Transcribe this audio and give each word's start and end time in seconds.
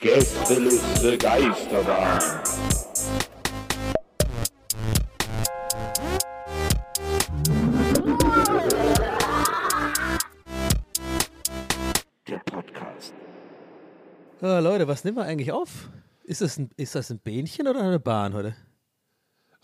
Gästeliste 0.00 1.18
Geisterbahn. 1.18 2.20
Der 12.26 12.38
Podcast. 12.38 13.14
Äh, 14.42 14.60
Leute, 14.60 14.88
was 14.88 15.04
nehmen 15.04 15.16
wir 15.16 15.24
eigentlich 15.24 15.52
auf? 15.52 15.90
Ist 16.24 16.40
das, 16.40 16.58
ein, 16.58 16.70
ist 16.76 16.94
das 16.94 17.10
ein 17.10 17.18
Bähnchen 17.18 17.66
oder 17.66 17.80
eine 17.80 17.98
Bahn 17.98 18.34
heute? 18.34 18.54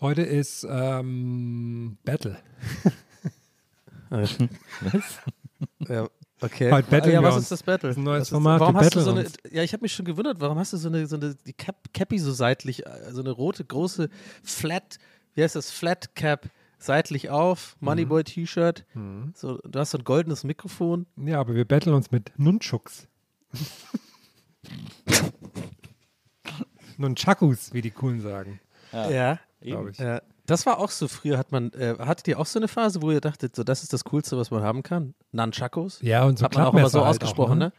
Heute 0.01 0.21
ist 0.21 0.65
ähm, 0.69 1.97
Battle. 2.03 2.37
Ja, 5.87 6.09
okay. 6.45 6.71
Heute 6.71 6.89
battlen 6.89 7.11
ah, 7.11 7.15
ja, 7.15 7.21
wir 7.21 7.27
was 7.27 7.35
uns. 7.35 7.43
ist 7.45 7.51
das 7.51 7.63
Battle? 7.63 7.89
Das 7.89 7.97
ist 7.97 8.01
ein 8.01 8.05
neues 8.05 8.29
Format, 8.29 8.59
Warum 8.59 8.77
hast 8.77 8.95
du 8.95 9.01
so 9.01 9.11
eine, 9.11 9.21
uns. 9.21 9.33
ja, 9.51 9.63
ich 9.63 9.73
habe 9.73 9.81
mich 9.83 9.93
schon 9.93 10.05
gewundert, 10.05 10.39
warum 10.39 10.57
hast 10.57 10.73
du 10.73 10.77
so 10.77 10.87
eine, 10.89 11.05
so 11.07 11.15
eine 11.17 11.35
die 11.35 11.53
Cap, 11.53 11.75
Cappy 11.93 12.19
so 12.19 12.31
seitlich, 12.31 12.85
äh, 12.85 13.11
so 13.11 13.21
eine 13.21 13.31
rote, 13.31 13.65
große 13.65 14.09
Flat, 14.43 14.97
wie 15.33 15.43
heißt 15.43 15.55
das, 15.55 15.71
Flat 15.71 16.15
Cap, 16.15 16.49
seitlich 16.77 17.29
auf, 17.29 17.75
Mhm. 17.79 17.85
Moneyboy-T-Shirt. 17.85 18.85
So, 19.33 19.57
du 19.63 19.79
hast 19.79 19.91
so 19.91 19.97
ein 19.97 20.03
goldenes 20.03 20.43
Mikrofon. 20.43 21.05
Ja, 21.17 21.39
aber 21.39 21.55
wir 21.55 21.65
battlen 21.65 21.95
uns 21.95 22.11
mit 22.11 22.31
Nunchucks. 22.37 23.07
Nunchakus, 26.97 27.73
wie 27.73 27.81
die 27.81 27.91
Coolen 27.91 28.21
sagen, 28.21 28.59
Ja. 28.91 29.39
glaube 29.61 29.91
ich. 29.91 29.97
ja. 29.97 30.21
Das 30.45 30.65
war 30.65 30.79
auch 30.79 30.91
so 30.91 31.07
früher, 31.07 31.37
hat 31.37 31.51
man, 31.51 31.71
äh, 31.73 31.95
hattet 31.99 32.27
ihr 32.27 32.39
auch 32.39 32.45
so 32.45 32.59
eine 32.59 32.67
Phase, 32.67 33.01
wo 33.01 33.11
ihr 33.11 33.21
dachtet, 33.21 33.55
so, 33.55 33.63
das 33.63 33.83
ist 33.83 33.93
das 33.93 34.03
Coolste, 34.03 34.37
was 34.37 34.51
man 34.51 34.61
haben 34.63 34.83
kann? 34.83 35.13
Nunchakos? 35.31 35.99
Ja, 36.01 36.23
und 36.25 36.37
so 36.37 36.45
hat 36.45 36.53
man 36.55 36.65
auch 36.65 36.73
immer 36.73 36.89
so 36.89 36.99
halt 36.99 37.09
ausgesprochen, 37.09 37.53
auch, 37.53 37.67
ne? 37.67 37.73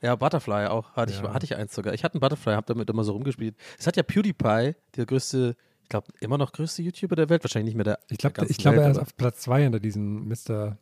Ja, 0.00 0.14
Butterfly 0.16 0.66
auch. 0.66 0.92
Hatte, 0.92 1.12
Ja. 1.12 1.22
ich, 1.22 1.28
hatte 1.28 1.44
ich 1.46 1.56
eins 1.56 1.74
sogar. 1.74 1.94
Ich 1.94 2.04
hatte 2.04 2.14
einen 2.14 2.20
Butterfly, 2.20 2.54
habe 2.54 2.66
damit 2.66 2.90
immer 2.90 3.04
so 3.04 3.12
rumgespielt. 3.12 3.56
Es 3.78 3.86
hat 3.86 3.96
ja 3.96 4.02
PewDiePie, 4.02 4.74
der 4.96 5.06
größte, 5.06 5.56
ich 5.82 5.88
glaube, 5.88 6.08
immer 6.20 6.36
noch 6.38 6.52
größte 6.52 6.82
YouTuber 6.82 7.16
der 7.16 7.28
Welt, 7.30 7.42
wahrscheinlich 7.42 7.74
nicht 7.74 7.76
mehr 7.76 7.84
der. 7.84 7.98
Ich 8.10 8.18
der 8.18 8.30
glaube, 8.30 8.34
ganzen 8.34 8.50
ich 8.52 8.58
glaube, 8.58 8.76
Welt, 8.76 8.86
er 8.86 8.90
ist 8.92 8.98
auf 8.98 9.16
Platz 9.16 9.40
zwei 9.40 9.62
hinter 9.62 9.80
diesem 9.80 10.28
Mr., 10.28 10.76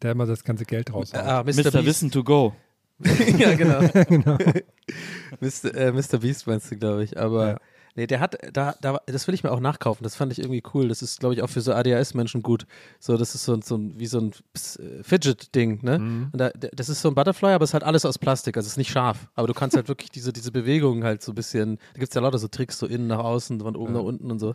der 0.00 0.12
immer 0.12 0.26
das 0.26 0.44
ganze 0.44 0.64
Geld 0.64 0.92
raushaut. 0.92 1.20
Ah, 1.20 1.42
Mr. 1.42 1.70
Mr. 1.70 1.84
Wissen 1.84 2.10
to 2.10 2.22
go. 2.24 2.54
ja, 3.38 3.54
genau. 3.56 3.80
genau. 4.08 4.38
Mr. 5.40 5.74
Äh, 5.74 5.92
Mr. 5.92 6.18
Beast 6.18 6.46
meinst 6.46 6.70
du, 6.70 6.76
glaube 6.76 7.04
ich. 7.04 7.18
Aber 7.18 7.48
Ja. 7.50 7.58
Nee, 7.94 8.06
der 8.06 8.20
hat, 8.20 8.36
da, 8.52 8.74
da, 8.80 9.00
das 9.06 9.26
will 9.26 9.34
ich 9.34 9.42
mir 9.44 9.50
auch 9.52 9.60
nachkaufen. 9.60 10.02
Das 10.04 10.14
fand 10.16 10.32
ich 10.32 10.38
irgendwie 10.38 10.62
cool. 10.74 10.88
Das 10.88 11.02
ist, 11.02 11.20
glaube 11.20 11.34
ich, 11.34 11.42
auch 11.42 11.48
für 11.48 11.60
so 11.60 11.72
ADHS-Menschen 11.72 12.42
gut. 12.42 12.66
So, 12.98 13.16
das 13.16 13.34
ist 13.34 13.44
so, 13.44 13.54
ein- 13.54 13.62
so 13.62 13.76
ein, 13.76 13.98
wie 13.98 14.06
so 14.06 14.18
ein 14.20 14.30
äh, 14.54 15.02
Fidget-Ding, 15.02 15.80
ne? 15.82 15.98
Mhm. 15.98 16.28
Und 16.32 16.38
da, 16.38 16.50
das 16.50 16.88
ist 16.88 17.02
so 17.02 17.08
ein 17.08 17.14
Butterfly, 17.14 17.50
aber 17.52 17.64
es 17.64 17.70
ist 17.70 17.74
halt 17.74 17.84
alles 17.84 18.04
aus 18.04 18.18
Plastik. 18.18 18.56
Also 18.56 18.66
es 18.66 18.72
ist 18.72 18.76
nicht 18.78 18.90
scharf. 18.90 19.28
Aber 19.34 19.46
du 19.46 19.54
kannst 19.54 19.76
halt 19.76 19.88
wirklich 19.88 20.10
diese, 20.10 20.32
diese 20.32 20.52
Bewegungen 20.52 21.04
halt 21.04 21.22
so 21.22 21.32
ein 21.32 21.34
bisschen, 21.34 21.76
da 21.94 22.00
gibt 22.00 22.10
es 22.10 22.14
ja 22.14 22.20
lauter 22.20 22.38
so 22.38 22.48
Tricks, 22.48 22.78
so 22.78 22.86
innen 22.86 23.06
nach 23.06 23.18
außen, 23.20 23.60
von 23.60 23.76
oben 23.76 23.92
nach 23.92 24.00
unten 24.02 24.30
und 24.30 24.38
so. 24.38 24.54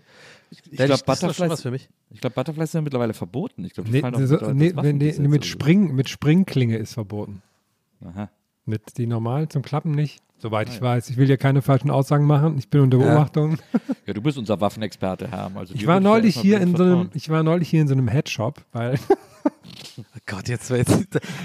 Ich 0.49 0.59
hätte 0.79 0.85
glaube, 0.87 1.03
Butterflies, 1.05 1.61
für 1.61 1.71
mich. 1.71 1.89
ich 2.09 2.21
glaub, 2.21 2.33
Butterflies 2.33 2.71
sind 2.71 2.83
mittlerweile 2.85 3.13
verboten. 3.13 3.65
Ich 3.65 3.73
glaube, 3.73 3.89
die 3.89 3.95
Nee, 3.95 4.01
fallen 4.01 4.27
so, 4.27 4.37
nee, 4.53 4.73
nee, 4.73 4.93
nee, 4.93 5.27
mit. 5.27 5.45
Spring, 5.45 5.93
mit 5.93 6.07
Springklinge 6.09 6.77
ist 6.77 6.93
verboten. 6.93 7.41
Aha. 8.05 8.29
Mit 8.65 8.97
die 8.97 9.07
normalen 9.07 9.49
zum 9.49 9.61
Klappen 9.61 9.91
nicht. 9.91 10.21
Soweit 10.39 10.69
ich 10.69 10.81
weiß. 10.81 11.09
Ich 11.09 11.17
will 11.17 11.25
hier 11.25 11.37
keine 11.37 11.61
falschen 11.61 11.89
Aussagen 11.89 12.25
machen. 12.25 12.57
Ich 12.57 12.69
bin 12.69 12.81
unter 12.81 12.97
Beobachtung. 12.97 13.57
Ja, 14.05 14.13
du 14.13 14.21
bist 14.21 14.37
unser 14.37 14.61
Waffenexperte, 14.61 15.29
Herr. 15.29 15.51
Also 15.53 15.73
Ich 15.75 15.85
war 15.85 15.99
neulich 15.99 16.39
hier 16.39 16.61
in 16.61 16.77
so 16.77 16.83
einem, 16.83 17.09
ich 17.13 17.29
war 17.29 17.43
neulich 17.43 17.69
hier 17.69 17.81
in 17.81 17.89
so 17.89 17.93
einem 17.93 18.07
Headshop, 18.07 18.61
weil 18.71 18.97
Oh 19.97 20.19
Gott, 20.25 20.47
jetzt 20.47 20.69
war 20.71 20.77
jetzt. 20.77 20.91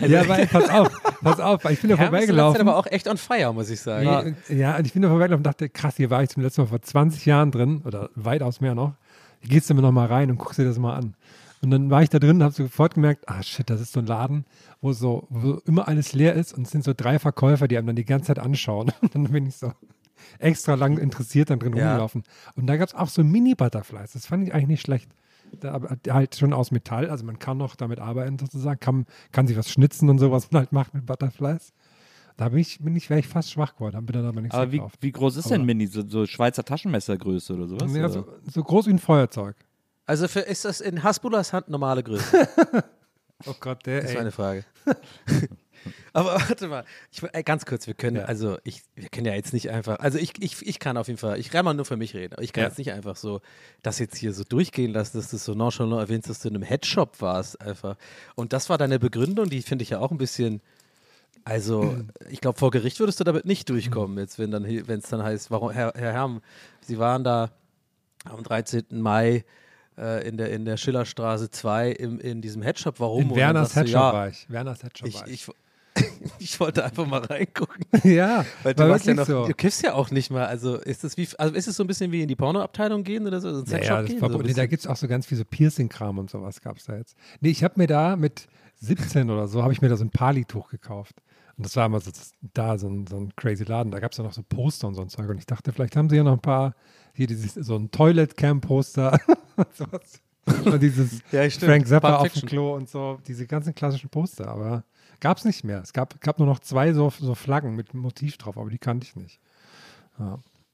Also, 0.00 0.12
ja, 0.14 0.28
weil, 0.28 0.46
pass 0.46 0.68
auf, 0.70 0.88
pass 1.22 1.40
auf, 1.40 1.64
weil 1.64 1.72
ich 1.72 1.80
bin 1.80 1.90
da 1.90 1.96
vorbeigelaufen. 1.96 2.60
aber 2.60 2.76
auch 2.76 2.86
echt 2.86 3.08
on 3.08 3.16
fire, 3.16 3.52
muss 3.52 3.70
ich 3.70 3.80
sagen. 3.80 4.36
Nee, 4.48 4.56
ja, 4.60 4.76
und 4.76 4.86
ich 4.86 4.92
bin 4.92 5.02
da 5.02 5.08
vorbeigelaufen 5.08 5.40
und 5.40 5.46
dachte, 5.46 5.68
krass, 5.68 5.96
hier 5.96 6.10
war 6.10 6.22
ich 6.22 6.30
zum 6.30 6.42
letzten 6.42 6.62
Mal 6.62 6.66
vor 6.68 6.80
20 6.82 7.26
Jahren 7.26 7.50
drin 7.50 7.82
oder 7.84 8.10
weitaus 8.14 8.60
mehr 8.60 8.74
noch. 8.74 8.92
Hier 9.40 9.50
gehst 9.50 9.68
du 9.70 9.74
mir 9.74 9.82
noch 9.82 9.92
mal 9.92 10.06
rein 10.06 10.30
und 10.30 10.38
guckst 10.38 10.58
dir 10.58 10.64
das 10.64 10.78
mal 10.78 10.94
an. 10.94 11.14
Und 11.62 11.70
dann 11.70 11.90
war 11.90 12.02
ich 12.02 12.08
da 12.08 12.18
drin 12.18 12.36
und 12.36 12.42
habe 12.42 12.52
sofort 12.54 12.94
gemerkt, 12.94 13.28
ah 13.28 13.42
shit, 13.42 13.70
das 13.70 13.80
ist 13.80 13.92
so 13.92 14.00
ein 14.00 14.06
Laden, 14.06 14.44
wo 14.80 14.92
so 14.92 15.26
wo 15.30 15.54
immer 15.64 15.86
alles 15.86 16.12
leer 16.12 16.34
ist 16.34 16.52
und 16.52 16.66
es 16.66 16.72
sind 16.72 16.82
so 16.84 16.92
drei 16.96 17.18
Verkäufer, 17.20 17.68
die 17.68 17.78
einem 17.78 17.86
dann 17.86 17.96
die 17.96 18.04
ganze 18.04 18.26
Zeit 18.28 18.38
anschauen. 18.40 18.90
Und 19.00 19.14
dann 19.14 19.24
bin 19.24 19.46
ich 19.46 19.56
so 19.56 19.72
extra 20.38 20.74
lang 20.74 20.98
interessiert 20.98 21.50
dann 21.50 21.60
drin 21.60 21.76
Ja. 21.76 21.90
rumgelaufen. 21.90 22.24
Und 22.56 22.66
da 22.66 22.76
gab 22.76 22.88
es 22.88 22.94
auch 22.94 23.08
so 23.08 23.22
Mini-Butterflies. 23.22 24.12
Das 24.12 24.26
fand 24.26 24.46
ich 24.46 24.52
eigentlich 24.54 24.68
nicht 24.68 24.80
schlecht. 24.82 25.10
Da, 25.60 25.72
aber 25.72 25.96
halt 26.08 26.34
schon 26.34 26.52
aus 26.54 26.70
Metall, 26.70 27.10
also 27.10 27.24
man 27.26 27.38
kann 27.38 27.58
noch 27.58 27.76
damit 27.76 28.00
arbeiten 28.00 28.38
sozusagen, 28.38 28.80
kann, 28.80 29.06
kann 29.32 29.46
sich 29.46 29.56
was 29.56 29.70
schnitzen 29.70 30.08
und 30.08 30.18
so, 30.18 30.32
was 30.32 30.50
man 30.50 30.60
halt 30.62 30.72
macht 30.72 30.94
mit 30.94 31.04
Butterflies. 31.06 31.72
Da 32.38 32.48
bin 32.48 32.58
ich, 32.60 32.78
bin 32.80 32.96
ich, 32.96 33.10
wäre 33.10 33.20
ich 33.20 33.28
fast 33.28 33.50
schwach 33.52 33.74
geworden, 33.74 33.94
habe 33.96 34.10
dann 34.12 34.24
aber 34.24 34.40
nichts 34.40 34.56
Aber 34.56 34.72
wie, 34.72 34.76
gekauft. 34.78 34.96
wie 35.02 35.12
groß 35.12 35.36
ist 35.36 35.50
denn 35.50 35.56
Aber- 35.60 35.66
Mini? 35.66 35.86
So, 35.86 36.02
so 36.08 36.24
Schweizer 36.26 36.64
Taschenmessergröße 36.64 37.54
oder 37.54 37.68
sowas? 37.68 37.92
Ja, 37.94 38.04
oder? 38.04 38.08
so, 38.08 38.26
so 38.50 38.64
groß 38.64 38.86
wie 38.86 38.90
ein 38.94 38.98
Feuerzeug. 38.98 39.54
Also 40.06 40.28
für, 40.28 40.40
ist 40.40 40.64
das 40.64 40.80
in 40.80 41.02
Hasbullas 41.02 41.52
Hand 41.52 41.68
normale 41.68 42.02
Größe? 42.02 42.48
Oh 43.44 43.54
Gott, 43.58 43.84
der, 43.86 44.02
Das 44.02 44.14
war 44.14 44.20
eine 44.20 44.30
Frage. 44.30 44.64
Aber 46.12 46.34
warte 46.48 46.68
mal, 46.68 46.84
ich, 47.10 47.22
ey, 47.32 47.42
ganz 47.42 47.66
kurz, 47.66 47.88
wir 47.88 47.94
können, 47.94 48.18
Ja. 48.18 48.24
also 48.26 48.56
ich, 48.62 48.82
wir 48.94 49.08
können 49.08 49.26
ja 49.26 49.34
jetzt 49.34 49.52
nicht 49.52 49.68
einfach, 49.70 49.98
also 49.98 50.16
ich, 50.18 50.40
ich, 50.40 50.64
ich 50.64 50.78
kann 50.78 50.96
auf 50.96 51.08
jeden 51.08 51.18
Fall, 51.18 51.40
ich 51.40 51.50
kann 51.50 51.64
mal 51.64 51.74
nur 51.74 51.84
für 51.84 51.96
mich 51.96 52.14
reden, 52.14 52.34
aber 52.34 52.42
ich 52.44 52.52
kann 52.52 52.62
Ja. 52.62 52.68
jetzt 52.68 52.78
nicht 52.78 52.92
einfach 52.92 53.16
so 53.16 53.40
das 53.82 53.98
jetzt 53.98 54.16
hier 54.16 54.32
so 54.32 54.44
durchgehen 54.44 54.92
lassen, 54.92 55.16
dass 55.18 55.30
du 55.30 55.36
das 55.36 55.44
so 55.44 55.54
nonchalant 55.54 56.00
erwähnst, 56.00 56.30
dass 56.30 56.38
du 56.38 56.48
in 56.50 56.54
einem 56.54 56.62
Headshop 56.62 57.20
warst 57.20 57.60
einfach. 57.60 57.96
Und 58.36 58.52
das 58.52 58.68
war 58.68 58.78
deine 58.78 59.00
Begründung, 59.00 59.50
die 59.50 59.62
finde 59.62 59.82
ich 59.82 59.90
ja 59.90 59.98
auch 59.98 60.12
ein 60.12 60.18
bisschen, 60.18 60.60
also 61.42 61.96
ich 62.30 62.40
glaube, 62.40 62.60
vor 62.60 62.70
Gericht 62.70 63.00
würdest 63.00 63.18
du 63.18 63.24
damit 63.24 63.44
nicht 63.44 63.68
durchkommen, 63.70 64.18
jetzt 64.18 64.38
wenn 64.38 64.52
dann 64.52 64.64
wenn 64.64 65.00
es 65.00 65.08
dann 65.08 65.24
heißt, 65.24 65.50
warum, 65.50 65.70
Herr, 65.72 65.94
Herr 65.96 66.12
Herm, 66.12 66.42
Sie 66.80 67.00
waren 67.00 67.24
da 67.24 67.50
am 68.24 68.44
13. 68.44 68.84
Mai 69.00 69.44
äh, 69.98 70.26
in 70.26 70.36
der, 70.36 70.50
in 70.50 70.64
der 70.64 70.76
Schillerstraße 70.76 71.50
2 71.50 71.90
im, 71.90 72.20
in 72.20 72.40
diesem 72.40 72.62
Headshop, 72.62 73.00
warum? 73.00 73.30
In 73.30 73.36
Werners 73.36 73.76
Headshop 73.76 73.94
ja, 73.94 74.12
war 74.12 74.28
ich. 74.28 74.46
Werners 74.48 74.82
Headshop 74.82 75.08
ich, 75.08 75.14
war 75.14 75.28
ich. 75.28 75.48
ich, 75.94 76.04
ich 76.38 76.60
wollte 76.60 76.84
einfach 76.84 77.06
mal 77.06 77.20
reingucken. 77.20 77.84
ja, 78.04 78.44
Weil 78.62 78.74
du 78.74 78.82
ja 78.82 79.14
noch, 79.14 79.26
so. 79.26 79.46
du 79.46 79.54
kiffst 79.54 79.82
ja 79.82 79.94
auch 79.94 80.10
nicht 80.10 80.30
mal. 80.30 80.46
Also 80.46 80.76
ist 80.76 81.16
wie, 81.16 81.28
also 81.38 81.54
ist 81.54 81.68
es 81.68 81.76
so 81.76 81.84
ein 81.84 81.86
bisschen 81.86 82.12
wie 82.12 82.22
in 82.22 82.28
die 82.28 82.36
Pornoabteilung 82.36 83.04
gehen 83.04 83.26
oder 83.26 83.40
so? 83.40 83.52
so 83.52 83.60
ins 83.60 83.70
Ja, 83.70 83.78
ja, 83.78 84.02
gehen, 84.02 84.18
so 84.18 84.38
nee, 84.38 84.54
da 84.54 84.66
gibt 84.66 84.80
es 84.80 84.86
auch 84.86 84.96
so 84.96 85.08
ganz 85.08 85.26
viel 85.26 85.38
so 85.38 85.44
Piercing-Kram 85.44 86.18
und 86.18 86.30
sowas 86.30 86.60
gab 86.60 86.78
es 86.78 86.84
da 86.84 86.96
jetzt. 86.96 87.16
Nee, 87.40 87.50
ich 87.50 87.62
habe 87.62 87.74
mir 87.76 87.86
da 87.86 88.16
mit 88.16 88.48
17 88.80 89.30
oder 89.30 89.48
so, 89.48 89.62
habe 89.62 89.72
ich 89.72 89.82
mir 89.82 89.88
da 89.88 89.96
so 89.96 90.04
ein 90.04 90.10
Pali-Tuch 90.10 90.70
gekauft. 90.70 91.16
Und 91.56 91.66
das 91.66 91.76
war 91.76 91.86
immer 91.86 92.00
so 92.00 92.10
das, 92.10 92.32
da 92.54 92.78
so 92.78 92.88
ein, 92.88 93.06
so 93.06 93.16
ein 93.16 93.36
crazy 93.36 93.64
Laden. 93.64 93.92
Da 93.92 94.00
gab 94.00 94.12
es 94.12 94.18
ja 94.18 94.24
noch 94.24 94.32
so 94.32 94.42
Poster 94.42 94.88
und 94.88 94.94
so 94.94 95.02
ein 95.02 95.08
Zeug. 95.08 95.28
Und 95.28 95.38
ich 95.38 95.46
dachte, 95.46 95.72
vielleicht 95.72 95.96
haben 95.96 96.08
sie 96.08 96.16
ja 96.16 96.24
noch 96.24 96.32
ein 96.32 96.40
paar, 96.40 96.74
hier 97.14 97.26
dieses, 97.26 97.54
so 97.54 97.76
ein 97.76 97.90
Toilet-Cam-Poster. 97.90 99.18
sowas. 99.74 100.20
Und 100.64 100.82
dieses 100.82 101.20
Ja. 101.30 101.48
Frank 101.50 101.86
Zappa 101.86 102.16
auf 102.16 102.32
dem. 102.32 102.48
Klo 102.48 102.74
und 102.74 102.88
so, 102.88 103.18
diese 103.26 103.46
ganzen 103.46 103.74
klassischen 103.74 104.08
Poster. 104.10 104.48
Aber 104.48 104.84
gab 105.20 105.38
es 105.38 105.44
nicht 105.44 105.62
mehr. 105.64 105.80
Es 105.82 105.92
gab, 105.92 106.20
gab 106.20 106.38
nur 106.38 106.48
noch 106.48 106.58
zwei 106.60 106.92
so, 106.92 107.10
so 107.10 107.34
Flaggen 107.34 107.76
mit 107.76 107.94
Motiv 107.94 108.36
drauf, 108.38 108.58
aber 108.58 108.70
die 108.70 108.78
kannte 108.78 109.06
ich 109.06 109.14
nicht. 109.16 109.40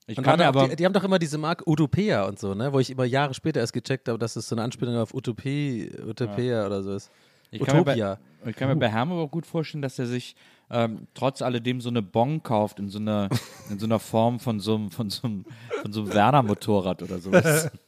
Ich 0.07 0.17
Und 0.17 0.25
kann 0.25 0.41
aber. 0.41 0.69
die, 0.69 0.77
die 0.77 0.85
haben 0.87 0.95
doch 0.95 1.05
immer 1.05 1.19
diese 1.19 1.37
Marke 1.37 1.69
Utopia 1.69 2.25
und 2.25 2.39
so, 2.39 2.55
ne? 2.55 2.73
Wo 2.73 2.79
ich 2.81 2.91
immer 2.91 3.05
Jahre 3.05 3.35
später 3.35 3.61
erst 3.61 3.75
gecheckt 3.75 4.09
habe, 4.09 4.19
dass 4.19 4.37
es 4.37 4.49
so 4.49 4.55
eine 4.55 4.63
Anspielung 4.63 4.97
auf 4.97 5.13
Utopie, 5.13 5.91
Utopia 6.03 6.65
oder 6.67 6.83
so 6.83 6.95
ist. 6.95 7.11
Ich 7.51 7.63
kann, 7.63 7.77
mir 7.79 7.85
bei, 7.85 7.93
Utopia. 7.93 8.19
ich 8.47 8.57
kann 8.57 8.69
mir 8.69 8.77
bei 8.77 8.89
Herm 8.91 9.11
aber 9.13 9.23
auch 9.23 9.31
gut 9.31 9.47
vorstellen, 9.47 9.83
dass 9.83 9.99
er 9.99 10.07
sich 10.07 10.37
ähm, 10.71 11.07
trotz 11.15 11.41
alledem 11.43 11.81
so 11.81 11.89
eine 11.89 12.03
Bon 12.03 12.43
kauft 12.43 12.79
in 12.79 12.89
so 12.89 12.99
einer, 12.99 13.29
in 13.71 13.79
so 13.79 13.87
einer 13.87 13.99
Form 13.99 14.39
von 14.39 14.61
so 14.61 14.75
einem, 14.75 14.91
von 14.91 15.09
so 15.11 15.27
einem, 15.27 15.45
von 15.83 15.93
so 15.93 16.03
einem 16.03 16.13
Werner-Motorrad 16.15 17.03
oder 17.03 17.19
sowas. 17.19 17.71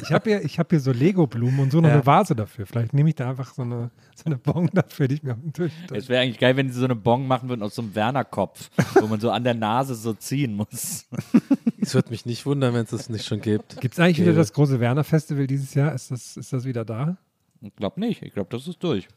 Ich 0.00 0.12
habe 0.12 0.30
hier, 0.30 0.44
ich 0.44 0.60
hab 0.60 0.70
hier 0.70 0.78
so 0.78 0.92
Lego-Blumen 0.92 1.58
und 1.58 1.72
so 1.72 1.80
noch 1.80 1.88
Ja. 1.88 1.94
eine 1.94 2.06
Vase 2.06 2.36
dafür. 2.36 2.66
Vielleicht 2.66 2.94
nehme 2.94 3.08
ich 3.08 3.16
da 3.16 3.30
einfach 3.30 3.52
so 3.52 3.62
eine, 3.62 3.90
so 4.14 4.26
eine 4.26 4.36
Bon 4.36 4.70
dafür, 4.72 5.08
die 5.08 5.16
ich 5.16 5.24
mir 5.24 5.32
auf 5.32 5.40
den 5.40 5.52
Tisch 5.52 5.72
Es 5.92 6.08
wäre 6.08 6.22
eigentlich 6.22 6.38
geil, 6.38 6.56
wenn 6.56 6.68
die 6.68 6.72
so 6.72 6.84
eine 6.84 6.94
Bon 6.94 7.26
machen 7.26 7.48
würden 7.48 7.64
aus 7.64 7.74
so 7.74 7.82
einem 7.82 7.92
Werner-Kopf, 7.96 8.70
wo 9.00 9.08
man 9.08 9.18
so 9.18 9.32
an 9.32 9.42
der 9.42 9.54
Nase 9.54 9.96
so 9.96 10.12
ziehen 10.14 10.54
muss. 10.54 11.06
Es 11.80 11.94
würde 11.94 12.10
mich 12.10 12.26
nicht 12.26 12.46
wundern, 12.46 12.74
wenn 12.74 12.84
es 12.84 12.90
das 12.90 13.08
nicht 13.08 13.24
schon 13.26 13.40
gibt. 13.40 13.80
Gibt 13.80 13.94
es 13.94 13.98
eigentlich 13.98 14.18
wieder 14.18 14.26
Gäbe. 14.26 14.38
das 14.38 14.52
große 14.52 14.78
Werner-Festival 14.78 15.48
dieses 15.48 15.74
Jahr? 15.74 15.94
Ist 15.94 16.12
das, 16.12 16.36
ist 16.36 16.52
das 16.52 16.64
wieder 16.64 16.84
da? 16.84 17.16
Ich 17.60 17.74
glaube 17.76 18.00
nicht. 18.00 18.22
Ich 18.22 18.32
glaube, 18.32 18.48
das 18.50 18.66
ist 18.66 18.82
durch. 18.82 19.08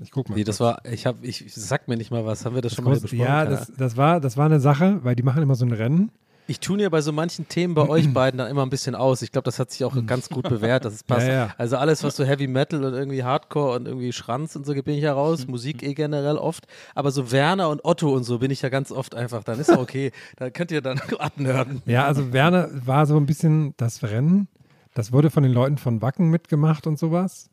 Ich 0.00 0.10
guck 0.10 0.28
mal. 0.28 0.34
Nee, 0.34 0.44
das 0.44 0.60
war, 0.60 0.84
ich 0.84 1.06
habe, 1.06 1.24
ich 1.26 1.44
sag 1.54 1.88
mir 1.88 1.96
nicht 1.96 2.10
mal 2.10 2.24
was, 2.24 2.44
haben 2.44 2.54
wir 2.54 2.62
das, 2.62 2.74
schon 2.74 2.84
mal 2.84 2.98
besprochen? 2.98 3.18
Ja, 3.18 3.44
das, 3.44 3.72
das, 3.76 3.96
war, 3.96 4.20
das 4.20 4.36
war 4.36 4.46
eine 4.46 4.60
Sache, 4.60 5.00
weil 5.02 5.14
die 5.14 5.22
machen 5.22 5.42
immer 5.42 5.54
so 5.54 5.64
ein 5.64 5.72
Rennen. 5.72 6.10
Ich 6.46 6.60
tune 6.60 6.82
ja 6.82 6.90
bei 6.90 7.00
so 7.00 7.10
manchen 7.10 7.48
Themen 7.48 7.74
bei 7.74 7.88
euch 7.88 8.12
beiden 8.12 8.36
dann 8.36 8.50
immer 8.50 8.66
ein 8.66 8.70
bisschen 8.70 8.94
aus. 8.94 9.22
Ich 9.22 9.32
glaube, 9.32 9.46
das 9.46 9.58
hat 9.58 9.70
sich 9.70 9.82
auch 9.82 9.96
ganz 10.04 10.28
gut 10.28 10.46
bewährt, 10.46 10.84
dass 10.84 10.92
es 10.92 11.02
passt. 11.04 11.26
Ja, 11.26 11.32
ja. 11.32 11.54
Also 11.56 11.78
alles, 11.78 12.04
was 12.04 12.16
so 12.16 12.24
Heavy 12.24 12.48
Metal 12.48 12.84
und 12.84 12.92
irgendwie 12.92 13.24
Hardcore 13.24 13.76
und 13.76 13.86
irgendwie 13.86 14.12
Schranz 14.12 14.54
und 14.54 14.66
so 14.66 14.74
bin 14.74 14.94
ich 14.94 15.02
ja 15.02 15.14
raus. 15.14 15.46
Musik 15.46 15.82
eh 15.82 15.94
generell 15.94 16.36
oft. 16.36 16.66
Aber 16.94 17.12
so 17.12 17.32
Werner 17.32 17.70
und 17.70 17.82
Otto 17.82 18.14
und 18.14 18.24
so 18.24 18.40
bin 18.40 18.50
ich 18.50 18.60
ja 18.60 18.68
ganz 18.68 18.92
oft 18.92 19.14
einfach. 19.14 19.42
Dann 19.42 19.58
ist 19.58 19.70
ja 19.70 19.78
okay. 19.78 20.12
da 20.36 20.50
könnt 20.50 20.70
ihr 20.70 20.82
dann 20.82 21.00
abnörden. 21.18 21.80
Ja, 21.86 22.04
also 22.04 22.34
Werner 22.34 22.68
war 22.84 23.06
so 23.06 23.16
ein 23.16 23.24
bisschen 23.24 23.72
das 23.78 24.02
Rennen. 24.02 24.48
Das 24.94 25.12
wurde 25.12 25.30
von 25.30 25.42
den 25.42 25.52
Leuten 25.52 25.76
von 25.78 26.00
Wacken 26.02 26.30
mitgemacht 26.30 26.86
und 26.86 26.98
sowas. 26.98 27.50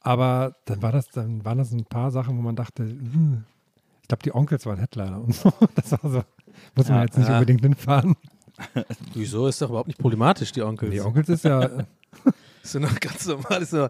Aber 0.00 0.54
dann 0.64 0.80
war 0.80 0.92
das, 0.92 1.08
dann 1.08 1.44
waren 1.44 1.58
das 1.58 1.72
ein 1.72 1.84
paar 1.84 2.10
Sachen, 2.10 2.36
wo 2.38 2.42
man 2.42 2.56
dachte, 2.56 2.84
hm, 2.84 3.44
ich 4.02 4.08
glaube, 4.08 4.22
die 4.22 4.34
Onkels 4.34 4.64
waren 4.64 4.78
Headliner 4.78 5.20
und 5.20 5.34
so. 5.34 5.52
Das 5.74 5.92
war 5.92 6.10
so, 6.10 6.22
muss 6.74 6.88
man 6.88 6.98
Ja, 6.98 7.04
jetzt 7.04 7.18
nicht 7.18 7.28
ja. 7.28 7.34
unbedingt 7.34 7.60
hinfahren. 7.62 8.14
Wieso 9.14 9.46
ist 9.48 9.60
doch 9.62 9.68
überhaupt 9.70 9.88
nicht 9.88 9.98
problematisch, 9.98 10.52
die 10.52 10.62
Onkels? 10.62 10.92
Die 10.92 11.00
Onkels 11.00 11.28
ist 11.28 11.44
ja, 11.44 11.60
Das 11.60 11.84
sind 12.72 12.82
doch 12.84 12.98
ganz 13.00 13.26
normal. 13.26 13.62
ist 13.62 13.70
so- 13.70 13.88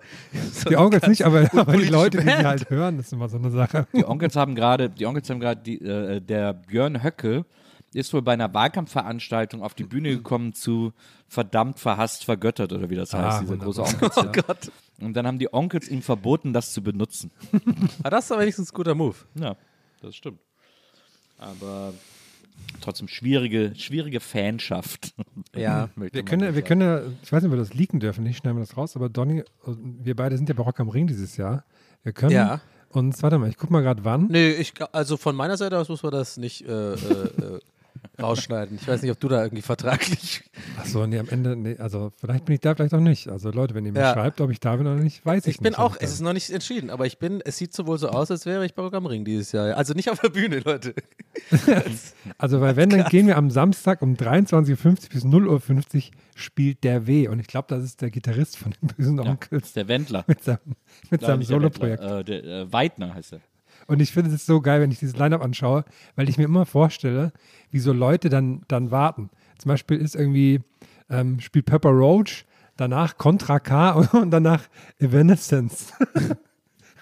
so 0.53 0.69
die 0.69 0.77
Onkels 0.77 1.07
nicht, 1.07 1.25
aber, 1.25 1.49
aber 1.55 1.77
die 1.77 1.85
Leute, 1.89 2.19
die 2.19 2.25
sie 2.25 2.31
Band. 2.31 2.47
halt 2.47 2.71
hören, 2.71 2.99
ist 2.99 3.13
immer 3.13 3.29
so 3.29 3.37
eine 3.39 3.51
Sache. 3.51 3.87
Die 3.95 4.05
Onkels 4.05 4.35
haben 4.37 4.55
gerade, 4.55 4.91
die 4.91 5.07
Onkels 5.07 5.29
haben 5.31 5.41
gerade, 5.41 5.61
die, 5.63 5.81
äh, 5.81 6.21
der 6.21 6.53
Björn 6.55 7.03
Höcke 7.03 7.45
ist 7.95 8.13
wohl 8.13 8.23
bei 8.23 8.33
einer 8.35 8.53
Wahlkampfveranstaltung 8.55 9.63
auf 9.63 9.75
die 9.75 9.85
Bühne 9.85 10.11
gekommen 10.11 10.53
zu 10.53 10.93
verdammt 11.27 11.79
verhasst 11.79 12.25
vergöttert 12.25 12.73
oder 12.73 12.91
wie 12.91 12.97
das 12.97 13.13
heißt, 13.15 13.39
Ah, 13.39 13.41
dieser 13.41 13.57
große 13.57 13.83
wunderbar. 13.83 14.11
Onkels. 14.25 14.39
Oh 14.39 14.43
Gott. 14.47 14.73
Und 15.01 15.15
dann 15.15 15.27
haben 15.27 15.39
die 15.39 15.53
Onkels 15.53 15.89
ihm 15.89 16.03
verboten, 16.03 16.53
das 16.53 16.73
zu 16.73 16.83
benutzen. 16.83 17.31
Aber 18.01 18.11
das 18.11 18.25
ist 18.27 18.33
aber 18.33 18.43
wenigstens 18.43 18.73
ein 18.73 18.75
guter 18.75 18.95
Move. 18.95 19.17
Ja, 19.37 19.57
das 20.03 20.17
stimmt. 20.17 20.39
Aber 21.39 21.95
trotzdem 22.81 23.09
schwierige, 23.09 23.73
schwierige 23.77 24.21
Fanschaft. 24.21 25.15
Ja. 25.55 25.89
Wir 25.97 26.25
können, 26.25 26.55
wir 26.55 26.63
können 26.63 26.81
ja, 26.81 27.01
ich 27.23 27.33
weiß 27.33 27.43
nicht, 27.43 27.51
ob 27.53 27.57
wir 27.57 27.63
das 27.63 27.75
leaken 27.75 28.01
dürfen, 28.01 28.25
nicht 28.25 28.39
schneiden 28.39 28.59
wir 28.59 28.65
das 28.67 28.77
raus, 28.77 28.97
aber 28.97 29.09
Donny, 29.09 29.45
wir 29.65 30.17
beide 30.17 30.37
sind 30.37 30.49
ja 30.49 30.55
bei 30.55 30.63
Rock 30.63 30.81
am 30.81 30.89
Ring 30.89 31.07
dieses 31.07 31.37
Jahr. 31.37 31.65
Wir 32.03 32.13
können 32.13 32.33
Ja. 32.33 32.61
uns, 32.91 33.23
warte 33.23 33.39
mal, 33.39 33.49
ich 33.49 33.57
guck 33.57 33.71
mal 33.71 33.83
gerade 33.83 34.05
wann. 34.05 34.27
Nee, 34.29 34.51
ich, 34.53 34.73
also 34.93 35.17
von 35.17 35.37
meiner 35.37 35.57
Seite 35.57 35.79
aus 35.79 35.89
muss 35.89 36.03
man 36.03 36.13
das 36.13 36.37
nicht 36.37 36.63
äh, 36.67 36.95
äh, 36.95 36.97
äh, 36.97 37.61
rausschneiden. 38.21 38.79
Ich 38.81 38.87
weiß 38.89 39.03
nicht, 39.03 39.11
ob 39.11 39.21
du 39.21 39.29
da 39.29 39.43
irgendwie 39.43 39.63
vertraglich. 39.63 40.43
Achso, 40.79 41.07
nee, 41.07 41.19
am 41.19 41.29
Ende, 41.29 41.57
nee, 41.57 41.77
also 41.79 42.13
vielleicht 42.19 42.45
bin 42.45 42.55
ich 42.55 42.61
da, 42.61 42.75
vielleicht 42.75 42.95
auch 42.95 43.01
nicht. 43.01 43.29
Also 43.29 43.51
Leute, 43.51 43.75
wenn 43.75 43.85
ihr 43.87 43.93
mir 43.93 44.01
Ja. 44.01 44.13
schreibt, 44.13 44.41
ob 44.41 44.51
ich 44.51 44.61
da 44.61 44.77
bin 44.77 44.87
oder 44.87 44.97
nicht, 44.97 45.25
weiß 45.25 45.47
ich, 45.47 45.57
Ich 45.57 45.61
bin 45.61 45.71
nicht. 45.71 45.79
auch, 45.79 45.97
es 46.01 46.13
ist 46.13 46.21
noch 46.21 46.33
nicht 46.33 46.51
entschieden, 46.51 46.91
aber 46.91 47.07
ich 47.07 47.19
bin, 47.19 47.41
es 47.45 47.57
sieht 47.59 47.73
sowohl 47.75 47.99
so 47.99 48.09
aus, 48.09 48.31
als 48.31 48.47
wäre 48.47 48.65
ich 48.65 48.75
bei 48.75 48.83
Rock 48.83 48.95
am 48.95 49.07
Ring 49.07 49.25
dieses 49.25 49.53
Jahr. 49.53 49.77
Also 49.77 49.95
nicht 49.95 50.11
auf 50.11 50.21
der 50.21 50.29
Bühne, 50.31 50.61
Leute. 50.61 50.95
Also, 52.39 52.61
weil 52.61 52.77
wenn, 52.77 52.91
dann 52.91 53.05
gehen 53.09 53.27
wir 53.27 53.37
am 53.37 53.51
Samstag 53.51 54.03
um 54.03 54.15
23.50 54.15 54.53
Uhr 54.65 54.75
bis 55.11 55.25
0.50 55.25 55.97
Uhr 55.97 56.03
spielt 56.35 56.85
der 56.85 57.07
W. 57.07 57.29
Und 57.29 57.41
ich 57.41 57.47
glaube, 57.47 57.67
das 57.69 57.83
ist 57.85 58.01
der 58.03 58.11
Gitarrist 58.11 58.57
von 58.59 58.73
den 58.83 58.89
bösen 58.89 59.17
Das 59.17 59.27
Onkels 59.27 59.67
ist 59.69 59.77
der 59.77 59.89
Wendler. 59.89 60.25
mit 60.27 60.43
seinem, 60.45 60.59
mit 61.11 61.21
seinem 61.21 61.43
Solo-Projekt. 61.43 62.03
Äh, 62.03 62.25
der 62.25 62.45
äh, 62.45 62.73
Weidner 62.73 63.15
heißt 63.15 63.35
er. 63.35 63.41
Und 63.89 64.01
ich 64.01 64.13
finde 64.13 64.31
es 64.33 64.45
so 64.45 64.61
geil, 64.61 64.83
wenn 64.83 64.91
ich 64.91 64.99
dieses 64.99 65.17
Line-Up 65.17 65.43
anschaue, 65.43 65.85
weil 66.15 66.29
ich 66.29 66.37
mir 66.37 66.45
immer 66.45 66.67
vorstelle, 66.67 67.33
wie 67.71 67.79
so 67.79 67.93
Leute 67.93 68.29
dann, 68.29 68.61
dann 68.69 68.91
warten. 68.91 69.31
Zum 69.57 69.71
Beispiel 69.71 69.97
ist 69.97 70.15
irgendwie, 70.15 70.61
ähm, 71.09 71.41
spielt 71.41 71.65
Pepper 71.65 71.89
Roach, 71.89 72.45
danach 72.77 73.17
Contra 73.17 73.59
K 73.59 73.91
und 74.13 74.31
danach 74.31 74.69
Evanescence. 74.99 75.95
und 76.15 76.37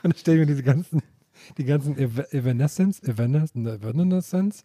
dann 0.02 0.14
stelle 0.14 0.36
ich 0.36 0.40
mir 0.46 0.46
diese 0.46 0.62
ganzen, 0.62 1.02
die 1.58 1.64
ganzen 1.64 1.96
Ev 1.98 2.18
Evanescence, 2.32 3.02
Evanescence, 3.02 3.66
Evanescence 3.82 4.64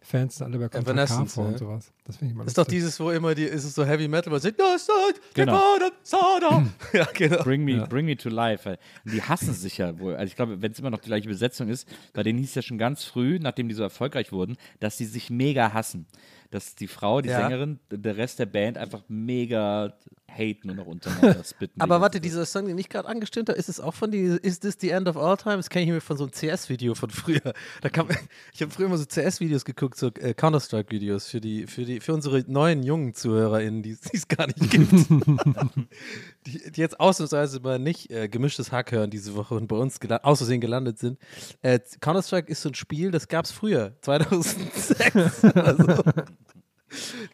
Fans 0.00 0.36
sind 0.36 0.46
alle 0.46 0.58
bei 0.58 0.68
Contra 0.68 0.80
K 0.80 0.90
Evanescence, 0.92 1.34
vor 1.34 1.44
ja. 1.44 1.50
und 1.50 1.58
sowas. 1.58 1.92
Das 2.04 2.16
finde 2.16 2.32
ich 2.32 2.36
mal 2.36 2.44
Das 2.44 2.52
ist 2.52 2.58
doch 2.58 2.64
lustig. 2.64 2.78
dieses, 2.78 3.00
wo 3.00 3.10
immer 3.10 3.34
die, 3.34 3.44
ist 3.44 3.64
es 3.64 3.74
so 3.74 3.84
Heavy 3.84 4.06
Metal, 4.08 4.30
man 4.30 4.40
sagt, 4.40 4.58
no, 4.58 4.64
start, 4.78 5.20
Genau. 5.34 5.58
Ja, 6.92 7.06
genau. 7.12 7.42
Bring 7.42 7.64
me, 7.64 7.72
Ja. 7.72 7.86
bring 7.86 8.06
me 8.06 8.16
to 8.16 8.28
life. 8.28 8.78
Die 9.04 9.20
hassen 9.22 9.52
sich 9.52 9.78
ja 9.78 9.98
wohl. 9.98 10.14
Also 10.14 10.30
ich 10.30 10.36
glaube, 10.36 10.62
wenn 10.62 10.72
es 10.72 10.78
immer 10.78 10.90
noch 10.90 11.00
die 11.00 11.08
gleiche 11.08 11.28
Besetzung 11.28 11.68
ist, 11.68 11.88
bei 12.12 12.22
denen 12.22 12.38
hieß 12.38 12.48
es 12.50 12.54
ja 12.54 12.62
schon 12.62 12.78
ganz 12.78 13.04
früh, 13.04 13.38
nachdem 13.40 13.68
die 13.68 13.74
so 13.74 13.82
erfolgreich 13.82 14.32
wurden, 14.32 14.56
dass 14.80 14.96
sie 14.96 15.04
sich 15.04 15.30
mega 15.30 15.72
hassen. 15.72 16.06
Dass 16.50 16.74
die 16.74 16.86
Frau, 16.88 17.20
die 17.20 17.28
Ja. 17.28 17.42
Sängerin, 17.42 17.78
der 17.90 18.16
Rest 18.16 18.38
der 18.38 18.46
Band 18.46 18.78
einfach 18.78 19.02
mega 19.08 19.94
haten 20.28 20.70
und 20.70 20.76
noch 20.76 20.86
untereinander 20.86 21.42
spitten. 21.44 21.80
Aber 21.80 22.00
warte, 22.00 22.20
dieser 22.20 22.46
Song, 22.46 22.66
den 22.66 22.78
ich 22.78 22.88
gerade 22.88 23.08
angestimmt 23.08 23.48
habe, 23.48 23.58
ist 23.58 23.68
es 23.68 23.80
auch 23.80 23.94
von 23.94 24.10
die, 24.10 24.38
Is 24.42 24.60
This 24.60 24.76
the 24.80 24.90
End 24.90 25.08
of 25.08 25.16
All 25.16 25.36
Time? 25.36 25.56
Das 25.56 25.70
kenne 25.70 25.84
ich 25.84 25.90
mir 25.90 26.00
von 26.00 26.16
so 26.16 26.24
einem 26.24 26.32
CS-Video 26.32 26.94
von 26.94 27.10
früher. 27.10 27.54
Da 27.80 27.88
kam, 27.88 28.08
ich 28.52 28.62
habe 28.62 28.70
früher 28.70 28.86
immer 28.86 28.98
so 28.98 29.04
CS-Videos 29.04 29.64
geguckt, 29.64 29.96
so 29.96 30.08
äh, 30.08 30.34
Counter-Strike-Videos 30.34 31.26
für 31.26 31.40
die, 31.40 31.66
für 31.66 31.84
die, 31.84 32.00
für 32.00 32.14
unsere 32.14 32.44
neuen 32.46 32.82
jungen 32.82 33.14
ZuhörerInnen, 33.14 33.82
die 33.82 33.96
es 34.12 34.28
gar 34.28 34.46
nicht 34.46 34.70
gibt. 34.70 34.92
die, 36.46 36.72
die 36.72 36.80
jetzt 36.80 37.00
ausnahmsweise 37.00 37.60
mal 37.60 37.78
nicht 37.78 38.10
äh, 38.10 38.28
gemischtes 38.28 38.72
Hack 38.72 38.92
hören 38.92 39.10
diese 39.10 39.34
Woche 39.34 39.54
und 39.54 39.66
bei 39.66 39.76
uns 39.76 39.98
aus 40.22 40.38
Versehen 40.38 40.60
gelandet 40.60 40.98
sind. 40.98 41.18
Äh, 41.62 41.80
Counter-Strike 42.00 42.50
ist 42.50 42.62
so 42.62 42.68
ein 42.68 42.74
Spiel, 42.74 43.10
das 43.10 43.28
gab 43.28 43.44
es 43.44 43.50
früher, 43.50 43.94
2006. 44.02 45.44
also, 45.54 46.02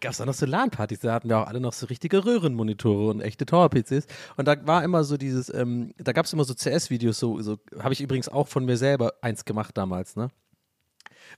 gab 0.00 0.12
es 0.12 0.20
auch 0.20 0.26
noch 0.26 0.34
so 0.34 0.46
LAN-Partys, 0.46 1.00
da 1.00 1.12
hatten 1.14 1.28
wir 1.28 1.38
auch 1.38 1.46
alle 1.46 1.60
noch 1.60 1.72
so 1.72 1.86
richtige 1.86 2.24
Röhrenmonitore 2.24 3.10
und 3.10 3.20
echte 3.20 3.46
Tower-PCs. 3.46 4.06
Und 4.36 4.46
da 4.46 4.56
war 4.66 4.84
immer 4.84 5.04
so 5.04 5.16
dieses, 5.16 5.52
ähm, 5.52 5.92
da 5.98 6.12
gab 6.12 6.26
es 6.26 6.32
immer 6.32 6.44
so 6.44 6.54
CS-Videos, 6.54 7.18
so, 7.18 7.40
so 7.40 7.58
habe 7.78 7.92
ich 7.92 8.00
übrigens 8.00 8.28
auch 8.28 8.48
von 8.48 8.64
mir 8.64 8.76
selber 8.76 9.14
eins 9.20 9.44
gemacht 9.44 9.76
damals, 9.76 10.16
ne? 10.16 10.30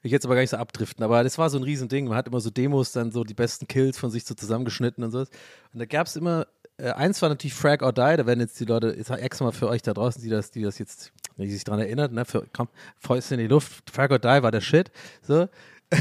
Will 0.03 0.09
ich 0.09 0.13
jetzt 0.13 0.27
aber 0.27 0.35
gar 0.35 0.43
nicht 0.43 0.51
so 0.51 0.57
abdriften, 0.57 1.05
aber 1.05 1.23
das 1.25 1.39
war 1.39 1.49
so 1.49 1.59
ein 1.59 1.63
Riesending. 1.63 2.07
Man 2.09 2.17
hat 2.17 2.27
immer 2.29 2.41
so 2.41 2.51
Demos, 2.51 2.93
dann 2.93 3.13
so 3.13 3.25
die 3.25 3.35
besten 3.35 3.67
Kills 3.67 3.99
von 3.99 4.11
sich 4.11 4.25
so 4.25 4.35
zusammengeschnitten 4.35 5.03
und 5.05 5.11
so. 5.11 5.21
Und 5.21 5.29
da 5.73 5.87
gab 5.87 6.07
es 6.07 6.17
immer, 6.17 6.47
äh, 6.79 6.91
eins 6.91 7.23
war 7.23 7.29
natürlich 7.29 7.55
Frag 7.55 7.83
or 7.83 7.93
Die, 7.93 8.17
da 8.17 8.27
werden 8.27 8.41
jetzt 8.41 8.59
die 8.61 8.65
Leute, 8.65 8.93
ich 8.93 9.07
sag 9.07 9.21
extra 9.23 9.45
mal 9.47 9.53
für 9.53 9.69
euch 9.69 9.83
da 9.83 9.95
draußen, 9.95 10.23
die 10.23 10.29
das, 10.29 10.51
die 10.51 10.63
das 10.63 10.79
jetzt, 10.79 11.13
die 11.39 11.51
sich 11.51 11.65
dran 11.65 11.79
erinnert, 11.79 12.13
ne, 12.13 12.25
für, 12.25 12.47
komm, 12.53 12.69
Fäuste 12.99 13.35
in 13.35 13.41
die 13.41 13.47
Luft, 13.47 13.91
Frag 13.91 14.11
or 14.11 14.19
Die 14.19 14.43
war 14.43 14.51
der 14.51 14.61
Shit. 14.61 14.91
So. 15.23 15.49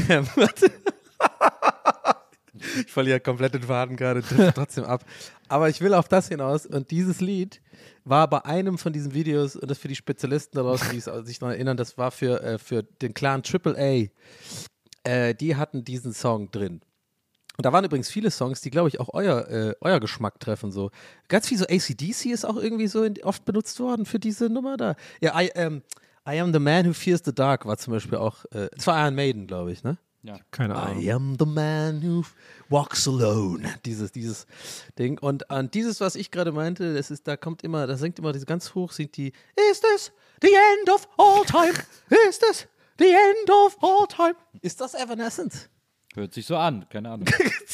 Ähm. 0.08 0.26
Ich 2.86 2.92
verliere 2.92 3.20
komplett 3.20 3.54
den 3.54 3.62
Faden 3.62 3.96
gerade, 3.96 4.22
trotzdem 4.54 4.84
ab. 4.84 5.04
Aber 5.48 5.68
ich 5.68 5.80
will 5.80 5.94
auf 5.94 6.08
das 6.08 6.28
hinaus. 6.28 6.66
Und 6.66 6.90
dieses 6.90 7.20
Lied 7.20 7.60
war 8.04 8.28
bei 8.28 8.44
einem 8.44 8.78
von 8.78 8.92
diesen 8.92 9.14
Videos, 9.14 9.56
und 9.56 9.70
das 9.70 9.78
für 9.78 9.88
die 9.88 9.96
Spezialisten 9.96 10.56
da 10.56 10.62
draußen, 10.62 10.90
die 10.90 10.98
es 10.98 11.04
sich 11.24 11.38
daran 11.38 11.54
erinnern, 11.54 11.76
das 11.76 11.98
war 11.98 12.10
für, 12.10 12.42
äh, 12.42 12.58
für 12.58 12.82
den 12.82 13.14
Clan 13.14 13.42
AAA. 13.42 14.08
Äh, 15.04 15.34
die 15.34 15.56
hatten 15.56 15.84
diesen 15.84 16.12
Song 16.12 16.50
drin. 16.50 16.80
Und 17.56 17.64
da 17.64 17.72
waren 17.72 17.84
übrigens 17.84 18.10
viele 18.10 18.30
Songs, 18.30 18.60
die, 18.60 18.70
glaube 18.70 18.88
ich, 18.88 19.00
auch 19.00 19.08
euer, 19.14 19.48
äh, 19.48 19.74
euer 19.80 19.98
Geschmack 19.98 20.40
treffen. 20.40 20.72
So. 20.72 20.90
Ganz 21.28 21.48
viel 21.48 21.56
so 21.56 21.64
ACDC 21.64 22.26
ist 22.26 22.44
auch 22.44 22.56
irgendwie 22.56 22.86
so 22.86 23.02
in, 23.02 23.22
oft 23.22 23.44
benutzt 23.44 23.80
worden 23.80 24.04
für 24.04 24.18
diese 24.18 24.50
Nummer 24.50 24.76
da. 24.76 24.94
Ja, 25.20 25.40
I, 25.40 25.50
ähm, 25.54 25.82
I 26.28 26.40
Am 26.40 26.52
the 26.52 26.58
Man 26.58 26.86
Who 26.86 26.92
Fears 26.92 27.22
the 27.24 27.34
Dark 27.34 27.64
war 27.64 27.78
zum 27.78 27.94
Beispiel 27.94 28.18
auch, 28.18 28.44
äh, 28.46 28.68
das 28.74 28.86
war 28.86 29.02
Iron 29.02 29.14
Maiden, 29.14 29.46
glaube 29.46 29.72
ich, 29.72 29.82
ne? 29.84 29.96
Keine 30.50 30.74
Ahnung. 30.76 31.02
I 31.02 31.12
am 31.12 31.36
the 31.38 31.46
man 31.46 32.02
who 32.02 32.22
walks 32.68 33.06
alone. 33.08 33.62
Dieses, 33.84 34.12
dieses 34.12 34.46
Ding. 34.98 35.18
Und 35.18 35.50
an 35.50 35.70
dieses, 35.70 36.00
was 36.00 36.14
ich 36.16 36.30
gerade 36.30 36.52
meinte, 36.52 36.94
das 36.94 37.10
ist, 37.10 37.26
da 37.28 37.36
kommt 37.36 37.62
immer, 37.62 37.86
da 37.86 37.96
singt 37.96 38.18
immer 38.18 38.32
diese 38.32 38.46
ganz 38.46 38.74
hoch, 38.74 38.92
singt 38.92 39.16
die, 39.16 39.32
Is 39.70 39.80
this 39.80 40.12
the 40.42 40.48
end 40.48 40.90
of 40.90 41.08
all 41.18 41.44
time? 41.44 41.72
Is 42.28 42.38
this 42.38 42.66
the 42.98 43.06
end 43.06 43.50
of 43.50 43.76
all 43.82 44.06
time? 44.08 44.34
Ist 44.62 44.80
das 44.80 44.94
Evanescence? 44.94 45.68
Hört 46.14 46.32
sich 46.32 46.46
so 46.46 46.56
an, 46.56 46.86
keine 46.88 47.10
Ahnung. 47.10 47.28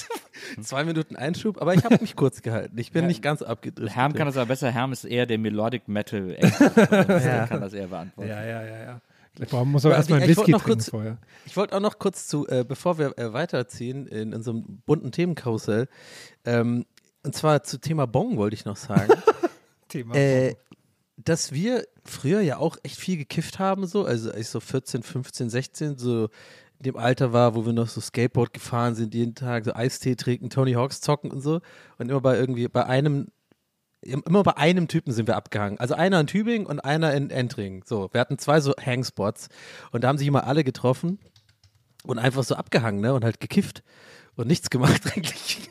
Zwei 0.62 0.82
Minuten 0.84 1.14
Einschub, 1.14 1.62
aber 1.62 1.74
ich 1.74 1.84
habe 1.84 1.98
mich 2.00 2.16
kurz 2.16 2.42
gehalten. 2.42 2.76
Ich 2.76 2.90
bin 2.90 3.02
Ja. 3.02 3.08
nicht 3.08 3.22
ganz 3.22 3.40
abgedriftet. 3.40 3.94
Herm 3.96 4.12
kann 4.14 4.26
das 4.26 4.36
aber 4.36 4.46
besser. 4.46 4.70
Herm 4.72 4.92
ist 4.92 5.04
eher 5.04 5.26
der 5.26 5.38
Melodic 5.38 5.86
Metal. 5.86 6.34
Der 6.40 7.46
kann 7.48 7.60
das 7.60 7.72
eher 7.72 7.86
beantworten. 7.86 8.28
Ja, 8.28 8.44
ja, 8.44 8.62
ja, 8.64 8.82
ja. 8.84 9.00
Ich 9.40 9.48
brauch- 9.48 9.64
muss 9.64 9.84
aber 9.86 9.94
erstmal 9.96 10.20
ein 10.22 10.28
Whisky 10.28 10.52
trinken 10.52 10.60
kurz- 10.64 10.90
vorher. 10.90 11.18
Ich 11.46 11.56
wollte 11.56 11.74
auch 11.76 11.80
noch 11.80 11.98
kurz 11.98 12.26
zu, 12.26 12.46
äh, 12.48 12.64
bevor 12.66 12.98
wir 12.98 13.16
äh, 13.18 13.32
weiterziehen 13.32 14.06
in 14.06 14.34
unserem 14.34 14.82
bunten 14.84 15.10
Themenkarussell, 15.12 15.88
ähm, 16.44 16.84
und 17.24 17.34
zwar 17.34 17.62
zu 17.62 17.78
Thema 17.78 18.06
Bong 18.06 18.36
wollte 18.36 18.54
ich 18.54 18.64
noch 18.64 18.76
sagen. 18.76 19.12
Thema. 19.88 20.14
äh, 20.14 20.54
dass 21.16 21.52
wir 21.52 21.86
früher 22.04 22.40
ja 22.40 22.56
auch 22.56 22.76
echt 22.82 22.98
viel 22.98 23.16
gekifft 23.16 23.58
haben, 23.58 23.86
so, 23.86 24.04
also 24.04 24.30
als 24.30 24.40
ich 24.40 24.48
so 24.48 24.60
14, 24.60 25.02
15, 25.02 25.50
16, 25.50 25.98
so 25.98 26.24
in 26.78 26.84
dem 26.86 26.96
Alter 26.96 27.32
war, 27.32 27.54
wo 27.54 27.64
wir 27.64 27.72
noch 27.72 27.88
so 27.88 28.00
Skateboard 28.00 28.52
gefahren 28.52 28.94
sind, 28.96 29.14
jeden 29.14 29.34
Tag 29.36 29.64
so 29.64 29.72
Eistee 29.74 30.16
trinken, 30.16 30.50
Tony 30.50 30.72
Hawks 30.72 31.00
zocken 31.00 31.30
und 31.30 31.40
so. 31.40 31.60
Und 31.98 32.10
immer 32.10 32.20
bei 32.20 32.36
irgendwie, 32.36 32.66
bei 32.66 32.84
einem, 32.86 33.28
immer 34.02 34.42
bei 34.42 34.56
einem 34.56 34.88
Typen 34.88 35.12
sind 35.12 35.28
wir 35.28 35.36
abgehangen. 35.36 35.78
Also 35.78 35.94
einer 35.94 36.20
in 36.20 36.26
Tübingen 36.26 36.66
und 36.66 36.80
einer 36.80 37.14
in 37.14 37.30
Entring. 37.30 37.82
So, 37.84 38.08
wir 38.12 38.20
hatten 38.20 38.38
zwei 38.38 38.60
so 38.60 38.74
Hangspots 38.74 39.48
und 39.92 40.04
da 40.04 40.08
haben 40.08 40.18
sich 40.18 40.26
immer 40.26 40.46
alle 40.46 40.64
getroffen 40.64 41.18
und 42.04 42.18
einfach 42.18 42.44
so 42.44 42.56
abgehangen, 42.56 43.00
ne? 43.00 43.14
Und 43.14 43.24
halt 43.24 43.40
gekifft 43.40 43.82
und 44.34 44.48
nichts 44.48 44.70
gemacht 44.70 45.02
eigentlich. 45.16 45.70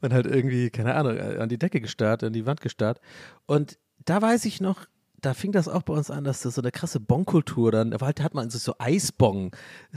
Und 0.00 0.12
halt 0.12 0.26
irgendwie, 0.26 0.70
keine 0.70 0.94
Ahnung, 0.94 1.18
an 1.18 1.48
die 1.48 1.58
Decke 1.58 1.80
gestarrt, 1.80 2.22
an 2.24 2.32
die 2.32 2.44
Wand 2.44 2.60
gestarrt. 2.60 3.00
Und 3.46 3.78
da 4.04 4.20
weiß 4.20 4.44
ich 4.44 4.60
noch, 4.60 4.86
da 5.24 5.34
fing 5.34 5.52
das 5.52 5.68
auch 5.68 5.82
bei 5.82 5.94
uns 5.94 6.10
an, 6.10 6.24
dass 6.24 6.42
das 6.42 6.54
so 6.54 6.62
eine 6.62 6.70
krasse 6.70 7.00
Bongkultur 7.00 7.72
dann, 7.72 7.90
da 7.90 8.06
hat 8.06 8.34
man 8.34 8.50
so, 8.50 8.58
so 8.58 8.74
Eisbong 8.78 9.54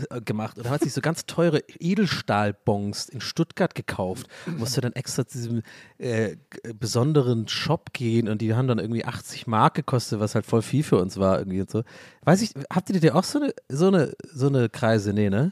äh, 0.09 0.21
gemacht 0.21 0.57
und 0.57 0.65
da 0.65 0.69
hat 0.69 0.81
sich 0.81 0.93
so 0.93 1.01
ganz 1.01 1.25
teure 1.25 1.61
Edelstahlbongs 1.79 3.09
in 3.09 3.21
Stuttgart 3.21 3.75
gekauft. 3.75 4.27
Musste 4.45 4.81
dann 4.81 4.93
extra 4.93 5.27
zu 5.27 5.37
diesem 5.37 5.61
äh, 5.97 6.37
besonderen 6.79 7.47
Shop 7.47 7.93
gehen 7.93 8.27
und 8.27 8.41
die 8.41 8.53
haben 8.53 8.67
dann 8.67 8.79
irgendwie 8.79 9.05
80 9.05 9.47
Mark 9.47 9.75
gekostet, 9.75 10.19
was 10.19 10.35
halt 10.35 10.45
voll 10.45 10.61
viel 10.61 10.83
für 10.83 10.97
uns 10.97 11.17
war 11.17 11.39
irgendwie 11.39 11.61
und 11.61 11.69
so. 11.69 11.83
Weiß 12.23 12.41
ich, 12.41 12.51
habt 12.71 12.89
ihr 12.89 12.99
dir 12.99 13.15
auch 13.15 13.23
so 13.23 13.39
eine, 13.39 13.53
so 13.69 13.87
eine, 13.87 14.13
so 14.33 14.47
eine 14.47 14.69
Kreise? 14.69 15.13
Nee, 15.13 15.29
ne? 15.29 15.51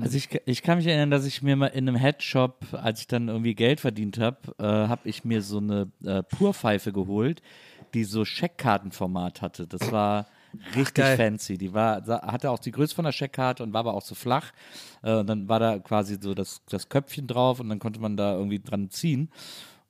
Also 0.00 0.16
ich, 0.16 0.28
ich 0.46 0.62
kann 0.62 0.78
mich 0.78 0.86
erinnern, 0.86 1.10
dass 1.10 1.26
ich 1.26 1.42
mir 1.42 1.54
mal 1.54 1.66
in 1.66 1.86
einem 1.86 1.96
Headshop, 1.96 2.66
als 2.72 3.00
ich 3.00 3.06
dann 3.06 3.28
irgendwie 3.28 3.54
Geld 3.54 3.80
verdient 3.80 4.18
habe, 4.18 4.38
äh, 4.58 4.64
habe 4.64 5.06
ich 5.06 5.24
mir 5.24 5.42
so 5.42 5.58
eine 5.58 5.90
äh, 6.02 6.22
Purpfeife 6.22 6.92
geholt, 6.92 7.42
die 7.94 8.04
so 8.04 8.24
Scheckkartenformat 8.24 9.40
hatte. 9.40 9.66
Das 9.66 9.90
war 9.92 10.26
richtig 10.74 11.04
geil. 11.04 11.16
fancy. 11.16 11.58
Die 11.58 11.72
war, 11.72 12.04
hatte 12.06 12.50
auch 12.50 12.58
die 12.58 12.72
Größe 12.72 12.94
von 12.94 13.04
der 13.04 13.12
Scheckkarte 13.12 13.62
und 13.62 13.72
war 13.72 13.80
aber 13.80 13.94
auch 13.94 14.02
so 14.02 14.14
flach. 14.14 14.52
Äh, 15.02 15.14
und 15.14 15.26
dann 15.28 15.48
war 15.48 15.60
da 15.60 15.78
quasi 15.78 16.18
so 16.20 16.34
das, 16.34 16.62
das 16.68 16.88
Köpfchen 16.88 17.26
drauf 17.26 17.60
und 17.60 17.68
dann 17.68 17.78
konnte 17.78 18.00
man 18.00 18.16
da 18.16 18.34
irgendwie 18.34 18.60
dran 18.60 18.90
ziehen. 18.90 19.30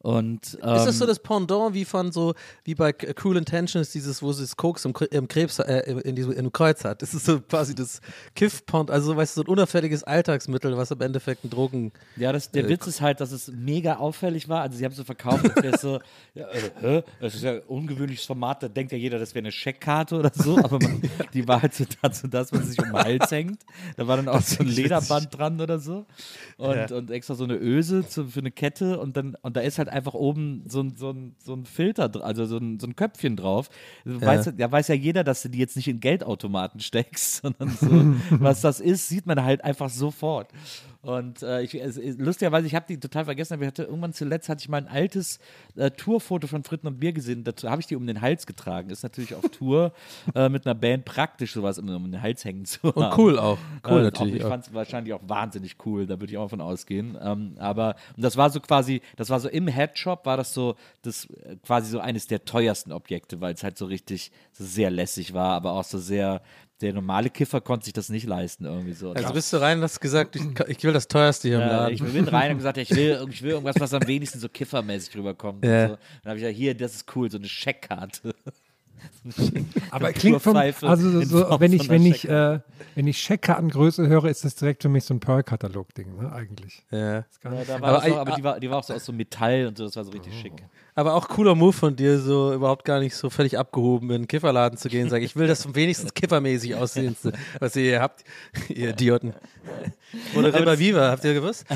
Und, 0.05 0.59
ähm, 0.63 0.75
Ist 0.77 0.85
das 0.85 0.99
so 0.99 1.07
das 1.07 1.19
Pendant 1.19 1.73
wie 1.73 1.87
von 1.87 2.13
so, 2.13 2.35
wie 2.65 2.75
bei 2.75 2.93
Cruel 2.93 3.39
Intentions, 3.39 3.91
dieses, 3.91 4.21
wo 4.21 4.33
sie 4.33 4.43
das 4.43 4.55
Koks 4.55 4.85
im, 4.85 4.93
im 5.11 5.29
Krebs, 5.29 5.59
äh, 5.61 5.79
in 6.05 6.15
diesem, 6.15 6.33
im 6.33 6.53
Kreuz 6.53 6.85
hat? 6.85 7.01
Das 7.01 7.15
ist 7.15 7.25
so 7.25 7.41
quasi 7.41 7.75
das 7.75 8.03
Kiff-Pendant, 8.35 8.91
also 8.91 9.13
so, 9.13 9.17
weißt 9.17 9.35
du, 9.35 9.41
so 9.41 9.45
ein 9.47 9.49
unauffälliges 9.49 10.05
Alltagsmittel, 10.05 10.77
was 10.77 10.91
im 10.91 11.01
Endeffekt 11.01 11.45
ein 11.45 11.49
Drogen. 11.49 11.91
Ja, 12.17 12.33
das, 12.33 12.51
der 12.51 12.67
Äh, 12.67 12.69
Witz 12.69 12.87
ist 12.87 13.01
halt, 13.01 13.23
dass 13.23 13.33
es 13.33 13.51
mega 13.51 13.97
auffällig 13.97 14.47
war. 14.47 14.61
Also 14.61 14.77
sie 14.77 14.85
haben 14.85 14.93
es 14.93 14.99
so 14.99 15.05
verkauft, 15.05 15.47
als 15.47 15.63
wäre 15.63 15.79
so, 15.79 16.01
ja, 16.35 16.49
äh, 16.49 16.71
hä? 16.83 17.03
das 17.23 17.35
ist 17.37 17.43
ja 17.43 17.53
ein 17.53 17.63
ungewöhnliches 17.63 18.27
Format, 18.27 18.63
da 18.63 18.69
denkt 18.69 18.93
ja 18.93 18.99
jeder, 18.99 19.19
das 19.19 19.35
wäre 19.35 19.45
eine 19.45 19.53
Scheckkarte 19.53 20.17
oder 20.17 20.33
so, 20.35 20.59
aber 20.59 20.81
man, 20.81 21.01
die 21.33 21.49
war 21.49 21.63
halt 21.63 21.73
so 21.73 21.85
dazu, 22.03 22.29
dass 22.29 22.53
man 22.53 22.63
sich 22.63 22.79
um 22.79 22.93
den 22.93 22.95
Hals 22.95 23.31
hängt. 23.31 23.63
Da 23.97 24.07
war 24.07 24.19
dann 24.19 24.29
auch 24.29 24.43
so 24.43 24.63
ein 24.63 24.69
Lederband 24.69 25.29
dran 25.39 25.63
oder 25.63 25.79
so 25.79 26.05
und, 26.59 26.93
und 26.93 27.11
extra 27.11 27.35
so 27.35 27.45
eine 27.45 27.57
Öse 27.57 28.07
zu, 28.07 28.27
für 28.27 28.41
eine 28.41 28.51
Kette 28.51 29.01
und 29.01 29.17
dann 29.17 29.35
und 29.41 29.57
da 29.57 29.63
ist 29.63 29.79
halt 29.79 29.94
einfach 29.95 30.15
oben 30.15 30.65
so 30.69 30.81
ein, 30.81 30.95
so 30.97 31.11
ein, 31.11 31.35
so 31.39 31.55
ein 31.55 31.65
Filter, 31.65 32.11
also 32.23 32.45
so 32.45 32.59
ein, 32.59 32.79
so 32.79 32.87
ein 32.87 32.97
Köpfchen 32.97 33.37
drauf. 33.37 33.71
Du 34.05 34.21
Weiß, 34.21 34.53
ja, 34.57 34.71
weiß 34.71 34.89
ja 34.89 34.95
jeder, 34.95 35.25
dass 35.25 35.43
du 35.43 35.49
die 35.49 35.59
jetzt 35.59 35.77
nicht 35.77 35.89
in 35.89 36.01
Geldautomaten 36.01 36.81
steckst, 36.81 37.43
sondern 37.43 37.71
so, 37.71 37.89
was 38.39 38.61
das 38.61 38.81
ist, 38.81 39.09
sieht 39.09 39.27
man 39.27 39.43
halt 39.43 39.65
einfach 39.65 39.89
sofort. 39.89 40.49
Und 41.05 41.43
äh, 41.43 41.61
ich, 41.63 41.75
lustigerweise, 42.19 42.67
ich 42.67 42.75
habe 42.75 42.87
die 42.89 42.99
total 42.99 43.27
vergessen, 43.27 43.55
aber 43.55 43.65
ich 43.65 43.69
hatte 43.69 43.83
irgendwann 43.85 44.15
zuletzt 44.15 44.49
hatte 44.49 44.61
ich 44.61 44.71
mal 44.71 44.79
ein 44.79 44.89
altes 44.89 45.39
äh, 45.77 45.91
Tourfoto 45.91 46.47
von 46.47 46.65
Fritten 46.65 46.87
und 46.87 46.99
Bier 46.99 47.13
gesehen. 47.13 47.45
Dazu 47.45 47.69
habe 47.69 47.83
ich 47.83 47.87
die 47.87 47.97
um 47.97 48.07
den 48.07 48.23
Hals 48.23 48.47
getragen. 48.47 48.89
Ist 48.89 49.03
natürlich 49.03 49.35
auf 49.35 49.47
Tour 49.51 49.93
äh, 50.35 50.49
mit 50.49 50.67
einer 50.67 50.75
Band 50.75 51.05
praktisch, 51.05 51.53
sowas 51.53 51.79
um, 51.79 51.89
um 51.91 52.11
den 52.11 52.23
Hals 52.23 52.45
hängen 52.45 52.65
zu 52.65 52.83
haben. 52.85 52.95
Und 52.95 53.19
cool 53.19 53.39
auch. 53.39 53.59
Cool 53.87 54.01
Äh, 54.01 54.03
natürlich. 54.05 54.35
Auch, 54.37 54.39
ich 54.39 54.51
fand 54.51 54.67
es 54.67 54.73
wahrscheinlich 54.73 55.13
auch 55.13 55.21
wahnsinnig 55.27 55.77
cool, 55.85 56.07
da 56.07 56.19
würde 56.21 56.33
ich 56.33 56.39
auch 56.39 56.45
mal 56.45 56.49
von 56.49 56.61
ausgehen. 56.63 57.19
Ähm, 57.21 57.57
aber 57.59 57.97
und 58.17 58.23
das 58.25 58.39
war 58.39 58.49
so 58.49 58.61
quasi, 58.61 59.03
das 59.17 59.29
war 59.29 59.41
so 59.41 59.51
im 59.51 59.69
Headshop, 59.69 60.25
war 60.25 60.39
das 60.39 60.55
so, 60.55 60.75
das 61.03 61.27
äh, 61.27 61.57
quasi 61.65 61.91
so 61.91 62.01
eines 62.01 62.29
der 62.29 62.47
teuersten 62.47 62.93
Objekte, 62.93 63.43
weil 63.43 63.53
es 63.53 63.63
halt 63.63 63.77
so 63.77 63.85
richtig 63.85 64.33
so 64.53 64.65
sehr 64.65 64.91
lässig 64.91 65.35
war, 65.35 65.53
aber 65.53 65.73
auch 65.73 65.85
so 65.85 65.99
sehr, 65.99 66.41
der 66.81 66.93
normale 66.93 67.31
Kiffer 67.31 67.61
konnte 67.61 67.85
sich 67.85 67.93
das 67.95 68.09
nicht 68.09 68.27
leisten 68.27 68.65
irgendwie 68.65 68.93
so. 68.93 69.11
Also 69.11 69.23
das- 69.23 69.33
bist 69.33 69.53
du 69.53 69.59
rein 69.61 69.79
und 69.79 69.85
hast 69.85 70.01
gesagt, 70.01 70.37
ich, 70.37 70.43
ich 70.69 70.83
will 70.85 70.93
das 70.93 71.09
teuerste 71.09 71.49
hier 71.49 71.63
im 71.63 71.69
Laden. 71.69 71.95
ich 71.95 72.03
bin 72.03 72.27
rein 72.29 72.51
und 72.53 72.57
gesagt, 72.59 72.77
ja, 72.77 72.83
ich 72.83 72.91
will, 72.95 73.27
ich 73.31 73.43
will 73.43 73.51
irgendwas, 73.53 73.77
was 73.79 73.95
am 73.95 74.07
wenigsten 74.07 74.39
so 74.41 74.49
kiffermäßig 74.49 75.17
rüberkommt. 75.17 75.65
Ja. 75.65 75.83
Und 75.85 75.89
so. 75.91 75.97
Dann 76.23 76.31
habe 76.31 76.39
ich 76.39 76.43
gesagt, 76.43 76.57
hier, 76.59 76.75
das 76.75 76.95
ist 76.97 77.17
cool, 77.17 77.31
so 77.31 77.39
eine 77.39 77.49
Scheckkarte. 77.49 78.35
Aber 79.91 80.13
klingt 80.13 80.41
vom, 80.43 80.57
also 80.57 81.21
so, 81.23 81.61
wenn 81.61 81.73
ich, 81.73 81.89
wenn 81.89 82.05
ich, 82.07 82.29
äh, 82.29 82.61
wenn 82.95 83.07
ich 83.07 83.19
Scheckkartengröße 83.21 84.07
höre, 84.09 84.25
ist 84.27 84.45
das 84.45 84.55
direkt 84.55 84.83
für 84.83 84.89
mich 84.89 85.05
so 85.05 85.15
ein 85.15 85.21
Pearl-Katalog-Ding, 85.21 86.17
ne, 86.21 86.33
eigentlich. 86.33 86.83
ja. 86.91 86.99
Ja, 86.99 87.25
nicht- 87.51 87.69
da 87.69 87.81
war 87.81 87.89
Aber 87.89 87.99
auch, 87.99 88.17
aber 88.19 88.33
die, 88.37 88.45
war, 88.45 88.61
die 88.61 88.71
war 88.71 88.79
auch 88.79 88.85
so 88.85 88.95
aus 88.95 89.05
so 89.05 89.13
Metall 89.13 89.67
und 89.67 89.77
so, 89.79 89.85
das 89.85 89.97
war 89.97 90.05
so 90.05 90.11
richtig 90.11 90.33
Oh. 90.37 90.41
schick. 90.43 90.53
Aber 90.95 91.15
auch 91.15 91.29
cooler 91.29 91.55
Move 91.55 91.73
von 91.73 91.97
dir, 91.97 92.19
so 92.19 92.53
überhaupt 92.53 92.85
gar 92.85 93.01
nicht 93.01 93.17
so 93.17 93.31
völlig 93.31 93.59
abgehoben 93.59 94.11
in 94.11 94.15
einen 94.17 94.29
Kifferladen 94.29 94.79
zu 94.79 94.89
gehen 94.89 95.05
und 95.05 95.11
sagen, 95.11 95.25
ich 95.25 95.35
will 95.35 95.49
das 95.49 95.75
wenigstens 95.75 96.15
kiffermäßig 96.15 96.77
aussehendste, 96.77 97.33
was 97.59 97.75
ihr 97.77 97.83
hier 97.83 98.01
habt, 98.01 98.25
ihr 98.69 98.91
Idioten. 98.91 99.35
Oder 100.37 100.55
Reba 100.55 100.79
Viva, 100.79 101.11
habt 101.11 101.25
ihr 101.25 101.35
gewusst? 101.35 101.67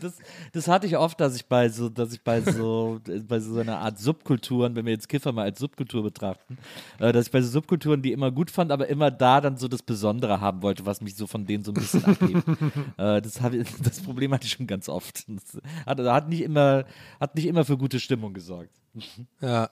Das, 0.00 0.14
das 0.52 0.68
hatte 0.68 0.86
ich 0.86 0.96
oft, 0.96 1.20
dass 1.20 1.36
ich 1.36 1.46
bei 1.46 1.68
so, 1.68 1.88
dass 1.88 2.12
ich 2.12 2.22
bei 2.22 2.40
so, 2.40 3.00
bei 3.26 3.40
so 3.40 3.58
einer 3.58 3.78
Art 3.78 3.98
Subkulturen, 3.98 4.74
wenn 4.74 4.84
wir 4.84 4.92
jetzt 4.92 5.08
Kiffer 5.08 5.32
mal 5.32 5.42
als 5.42 5.58
Subkultur 5.58 6.02
betrachten, 6.02 6.58
äh, 6.98 7.12
dass 7.12 7.26
ich 7.26 7.32
bei 7.32 7.40
so 7.40 7.48
Subkulturen 7.48 8.02
die 8.02 8.12
immer 8.12 8.30
gut 8.30 8.50
fand, 8.50 8.70
aber 8.70 8.88
immer 8.88 9.10
da 9.10 9.40
dann 9.40 9.56
so 9.56 9.68
das 9.68 9.82
Besondere 9.82 10.40
haben 10.40 10.62
wollte, 10.62 10.86
was 10.86 11.00
mich 11.00 11.14
so 11.16 11.26
von 11.26 11.46
denen 11.46 11.64
so 11.64 11.72
ein 11.72 11.74
bisschen 11.74 12.04
abhebt. 12.04 12.44
äh, 12.96 13.20
das, 13.22 13.40
das 13.82 14.00
Problem 14.00 14.32
hatte 14.32 14.46
ich 14.46 14.52
schon 14.52 14.66
ganz 14.66 14.88
oft. 14.88 15.24
Das 15.28 15.62
hat, 15.86 15.98
hat, 15.98 16.28
nicht 16.28 16.42
immer, 16.42 16.84
hat 17.20 17.34
nicht 17.34 17.46
immer 17.46 17.64
für 17.64 17.76
gute 17.76 18.00
Stimmung 18.00 18.32
gesorgt. 18.32 18.45
Ja. 19.40 19.70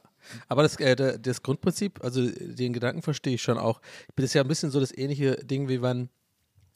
Aber 0.49 0.63
das, 0.63 0.77
äh, 0.77 0.97
da- 0.97 1.19
das 1.19 1.43
Grundprinzip, 1.43 2.03
also 2.03 2.27
den 2.31 2.73
Gedanken 2.73 3.03
verstehe 3.03 3.35
ich 3.35 3.43
schon 3.43 3.59
auch. 3.59 3.81
Das 4.17 4.25
ist 4.27 4.35
ja 4.35 4.43
ein 4.43 4.49
bisschen 4.49 4.71
so 4.71 4.81
das 4.81 4.97
ähnliche 4.97 5.37
Ding, 5.37 5.69
wie 5.69 5.83
wenn 5.83 6.09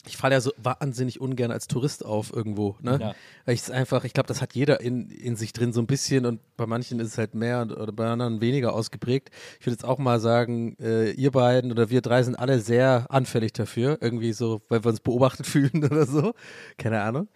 ich 0.05 0.15
falle 0.15 0.35
ja 0.35 0.39
so 0.41 0.53
wahnsinnig 0.57 1.19
ungern 1.19 1.51
als 1.51 1.67
Tourist 1.67 2.05
auf 2.05 2.31
irgendwo, 2.31 2.77
ne? 2.81 2.97
Ja. 3.01 3.15
Weil 3.43 3.55
ich 3.55 3.61
es 3.61 3.69
einfach, 3.69 4.05
ich 4.05 4.13
glaube, 4.13 4.27
das 4.27 4.41
hat 4.41 4.55
jeder 4.55 4.79
in, 4.79 5.09
in 5.09 5.35
sich 5.35 5.51
drin 5.51 5.73
so 5.73 5.81
ein 5.81 5.87
bisschen 5.87 6.25
und 6.25 6.39
bei 6.55 6.65
manchen 6.65 7.01
ist 7.01 7.07
es 7.09 7.17
halt 7.17 7.35
mehr 7.35 7.61
und, 7.61 7.73
oder 7.73 7.91
bei 7.91 8.07
anderen 8.07 8.39
weniger 8.39 8.73
ausgeprägt. 8.73 9.29
Ich 9.59 9.65
würde 9.65 9.73
jetzt 9.73 9.83
auch 9.83 9.97
mal 9.97 10.21
sagen, 10.21 10.77
äh, 10.79 11.11
ihr 11.11 11.31
beiden 11.31 11.69
oder 11.71 11.89
wir 11.89 11.99
drei 12.01 12.23
sind 12.23 12.35
alle 12.35 12.61
sehr 12.61 13.07
anfällig 13.09 13.51
dafür, 13.51 13.97
irgendwie 13.99 14.31
so, 14.31 14.61
weil 14.69 14.85
wir 14.85 14.89
uns 14.89 15.01
beobachtet 15.01 15.45
fühlen 15.47 15.83
oder 15.83 16.05
so. 16.05 16.33
Keine 16.77 17.01
Ahnung. 17.01 17.27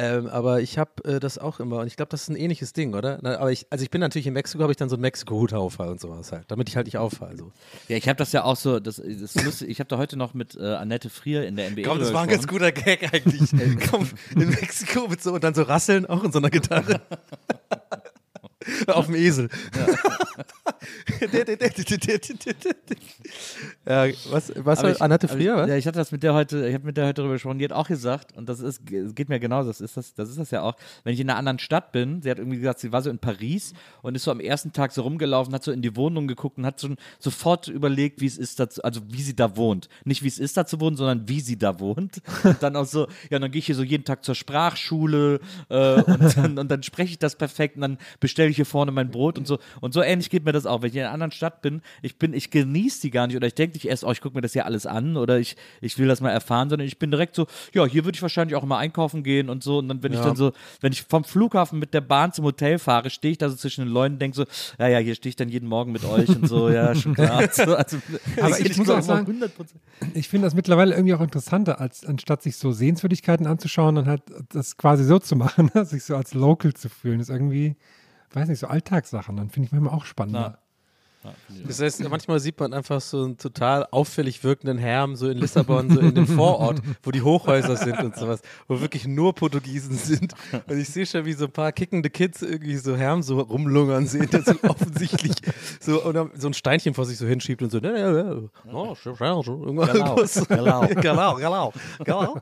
Ähm, 0.00 0.28
aber 0.28 0.62
ich 0.62 0.78
habe 0.78 1.04
äh, 1.04 1.20
das 1.20 1.36
auch 1.36 1.60
immer 1.60 1.80
und 1.80 1.86
ich 1.86 1.96
glaube, 1.96 2.08
das 2.08 2.22
ist 2.22 2.30
ein 2.30 2.36
ähnliches 2.36 2.72
Ding, 2.72 2.94
oder? 2.94 3.18
Na, 3.20 3.36
aber 3.38 3.52
ich, 3.52 3.66
also 3.68 3.82
ich 3.82 3.90
bin 3.90 4.00
natürlich 4.00 4.26
in 4.26 4.32
Mexiko, 4.32 4.62
habe 4.62 4.72
ich 4.72 4.78
dann 4.78 4.88
so 4.88 4.96
einen 4.96 5.02
Mexiko-Hut 5.02 5.52
auf 5.52 5.78
und 5.78 6.00
sowas 6.00 6.32
halt, 6.32 6.44
damit 6.48 6.70
ich 6.70 6.76
halt 6.76 6.86
nicht 6.86 6.96
auffalle. 6.96 7.36
So. 7.36 7.52
Ja, 7.88 7.98
ich 7.98 8.08
habe 8.08 8.16
das 8.16 8.32
ja 8.32 8.44
auch 8.44 8.56
so, 8.56 8.80
das, 8.80 8.96
das 8.96 9.06
ist 9.06 9.44
lustig, 9.44 9.68
ich 9.68 9.78
habe 9.78 9.88
da 9.88 9.98
heute 9.98 10.16
noch 10.16 10.32
mit 10.32 10.56
äh, 10.56 10.62
Annette 10.62 11.10
Frier 11.10 11.46
in 11.46 11.56
der 11.56 11.70
NBA 11.70 11.82
Komm, 11.82 11.98
das 11.98 12.14
war 12.14 12.22
ein 12.22 12.30
ganz 12.30 12.46
guter 12.46 12.72
Gag 12.72 13.12
eigentlich. 13.12 13.50
Komm, 13.90 14.08
in 14.34 14.48
Mexiko 14.48 15.06
mit 15.06 15.22
so 15.22 15.34
und 15.34 15.44
dann 15.44 15.52
so 15.52 15.64
Rasseln 15.64 16.06
auch 16.06 16.24
in 16.24 16.32
so 16.32 16.38
einer 16.38 16.48
Gitarre. 16.48 17.02
Auf 18.88 19.06
dem 19.06 19.14
Esel. 19.14 19.48
ja, 23.86 24.06
was, 24.30 24.52
was 24.56 24.82
ich- 24.82 25.00
Annette 25.02 25.28
Frier, 25.28 25.56
was? 25.56 25.68
Ja, 25.68 25.76
ich 25.76 25.86
hatte 25.86 25.98
das 25.98 26.12
mit 26.12 26.22
der 26.22 26.34
heute, 26.34 26.66
ich 26.68 26.74
habe 26.74 26.84
mit 26.84 26.96
der 26.96 27.06
heute 27.06 27.14
darüber 27.14 27.34
gesprochen, 27.34 27.58
die 27.58 27.64
hat 27.64 27.72
auch 27.72 27.88
gesagt, 27.88 28.36
und 28.36 28.48
das 28.48 28.60
ist, 28.60 28.82
es 28.90 29.14
geht 29.14 29.28
mir 29.28 29.40
genauso, 29.40 29.68
das 29.68 29.80
ist 29.80 29.96
das, 29.96 30.14
das 30.14 30.28
ist 30.30 30.38
das 30.38 30.50
ja 30.50 30.62
auch, 30.62 30.76
wenn 31.04 31.14
ich 31.14 31.20
in 31.20 31.28
einer 31.30 31.38
anderen 31.38 31.58
Stadt 31.58 31.92
bin, 31.92 32.22
sie 32.22 32.30
hat 32.30 32.38
irgendwie 32.38 32.58
gesagt, 32.58 32.80
sie 32.80 32.92
war 32.92 33.02
so 33.02 33.10
in 33.10 33.18
Paris 33.18 33.72
und 34.02 34.14
ist 34.14 34.24
so 34.24 34.30
am 34.30 34.40
ersten 34.40 34.72
Tag 34.72 34.92
so 34.92 35.02
rumgelaufen, 35.02 35.54
hat 35.54 35.64
so 35.64 35.72
in 35.72 35.82
die 35.82 35.96
Wohnung 35.96 36.28
geguckt 36.28 36.58
und 36.58 36.66
hat 36.66 36.80
schon 36.80 36.96
sofort 37.18 37.68
überlegt, 37.68 38.20
wie 38.20 38.26
es 38.26 38.38
ist, 38.38 38.60
dazu, 38.60 38.82
also 38.82 39.00
wie 39.08 39.22
sie 39.22 39.34
da 39.36 39.56
wohnt. 39.56 39.88
Nicht 40.04 40.22
wie 40.22 40.28
es 40.28 40.38
ist, 40.38 40.56
da 40.56 40.66
zu 40.66 40.80
wohnen, 40.80 40.96
sondern 40.96 41.28
wie 41.28 41.40
sie 41.40 41.58
da 41.58 41.80
wohnt. 41.80 42.20
Und 42.44 42.62
dann 42.62 42.76
auch 42.76 42.86
so, 42.86 43.06
ja, 43.30 43.38
dann 43.38 43.50
gehe 43.50 43.58
ich 43.60 43.66
hier 43.66 43.74
so 43.74 43.82
jeden 43.82 44.04
Tag 44.04 44.24
zur 44.24 44.34
Sprachschule 44.34 45.40
äh, 45.68 46.02
und, 46.02 46.36
dann, 46.36 46.58
und 46.58 46.70
dann 46.70 46.82
spreche 46.82 47.12
ich 47.12 47.18
das 47.18 47.36
perfekt 47.36 47.76
und 47.76 47.82
dann 47.82 47.98
bestelle 48.20 48.49
ich 48.50 48.56
hier 48.56 48.66
vorne 48.66 48.92
mein 48.92 49.10
Brot 49.10 49.38
und 49.38 49.46
so. 49.46 49.58
Und 49.80 49.92
so 49.94 50.02
ähnlich 50.02 50.30
geht 50.30 50.44
mir 50.44 50.52
das 50.52 50.66
auch. 50.66 50.82
Wenn 50.82 50.90
ich 50.90 50.96
in 50.96 51.02
einer 51.02 51.12
anderen 51.12 51.32
Stadt 51.32 51.62
bin, 51.62 51.82
ich 52.02 52.18
bin, 52.18 52.34
ich 52.34 52.50
genieße 52.50 53.00
die 53.02 53.10
gar 53.10 53.26
nicht 53.26 53.36
oder 53.36 53.46
ich 53.46 53.54
denke 53.54 53.74
nicht 53.74 53.86
erst, 53.86 54.04
oh, 54.04 54.10
ich 54.12 54.20
gucke 54.20 54.34
mir 54.36 54.40
das 54.42 54.52
hier 54.52 54.66
alles 54.66 54.86
an 54.86 55.16
oder 55.16 55.38
ich, 55.38 55.56
ich 55.80 55.98
will 55.98 56.08
das 56.08 56.20
mal 56.20 56.30
erfahren, 56.30 56.68
sondern 56.70 56.86
ich 56.86 56.98
bin 56.98 57.10
direkt 57.10 57.34
so, 57.34 57.46
ja, 57.72 57.84
hier 57.86 58.04
würde 58.04 58.16
ich 58.16 58.22
wahrscheinlich 58.22 58.56
auch 58.56 58.64
mal 58.64 58.78
einkaufen 58.78 59.22
gehen 59.22 59.48
und 59.48 59.62
so. 59.62 59.78
Und 59.78 59.88
dann, 59.88 60.02
wenn 60.02 60.12
ich 60.12 60.18
Ja. 60.18 60.24
dann 60.24 60.36
so, 60.36 60.52
wenn 60.80 60.92
ich 60.92 61.02
vom 61.02 61.24
Flughafen 61.24 61.78
mit 61.78 61.94
der 61.94 62.00
Bahn 62.00 62.32
zum 62.32 62.44
Hotel 62.44 62.78
fahre, 62.78 63.10
stehe 63.10 63.32
ich 63.32 63.38
da 63.38 63.48
so 63.48 63.56
zwischen 63.56 63.84
den 63.84 63.92
Leuten 63.92 64.14
und 64.14 64.18
denke 64.22 64.36
so, 64.36 64.44
ja, 64.78 64.88
ja, 64.88 64.98
hier 64.98 65.14
stehe 65.14 65.30
ich 65.30 65.36
dann 65.36 65.48
jeden 65.48 65.68
Morgen 65.68 65.92
mit 65.92 66.04
euch 66.04 66.28
und 66.30 66.46
so, 66.48 66.68
ja, 66.70 66.94
schon 66.94 67.14
klar. 67.14 67.48
So, 67.52 67.74
also, 67.74 67.98
Aber 68.40 68.58
ich 68.60 68.76
muss 68.76 68.90
auch 68.90 69.02
sagen, 69.02 69.26
100%. 69.30 69.50
Ich 70.14 70.28
finde 70.28 70.46
das 70.46 70.54
mittlerweile 70.54 70.94
irgendwie 70.94 71.14
auch 71.14 71.20
interessanter, 71.20 71.80
als 71.80 72.04
anstatt 72.04 72.42
sich 72.42 72.56
so 72.56 72.72
Sehenswürdigkeiten 72.72 73.46
anzuschauen, 73.46 73.94
dann 73.96 74.06
halt 74.06 74.22
das 74.52 74.76
quasi 74.76 75.04
so 75.04 75.18
zu 75.18 75.36
machen, 75.36 75.70
sich 75.84 76.04
so 76.04 76.16
als 76.16 76.34
Local 76.34 76.74
zu 76.74 76.88
fühlen, 76.88 77.20
ist 77.20 77.30
irgendwie, 77.30 77.76
weiß 78.32 78.48
nicht, 78.48 78.58
so 78.60 78.66
Alltagssachen. 78.66 79.36
Dann 79.36 79.50
finde 79.50 79.66
ich 79.66 79.72
manchmal 79.72 79.94
auch 79.94 80.04
spannender. 80.04 80.58
Das 81.66 81.82
heißt, 81.82 82.08
manchmal 82.08 82.40
sieht 82.40 82.58
man 82.58 82.72
einfach 82.72 83.02
so 83.02 83.22
einen 83.24 83.36
total 83.36 83.86
auffällig 83.90 84.42
wirkenden 84.42 84.78
Herrn 84.78 85.16
so 85.16 85.28
in 85.28 85.36
Lissabon, 85.36 85.90
so 85.90 86.00
in 86.00 86.14
dem 86.14 86.26
Vorort, 86.26 86.80
wo 87.02 87.10
die 87.10 87.20
Hochhäuser 87.20 87.76
sind 87.76 87.98
und 87.98 88.16
sowas, 88.16 88.40
wo 88.68 88.80
wirklich 88.80 89.06
nur 89.06 89.34
Portugiesen 89.34 89.98
sind. 89.98 90.32
Und 90.66 90.78
ich 90.78 90.88
sehe 90.88 91.04
schon, 91.04 91.26
wie 91.26 91.34
so 91.34 91.44
ein 91.44 91.52
paar 91.52 91.72
kickende 91.72 92.08
Kids 92.08 92.40
irgendwie 92.40 92.78
so 92.78 92.96
Herren 92.96 93.22
so 93.22 93.38
rumlungern 93.38 94.06
sehen, 94.06 94.30
der 94.30 94.44
so 94.44 94.54
offensichtlich 94.66 95.34
so, 95.78 96.02
und 96.02 96.14
dann 96.14 96.30
so 96.36 96.46
ein 96.48 96.54
Steinchen 96.54 96.94
vor 96.94 97.04
sich 97.04 97.18
so 97.18 97.26
hinschiebt 97.26 97.60
und 97.60 97.70
so, 97.70 97.80
ja, 97.80 97.98
ja, 97.98 98.16
ja. 98.16 98.36
Oh, 98.72 98.94
schon, 98.94 99.14
schon. 99.14 99.62
Irgendwas- 99.62 100.46
Genau, 100.48 100.86
genau. 100.86 101.34
genau, 101.36 101.72
genau. 102.02 102.38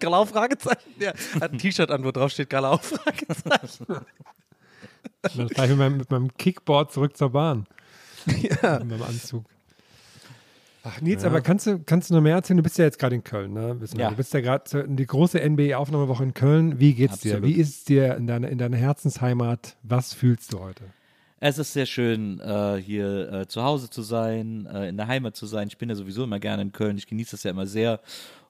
Galau, 0.00 0.24
Fragezeichen. 0.24 0.88
Der 0.98 1.12
hat 1.38 1.52
ein 1.52 1.58
T-Shirt 1.58 1.90
an, 1.90 2.02
wo 2.02 2.12
drauf 2.12 2.30
steht 2.30 2.48
Galau, 2.48 2.78
Fragezeichen. 2.78 3.86
Und 5.24 5.38
Dann 5.38 5.48
fahre 5.48 5.66
ich 5.66 5.70
mit 5.70 5.78
meinem, 5.78 5.96
mit 5.98 6.10
meinem 6.10 6.36
Kickboard 6.36 6.92
zurück 6.92 7.16
zur 7.16 7.30
Bahn. 7.30 7.66
Ja. 8.26 8.78
Mit 8.78 8.88
meinem 8.88 9.02
Anzug. 9.02 9.44
Ach, 10.86 11.00
Nils, 11.00 11.24
aber 11.24 11.40
kannst 11.40 11.66
du, 11.66 11.78
kannst 11.78 12.10
du 12.10 12.14
noch 12.14 12.20
mehr 12.20 12.36
erzählen? 12.36 12.58
Du 12.58 12.62
bist 12.62 12.76
ja 12.76 12.84
jetzt 12.84 12.98
gerade 12.98 13.14
in 13.14 13.24
Köln, 13.24 13.54
ne? 13.54 13.78
Ja. 13.96 14.10
Du 14.10 14.16
bist 14.16 14.34
ja 14.34 14.40
gerade 14.40 14.86
die 14.86 15.06
große 15.06 15.38
NBA-Aufnahmewoche 15.38 16.22
in 16.22 16.34
Köln. 16.34 16.78
Wie 16.78 16.92
geht's 16.92 17.20
dir? 17.20 17.36
Absolut. 17.36 17.48
Wie 17.48 17.58
ist 17.60 17.68
es 17.68 17.84
dir 17.84 18.16
in 18.16 18.26
deiner, 18.26 18.50
in 18.50 18.58
deiner 18.58 18.76
Herzensheimat? 18.76 19.76
Was 19.82 20.12
fühlst 20.12 20.52
du 20.52 20.60
heute? 20.60 20.84
Es 21.40 21.58
ist 21.58 21.72
sehr 21.72 21.86
schön, 21.86 22.40
äh, 22.40 22.76
hier 22.76 23.32
äh, 23.32 23.46
zu 23.46 23.62
Hause 23.62 23.90
zu 23.90 24.02
sein, 24.02 24.66
äh, 24.66 24.88
in 24.88 24.96
der 24.96 25.06
Heimat 25.08 25.36
zu 25.36 25.46
sein. 25.46 25.68
Ich 25.68 25.78
bin 25.78 25.88
ja 25.88 25.94
sowieso 25.94 26.24
immer 26.24 26.38
gerne 26.38 26.62
in 26.62 26.72
Köln. 26.72 26.96
Ich 26.96 27.06
genieße 27.06 27.32
das 27.32 27.42
ja 27.42 27.50
immer 27.50 27.66
sehr. 27.66 28.00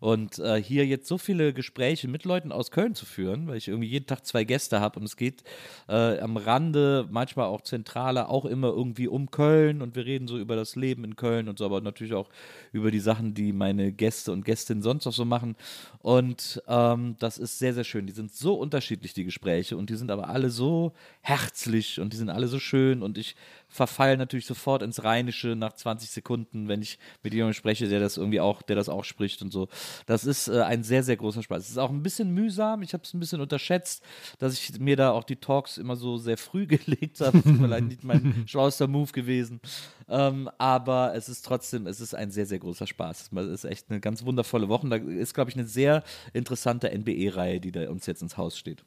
Und 0.04 0.38
äh, 0.38 0.62
hier 0.62 0.84
jetzt 0.84 1.08
so 1.08 1.16
viele 1.16 1.54
Gespräche 1.54 2.08
mit 2.08 2.26
Leuten 2.26 2.52
aus 2.52 2.70
Köln 2.70 2.94
zu 2.94 3.06
führen, 3.06 3.46
weil 3.46 3.56
ich 3.56 3.68
irgendwie 3.68 3.88
jeden 3.88 4.06
Tag 4.06 4.26
zwei 4.26 4.44
Gäste 4.44 4.78
habe 4.78 5.00
und 5.00 5.06
es 5.06 5.16
geht 5.16 5.42
äh, 5.88 6.18
am 6.18 6.36
Rande, 6.36 7.08
manchmal 7.10 7.46
auch 7.46 7.62
zentraler, 7.62 8.28
auch 8.28 8.44
immer 8.44 8.68
irgendwie 8.68 9.08
um 9.08 9.30
Köln 9.30 9.80
und 9.80 9.96
wir 9.96 10.04
reden 10.04 10.28
so 10.28 10.36
über 10.36 10.56
das 10.56 10.76
Leben 10.76 11.04
in 11.04 11.16
Köln 11.16 11.48
und 11.48 11.58
so, 11.58 11.64
aber 11.64 11.80
natürlich 11.80 12.12
auch 12.12 12.28
über 12.70 12.90
die 12.90 13.00
Sachen, 13.00 13.32
die 13.32 13.54
meine 13.54 13.92
Gäste 13.92 14.30
und 14.32 14.44
Gästinnen 14.44 14.82
sonst 14.82 15.06
auch 15.06 15.12
so 15.14 15.24
machen. 15.24 15.56
Und 16.00 16.62
ähm, 16.68 17.16
das 17.18 17.38
ist 17.38 17.58
sehr, 17.58 17.72
sehr 17.72 17.84
schön. 17.84 18.06
Die 18.06 18.12
sind 18.12 18.30
so 18.30 18.56
unterschiedlich, 18.56 19.14
die 19.14 19.24
Gespräche, 19.24 19.78
und 19.78 19.88
die 19.88 19.96
sind 19.96 20.10
aber 20.10 20.28
alle 20.28 20.50
so 20.50 20.92
herzlich 21.22 21.98
und 21.98 22.12
die 22.12 22.18
sind 22.18 22.28
alle 22.28 22.48
so 22.48 22.58
schön 22.58 23.02
und 23.02 23.16
ich 23.16 23.36
verfall 23.74 24.16
natürlich 24.16 24.46
sofort 24.46 24.82
ins 24.82 25.02
Rheinische 25.02 25.56
nach 25.56 25.72
20 25.72 26.08
Sekunden, 26.08 26.68
wenn 26.68 26.80
ich 26.80 26.96
mit 27.24 27.34
jemandem 27.34 27.54
spreche, 27.54 27.88
der 27.88 27.98
das 27.98 28.16
irgendwie 28.16 28.38
auch, 28.38 28.62
der 28.62 28.76
das 28.76 28.88
auch 28.88 29.02
spricht 29.02 29.42
und 29.42 29.52
so. 29.52 29.66
Das 30.06 30.24
ist 30.24 30.46
äh, 30.46 30.60
ein 30.60 30.84
sehr, 30.84 31.02
sehr 31.02 31.16
großer 31.16 31.42
Spaß. 31.42 31.64
Es 31.64 31.70
ist 31.70 31.78
auch 31.78 31.90
ein 31.90 32.04
bisschen 32.04 32.30
mühsam. 32.30 32.82
Ich 32.82 32.92
habe 32.92 33.02
es 33.02 33.12
ein 33.12 33.18
bisschen 33.18 33.40
unterschätzt, 33.40 34.04
dass 34.38 34.52
ich 34.52 34.78
mir 34.78 34.94
da 34.94 35.10
auch 35.10 35.24
die 35.24 35.34
Talks 35.34 35.76
immer 35.76 35.96
so 35.96 36.18
sehr 36.18 36.38
früh 36.38 36.66
gelegt 36.68 37.20
habe. 37.20 37.42
Das 37.42 37.46
ist 37.50 37.58
vielleicht 37.58 37.86
nicht 37.86 38.04
mein 38.04 38.44
schlauster 38.46 38.86
Move 38.86 39.10
gewesen. 39.10 39.60
Ähm, 40.08 40.48
aber 40.56 41.12
es 41.16 41.28
ist 41.28 41.44
trotzdem, 41.44 41.88
es 41.88 42.00
ist 42.00 42.14
ein 42.14 42.30
sehr, 42.30 42.46
sehr 42.46 42.60
großer 42.60 42.86
Spaß. 42.86 43.32
Es 43.32 43.48
ist 43.50 43.64
echt 43.64 43.90
eine 43.90 43.98
ganz 43.98 44.24
wundervolle 44.24 44.68
Woche. 44.68 44.88
Da 44.88 44.96
ist, 44.96 45.34
glaube 45.34 45.50
ich, 45.50 45.56
eine 45.56 45.66
sehr 45.66 46.04
interessante 46.32 46.96
NBE-Reihe, 46.96 47.58
die 47.58 47.72
da 47.72 47.90
uns 47.90 48.06
jetzt 48.06 48.22
ins 48.22 48.36
Haus 48.36 48.56
steht. 48.56 48.84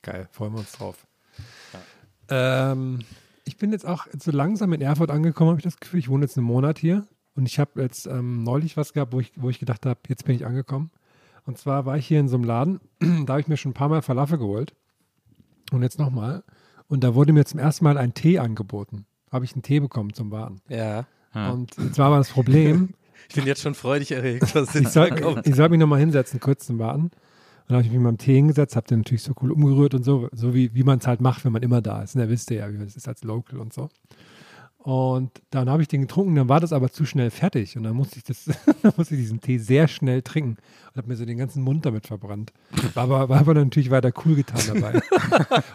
Geil, 0.00 0.30
freuen 0.32 0.54
wir 0.54 0.60
uns 0.60 0.72
drauf. 0.72 1.06
Ähm, 2.30 3.00
ich 3.50 3.56
bin 3.56 3.72
jetzt 3.72 3.84
auch 3.84 4.06
so 4.16 4.30
langsam 4.30 4.72
in 4.72 4.80
Erfurt 4.80 5.10
angekommen, 5.10 5.50
habe 5.50 5.58
ich 5.58 5.64
das 5.64 5.80
Gefühl. 5.80 5.98
Ich 5.98 6.08
wohne 6.08 6.24
jetzt 6.24 6.38
einen 6.38 6.46
Monat 6.46 6.78
hier 6.78 7.04
und 7.34 7.46
ich 7.46 7.58
habe 7.58 7.82
jetzt 7.82 8.06
ähm, 8.06 8.44
neulich 8.44 8.76
was 8.76 8.92
gehabt, 8.92 9.12
wo 9.12 9.18
ich, 9.18 9.32
wo 9.34 9.50
ich 9.50 9.58
gedacht 9.58 9.84
habe, 9.86 9.98
jetzt 10.06 10.24
bin 10.24 10.36
ich 10.36 10.46
angekommen. 10.46 10.92
Und 11.46 11.58
zwar 11.58 11.84
war 11.84 11.96
ich 11.96 12.06
hier 12.06 12.20
in 12.20 12.28
so 12.28 12.36
einem 12.36 12.44
Laden, 12.44 12.80
da 13.26 13.32
habe 13.32 13.40
ich 13.40 13.48
mir 13.48 13.56
schon 13.56 13.70
ein 13.72 13.74
paar 13.74 13.88
Mal 13.88 14.02
Falafel 14.02 14.38
geholt. 14.38 14.72
Und 15.72 15.82
jetzt 15.82 15.98
nochmal. 15.98 16.44
Und 16.86 17.02
da 17.02 17.16
wurde 17.16 17.32
mir 17.32 17.44
zum 17.44 17.58
ersten 17.58 17.84
Mal 17.84 17.98
ein 17.98 18.14
Tee 18.14 18.38
angeboten. 18.38 19.06
Habe 19.32 19.44
ich 19.44 19.52
einen 19.54 19.62
Tee 19.62 19.80
bekommen 19.80 20.12
zum 20.12 20.30
Warten. 20.30 20.60
Ja. 20.68 21.06
Und 21.32 21.76
jetzt 21.76 21.98
war 21.98 22.06
aber 22.06 22.18
das 22.18 22.30
Problem, 22.30 22.94
Ich 23.28 23.36
bin 23.36 23.46
jetzt 23.46 23.62
schon 23.62 23.74
freudig 23.74 24.10
erregt, 24.10 24.54
was 24.54 24.74
ich 24.74 24.82
jetzt 24.82 24.92
soll, 24.92 25.10
kommt. 25.10 25.46
ich 25.46 25.54
soll 25.54 25.68
mich 25.68 25.78
nochmal 25.78 26.00
hinsetzen, 26.00 26.40
kurz 26.40 26.66
zum 26.66 26.78
Warten. 26.78 27.10
Dann 27.70 27.76
habe 27.76 27.86
ich 27.86 27.92
mich 27.92 28.00
mit 28.00 28.04
meinem 28.04 28.18
Tee 28.18 28.34
hingesetzt, 28.34 28.74
habe 28.74 28.88
den 28.88 28.98
natürlich 28.98 29.22
so 29.22 29.32
cool 29.40 29.52
umgerührt 29.52 29.94
und 29.94 30.04
so, 30.04 30.28
so 30.32 30.54
wie, 30.54 30.74
wie 30.74 30.82
man 30.82 30.98
es 30.98 31.06
halt 31.06 31.20
macht, 31.20 31.44
wenn 31.44 31.52
man 31.52 31.62
immer 31.62 31.80
da 31.80 32.02
ist. 32.02 32.16
Und 32.16 32.20
da 32.20 32.28
wisst 32.28 32.50
ihr 32.50 32.56
ja, 32.56 32.72
wie 32.72 32.82
es 32.82 32.96
ist 32.96 33.06
als 33.06 33.22
Local 33.22 33.60
und 33.60 33.72
so. 33.72 33.88
Und 34.78 35.30
dann 35.50 35.70
habe 35.70 35.80
ich 35.80 35.86
den 35.86 36.00
getrunken, 36.00 36.34
dann 36.34 36.48
war 36.48 36.58
das 36.58 36.72
aber 36.72 36.90
zu 36.90 37.04
schnell 37.04 37.30
fertig. 37.30 37.76
Und 37.76 37.84
dann 37.84 37.94
musste 37.94 38.16
ich, 38.16 38.24
das, 38.24 38.46
dann 38.82 38.92
musste 38.96 39.14
ich 39.14 39.20
diesen 39.20 39.40
Tee 39.40 39.58
sehr 39.58 39.86
schnell 39.86 40.22
trinken 40.22 40.56
und 40.88 40.96
habe 40.96 41.06
mir 41.06 41.14
so 41.14 41.24
den 41.24 41.38
ganzen 41.38 41.62
Mund 41.62 41.86
damit 41.86 42.08
verbrannt. 42.08 42.52
War 42.94 43.04
aber, 43.04 43.28
war 43.28 43.38
aber 43.38 43.54
natürlich 43.54 43.92
weiter 43.92 44.10
cool 44.24 44.34
getan 44.34 44.62
dabei. 44.66 45.00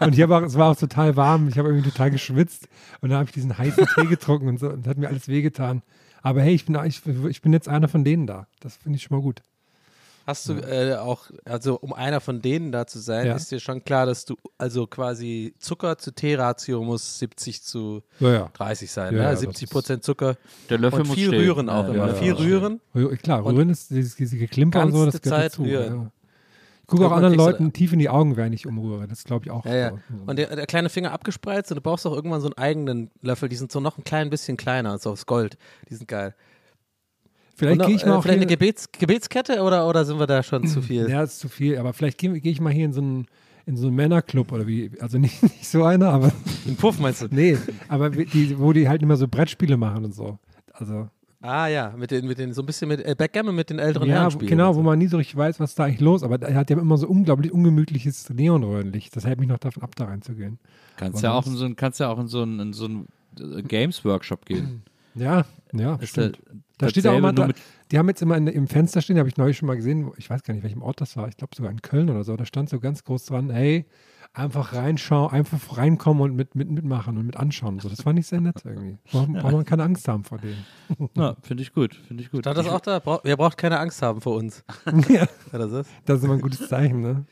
und 0.04 0.12
ich 0.12 0.20
habe 0.20 0.36
auch, 0.36 0.42
es 0.42 0.58
war 0.58 0.72
auch 0.72 0.76
total 0.76 1.16
warm, 1.16 1.48
ich 1.48 1.56
habe 1.56 1.68
irgendwie 1.68 1.88
total 1.88 2.10
geschwitzt. 2.10 2.68
Und 3.00 3.08
dann 3.08 3.20
habe 3.20 3.30
ich 3.30 3.32
diesen 3.32 3.56
heißen 3.56 3.86
Tee 3.94 4.06
getrunken 4.06 4.48
und 4.48 4.60
so 4.60 4.68
und 4.68 4.84
das 4.84 4.90
hat 4.90 4.98
mir 4.98 5.08
alles 5.08 5.28
wehgetan. 5.28 5.80
Aber 6.20 6.42
hey, 6.42 6.52
ich 6.52 6.66
bin, 6.66 6.78
ich, 6.84 7.00
ich 7.06 7.40
bin 7.40 7.54
jetzt 7.54 7.70
einer 7.70 7.88
von 7.88 8.04
denen 8.04 8.26
da. 8.26 8.48
Das 8.60 8.76
finde 8.76 8.96
ich 8.96 9.04
schon 9.04 9.16
mal 9.16 9.22
gut. 9.22 9.40
Hast 10.26 10.48
du 10.48 10.54
äh, 10.54 10.96
auch, 10.96 11.30
also 11.44 11.76
um 11.78 11.92
einer 11.92 12.20
von 12.20 12.42
denen 12.42 12.72
da 12.72 12.86
zu 12.86 12.98
sein, 12.98 13.26
Ja. 13.28 13.36
ist 13.36 13.50
dir 13.52 13.60
schon 13.60 13.84
klar, 13.84 14.06
dass 14.06 14.24
du, 14.24 14.34
also 14.58 14.86
quasi 14.88 15.54
Zucker 15.60 15.98
zu 15.98 16.10
Tee-Ratio 16.12 16.82
muss 16.82 17.20
70 17.20 17.62
zu 17.62 18.02
Ja, 18.18 18.32
ja. 18.32 18.50
30 18.54 18.90
sein, 18.90 19.12
Ja, 19.14 19.18
ne? 19.20 19.24
ja, 19.26 19.30
das 19.30 19.40
70 19.40 19.70
Prozent 19.70 20.02
Zucker 20.04 20.36
Der 20.68 20.78
Löffel 20.78 21.02
und 21.02 21.06
muss 21.08 21.16
viel 21.16 21.28
stehen. 21.28 21.40
rühren 21.42 21.68
auch 21.68 21.84
Ja, 21.86 21.94
immer. 21.94 22.06
ja, 22.08 22.14
viel 22.14 22.26
ja. 22.28 22.34
rühren. 22.34 22.80
Rühr- 22.94 23.16
Klar, 23.18 23.44
rühren 23.44 23.70
ist 23.70 23.90
dieses, 23.90 24.16
diese 24.16 24.36
Geklimper 24.36 24.84
und 24.84 24.92
so, 24.92 25.04
das 25.04 25.14
ganze 25.14 25.28
gehört 25.28 25.42
Zeit 25.42 25.52
dazu. 25.52 25.62
rühren. 25.62 25.94
Ja. 26.02 26.10
Ich 26.82 26.86
gucke 26.88 27.06
auch 27.06 27.12
anderen 27.12 27.34
Leuten 27.34 27.72
tief 27.72 27.92
in 27.92 27.98
die 27.98 28.08
Augen, 28.08 28.36
während 28.36 28.54
ich 28.54 28.66
umrühre. 28.66 29.08
Das 29.08 29.24
glaube 29.24 29.44
ich 29.44 29.50
auch. 29.50 29.64
Ja, 29.64 29.74
ja. 29.74 29.90
so. 29.90 29.96
Und 30.26 30.38
der, 30.38 30.54
der 30.54 30.66
kleine 30.66 30.88
Finger 30.88 31.12
abgespreizt 31.12 31.70
und 31.72 31.76
du 31.76 31.80
brauchst 31.82 32.06
auch 32.06 32.12
irgendwann 32.14 32.40
so 32.40 32.46
einen 32.46 32.58
eigenen 32.58 33.10
Löffel, 33.22 33.48
die 33.48 33.56
sind 33.56 33.70
so 33.72 33.80
noch 33.80 33.98
ein 33.98 34.04
klein 34.04 34.30
bisschen 34.30 34.56
kleiner, 34.56 34.96
so 34.98 35.10
aus 35.10 35.26
Gold. 35.26 35.56
Die 35.88 35.94
sind 35.94 36.06
geil. 36.08 36.34
Vielleicht 37.56 37.86
gehe 37.86 37.96
ich 37.96 38.02
noch, 38.02 38.08
mal 38.08 38.14
äh, 38.14 38.18
auch 38.18 38.22
vielleicht 38.22 38.38
eine 38.38 38.46
Gebets, 38.46 38.90
Gebetskette 38.92 39.62
oder, 39.62 39.88
oder 39.88 40.04
sind 40.04 40.18
wir 40.18 40.26
da 40.26 40.42
schon 40.42 40.66
zu 40.66 40.82
viel? 40.82 41.08
Ja, 41.08 41.22
ist 41.22 41.38
zu 41.38 41.48
viel, 41.48 41.78
aber 41.78 41.92
vielleicht 41.92 42.18
gehe 42.18 42.40
gehe 42.40 42.52
ich 42.52 42.60
mal 42.60 42.72
hier 42.72 42.84
in 42.84 42.92
so 42.92 43.00
einen, 43.00 43.26
in 43.64 43.76
so 43.76 43.88
einen 43.88 43.96
Männerclub 43.96 44.52
oder 44.52 44.66
wie, 44.66 44.90
also 45.00 45.18
nicht, 45.18 45.42
nicht 45.42 45.66
so 45.66 45.84
einer, 45.84 46.10
aber 46.10 46.32
Ein 46.66 46.76
Puff 46.76 46.98
meinst 46.98 47.22
du? 47.22 47.28
nee, 47.30 47.56
aber 47.88 48.10
die, 48.10 48.58
wo 48.58 48.72
die 48.72 48.88
halt 48.88 49.02
immer 49.02 49.16
so 49.16 49.26
Brettspiele 49.28 49.76
machen 49.76 50.04
und 50.04 50.14
so. 50.14 50.38
Also, 50.72 51.08
Ah 51.46 51.68
ja, 51.68 51.94
mit 51.96 52.10
den, 52.10 52.26
mit 52.26 52.38
den, 52.38 52.52
so 52.52 52.62
ein 52.62 52.66
bisschen 52.66 52.88
mit 52.88 53.04
äh, 53.04 53.14
Backgammon 53.16 53.54
mit 53.54 53.70
den 53.70 53.78
älteren 53.78 54.08
ja, 54.08 54.28
Herren 54.28 54.38
genau, 54.40 54.70
und 54.70 54.76
wo 54.76 54.80
so. 54.80 54.84
man 54.84 54.98
nie 54.98 55.06
so 55.06 55.16
richtig 55.16 55.36
weiß, 55.36 55.60
was 55.60 55.74
da 55.74 55.84
eigentlich 55.84 56.00
los 56.00 56.22
ist. 56.22 56.24
Aber 56.24 56.42
er 56.42 56.56
hat 56.56 56.70
ja 56.70 56.78
immer 56.78 56.96
so 56.96 57.06
unglaublich 57.06 57.52
ungemütliches 57.52 58.30
Neonröhrenlicht. 58.30 59.14
Das 59.14 59.26
hält 59.26 59.38
mich 59.38 59.48
noch 59.48 59.58
davon 59.58 59.82
ab, 59.82 59.94
da 59.94 60.06
reinzugehen. 60.06 60.58
Kannst 60.96 61.18
Aber 61.18 61.34
ja 61.34 61.38
auch 61.38 61.46
in 61.46 61.54
so 61.54 61.64
einen, 61.64 61.76
kannst 61.76 62.00
ja 62.00 62.08
auch 62.08 62.18
in 62.18 62.26
so 62.26 62.42
einen, 62.42 62.58
in 62.58 62.72
so 62.72 62.86
einen 62.86 63.08
äh, 63.38 63.62
Games-Workshop 63.62 64.46
gehen. 64.46 64.82
Ja, 65.14 65.44
ja, 65.72 65.96
Ist 65.96 66.10
stimmt. 66.10 66.40
Ja 66.80 66.86
Da 66.86 66.88
steht 66.90 67.06
auch 67.06 67.16
immer, 67.16 67.32
da, 67.32 67.48
die 67.90 67.98
haben 67.98 68.08
jetzt 68.08 68.22
immer 68.22 68.36
in, 68.36 68.46
im 68.46 68.66
Fenster 68.68 69.00
stehen, 69.02 69.18
habe 69.18 69.28
ich 69.28 69.36
neulich 69.36 69.56
schon 69.58 69.66
mal 69.66 69.76
gesehen, 69.76 70.06
wo- 70.06 70.14
ich 70.16 70.28
weiß 70.30 70.42
gar 70.42 70.54
nicht, 70.54 70.62
welchem 70.62 70.82
Ort 70.82 71.00
das 71.00 71.16
war, 71.16 71.28
ich 71.28 71.36
glaube 71.36 71.54
sogar 71.56 71.70
in 71.70 71.82
Köln 71.82 72.10
oder 72.10 72.24
so, 72.24 72.36
da 72.36 72.44
stand 72.44 72.68
so 72.68 72.80
ganz 72.80 73.04
groß 73.04 73.24
dran, 73.26 73.50
hey, 73.50 73.86
einfach 74.34 74.74
reinschauen, 74.74 75.30
einfach 75.32 75.78
reinkommen 75.78 76.22
und 76.22 76.36
mit, 76.36 76.54
mit, 76.54 76.70
mitmachen 76.70 77.16
und 77.16 77.24
mit 77.24 77.36
anschauen. 77.38 77.80
So, 77.80 77.88
das 77.88 78.02
fand 78.02 78.18
ich 78.18 78.26
sehr 78.26 78.40
nett 78.42 78.60
irgendwie. 78.64 78.98
Braucht, 79.10 79.32
braucht 79.32 79.52
man 79.52 79.64
keine 79.64 79.82
Angst 79.84 80.06
haben 80.08 80.24
vor 80.24 80.38
denen. 80.38 80.64
Ja, 81.16 81.34
finde 81.42 81.62
ich 81.62 81.72
gut, 81.72 81.94
finde 82.06 82.22
ich 82.22 82.30
gut. 82.30 82.40
Stand 82.40 82.58
das 82.58 82.66
auch 82.68 82.80
da? 82.80 83.00
Ihr 83.24 83.36
braucht 83.36 83.56
keine 83.56 83.78
Angst 83.78 84.02
haben 84.02 84.20
vor 84.20 84.36
uns. 84.36 84.62
ja, 85.08 85.26
Ja, 85.52 85.58
das 85.58 85.72
ist. 85.72 85.90
das 86.04 86.18
ist 86.18 86.24
immer 86.24 86.34
ein 86.34 86.40
gutes 86.42 86.68
Zeichen, 86.68 87.00
ne? 87.00 87.24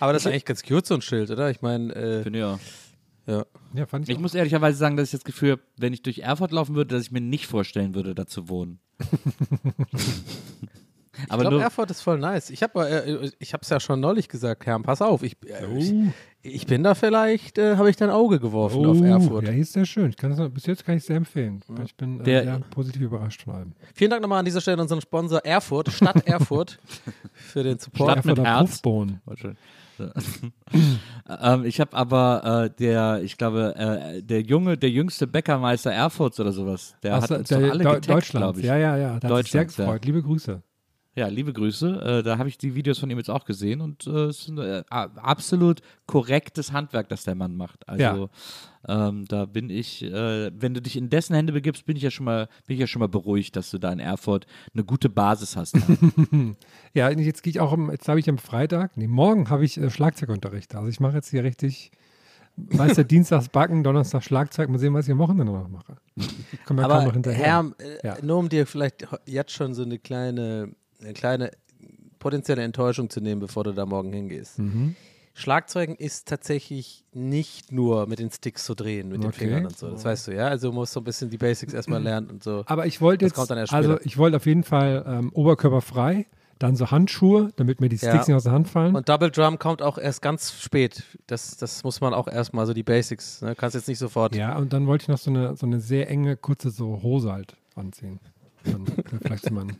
Aber 0.00 0.12
das 0.12 0.22
ist 0.22 0.26
eigentlich 0.28 0.44
ganz 0.46 0.62
cute, 0.62 0.86
so 0.86 0.94
ein 0.94 1.02
Schild, 1.02 1.30
oder? 1.30 1.50
Ich 1.50 1.60
meine, 1.60 1.92
äh, 1.94 2.42
auch. 2.44 2.58
ja. 3.26 3.44
Ja, 3.74 3.86
fand 3.86 4.04
ich, 4.04 4.10
Ich 4.10 4.16
auch. 4.16 4.20
muss 4.22 4.34
ehrlicherweise 4.34 4.78
sagen, 4.78 4.96
dass 4.96 5.08
ich 5.08 5.12
das 5.12 5.24
Gefühl 5.24 5.52
habe, 5.52 5.62
wenn 5.76 5.92
ich 5.92 6.02
durch 6.02 6.20
Erfurt 6.20 6.52
laufen 6.52 6.74
würde, 6.74 6.94
dass 6.94 7.04
ich 7.04 7.10
mir 7.12 7.20
nicht 7.20 7.46
vorstellen 7.46 7.94
würde, 7.94 8.14
da 8.14 8.26
zu 8.26 8.48
wohnen. 8.48 8.78
Ich 11.24 11.32
Aber 11.32 11.42
glaube, 11.42 11.60
Erfurt 11.60 11.90
ist 11.90 12.00
voll 12.00 12.18
nice. 12.18 12.50
Ich 12.50 12.62
habe 12.62 12.88
äh, 12.88 13.30
ich 13.40 13.52
es 13.52 13.68
ja 13.68 13.80
schon 13.80 13.98
neulich 13.98 14.28
gesagt, 14.28 14.66
Herr, 14.66 14.78
pass 14.80 15.02
auf, 15.02 15.24
ich, 15.24 15.36
äh, 15.46 15.66
ich, 15.76 15.92
Oh, 15.92 16.12
ich 16.42 16.66
bin 16.66 16.84
da 16.84 16.94
vielleicht, 16.94 17.58
äh, 17.58 17.74
habe 17.76 17.90
ich 17.90 17.96
dein 17.96 18.10
Auge 18.10 18.38
geworfen 18.38 18.86
auf 18.86 19.00
oh, 19.00 19.04
Erfurt. 19.04 19.44
ja, 19.46 19.50
hier 19.50 19.62
ist 19.62 19.72
sehr 19.72 19.84
schön. 19.84 20.10
Ich 20.10 20.16
kann 20.16 20.30
das, 20.36 20.48
bis 20.52 20.66
jetzt 20.66 20.84
kann 20.84 20.94
ich 20.96 21.00
es 21.00 21.06
sehr 21.08 21.16
empfehlen. 21.16 21.60
Ich 21.84 21.96
bin 21.96 22.20
äh, 22.20 22.22
Der- 22.22 22.44
sehr 22.44 22.58
positiv 22.70 23.02
überrascht 23.02 23.42
von 23.42 23.54
allem. 23.54 23.72
Vielen 23.94 24.10
Dank 24.12 24.22
nochmal 24.22 24.38
an 24.38 24.44
dieser 24.44 24.60
Stelle 24.60 24.74
an 24.76 24.82
unseren 24.82 25.00
Sponsor 25.00 25.44
Erfurt, 25.44 25.90
Stadt 25.90 26.24
Erfurt, 26.28 26.78
für 27.34 27.64
den 27.64 27.80
Support. 27.80 28.12
Stadt 28.12 28.24
mit 28.24 28.38
Erfurter 28.38 29.56
Ähm, 31.42 31.66
ich 31.66 31.78
habe 31.78 31.94
aber 31.94 32.64
äh, 32.64 32.70
der, 32.78 33.20
ich 33.22 33.36
glaube, 33.36 33.74
äh, 33.76 34.22
der 34.22 34.40
junge, 34.40 34.78
der 34.78 34.88
jüngste 34.88 35.26
Bäckermeister 35.26 35.92
Erfurts 35.92 36.40
oder 36.40 36.52
sowas, 36.52 36.94
der 37.02 37.16
Ach 37.16 37.22
hat 37.22 37.30
uns 37.30 37.48
der, 37.48 37.58
alle 37.58 37.84
getaggt, 37.84 38.08
Deutschland. 38.08 38.44
glaube 38.44 38.60
ich. 38.60 38.66
Ja, 38.66 38.78
ja, 38.78 38.96
ja. 38.96 39.08
Da 39.08 39.12
sich 39.14 39.20
sehr 39.20 39.28
Deutschlands, 39.28 39.76
ja. 39.76 39.84
gefreut. 39.84 40.04
Liebe 40.06 40.22
Grüße. 40.22 40.62
Ja, 41.18 41.26
liebe 41.26 41.52
Grüße. 41.52 42.18
Äh, 42.20 42.22
da 42.22 42.38
habe 42.38 42.48
ich 42.48 42.58
die 42.58 42.76
Videos 42.76 42.98
von 43.00 43.10
ihm 43.10 43.18
jetzt 43.18 43.28
auch 43.28 43.44
gesehen 43.44 43.80
und 43.80 44.06
äh, 44.06 44.26
es 44.26 44.40
ist 44.42 44.48
ein 44.50 44.58
äh, 44.58 44.84
absolut 44.88 45.80
korrektes 46.06 46.72
Handwerk, 46.72 47.08
das 47.08 47.24
der 47.24 47.34
Mann 47.34 47.56
macht. 47.56 47.88
Also 47.88 48.30
ähm, 48.86 49.24
da 49.26 49.44
bin 49.46 49.68
ich, 49.68 50.04
äh, 50.04 50.50
wenn 50.54 50.74
du 50.74 50.80
dich 50.80 50.96
in 50.96 51.10
dessen 51.10 51.34
Hände 51.34 51.52
begibst, 51.52 51.86
bin 51.86 51.96
ich 51.96 52.04
ja 52.04 52.12
schon 52.12 52.24
mal, 52.24 52.48
bin 52.66 52.74
ich 52.74 52.80
ja 52.80 52.86
schon 52.86 53.00
mal 53.00 53.08
beruhigt, 53.08 53.56
dass 53.56 53.70
du 53.72 53.78
da 53.78 53.90
in 53.92 53.98
Erfurt 53.98 54.46
eine 54.74 54.84
gute 54.84 55.08
Basis 55.08 55.56
hast. 55.56 55.76
Ja, 56.94 57.10
jetzt 57.10 57.42
gehe 57.42 57.50
ich 57.50 57.60
auch, 57.60 57.72
am, 57.72 57.90
jetzt 57.90 58.08
habe 58.08 58.20
ich 58.20 58.28
am 58.28 58.38
Freitag, 58.38 58.96
nee, 58.96 59.06
morgen 59.08 59.50
habe 59.50 59.64
ich 59.64 59.76
äh, 59.76 59.90
Schlagzeugunterricht. 59.90 60.74
Also 60.74 60.88
ich 60.88 61.00
mache 61.00 61.16
jetzt 61.16 61.30
hier 61.30 61.42
richtig, 61.44 61.90
weißt 62.56 62.98
du, 62.98 63.04
Dienstags 63.04 63.48
Backen, 63.48 63.82
Donnerstag 63.82 64.22
Schlagzeug, 64.24 64.68
mal 64.68 64.78
sehen, 64.78 64.94
was 64.94 65.06
ich 65.06 65.12
am 65.12 65.18
Wochenende 65.18 65.52
noch 65.52 65.68
mache. 65.68 65.96
Ich 66.16 66.64
komme 66.64 66.82
ja 66.82 66.88
kaum 66.88 66.96
noch 66.98 67.02
Aber 67.04 67.12
hinterher. 67.12 67.44
Herr, 67.44 67.72
äh, 67.78 68.06
Ja. 68.06 68.16
nur 68.22 68.38
um 68.38 68.48
dir 68.48 68.66
vielleicht 68.66 69.06
jetzt 69.26 69.52
schon 69.52 69.74
so 69.74 69.82
eine 69.82 69.98
kleine, 69.98 70.70
eine 71.00 71.12
kleine 71.12 71.50
potenzielle 72.18 72.62
Enttäuschung 72.62 73.10
zu 73.10 73.20
nehmen, 73.20 73.40
bevor 73.40 73.64
du 73.64 73.72
da 73.72 73.86
morgen 73.86 74.12
hingehst. 74.12 74.58
Mhm. 74.58 74.96
Schlagzeugen 75.34 75.94
ist 75.94 76.26
tatsächlich 76.26 77.04
nicht 77.12 77.70
nur 77.70 78.08
mit 78.08 78.18
den 78.18 78.28
Sticks 78.30 78.64
zu 78.64 78.74
drehen, 78.74 79.08
mit 79.08 79.22
den 79.22 79.28
Okay. 79.28 79.38
Fingern 79.44 79.66
und 79.66 79.78
so. 79.78 79.88
Das 79.90 80.04
weißt 80.04 80.26
du, 80.28 80.34
ja? 80.34 80.48
Also 80.48 80.70
du 80.70 80.74
musst 80.74 80.92
so 80.92 81.00
ein 81.00 81.04
bisschen 81.04 81.30
die 81.30 81.38
Basics 81.38 81.72
erstmal 81.74 82.02
lernen 82.02 82.28
und 82.28 82.42
so. 82.42 82.64
Aber 82.66 82.86
ich 82.86 83.00
wollte 83.00 83.24
jetzt, 83.24 83.38
also 83.72 84.00
ich 84.02 84.18
wollte 84.18 84.36
auf 84.38 84.46
jeden 84.46 84.64
Fall 84.64 85.04
ähm, 85.06 85.30
oberkörperfrei, 85.32 86.26
dann 86.58 86.74
so 86.74 86.90
Handschuhe, 86.90 87.52
damit 87.54 87.80
mir 87.80 87.88
die 87.88 87.98
Sticks 87.98 88.12
Ja. 88.14 88.18
nicht 88.18 88.34
aus 88.34 88.42
der 88.42 88.52
Hand 88.52 88.66
fallen. 88.66 88.96
Und 88.96 89.08
Double 89.08 89.30
Drum 89.30 89.60
kommt 89.60 89.80
auch 89.80 89.96
erst 89.96 90.22
ganz 90.22 90.60
spät. 90.60 91.04
Das, 91.28 91.56
das 91.56 91.84
muss 91.84 92.00
man 92.00 92.14
auch 92.14 92.26
erstmal 92.26 92.66
so 92.66 92.74
die 92.74 92.82
Basics. 92.82 93.40
Ne? 93.40 93.54
Kannst 93.54 93.76
jetzt 93.76 93.86
nicht 93.86 93.98
sofort. 94.00 94.34
ja, 94.34 94.56
und 94.58 94.72
dann 94.72 94.88
wollte 94.88 95.02
ich 95.02 95.08
noch 95.08 95.18
so 95.18 95.30
eine, 95.30 95.54
so 95.54 95.66
eine 95.66 95.78
sehr 95.78 96.10
enge, 96.10 96.36
kurze 96.36 96.70
so 96.70 97.00
Hose 97.04 97.30
halt 97.32 97.54
anziehen. 97.76 98.18
Dann 98.64 98.84
vielleicht 99.22 99.52
mein 99.52 99.76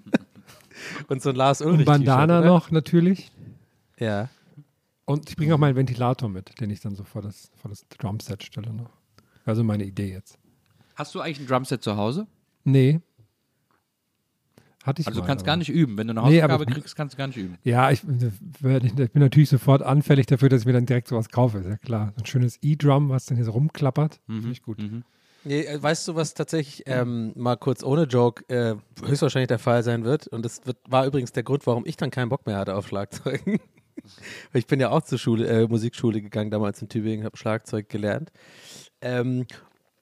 Und 1.09 1.23
so 1.23 1.31
ein 1.31 1.37
Lars 1.37 1.61
und 1.61 1.69
Ulrich. 1.73 1.87
Bandana 1.87 2.39
T-Shirt, 2.41 2.47
noch 2.47 2.71
natürlich. 2.71 3.31
Ja. 3.99 4.29
Und 5.05 5.31
ich 5.31 5.37
bringe 5.37 5.55
auch 5.55 5.59
meinen 5.59 5.77
Ventilator 5.77 6.29
mit, 6.29 6.61
den 6.61 6.71
ich 6.71 6.81
dann 6.81 6.95
so 6.95 7.05
vor 7.05 7.23
das, 7.23 7.51
vor 7.57 7.71
das 7.71 7.87
Drumset 7.89 8.43
stelle 8.45 8.73
noch. 8.73 8.91
Also 9.47 9.65
meine 9.65 9.85
Idee 9.85 10.13
jetzt. 10.13 10.39
Hast 10.97 11.15
du 11.15 11.21
eigentlich 11.21 11.41
ein 11.41 11.47
Drumset 11.47 11.83
zu 11.83 11.97
Hause? 11.97 12.27
Nee. 12.65 13.01
Hatte 14.85 15.01
ich 15.03 15.07
Also 15.09 15.21
du 15.21 15.23
mal, 15.23 15.27
kannst 15.29 15.43
aber- 15.43 15.47
gar 15.53 15.57
nicht 15.57 15.69
üben. 15.71 15.97
Wenn 15.97 16.07
du 16.09 16.13
eine 16.13 16.21
Nee, 16.23 16.37
Hausaufgabe 16.43 16.55
aber- 16.65 16.73
kriegst, 16.73 16.97
kannst 16.97 17.15
du 17.15 17.19
gar 17.19 17.27
nicht 17.27 17.37
üben. 17.37 17.59
Ja, 17.65 17.91
ich, 17.91 18.03
ich 18.05 19.11
bin 19.13 19.23
natürlich 19.23 19.49
sofort 19.49 19.83
anfällig 19.83 20.27
dafür, 20.27 20.49
dass 20.49 20.61
ich 20.63 20.67
mir 20.67 20.73
dann 20.73 20.87
direkt 20.87 21.09
sowas 21.09 21.29
kaufe. 21.31 21.59
Ist 21.59 21.67
ja 21.67 21.77
klar. 21.79 22.13
So 22.17 22.23
ein 22.23 22.27
schönes 22.27 22.59
E-Drum, 22.63 23.09
was 23.09 23.27
dann 23.27 23.37
hier 23.37 23.45
so 23.45 23.53
rumklappert. 23.53 24.21
Finde 24.27 24.51
ich 24.51 24.63
gut. 24.63 24.79
Nee, 25.49 25.63
äh, 25.63 25.83
weißt 25.83 26.07
du, 26.09 26.15
was 26.15 26.35
tatsächlich 26.35 26.83
ähm, 26.85 27.33
mal 27.35 27.57
kurz 27.57 27.83
ohne 27.83 28.03
Joke 28.03 28.45
äh, 28.49 28.75
höchstwahrscheinlich 29.03 29.49
der 29.49 29.59
Fall 29.59 29.83
sein 29.83 30.05
wird? 30.05 30.27
Und 30.29 30.45
das 30.45 30.67
wird, 30.67 30.77
war 30.87 31.07
übrigens 31.07 31.33
der 31.33 31.43
Grund, 31.43 31.67
warum 31.67 31.87
ich 31.87 31.97
dann 31.97 32.11
keinen 32.11 32.29
Bock 32.29 32.47
mehr 32.47 32.59
hatte 32.59 32.77
auf 32.77 32.87
Schlagzeugen. 32.87 33.59
Ich 34.55 34.67
bin 34.67 34.81
ja 34.81 34.89
auch 34.91 35.03
zur 35.03 35.19
Schule, 35.19 35.47
äh, 35.47 35.67
Musikschule 35.67 36.23
gegangen, 36.23 36.51
damals 36.51 36.81
in 36.81 36.89
Tübingen, 36.89 37.27
habe 37.27 37.37
Schlagzeug 37.37 37.91
gelernt. 37.91 38.31
Ähm, 39.03 39.45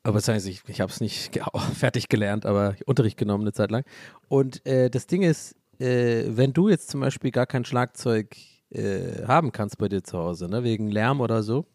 aber 0.04 0.18
das 0.18 0.28
heißt, 0.28 0.46
ich, 0.46 0.62
ich 0.68 0.80
habe 0.80 0.92
es 0.92 1.00
nicht 1.00 1.40
fertig 1.74 2.08
gelernt, 2.08 2.46
aber 2.46 2.76
Unterricht 2.84 3.16
genommen 3.16 3.42
eine 3.42 3.52
Zeit 3.52 3.72
lang. 3.72 3.84
Und 4.28 4.64
äh, 4.64 4.90
das 4.90 5.08
Ding 5.08 5.22
ist, 5.22 5.56
äh, 5.80 6.24
wenn 6.28 6.52
du 6.52 6.68
jetzt 6.68 6.90
zum 6.90 7.00
Beispiel 7.00 7.32
gar 7.32 7.46
kein 7.46 7.64
Schlagzeug 7.64 8.36
äh, 8.70 9.24
haben 9.26 9.50
kannst 9.50 9.78
bei 9.78 9.88
dir 9.88 10.04
zu 10.04 10.18
Hause, 10.18 10.48
ne, 10.48 10.62
wegen 10.62 10.88
Lärm 10.88 11.20
oder 11.20 11.42
so, 11.42 11.66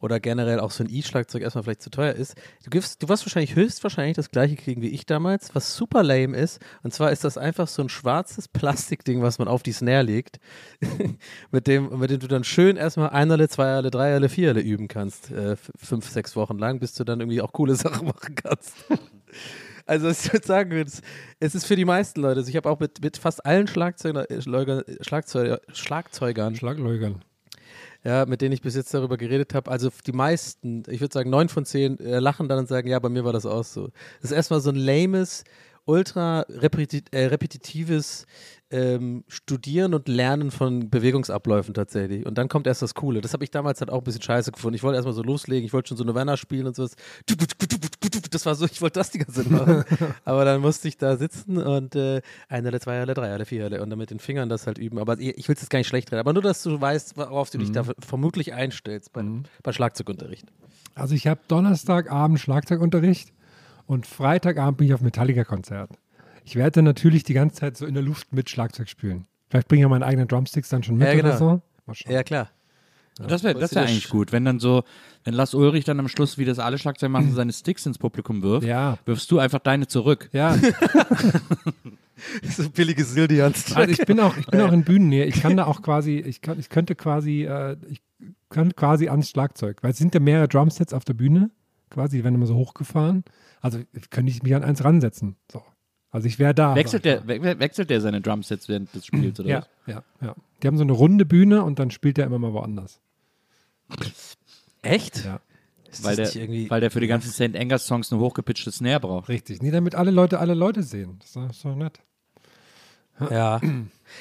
oder 0.00 0.20
generell 0.20 0.60
auch 0.60 0.70
so 0.70 0.84
ein 0.84 0.90
E-Schlagzeug 0.90 1.42
erstmal 1.42 1.64
vielleicht 1.64 1.82
zu 1.82 1.90
teuer 1.90 2.12
ist, 2.12 2.34
du, 2.64 2.70
gibst, 2.70 3.02
du 3.02 3.08
wirst 3.08 3.26
wahrscheinlich 3.26 3.56
höchstwahrscheinlich 3.56 4.16
das 4.16 4.30
gleiche 4.30 4.56
kriegen 4.56 4.82
wie 4.82 4.88
ich 4.88 5.06
damals, 5.06 5.54
was 5.54 5.76
super 5.76 6.02
lame 6.02 6.36
ist. 6.36 6.60
Und 6.82 6.92
zwar 6.92 7.12
ist 7.12 7.24
das 7.24 7.38
einfach 7.38 7.68
so 7.68 7.82
ein 7.82 7.88
schwarzes 7.88 8.48
Plastikding, 8.48 9.22
was 9.22 9.38
man 9.38 9.48
auf 9.48 9.62
die 9.62 9.72
Snare 9.72 10.02
legt, 10.02 10.38
mit, 11.50 11.66
dem, 11.66 11.98
mit 11.98 12.10
dem 12.10 12.20
du 12.20 12.28
dann 12.28 12.44
schön 12.44 12.76
erstmal 12.76 13.10
Einerle, 13.10 13.48
Zweierle, 13.48 13.90
Dreierle, 13.90 14.28
Viererle 14.28 14.60
üben 14.60 14.88
kannst, 14.88 15.30
äh, 15.30 15.56
fünf, 15.56 16.08
sechs 16.08 16.36
Wochen 16.36 16.58
lang, 16.58 16.78
bis 16.80 16.94
du 16.94 17.04
dann 17.04 17.20
irgendwie 17.20 17.40
auch 17.40 17.52
coole 17.52 17.74
Sachen 17.76 18.06
machen 18.06 18.34
kannst. 18.34 18.74
Also 19.86 20.10
ich 20.10 20.30
würde 20.32 20.46
sagen, 20.46 20.72
es, 21.40 21.54
ist 21.54 21.64
für 21.64 21.74
die 21.74 21.86
meisten 21.86 22.20
Leute, 22.20 22.40
also 22.40 22.50
ich 22.50 22.56
habe 22.56 22.68
auch 22.68 22.78
mit, 22.78 23.02
mit 23.02 23.16
fast 23.16 23.46
allen 23.46 23.66
Schlagzeuger, 23.66 24.30
äh, 24.30 24.42
Schleuger- 24.42 24.84
Schlagzeuger, 25.00 25.60
Schlagzeugern 25.72 26.54
Schlagleugern. 26.54 27.24
Ja, 28.08 28.24
mit 28.24 28.40
denen 28.40 28.52
ich 28.52 28.62
bis 28.62 28.74
jetzt 28.74 28.94
darüber 28.94 29.18
geredet 29.18 29.52
habe, 29.52 29.70
also 29.70 29.90
die 30.06 30.12
meisten, 30.12 30.82
ich 30.88 31.02
würde 31.02 31.12
sagen 31.12 31.28
neun 31.28 31.50
von 31.50 31.66
zehn, 31.66 32.00
äh, 32.00 32.20
lachen 32.20 32.48
dann 32.48 32.60
und 32.60 32.66
sagen, 32.66 32.88
ja, 32.88 32.98
bei 32.98 33.10
mir 33.10 33.22
war 33.22 33.34
das 33.34 33.44
auch 33.44 33.64
so. 33.64 33.90
Das 34.22 34.30
ist 34.30 34.36
erstmal 34.36 34.60
so 34.60 34.70
ein 34.70 34.76
lames, 34.76 35.44
ultra 35.88 36.40
repeti 36.50 37.02
äh, 37.12 37.24
repetitives 37.24 38.26
ähm, 38.70 39.24
Studieren 39.26 39.94
und 39.94 40.06
Lernen 40.06 40.50
von 40.50 40.90
Bewegungsabläufen 40.90 41.72
tatsächlich. 41.72 42.26
Und 42.26 42.36
dann 42.36 42.48
kommt 42.48 42.66
erst 42.66 42.82
das 42.82 42.94
Coole. 42.94 43.22
Das 43.22 43.32
habe 43.32 43.42
ich 43.42 43.50
damals 43.50 43.80
halt 43.80 43.90
auch 43.90 43.98
ein 43.98 44.04
bisschen 44.04 44.20
scheiße 44.20 44.52
gefunden. 44.52 44.74
Ich 44.74 44.82
wollte 44.82 44.96
erstmal 44.96 45.14
so 45.14 45.22
loslegen, 45.22 45.64
ich 45.64 45.72
wollte 45.72 45.88
schon 45.88 45.96
so 45.96 46.04
Nirvana 46.04 46.36
spielen 46.36 46.66
und 46.66 46.76
sowas. 46.76 46.94
Das 48.30 48.44
war 48.44 48.54
so, 48.54 48.66
ich 48.66 48.82
wollte 48.82 49.00
das 49.00 49.10
die 49.10 49.18
ganze 49.18 49.42
Zeit 49.42 49.50
machen. 49.50 49.84
Aber 50.26 50.44
dann 50.44 50.60
musste 50.60 50.88
ich 50.88 50.98
da 50.98 51.16
sitzen 51.16 51.56
und 51.56 51.96
äh, 51.96 52.20
eine, 52.50 52.78
zwei, 52.78 53.00
alle, 53.00 53.14
drei, 53.14 53.32
alle, 53.32 53.46
vier 53.46 53.64
alle 53.64 53.82
und 53.82 53.88
dann 53.88 53.98
mit 53.98 54.10
den 54.10 54.18
Fingern 54.18 54.50
das 54.50 54.66
halt 54.66 54.76
üben. 54.76 54.98
Aber 54.98 55.18
ich 55.18 55.48
will 55.48 55.54
es 55.54 55.62
jetzt 55.62 55.70
gar 55.70 55.78
nicht 55.78 55.88
schlecht 55.88 56.12
reden. 56.12 56.20
Aber 56.20 56.34
nur, 56.34 56.42
dass 56.42 56.62
du 56.62 56.78
weißt, 56.78 57.16
worauf 57.16 57.48
du 57.48 57.56
dich 57.56 57.72
da 57.72 57.84
vermutlich 57.98 58.52
einstellst 58.52 59.14
bei, 59.14 59.24
bei 59.62 59.72
Schlagzeugunterricht. 59.72 60.44
Also 60.94 61.14
ich 61.14 61.26
habe 61.26 61.40
Donnerstagabend 61.48 62.40
Schlagzeugunterricht 62.40 63.32
und 63.88 64.06
Freitagabend 64.06 64.78
bin 64.78 64.86
ich 64.86 64.94
auf 64.94 65.00
Metallica-Konzert. 65.00 65.90
Ich 66.44 66.54
werde 66.56 66.70
dann 66.72 66.84
natürlich 66.84 67.24
die 67.24 67.34
ganze 67.34 67.56
Zeit 67.56 67.76
so 67.76 67.84
in 67.86 67.94
der 67.94 68.02
Luft 68.02 68.32
mit 68.32 68.48
Schlagzeug 68.48 68.88
spielen. 68.88 69.26
Vielleicht 69.50 69.66
bringe 69.68 69.80
ich 69.80 69.82
ja 69.82 69.88
meine 69.88 70.06
eigenen 70.06 70.28
Drumsticks 70.28 70.68
dann 70.68 70.82
schon 70.82 70.96
mit 70.96 71.08
Ja, 71.08 71.14
genau. 71.14 71.28
oder 71.28 71.36
so. 71.38 71.62
Mal 71.86 71.94
schauen. 71.94 72.12
Ja, 72.12 72.22
klar. 72.22 72.48
Das 73.26 73.42
wäre 73.42 73.58
das 73.58 73.74
wär 73.74 73.82
eigentlich 73.82 74.08
gut. 74.10 74.30
Wenn 74.30 74.44
dann 74.44 74.60
so, 74.60 74.84
wenn 75.24 75.34
Lars 75.34 75.52
Ulrich 75.52 75.84
dann 75.84 75.98
am 75.98 76.06
Schluss, 76.06 76.38
wie 76.38 76.44
das 76.44 76.60
alle 76.60 76.78
Schlagzeuger 76.78 77.10
machen, 77.10 77.32
seine 77.34 77.52
Sticks 77.52 77.84
ins 77.84 77.98
Publikum 77.98 78.42
wirft, 78.42 78.64
Ja. 78.66 78.96
wirfst 79.06 79.28
du 79.32 79.40
einfach 79.40 79.58
deine 79.58 79.88
zurück. 79.88 80.28
Ja, 80.32 80.56
So 82.42 82.68
billige 82.70 83.04
Sildians. 83.04 83.74
also 83.76 83.90
ich 83.92 84.04
bin 84.04 84.18
auch, 84.18 84.36
ich 84.36 84.46
bin 84.46 84.60
auch 84.60 84.72
in 84.72 84.82
Bühnennähe. 84.82 85.24
Ich 85.26 85.40
kann 85.40 85.56
da 85.56 85.66
auch 85.66 85.82
quasi, 85.82 86.18
ich, 86.18 86.40
kann, 86.40 86.58
ich 86.58 86.68
könnte 86.68 86.94
quasi, 86.96 87.44
äh, 87.44 87.76
ich 87.88 88.00
kann 88.50 88.74
quasi 88.74 89.08
ans 89.08 89.30
Schlagzeug, 89.30 89.78
weil 89.82 89.92
es 89.92 89.98
sind 89.98 90.14
ja 90.14 90.20
mehrere 90.20 90.48
Drumsets 90.48 90.92
auf 90.92 91.04
der 91.04 91.14
Bühne, 91.14 91.50
quasi, 91.90 92.18
die 92.18 92.24
werden 92.24 92.34
immer 92.36 92.46
so 92.46 92.54
hochgefahren. 92.56 93.24
Also 93.60 93.80
könnte 94.10 94.30
ich 94.30 94.42
mich 94.42 94.54
an 94.54 94.64
eins 94.64 94.84
ransetzen. 94.84 95.36
So. 95.50 95.62
Also 96.10 96.26
ich 96.26 96.38
wäre 96.38 96.54
da. 96.54 96.74
Wechselt 96.74 97.04
der, 97.04 97.26
we 97.28 97.42
wechselt 97.58 97.90
der 97.90 98.00
seine 98.00 98.20
Drumsets 98.20 98.68
während 98.68 98.94
des 98.94 99.04
Spiels, 99.06 99.38
oder 99.40 99.48
Ja, 99.48 99.58
was? 99.86 99.94
ja, 99.94 100.04
ja. 100.22 100.34
Die 100.62 100.66
haben 100.66 100.76
so 100.78 100.82
eine 100.84 100.92
runde 100.92 101.26
Bühne 101.26 101.62
und 101.64 101.78
dann 101.78 101.90
spielt 101.90 102.18
er 102.18 102.26
immer 102.26 102.38
mal 102.38 102.52
woanders. 102.52 103.00
Echt? 104.82 105.24
Ja. 105.24 105.40
Weil 106.02 106.16
der, 106.16 106.28
weil 106.70 106.80
der 106.80 106.90
für 106.90 107.00
die 107.00 107.06
ganzen 107.06 107.30
St. 107.30 107.56
Anger 107.56 107.78
Songs 107.78 108.12
eine 108.12 108.20
hochgepitchte 108.20 108.70
Snare 108.70 109.00
braucht. 109.00 109.28
Richtig. 109.30 109.62
Nee, 109.62 109.70
damit 109.70 109.94
alle 109.94 110.10
Leute 110.10 110.38
alle 110.38 110.54
Leute 110.54 110.82
sehen. 110.82 111.16
Das 111.18 111.28
ist 111.28 111.64
doch- 111.64 111.70
doch 111.70 111.76
nett. 111.76 112.00
Ja. 113.30 113.60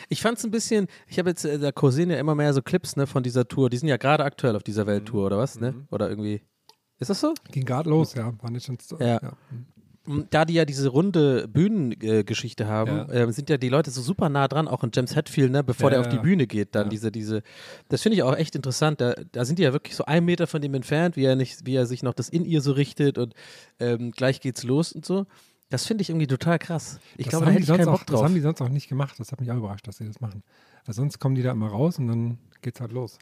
Ich 0.10 0.22
fand 0.22 0.38
es 0.40 0.44
ein 0.44 0.50
bisschen, 0.52 0.88
ich 1.08 1.20
habe 1.20 1.30
jetzt, 1.30 1.46
äh, 1.46 1.60
da 1.60 1.72
kursieren 1.72 2.10
ja 2.10 2.18
immer 2.18 2.36
mehr 2.36 2.54
so 2.54 2.62
Clips 2.62 2.96
ne, 2.96 3.06
von 3.06 3.22
dieser 3.22 3.48
Tour. 3.48 3.70
Die 3.70 3.78
sind 3.78 3.88
ja 3.90 3.98
gerade 3.98 4.24
aktuell 4.24 4.56
auf 4.56 4.64
dieser 4.64 4.88
Welttour, 4.88 5.28
oder 5.28 5.38
was? 5.38 5.60
Ne? 5.60 5.86
Oder 5.92 6.10
irgendwie. 6.10 6.42
Ist 7.00 7.10
das 7.10 7.20
so? 7.20 7.34
Ging 7.52 7.66
gerade 7.66 7.90
los, 7.90 8.14
ja. 8.16 8.34
War 8.42 8.50
nicht 8.52 8.66
schon 8.66 8.78
so. 8.82 8.98
Ja. 9.00 9.20
M, 10.08 10.26
Da 10.30 10.46
die 10.46 10.54
ja 10.54 10.64
diese 10.66 10.88
runde 10.88 11.48
Bühnengeschichte 11.50 12.64
äh, 12.64 12.68
haben, 12.68 12.92
Ja. 13.10 13.12
ähm, 13.12 13.32
sind 13.32 13.50
ja 13.50 13.58
die 13.58 13.70
Leute 13.70 13.92
so 13.92 14.02
super 14.02 14.30
nah 14.30 14.48
dran, 14.48 14.68
auch 14.68 14.84
in 14.84 14.92
James 14.94 15.16
Hetfield, 15.16 15.52
ne, 15.52 15.64
bevor 15.64 15.88
Ja, 15.92 15.98
der 15.98 16.00
auf 16.02 16.08
die 16.08 16.16
ja. 16.16 16.22
Bühne 16.22 16.48
geht, 16.48 16.74
dann 16.76 16.86
Ja. 16.86 16.90
diese, 16.90 17.12
diese, 17.12 17.44
das 17.90 18.02
finde 18.02 18.16
ich 18.16 18.24
auch 18.24 18.36
echt 18.36 18.56
interessant. 18.56 19.02
Da, 19.02 19.14
da 19.34 19.44
sind 19.46 19.60
die 19.60 19.64
ja 19.64 19.74
wirklich 19.74 19.96
so 19.96 20.06
einen 20.06 20.26
Meter 20.26 20.48
von 20.48 20.62
dem 20.62 20.74
entfernt, 20.74 21.18
wie 21.18 21.26
er 21.26 21.36
nicht, 21.36 21.66
wie 21.66 21.76
er 21.76 21.86
sich 21.86 22.04
noch 22.04 22.14
das 22.14 22.30
in 22.30 22.46
ihr 22.46 22.62
so 22.62 22.72
richtet 22.72 23.18
und 23.18 23.34
ähm, 23.80 24.12
gleich 24.12 24.40
geht's 24.40 24.64
los 24.64 24.92
und 24.94 25.06
so. 25.06 25.26
Das 25.70 25.86
finde 25.86 26.02
ich 26.02 26.10
irgendwie 26.10 26.28
total 26.28 26.58
krass. 26.58 27.00
Ich 27.18 27.26
Das 27.26 27.32
glaube, 27.32 27.46
da 27.48 27.52
hätte 27.52 27.64
ich 27.64 27.68
keinen 27.70 27.90
auch, 27.90 27.98
Bock 28.00 28.08
Das 28.08 28.16
drauf. 28.16 28.24
haben 28.24 28.34
die 28.34 28.40
sonst 28.40 28.62
auch 28.62 28.70
nicht 28.70 28.88
gemacht. 28.88 29.16
Das 29.20 29.34
hat 29.34 29.42
mich 29.42 29.52
auch 29.52 29.58
überrascht, 29.58 29.86
dass 29.86 29.98
sie 29.98 30.06
das 30.06 30.22
machen. 30.22 30.42
Weil 30.86 30.96
sonst 30.96 31.20
kommen 31.20 31.36
die 31.36 31.44
da 31.44 31.52
immer 31.52 31.68
raus 31.68 32.00
und 32.00 32.08
dann 32.08 32.38
geht's 32.62 32.80
halt 32.80 32.94
los. 32.94 33.20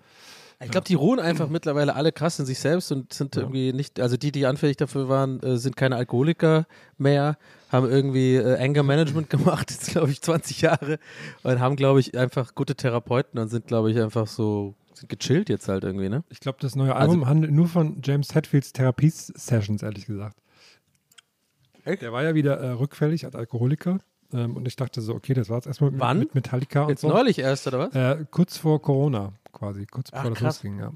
Ich 0.64 0.72
glaube, 0.72 0.86
die 0.88 0.94
ruhen 0.96 1.20
einfach 1.20 1.50
mittlerweile 1.50 1.96
alle 1.96 2.12
krass 2.12 2.40
in 2.40 2.46
sich 2.46 2.60
selbst 2.60 2.92
und 2.92 3.12
sind 3.14 3.36
irgendwie 3.36 3.74
nicht, 3.74 4.00
also 4.00 4.16
die, 4.18 4.32
die 4.32 4.46
anfällig 4.46 4.78
dafür 4.78 5.10
waren, 5.10 5.42
äh, 5.44 5.58
sind 5.58 5.76
keine 5.76 5.98
Alkoholiker 5.98 6.66
mehr, 6.98 7.38
haben 7.72 7.90
irgendwie 7.90 8.36
äh, 8.36 8.58
Anger 8.64 8.84
Management 8.84 9.30
gemacht, 9.30 9.70
jetzt 9.72 9.92
glaube 9.92 10.12
ich 10.12 10.22
20 10.22 10.62
Jahre 10.62 10.98
und 11.44 11.60
haben, 11.60 11.76
glaube 11.76 12.00
ich, 12.00 12.18
einfach 12.18 12.56
gute 12.56 12.76
Therapeuten 12.76 13.40
und 13.40 13.50
sind, 13.50 13.68
glaube 13.68 13.92
ich, 13.92 14.00
einfach 14.00 14.28
so 14.28 14.76
sind 14.94 15.10
gechillt 15.10 15.50
jetzt 15.50 15.68
halt 15.68 15.84
irgendwie, 15.84 16.08
ne? 16.08 16.24
Ich 16.30 16.40
glaube, 16.40 16.58
das 16.62 16.76
neue 16.78 16.96
Also- 16.96 17.12
Album 17.12 17.28
handelt 17.28 17.52
nur 17.52 17.68
von 17.68 18.02
James 18.02 18.34
Hetfields 18.34 18.72
Therapie-Sessions, 18.72 19.84
ehrlich 19.84 20.06
gesagt. 20.06 20.38
Der 21.86 22.12
war 22.14 22.24
ja 22.24 22.34
wieder 22.34 22.58
äh, 22.60 22.70
rückfällig 22.72 23.26
als 23.26 23.36
Alkoholiker. 23.36 24.00
Ähm, 24.34 24.56
und 24.56 24.68
ich 24.68 24.76
dachte 24.76 25.02
so, 25.02 25.14
okay, 25.14 25.34
das 25.34 25.50
war 25.50 25.58
jetzt 25.58 25.68
erstmal 25.68 25.92
mit, 25.92 26.18
mit 26.20 26.36
Metallica 26.36 26.84
und 26.84 26.90
Jetzt 26.90 27.02
so. 27.02 27.10
neulich 27.10 27.40
erst, 27.40 27.68
oder 27.68 27.80
was? 27.80 27.94
Äh, 27.94 28.26
kurz 28.32 28.58
vor 28.58 28.82
Corona, 28.82 29.34
quasi, 29.56 29.88
kurz 29.88 30.10
Ach, 30.12 30.18
bevor 30.18 30.30
das 30.32 30.40
krass. 30.40 30.56
losging, 30.58 30.80
ja. 30.80 30.94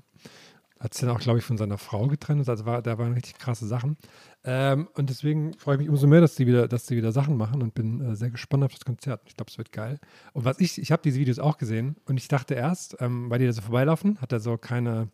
Hat 0.80 0.93
sich 0.93 1.02
dann 1.02 1.10
auch, 1.10 1.19
glaube 1.19 1.39
ich, 1.39 1.45
von 1.45 1.58
seiner 1.58 1.78
Frau 1.78 2.08
getrennt. 2.08 2.48
Also 2.48 2.65
war, 2.65 2.82
da 2.82 2.98
waren 2.98 3.12
richtig 3.12 3.38
krasse 3.38 3.67
Sachen. 3.67 3.98
Ähm, 4.45 4.88
und 4.93 5.10
deswegen 5.10 5.54
freue 5.56 5.76
ich 5.76 5.80
mich 5.80 5.89
umso 5.89 6.08
mehr, 6.08 6.22
dass 6.22 6.36
die 6.36 6.48
wieder, 6.48 6.69
dass 6.69 6.86
die 6.86 6.95
wieder 6.95 7.12
Sachen 7.12 7.36
machen 7.36 7.62
und 7.62 7.74
bin 7.74 8.00
äh, 8.00 8.15
sehr 8.15 8.30
gespannt 8.30 8.63
auf 8.63 8.72
das 8.72 8.86
Konzert. 8.86 9.22
Ich 9.26 9.36
glaube, 9.36 9.52
es 9.52 9.58
wird 9.58 9.74
geil. 9.74 10.00
Und 10.32 10.45
was 10.45 10.62
ich, 10.62 10.80
ich 10.80 10.93
habe 10.93 11.02
diese 11.02 11.19
Videos 11.19 11.38
auch 11.38 11.58
gesehen 11.58 11.98
und 12.06 12.15
ich 12.15 12.30
dachte 12.30 12.54
erst, 12.54 12.95
ähm, 13.02 13.30
weil 13.30 13.39
die 13.39 13.45
da 13.45 13.52
so 13.52 13.62
vorbeilaufen, 13.62 14.22
hat 14.22 14.32
er 14.32 14.39
so 14.39 14.58
keine, 14.58 15.10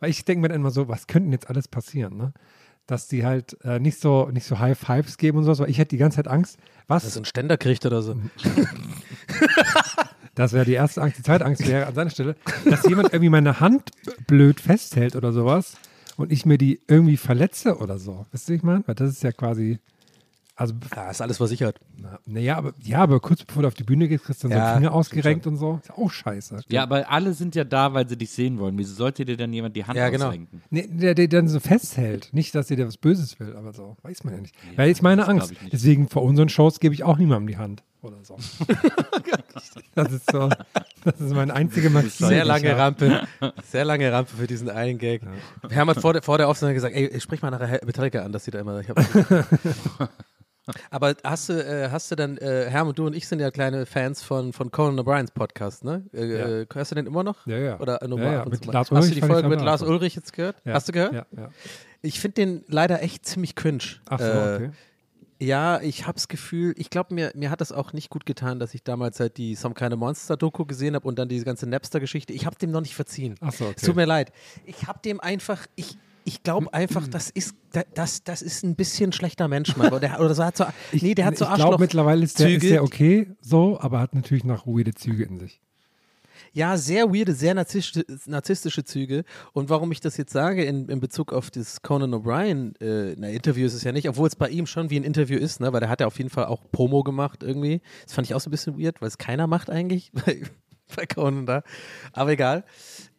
weil 0.00 0.10
ich 0.10 0.22
denke 0.26 0.42
mir 0.42 0.48
dann 0.48 0.60
immer 0.60 0.70
so, 0.70 0.86
was 0.88 1.06
könnte 1.06 1.28
denn 1.28 1.32
jetzt 1.32 1.48
alles 1.48 1.66
passieren, 1.66 2.18
ne? 2.18 2.34
Dass 2.86 3.08
die 3.08 3.24
halt 3.24 3.56
äh, 3.64 3.80
nicht 3.80 3.98
so 3.98 4.28
nicht 4.30 4.46
so 4.46 4.58
High 4.58 4.78
Fives 4.78 5.16
geben 5.16 5.38
und 5.38 5.44
sowas, 5.44 5.58
weil 5.60 5.70
ich 5.70 5.78
hätte 5.78 5.88
die 5.88 5.96
ganze 5.96 6.16
Zeit 6.16 6.28
Angst, 6.28 6.58
was 6.86 7.04
Dass 7.04 7.16
er 7.16 7.20
einen 7.20 7.24
Ständer 7.24 7.56
kriegt 7.56 7.86
oder 7.86 8.02
so. 8.02 8.16
das 10.36 10.52
wäre 10.52 10.64
die 10.64 10.74
erste 10.74 11.02
Angst. 11.02 11.18
Die 11.18 11.22
zweite 11.24 11.44
Angst 11.44 11.66
wäre 11.66 11.86
an 11.86 11.94
seiner 11.94 12.10
Stelle, 12.10 12.36
dass 12.64 12.86
jemand 12.86 13.08
irgendwie 13.12 13.30
meine 13.30 13.58
Hand 13.58 13.90
blöd 14.28 14.60
festhält 14.60 15.16
oder 15.16 15.32
sowas 15.32 15.76
und 16.16 16.30
ich 16.30 16.46
mir 16.46 16.58
die 16.58 16.80
irgendwie 16.86 17.16
verletze 17.16 17.78
oder 17.78 17.98
so. 17.98 18.24
Wisst 18.30 18.48
ihr, 18.48 18.52
wie 18.52 18.56
ich 18.58 18.62
meine? 18.62 18.84
Weil 18.86 18.94
das 18.94 19.10
ist 19.10 19.22
ja 19.24 19.32
quasi, 19.32 19.78
also, 20.54 20.72
Ja, 20.94 21.10
ist 21.10 21.20
alles 21.20 21.36
versichert. 21.36 21.78
na- 21.98 22.18
naja, 22.24 22.56
aber, 22.56 22.72
ja, 22.82 22.98
aber 23.00 23.20
kurz 23.20 23.44
bevor 23.44 23.62
du 23.62 23.68
auf 23.68 23.74
die 23.74 23.84
Bühne 23.84 24.08
gehst, 24.08 24.24
kriegst 24.24 24.42
du 24.42 24.48
dann 24.48 24.56
so 24.56 24.58
Ja, 24.58 24.70
einen 24.72 24.78
Finger 24.84 24.92
ausgerenkt 24.94 25.46
und 25.46 25.56
so. 25.56 25.80
Ist 25.82 25.90
auch 25.92 26.10
scheiße. 26.10 26.60
Ja, 26.70 26.82
aber 26.84 27.10
alle 27.10 27.34
sind 27.34 27.54
ja 27.54 27.64
da, 27.64 27.92
weil 27.92 28.08
sie 28.08 28.16
dich 28.16 28.30
sehen 28.30 28.58
wollen. 28.58 28.78
Wieso 28.78 28.94
sollte 28.94 29.24
dir 29.26 29.36
dann 29.36 29.52
jemand 29.52 29.76
die 29.76 29.84
Hand 29.84 29.98
Ja, 29.98 30.08
genau. 30.08 30.26
ausrenken? 30.28 30.62
Nee, 30.70 30.86
der, 30.90 31.14
der 31.14 31.28
dann 31.28 31.48
so 31.48 31.60
festhält. 31.60 32.30
Nicht, 32.32 32.54
dass 32.54 32.68
dir 32.68 32.76
der 32.76 32.86
was 32.86 32.96
Böses 32.96 33.38
will, 33.40 33.54
aber 33.54 33.72
so. 33.74 33.96
Weiß 34.02 34.24
man 34.24 34.34
ja 34.34 34.40
nicht. 34.40 34.54
Weil 34.76 34.90
ist 34.90 35.02
meine 35.02 35.28
Angst. 35.28 35.52
Deswegen 35.72 36.08
vor 36.08 36.22
unseren 36.22 36.48
Shows 36.48 36.80
gebe 36.80 36.94
ich 36.94 37.04
auch 37.04 37.18
niemandem 37.18 37.48
die 37.48 37.56
Hand. 37.58 37.82
Oder 38.06 38.22
so. 38.22 38.36
das 39.94 40.12
ist 40.12 40.30
so. 40.30 40.48
Das 41.04 41.20
ist 41.20 41.32
meine 41.34 41.52
einzige 41.54 41.90
Maxime. 41.90 42.28
Sehr 42.28 42.42
die 42.42 42.48
lange. 42.48 42.76
Rampe. 42.76 43.26
Sehr 43.64 43.84
lange 43.84 44.12
Rampe 44.12 44.36
für 44.36 44.46
diesen 44.46 44.70
einen 44.70 44.98
Gag. 44.98 45.22
Wir 45.68 45.76
haben 45.76 45.88
halt 45.88 46.00
vor 46.00 46.12
der, 46.12 46.22
vor 46.22 46.38
der 46.38 46.48
Aufnahme 46.48 46.74
gesagt, 46.74 46.94
ey, 46.94 47.20
sprich 47.20 47.42
mal 47.42 47.50
nachher 47.50 47.80
Metallica 47.84 48.22
an, 48.22 48.32
dass 48.32 48.44
sie 48.44 48.50
da 48.50 48.60
immer. 48.60 48.80
Ich 48.80 48.88
hab, 48.88 48.96
Aber 50.90 51.14
hast 51.22 51.48
du, 51.48 51.52
äh, 51.64 51.90
hast 51.90 52.10
du 52.10 52.16
dann, 52.16 52.38
äh, 52.38 52.66
Herm 52.68 52.92
du 52.92 53.06
und 53.06 53.14
ich 53.14 53.28
sind 53.28 53.38
ja 53.40 53.50
kleine 53.52 53.86
Fans 53.86 54.22
von, 54.22 54.52
von 54.52 54.72
Conan 54.72 54.98
O'Briens 54.98 55.32
Podcast, 55.32 55.84
ne? 55.84 56.04
Äh, 56.12 56.24
Ja. 56.26 56.46
äh, 56.62 56.66
hörst 56.72 56.90
du 56.90 56.96
den 56.96 57.06
immer 57.06 57.22
noch? 57.22 57.46
Ja, 57.46 57.56
ja. 57.58 57.78
Oder 57.78 58.00
nur 58.08 58.18
Ja, 58.20 58.32
ja, 58.32 58.42
und 58.42 58.50
mit? 58.50 58.66
Lars 58.66 58.90
Hast 58.90 59.10
du 59.10 59.14
die 59.14 59.20
Folge 59.20 59.48
mit 59.48 59.60
Lars. 59.60 59.82
Ulrich 59.82 60.16
jetzt 60.16 60.32
gehört? 60.32 60.56
Ja, 60.64 60.74
Hast 60.74 60.88
du 60.88 60.92
gehört? 60.92 61.12
Ja, 61.12 61.26
ja. 61.36 61.50
Ich 62.02 62.18
finde 62.20 62.34
den 62.34 62.64
leider 62.66 63.00
echt 63.02 63.24
ziemlich 63.26 63.54
cringe. 63.54 63.82
Ach 64.08 64.18
so, 64.18 64.24
Äh, 64.24 64.54
okay. 64.56 64.70
Ja, 65.38 65.80
ich 65.82 66.06
hab's 66.06 66.28
Gefühl, 66.28 66.72
ich 66.78 66.88
glaube, 66.88 67.14
mir, 67.14 67.30
mir 67.34 67.50
hat 67.50 67.60
das 67.60 67.70
auch 67.70 67.92
nicht 67.92 68.08
gut 68.08 68.24
getan, 68.24 68.58
dass 68.58 68.72
ich 68.74 68.82
damals 68.82 69.20
halt 69.20 69.36
die 69.36 69.54
Some 69.54 69.74
Kind 69.74 69.92
of 69.92 69.98
Monster 69.98 70.36
Doku 70.36 70.64
gesehen 70.64 70.94
habe 70.94 71.06
und 71.06 71.18
dann 71.18 71.28
diese 71.28 71.44
ganze 71.44 71.66
Napster-Geschichte. 71.66 72.32
Ich 72.32 72.46
habe 72.46 72.56
dem 72.56 72.70
noch 72.70 72.80
nicht 72.80 72.94
verziehen. 72.94 73.34
Ach 73.40 73.52
so, 73.52 73.64
okay. 73.66 73.74
Es 73.76 73.82
tut 73.82 73.96
mir 73.96 74.06
leid. 74.06 74.32
Ich 74.64 74.86
habe 74.86 74.98
dem 75.04 75.20
einfach, 75.20 75.66
ich, 75.74 75.98
ich 76.24 76.42
glaube 76.42 76.72
einfach, 76.72 77.06
das 77.06 77.28
ist, 77.28 77.54
da- 77.72 77.84
das, 77.94 78.24
das 78.24 78.40
ist 78.40 78.64
ein 78.64 78.76
bisschen 78.76 79.12
schlechter 79.12 79.46
Mensch, 79.46 79.76
Mann. 79.76 79.88
Oder, 79.88 80.00
der, 80.00 80.20
oder 80.20 80.34
so 80.34 80.42
hat 80.42 80.56
so, 80.56 80.64
nee, 80.92 81.14
der 81.14 81.26
hat 81.26 81.36
so 81.36 81.44
ich 81.44 81.50
Arschloch. 81.50 81.68
glaube, 81.68 81.82
mittlerweile 81.84 82.24
ist 82.24 82.38
der, 82.38 82.48
ist 82.50 82.62
der 82.62 82.82
okay 82.82 83.28
so, 83.42 83.78
aber 83.78 84.00
hat 84.00 84.14
natürlich 84.14 84.44
noch 84.44 84.66
weirde 84.66 84.94
Züge 84.94 85.24
in 85.24 85.38
sich. 85.38 85.60
Ja, 86.56 86.78
sehr 86.78 87.12
weirde, 87.12 87.34
sehr 87.34 87.52
narzisstische, 87.52 88.06
narzisstische 88.24 88.82
Züge. 88.82 89.24
Und 89.52 89.68
warum 89.68 89.92
ich 89.92 90.00
das 90.00 90.16
jetzt 90.16 90.32
sage 90.32 90.64
in, 90.64 90.88
in 90.88 91.00
Bezug 91.00 91.34
auf 91.34 91.50
das 91.50 91.82
Conan 91.82 92.14
O'Brien, 92.14 92.80
äh, 92.80 93.14
na, 93.18 93.28
Interview 93.28 93.66
ist 93.66 93.74
es 93.74 93.84
ja 93.84 93.92
nicht, 93.92 94.08
obwohl 94.08 94.26
es 94.26 94.36
bei 94.36 94.48
ihm 94.48 94.66
schon 94.66 94.88
wie 94.88 94.98
ein 94.98 95.04
Interview 95.04 95.36
ist, 95.36 95.60
ne? 95.60 95.74
weil 95.74 95.80
der 95.80 95.90
hat 95.90 96.00
ja 96.00 96.06
auf 96.06 96.16
jeden 96.16 96.30
Fall 96.30 96.46
auch 96.46 96.62
Promo 96.72 97.02
gemacht 97.02 97.42
irgendwie. 97.42 97.82
Das 98.04 98.14
fand 98.14 98.26
ich 98.26 98.34
auch 98.34 98.40
so 98.40 98.48
ein 98.48 98.52
bisschen 98.52 98.80
weird, 98.80 99.02
weil 99.02 99.08
es 99.08 99.18
keiner 99.18 99.46
macht 99.46 99.68
eigentlich 99.68 100.10
bei, 100.14 100.44
bei 100.96 101.04
Conan 101.04 101.44
da. 101.44 101.62
Aber 102.14 102.30
egal. 102.30 102.64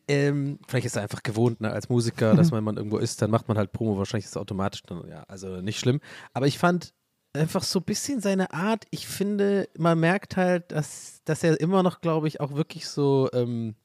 Ähm, 0.07 0.57
vielleicht 0.67 0.87
ist 0.87 0.95
er 0.95 1.03
einfach 1.03 1.21
gewohnt, 1.21 1.61
ne, 1.61 1.69
als 1.69 1.89
Musiker, 1.89 2.33
dass 2.33 2.51
wenn 2.51 2.63
man 2.63 2.77
irgendwo 2.77 2.97
ist, 2.97 3.21
dann 3.21 3.29
macht 3.29 3.47
man 3.49 3.57
halt 3.57 3.71
Promo. 3.71 3.99
Wahrscheinlich 3.99 4.25
ist 4.25 4.31
es 4.31 4.37
automatisch 4.37 4.81
dann, 4.81 5.07
ja, 5.07 5.25
also 5.27 5.61
nicht 5.61 5.79
schlimm. 5.79 5.99
Aber 6.33 6.47
ich 6.47 6.57
fand 6.57 6.95
einfach 7.37 7.63
so 7.63 7.79
ein 7.79 7.85
bisschen 7.85 8.21
seine 8.21 8.51
Art, 8.53 8.85
ich 8.91 9.07
finde, 9.07 9.69
man 9.77 9.99
merkt 9.99 10.37
halt, 10.37 10.71
dass, 10.71 11.21
dass 11.25 11.43
er 11.43 11.59
immer 11.59 11.83
noch, 11.83 12.01
glaube 12.01 12.27
ich, 12.27 12.39
auch 12.39 12.53
wirklich 12.53 12.87
so, 12.87 13.29
ähm, 13.33 13.75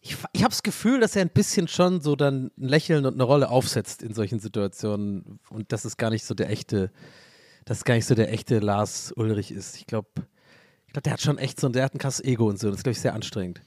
ich, 0.00 0.16
ich 0.32 0.42
habe 0.42 0.50
das 0.50 0.62
Gefühl, 0.62 1.00
dass 1.00 1.16
er 1.16 1.22
ein 1.22 1.30
bisschen 1.30 1.68
schon 1.68 2.00
so 2.00 2.16
dann 2.16 2.50
ein 2.56 2.68
Lächeln 2.68 3.04
und 3.04 3.14
eine 3.14 3.24
Rolle 3.24 3.50
aufsetzt 3.50 4.02
in 4.02 4.14
solchen 4.14 4.38
Situationen 4.38 5.40
und 5.50 5.72
das 5.72 5.84
ist 5.84 5.96
gar 5.98 6.10
nicht 6.10 6.24
so 6.24 6.34
der 6.34 6.50
echte, 6.50 6.92
das 7.64 7.78
ist 7.78 7.84
gar 7.84 7.94
nicht 7.94 8.06
so 8.06 8.14
der 8.14 8.32
echte 8.32 8.60
Lars 8.60 9.12
Ulrich 9.16 9.50
ist. 9.50 9.76
Ich 9.76 9.86
glaube, 9.86 10.08
ich 10.86 10.92
glaube, 10.92 11.02
der 11.02 11.12
hat 11.12 11.20
schon 11.20 11.38
echt 11.38 11.60
so, 11.60 11.68
der 11.68 11.84
hat 11.84 11.94
ein 11.94 11.98
krasses 11.98 12.24
Ego 12.24 12.48
und 12.48 12.58
so. 12.58 12.68
Das 12.68 12.78
ist, 12.78 12.84
glaube 12.84 12.92
ich, 12.92 13.00
sehr 13.00 13.14
anstrengend. 13.14 13.60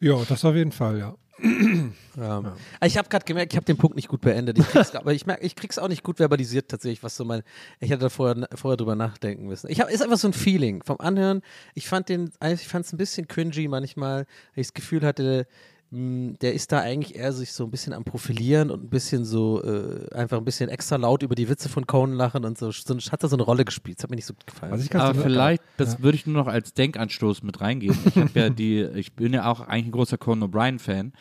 Ja, 0.00 0.16
das 0.28 0.44
auf 0.44 0.54
jeden 0.54 0.72
Fall, 0.72 0.98
ja. 0.98 1.14
Ja. 2.16 2.38
Aber 2.38 2.56
Ich 2.84 2.98
habe 2.98 3.08
gerade 3.08 3.24
gemerkt, 3.24 3.52
ich 3.52 3.56
habe 3.56 3.64
den 3.64 3.76
Punkt 3.76 3.96
nicht 3.96 4.08
gut 4.08 4.20
beendet. 4.20 4.58
Ich 4.58 4.66
krieg's, 4.66 4.94
aber 4.94 5.12
ich 5.12 5.26
merke, 5.26 5.44
ich 5.44 5.54
krieg's 5.54 5.78
auch 5.78 5.88
nicht 5.88 6.02
gut 6.02 6.18
verbalisiert 6.18 6.68
tatsächlich, 6.68 7.02
was 7.02 7.16
so 7.16 7.24
mein. 7.24 7.42
Ich 7.78 7.90
hätte 7.90 8.00
da 8.02 8.08
vorher, 8.08 8.48
vorher 8.54 8.76
drüber 8.76 8.96
nachdenken 8.96 9.46
müssen. 9.46 9.70
Ich 9.70 9.80
habe 9.80 9.90
ist 9.92 10.02
einfach 10.02 10.18
so 10.18 10.28
ein 10.28 10.32
Feeling 10.32 10.82
vom 10.82 11.00
Anhören. 11.00 11.40
Ich 11.74 11.88
fand 11.88 12.08
den, 12.08 12.32
ich 12.44 12.66
fand 12.68 12.84
es 12.84 12.92
ein 12.92 12.98
bisschen 12.98 13.28
cringy 13.28 13.68
manchmal, 13.68 14.26
weil 14.54 14.60
ich 14.62 14.66
das 14.66 14.74
Gefühl 14.74 15.02
hatte, 15.02 15.46
der 15.92 16.54
ist 16.54 16.70
da 16.70 16.78
eigentlich 16.80 17.16
eher 17.16 17.32
sich 17.32 17.52
so 17.52 17.64
ein 17.64 17.70
bisschen 17.72 17.92
am 17.92 18.04
Profilieren 18.04 18.70
und 18.70 18.84
ein 18.84 18.88
bisschen 18.90 19.24
so 19.24 19.60
äh, 19.64 20.08
einfach 20.14 20.38
ein 20.38 20.44
bisschen 20.44 20.68
extra 20.70 20.94
laut 20.94 21.24
über 21.24 21.34
die 21.34 21.48
Witze 21.48 21.68
von 21.68 21.84
Conan 21.84 22.16
lachen 22.16 22.44
und 22.44 22.56
so. 22.58 22.70
so 22.70 22.96
hat 22.96 23.24
da 23.24 23.28
so 23.28 23.34
eine 23.34 23.42
Rolle 23.42 23.64
gespielt. 23.64 23.98
Das 23.98 24.04
hat 24.04 24.10
mir 24.10 24.16
nicht 24.16 24.26
so 24.26 24.34
gut 24.34 24.46
gefallen. 24.46 24.70
Was 24.72 24.84
ich 24.84 24.90
ganz 24.90 25.02
Aber 25.04 25.20
vielleicht, 25.20 25.62
das 25.78 25.94
Ja. 25.94 26.02
würde 26.02 26.14
ich 26.16 26.26
nur 26.26 26.36
noch 26.44 26.46
als 26.46 26.74
Denkanstoß 26.74 27.42
mit 27.42 27.60
reingeben. 27.60 27.98
Ich 28.06 28.16
habe 28.16 28.30
ja 28.38 28.48
die, 28.50 28.82
ich 28.82 29.14
bin 29.14 29.32
ja 29.32 29.50
auch 29.50 29.60
eigentlich 29.62 29.86
ein 29.86 29.92
großer 29.92 30.16
Conan 30.16 30.48
O'Brien-Fan. 30.48 31.12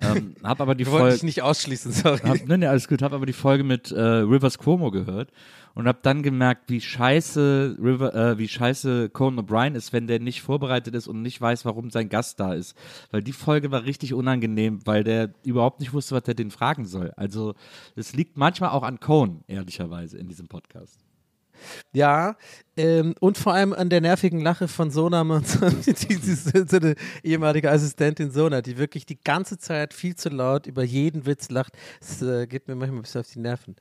Ähm, 0.00 0.36
habe 0.44 0.62
aber 0.62 0.74
die 0.74 0.82
ich 0.82 0.90
wollte 0.90 1.00
Folge. 1.00 1.14
dich 1.14 1.22
nicht 1.24 1.42
ausschließen, 1.42 1.92
sorry. 1.92 2.20
Hab, 2.20 2.46
ne, 2.46 2.58
ne, 2.58 2.70
alles 2.70 2.88
gut. 2.88 3.02
Habe 3.02 3.16
aber 3.16 3.26
die 3.26 3.32
Folge 3.32 3.64
mit 3.64 3.90
äh, 3.90 4.00
Rivers 4.00 4.58
Cuomo 4.58 4.90
gehört 4.90 5.30
und 5.74 5.86
habe 5.88 5.98
dann 6.02 6.22
gemerkt, 6.22 6.70
wie 6.70 6.80
scheiße 6.80 7.76
River, 7.80 8.14
äh, 8.14 8.38
wie 8.38 8.48
scheiße 8.48 9.10
Conan 9.10 9.44
O'Brien 9.44 9.74
ist, 9.74 9.92
wenn 9.92 10.06
der 10.06 10.20
nicht 10.20 10.42
vorbereitet 10.42 10.94
ist 10.94 11.08
und 11.08 11.22
nicht 11.22 11.40
weiß, 11.40 11.64
warum 11.64 11.90
sein 11.90 12.08
Gast 12.08 12.38
da 12.40 12.54
ist. 12.54 12.76
Weil 13.10 13.22
die 13.22 13.32
Folge 13.32 13.70
war 13.70 13.84
richtig 13.84 14.14
unangenehm, 14.14 14.80
weil 14.84 15.04
der 15.04 15.32
überhaupt 15.44 15.80
nicht 15.80 15.92
wusste, 15.92 16.14
was 16.14 16.26
er 16.28 16.34
den 16.34 16.50
fragen 16.50 16.84
soll. 16.84 17.12
Also 17.16 17.54
es 17.96 18.14
liegt 18.14 18.36
manchmal 18.36 18.70
auch 18.70 18.82
an 18.82 19.00
Conan, 19.00 19.42
ehrlicherweise, 19.48 20.18
in 20.18 20.28
diesem 20.28 20.48
Podcast. 20.48 21.07
Ja, 21.92 22.36
ähm, 22.76 23.14
und 23.20 23.38
vor 23.38 23.54
allem 23.54 23.72
an 23.72 23.90
der 23.90 24.00
nervigen 24.00 24.40
Lache 24.40 24.68
von 24.68 24.90
Sonam 24.90 25.42
die, 25.86 25.92
die, 25.92 26.16
die, 26.16 26.34
so 26.34 26.76
eine 26.76 26.94
ehemalige 27.22 27.70
Assistentin 27.70 28.30
Sona, 28.30 28.62
die 28.62 28.78
wirklich 28.78 29.06
die 29.06 29.20
ganze 29.20 29.58
Zeit 29.58 29.94
viel 29.94 30.16
zu 30.16 30.28
laut 30.28 30.66
über 30.66 30.84
jeden 30.84 31.26
Witz 31.26 31.50
lacht. 31.50 31.72
Das 32.00 32.22
äh, 32.22 32.46
geht 32.46 32.68
mir 32.68 32.74
manchmal 32.74 33.00
ein 33.00 33.02
bisschen 33.02 33.20
auf 33.20 33.30
die 33.30 33.40
Nerven. 33.40 33.76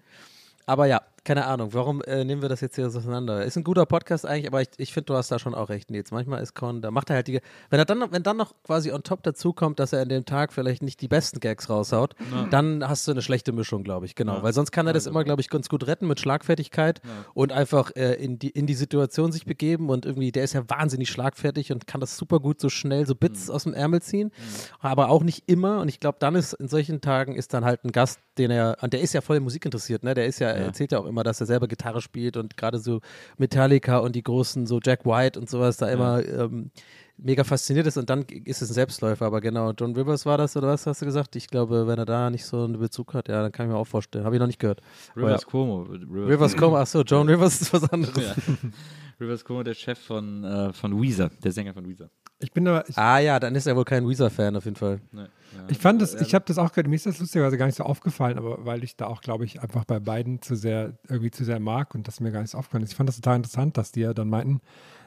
Aber 0.66 0.86
ja, 0.86 1.02
keine 1.28 1.46
Ahnung, 1.46 1.74
warum 1.74 2.02
äh, 2.04 2.24
nehmen 2.24 2.42
wir 2.42 2.48
das 2.48 2.62
jetzt 2.62 2.76
hier 2.78 2.90
so 2.90 3.00
auseinander? 3.00 3.44
Ist 3.44 3.58
ein 3.58 3.66
guter 3.66 3.86
Podcast 3.86 4.26
eigentlich, 4.26 4.48
aber 4.48 4.62
ich, 4.62 4.70
ich 4.78 4.94
finde, 4.94 5.08
du 5.08 5.16
hast 5.16 5.30
da 5.30 5.40
schon 5.40 5.54
auch 5.54 5.68
recht, 5.68 5.92
Nils. 5.92 6.12
Manchmal 6.12 6.42
ist 6.42 6.54
Con, 6.56 6.82
da 6.82 6.90
macht 6.90 7.10
er 7.10 7.18
halt 7.18 7.28
die, 7.28 7.42
wenn 7.70 7.80
er 7.80 7.84
dann, 7.86 8.00
noch- 8.00 8.14
wenn 8.14 8.24
dann 8.24 8.38
noch 8.38 8.54
quasi 8.64 8.94
on 8.94 9.04
top 9.04 9.24
dazu 9.24 9.52
kommt, 9.52 9.80
dass 9.82 9.92
er 9.92 10.04
an 10.04 10.08
dem 10.10 10.24
Tag 10.24 10.54
vielleicht 10.54 10.82
nicht 10.84 11.02
die 11.02 11.10
besten 11.10 11.42
Gags 11.42 11.70
raushaut, 11.70 12.16
dann 12.50 12.88
hast 12.88 13.06
du 13.08 13.12
eine 13.12 13.22
schlechte 13.22 13.52
Mischung, 13.52 13.84
glaube 13.84 14.06
ich, 14.06 14.16
genau. 14.16 14.36
Ja. 14.38 14.44
Weil 14.44 14.54
sonst 14.54 14.72
kann 14.72 14.88
er 14.88 14.94
das 14.94 15.06
immer, 15.06 15.26
glaube 15.26 15.42
ich, 15.42 15.50
ganz 15.50 15.68
gut 15.68 15.86
retten 15.86 16.08
mit 16.08 16.20
Schlagfertigkeit 16.22 17.02
und 17.34 17.52
einfach 17.52 17.92
äh, 17.98 18.14
in, 18.14 18.40
die, 18.40 18.50
in 18.52 18.66
die 18.66 18.74
Situation 18.74 19.34
sich 19.34 19.46
begeben 19.46 19.90
und 19.90 20.06
irgendwie, 20.06 20.32
der 20.32 20.46
ist 20.46 20.54
ja 20.54 20.64
wahnsinnig 20.70 21.10
schlagfertig 21.10 21.74
und 21.74 21.88
kann 21.88 22.00
das 22.00 22.16
super 22.16 22.40
gut 22.40 22.62
so 22.62 22.70
schnell 22.70 23.06
so 23.06 23.16
Bits 23.16 23.50
aus 23.50 23.64
dem 23.64 23.74
Ärmel 23.74 24.02
ziehen, 24.02 24.32
aber 24.80 25.10
auch 25.10 25.24
nicht 25.24 25.44
immer 25.50 25.82
und 25.82 25.90
ich 25.90 26.00
glaube, 26.00 26.18
dann 26.22 26.36
ist 26.36 26.54
in 26.54 26.70
solchen 26.70 27.02
Tagen 27.02 27.36
ist 27.36 27.54
dann 27.54 27.66
halt 27.66 27.84
ein 27.84 27.92
Gast, 27.92 28.20
den 28.38 28.52
er, 28.52 28.78
und 28.82 28.94
der 28.94 29.02
ist 29.02 29.14
ja 29.14 29.22
voll 29.22 29.40
Musik 29.42 29.66
interessiert, 29.66 30.04
ne? 30.04 30.14
Der 30.14 30.26
ist 30.28 30.40
ja, 30.40 30.50
er 30.50 30.66
erzählt 30.66 30.92
ja 30.92 31.00
auch 31.00 31.06
immer, 31.06 31.17
dass 31.24 31.40
er 31.40 31.48
selber 31.48 31.68
Gitarre 31.68 32.02
spielt 32.02 32.38
und 32.38 32.58
gerade 32.58 32.80
so 32.80 33.02
Metallica 33.38 33.98
und 33.98 34.16
die 34.16 34.24
großen, 34.24 34.68
so 34.68 34.80
Jack 34.84 35.06
White 35.06 35.40
und 35.40 35.50
sowas 35.50 35.78
da 35.78 35.90
immer 35.90 36.24
ähm, 36.26 36.72
mega 37.18 37.44
fasziniert 37.44 37.88
ist 37.88 37.98
und 37.98 38.10
dann 38.10 38.24
ist 38.24 38.62
es 38.62 38.70
ein 38.70 38.74
Selbstläufer, 38.74 39.26
aber 39.26 39.42
genau, 39.42 39.72
John 39.72 39.96
Rivers 39.96 40.26
war 40.26 40.38
das 40.38 40.56
oder 40.56 40.68
was 40.68 40.86
hast 40.86 41.02
du 41.02 41.06
gesagt? 41.06 41.36
Ich 41.36 41.48
glaube, 41.48 41.88
wenn 41.88 41.98
er 41.98 42.06
da 42.06 42.30
nicht 42.30 42.46
so 42.46 42.64
einen 42.64 42.80
Bezug 42.80 43.14
hat, 43.14 43.28
ja, 43.28 43.42
dann 43.42 43.52
kann 43.52 43.68
ich 43.68 43.72
mir 43.72 43.78
auch 43.78 43.88
vorstellen. 43.88 44.26
Habe 44.26 44.36
ich 44.36 44.40
noch 44.40 44.48
nicht 44.48 44.60
gehört. 44.60 44.82
Rivers 45.16 45.42
ja. 45.42 45.48
Cuomo. 45.50 45.82
Rivers, 45.84 46.30
Rivers 46.30 46.56
Coma, 46.56 46.82
ach 46.82 46.88
so, 46.88 47.02
John 47.02 47.28
Rivers 47.28 47.62
ist 47.62 47.74
was 47.74 47.90
anderes. 47.92 48.24
Ja. 48.24 48.36
Rivers 49.20 49.44
Cuomo, 49.44 49.64
der 49.64 49.74
Chef 49.74 50.00
von, 50.00 50.44
äh, 50.44 50.74
von 50.74 51.02
Weezer, 51.02 51.32
der 51.44 51.52
Sänger 51.52 51.74
von 51.74 51.88
Weezer. 51.88 52.10
Ich 52.40 52.52
bin 52.52 52.68
aber, 52.68 52.88
ich, 52.88 52.98
Ah 52.98 53.18
ja, 53.20 53.40
dann 53.40 53.56
ist 53.56 53.66
er 53.66 53.76
wohl 53.76 53.86
kein 53.86 54.08
Weezer-Fan 54.08 54.56
auf 54.56 54.66
jeden 54.66 54.76
Fall. 54.76 55.02
Ne, 55.12 55.30
ja. 55.56 55.64
ich 55.70 55.80
fand 55.80 56.02
das, 56.02 56.14
ich 56.22 56.36
habe 56.36 56.46
das 56.46 56.58
auch 56.60 56.70
gehört, 56.72 56.88
mir 56.88 56.96
ist 56.96 57.06
das 57.08 57.20
lustigerweise 57.20 57.58
gar 57.58 57.66
nicht 57.66 57.76
so 57.78 57.84
aufgefallen, 57.84 58.38
aber 58.38 58.64
weil 58.66 58.84
ich 58.84 58.96
da 58.96 59.08
auch, 59.08 59.22
glaube 59.22 59.44
ich, 59.46 59.62
einfach 59.62 59.86
bei 59.86 60.00
beiden 60.00 60.42
zu 60.42 60.56
sehr, 60.56 60.98
irgendwie 61.10 61.32
zu 61.32 61.44
sehr 61.46 61.60
mag 61.60 61.96
und 61.96 62.08
das 62.08 62.20
mir 62.20 62.32
gar 62.32 62.42
nicht 62.42 62.52
so 62.52 62.58
aufgefallen 62.60 62.84
ist. 62.84 62.92
Ich 62.92 62.96
fand 62.96 63.10
das 63.10 63.16
total 63.16 63.38
interessant, 63.38 63.78
dass 63.78 63.92
die 63.92 64.02
ja 64.02 64.14
dann 64.14 64.30
meinten, 64.30 64.62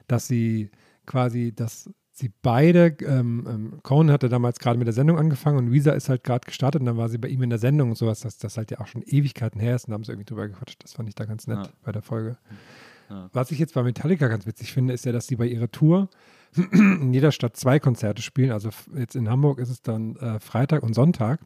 dass 0.08 0.26
sie 0.26 0.70
quasi, 1.06 1.52
dass 1.54 1.88
sie 2.10 2.32
beide, 2.42 2.96
ähm, 3.06 3.46
ähm, 3.48 3.78
Conan 3.84 4.12
hatte 4.12 4.28
damals 4.28 4.58
gerade 4.58 4.76
mit 4.78 4.86
der 4.88 4.92
Sendung 4.92 5.16
angefangen 5.16 5.56
und 5.58 5.72
Weezer 5.72 5.94
ist 5.94 6.08
halt 6.08 6.24
gerade 6.24 6.44
gestartet 6.44 6.80
und 6.80 6.86
dann 6.86 6.96
war 6.96 7.08
sie 7.08 7.18
bei 7.18 7.28
ihm 7.28 7.42
in 7.42 7.50
der 7.50 7.60
Sendung 7.60 7.90
und 7.90 7.96
sowas, 7.96 8.20
dass 8.20 8.36
das 8.38 8.56
halt 8.56 8.72
ja 8.72 8.80
auch 8.80 8.88
schon 8.88 9.02
Ewigkeiten 9.02 9.60
her 9.60 9.76
ist 9.76 9.84
und 9.84 9.92
da 9.92 9.94
haben 9.94 10.04
sie 10.04 10.10
irgendwie 10.12 10.26
drüber 10.26 10.48
gequatscht. 10.48 10.82
Das 10.82 10.94
fand 10.94 11.08
ich 11.08 11.14
da 11.14 11.24
ganz 11.26 11.46
nett 11.46 11.58
Ja. 11.66 11.72
bei 11.84 11.92
der 11.92 12.02
Folge. 12.02 12.36
Ja. 13.08 13.30
Was 13.32 13.50
ich 13.52 13.58
jetzt 13.58 13.74
bei 13.74 13.82
Metallica 13.84 14.28
ganz 14.28 14.46
witzig 14.46 14.72
finde, 14.72 14.92
ist 14.94 15.04
ja, 15.04 15.12
dass 15.12 15.28
die 15.28 15.36
bei 15.36 15.46
ihrer 15.46 15.70
Tour 15.70 16.08
in 16.72 17.12
jeder 17.12 17.32
Stadt 17.32 17.56
zwei 17.56 17.78
Konzerte 17.78 18.22
spielen. 18.22 18.52
Also 18.52 18.70
jetzt 18.96 19.16
in 19.16 19.28
Hamburg 19.28 19.58
ist 19.58 19.70
es 19.70 19.82
dann 19.82 20.16
äh, 20.16 20.40
Freitag 20.40 20.82
und 20.82 20.94
Sonntag. 20.94 21.40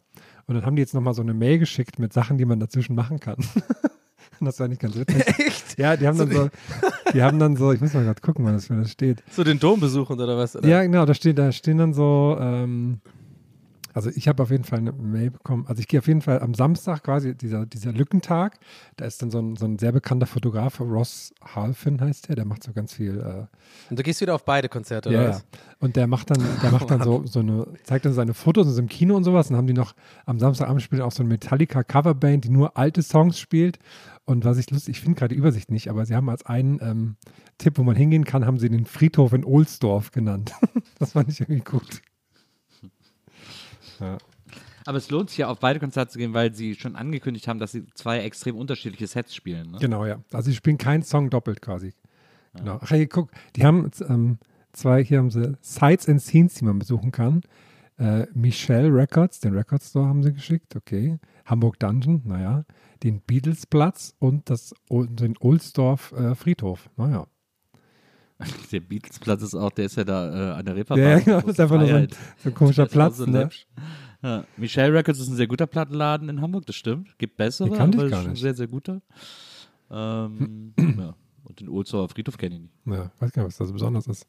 Und 0.46 0.54
dann 0.54 0.66
haben 0.66 0.76
die 0.76 0.82
jetzt 0.82 0.94
nochmal 0.94 1.14
so 1.14 1.22
eine 1.22 1.34
Mail 1.34 1.58
geschickt 1.58 1.98
mit 1.98 2.12
Sachen, 2.12 2.38
die 2.38 2.44
man 2.44 2.60
dazwischen 2.60 2.94
machen 2.94 3.20
kann. 3.20 3.36
Und 3.36 3.46
das 4.46 4.60
war 4.60 4.68
nicht 4.68 4.80
ganz 4.80 4.96
witzig. 4.96 5.26
Echt? 5.38 5.78
Ja, 5.78 5.96
die 5.96 6.06
haben 6.06 6.18
dann 6.18 6.30
so, 6.30 6.48
die 7.12 7.22
haben 7.22 7.38
dann 7.38 7.56
so, 7.56 7.72
ich 7.72 7.80
muss 7.80 7.94
mal 7.94 8.04
gerade 8.04 8.20
gucken, 8.20 8.44
wann 8.44 8.54
das 8.54 8.66
für 8.66 8.76
das 8.76 8.90
steht. 8.90 9.22
So 9.30 9.44
den 9.44 9.58
Dom 9.58 9.80
besuchen 9.80 10.20
oder 10.20 10.36
was? 10.36 10.56
Oder? 10.56 10.68
Ja, 10.68 10.82
genau, 10.82 11.06
da 11.06 11.14
steht, 11.14 11.38
da 11.38 11.52
stehen 11.52 11.78
dann 11.78 11.94
so, 11.94 12.36
ähm, 12.40 13.00
also 13.94 14.10
ich 14.10 14.26
habe 14.28 14.42
auf 14.42 14.50
jeden 14.50 14.64
Fall 14.64 14.80
eine 14.80 14.92
Mail 14.92 15.30
bekommen. 15.30 15.66
Also 15.68 15.80
ich 15.80 15.88
gehe 15.88 16.00
auf 16.00 16.08
jeden 16.08 16.20
Fall 16.20 16.40
am 16.40 16.52
Samstag 16.52 17.04
quasi, 17.04 17.34
dieser, 17.34 17.64
dieser 17.64 17.92
Lückentag, 17.92 18.58
da 18.96 19.04
ist 19.04 19.22
dann 19.22 19.30
so 19.30 19.38
ein, 19.38 19.56
so 19.56 19.66
ein 19.66 19.78
sehr 19.78 19.92
bekannter 19.92 20.26
Fotograf, 20.26 20.80
Ross 20.80 21.32
Halfin 21.54 22.00
heißt 22.00 22.28
der, 22.28 22.36
der 22.36 22.44
macht 22.44 22.64
so 22.64 22.72
ganz 22.72 22.94
viel 22.94 23.20
äh, 23.20 23.46
Und 23.90 23.98
du 23.98 24.02
gehst 24.02 24.20
wieder 24.20 24.34
auf 24.34 24.44
beide 24.44 24.68
Konzerte, 24.68 25.10
ja, 25.10 25.20
oder 25.20 25.30
ja. 25.30 25.40
Und 25.78 25.94
der 25.94 26.08
macht 26.08 26.30
dann, 26.30 26.42
der 26.60 26.72
macht 26.72 26.90
dann 26.90 27.02
so, 27.04 27.24
so 27.24 27.38
eine, 27.38 27.66
zeigt 27.84 28.04
dann 28.04 28.12
seine 28.12 28.34
Fotos 28.34 28.66
in 28.66 28.72
so 28.72 28.78
einem 28.80 28.88
Kino 28.88 29.16
und 29.16 29.22
sowas. 29.22 29.46
Und 29.46 29.52
dann 29.52 29.58
haben 29.58 29.66
die 29.68 29.74
noch 29.74 29.94
am 30.26 30.40
Samstagabend 30.40 30.82
spielt 30.82 31.00
auch 31.00 31.12
so 31.12 31.22
eine 31.22 31.28
Metallica 31.28 31.84
Coverband, 31.84 32.44
die 32.44 32.50
nur 32.50 32.76
alte 32.76 33.02
Songs 33.02 33.38
spielt. 33.38 33.78
Und 34.24 34.44
was 34.44 34.58
ich 34.58 34.70
lustig, 34.70 34.96
ich 34.96 35.02
finde 35.02 35.18
gerade 35.18 35.34
die 35.34 35.38
Übersicht 35.38 35.70
nicht, 35.70 35.88
aber 35.88 36.04
sie 36.06 36.16
haben 36.16 36.30
als 36.30 36.44
einen 36.46 36.80
ähm, 36.82 37.16
Tipp, 37.58 37.78
wo 37.78 37.82
man 37.82 37.94
hingehen 37.94 38.24
kann, 38.24 38.44
haben 38.44 38.58
sie 38.58 38.70
den 38.70 38.86
Friedhof 38.86 39.32
in 39.34 39.44
Ohlsdorf 39.44 40.10
genannt. 40.10 40.52
das 40.98 41.12
fand 41.12 41.28
ich 41.28 41.40
irgendwie 41.40 41.62
gut. 41.62 42.02
Ja. 44.00 44.18
Aber 44.86 44.98
es 44.98 45.10
lohnt 45.10 45.30
sich 45.30 45.38
ja 45.38 45.48
auf 45.48 45.60
beide 45.60 45.80
Konzerte 45.80 46.12
zu 46.12 46.18
gehen, 46.18 46.34
weil 46.34 46.54
sie 46.54 46.74
schon 46.74 46.94
angekündigt 46.96 47.48
haben, 47.48 47.58
dass 47.58 47.72
sie 47.72 47.86
zwei 47.94 48.20
extrem 48.20 48.56
unterschiedliche 48.56 49.06
Sets 49.06 49.34
spielen. 49.34 49.72
Ne? 49.72 49.78
Genau, 49.80 50.04
ja. 50.04 50.18
Also 50.32 50.50
sie 50.50 50.56
spielen 50.56 50.78
keinen 50.78 51.02
Song 51.02 51.30
doppelt 51.30 51.62
quasi. 51.62 51.94
Genau. 52.54 52.78
Ach, 52.82 52.88
hier, 52.88 53.08
guck, 53.08 53.30
die 53.56 53.64
haben 53.64 53.90
ähm, 54.08 54.38
zwei, 54.72 55.02
hier 55.02 55.18
haben 55.18 55.30
sie 55.30 55.56
Sights 55.60 56.08
and 56.08 56.20
Scenes, 56.20 56.54
die 56.54 56.64
man 56.64 56.78
besuchen 56.78 57.10
kann. 57.12 57.40
Äh, 57.98 58.26
Michelle 58.34 58.92
Records, 58.92 59.40
den 59.40 59.54
Record 59.54 59.82
Store 59.82 60.06
haben 60.06 60.22
sie 60.22 60.32
geschickt, 60.32 60.76
okay. 60.76 61.18
Hamburg 61.46 61.78
Dungeon, 61.78 62.22
naja. 62.24 62.64
Den 63.02 63.20
Beatles-Platz 63.20 64.14
und 64.18 64.50
das, 64.50 64.74
und 64.88 65.20
den 65.20 65.36
Ohlsdorf 65.38 66.12
äh, 66.12 66.34
Friedhof, 66.34 66.90
naja. 66.96 67.26
Der 68.72 68.80
Beatles-Platz 68.80 69.42
ist 69.42 69.54
auch, 69.54 69.70
der 69.70 69.86
ist 69.86 69.96
ja 69.96 70.04
da 70.04 70.52
äh, 70.52 70.58
an 70.58 70.64
der 70.64 70.76
Reeperbahn. 70.76 71.04
Ja, 71.04 71.18
genau, 71.18 71.40
das 71.40 71.50
ist 71.50 71.60
einfach 71.60 71.78
nur 71.78 71.88
so 71.88 71.94
ein, 71.94 72.08
so 72.38 72.48
ein 72.48 72.54
komischer 72.54 72.86
Platz. 72.86 73.18
so 73.18 73.26
ne? 73.26 73.48
Ja. 74.22 74.44
Michelle 74.56 74.92
Records 74.94 75.20
ist 75.20 75.28
ein 75.28 75.36
sehr 75.36 75.46
guter 75.46 75.66
Plattenladen 75.66 76.28
in 76.28 76.40
Hamburg, 76.40 76.66
das 76.66 76.76
stimmt. 76.76 77.16
Gibt 77.18 77.36
bessere, 77.36 77.70
kannte 77.70 77.98
ich 77.98 78.02
aber 78.02 78.10
gar 78.10 78.18
ist 78.18 78.24
schon 78.24 78.32
nicht. 78.32 78.42
sehr, 78.42 78.54
sehr 78.54 78.66
guter. 78.66 79.02
Ähm, 79.90 80.72
ja. 80.98 81.14
Und 81.44 81.60
den 81.60 81.68
Ohlsauer 81.68 82.08
Friedhof 82.08 82.38
kenne 82.38 82.54
ich 82.54 82.60
nicht. 82.62 82.74
Ja, 82.86 83.12
weiß 83.18 83.32
gar 83.32 83.42
nicht, 83.42 83.48
was 83.48 83.56
da 83.58 83.66
so 83.66 83.72
besonders 83.74 84.06
ist. 84.06 84.26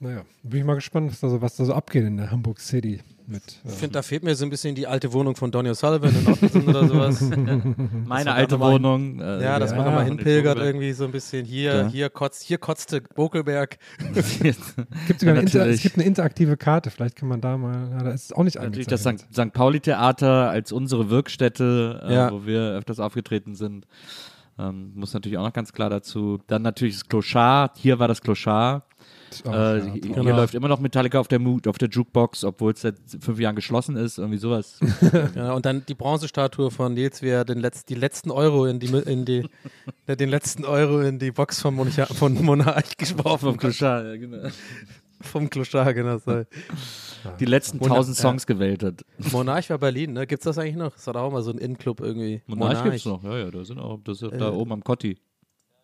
Naja, 0.00 0.22
bin 0.42 0.60
ich 0.60 0.66
mal 0.66 0.74
gespannt, 0.74 1.10
was 1.10 1.20
da 1.20 1.28
so, 1.28 1.40
was 1.40 1.56
da 1.56 1.64
so 1.64 1.72
abgeht 1.72 2.04
in 2.04 2.16
der 2.16 2.30
Hamburg 2.30 2.60
City. 2.60 3.00
Mit, 3.26 3.42
Ich 3.64 3.70
äh, 3.70 3.74
finde, 3.74 3.92
da 3.94 4.02
fehlt 4.02 4.22
mir 4.22 4.34
so 4.34 4.44
ein 4.44 4.50
bisschen 4.50 4.74
die 4.74 4.86
alte 4.86 5.10
Wohnung 5.14 5.34
von 5.34 5.50
Donny 5.50 5.70
O'Sullivan 5.70 6.10
in 6.10 6.26
Ottensen 6.30 6.68
oder 6.68 6.86
sowas. 6.86 7.22
Meine 8.06 8.32
alte 8.34 8.58
mal- 8.58 8.72
Wohnung. 8.72 9.18
äh, 9.20 9.42
Ja, 9.42 9.58
dass 9.58 9.70
man 9.70 9.78
Ja, 9.80 9.84
nochmal 9.86 10.04
hinpilgert 10.04 10.58
irgendwie 10.58 10.92
so 10.92 11.04
ein 11.06 11.10
bisschen. 11.12 11.46
Hier, 11.46 11.74
Ja. 11.74 11.88
hier, 11.88 12.10
kotzt, 12.10 12.42
hier 12.42 12.58
kotzte 12.58 13.00
Bokelberg. 13.00 13.78
gibt 14.42 15.20
sogar 15.20 15.34
Ja, 15.36 15.40
eine 15.40 15.40
Inter, 15.40 15.66
es 15.68 15.80
gibt 15.80 15.96
eine 15.96 16.04
interaktive 16.04 16.58
Karte, 16.58 16.90
vielleicht 16.90 17.16
kann 17.16 17.28
man 17.28 17.40
da 17.40 17.56
mal, 17.56 17.90
ja, 17.92 18.02
da 18.02 18.10
ist 18.10 18.24
es 18.26 18.32
auch 18.32 18.44
nicht 18.44 18.56
Natürlich 18.56 18.88
das. 18.88 19.02
St. 19.04 19.20
St. 19.32 19.52
Pauli-Theater 19.54 20.50
als 20.50 20.70
unsere 20.72 21.08
Wirkstätte, 21.08 22.02
äh, 22.06 22.14
Ja. 22.14 22.30
wo 22.30 22.44
wir 22.44 22.60
öfters 22.72 23.00
aufgetreten 23.00 23.54
sind. 23.54 23.86
Ähm, 24.58 24.92
muss 24.94 25.14
natürlich 25.14 25.38
auch 25.38 25.44
noch 25.44 25.52
ganz 25.52 25.72
klar 25.72 25.90
dazu. 25.90 26.38
Dann 26.46 26.62
natürlich 26.62 26.94
das 26.94 27.08
Kloschar. 27.08 27.72
Hier 27.76 27.98
war 27.98 28.06
das 28.06 28.20
Kloschar. 28.20 28.86
Oh, 29.44 29.50
äh, 29.50 29.78
ja, 29.78 29.84
hier. 29.84 30.00
Genau. 30.00 30.36
läuft 30.36 30.54
immer 30.54 30.68
noch 30.68 30.80
Metallica 30.80 31.18
auf 31.18 31.28
der, 31.28 31.38
Mu 31.38 31.58
auf 31.66 31.78
der 31.78 31.88
Jukebox, 31.88 32.44
obwohl 32.44 32.72
es 32.72 32.82
seit 32.82 32.96
fünf 33.20 33.38
Jahren 33.40 33.56
geschlossen 33.56 33.96
ist. 33.96 34.18
Irgendwie 34.18 34.38
sowas. 34.38 34.78
Ja, 35.34 35.52
und 35.52 35.66
dann 35.66 35.84
die 35.86 35.94
Bronzestatue 35.94 36.70
von 36.70 36.94
Nils, 36.94 37.22
wie 37.22 37.28
er 37.28 37.44
den 37.44 37.58
Letz-, 37.58 37.84
die 37.84 37.94
letzten 37.94 38.30
Euro 38.30 38.66
in 38.66 38.78
die, 38.78 38.86
in 38.86 39.24
die 39.24 39.46
der 40.06 40.16
den 40.16 40.28
letzten 40.28 40.64
Euro 40.64 41.00
in 41.00 41.18
die 41.18 41.30
Box 41.30 41.60
von, 41.60 41.74
Monarch, 41.74 42.14
von 42.14 42.34
Monarch 42.42 42.96
geworfen 42.96 43.46
Vom 43.46 43.54
hat. 43.54 43.60
Kloschar, 43.60 44.04
ja, 44.04 44.16
genau. 44.16 44.48
Vom 45.20 45.50
Kloschar, 45.50 45.94
genau. 45.94 46.18
So. 46.18 46.44
Die 47.40 47.44
letzten 47.44 47.80
tausend. 47.80 48.16
Songs 48.16 48.46
gewählt 48.46 48.82
hat. 48.82 49.04
Monarch 49.32 49.70
war 49.70 49.78
Berlin, 49.78 50.12
ne? 50.12 50.26
Gibt's 50.26 50.44
das 50.44 50.58
eigentlich 50.58 50.76
noch? 50.76 50.92
Das 50.92 51.06
war 51.06 51.14
doch 51.14 51.22
auch 51.22 51.32
mal 51.32 51.42
so 51.42 51.50
ein 51.50 51.58
Innenclub 51.58 52.00
irgendwie. 52.00 52.42
Monarch, 52.46 52.84
gibt's 52.84 53.04
noch. 53.04 53.22
Ja, 53.24 53.38
ja, 53.38 53.50
da 53.50 53.64
sind 53.64 53.78
auch, 53.78 53.98
das 54.04 54.22
ist 54.22 54.32
da 54.32 54.48
Äh, 54.48 54.52
oben 54.52 54.72
am 54.72 54.84
Kotti. 54.84 55.16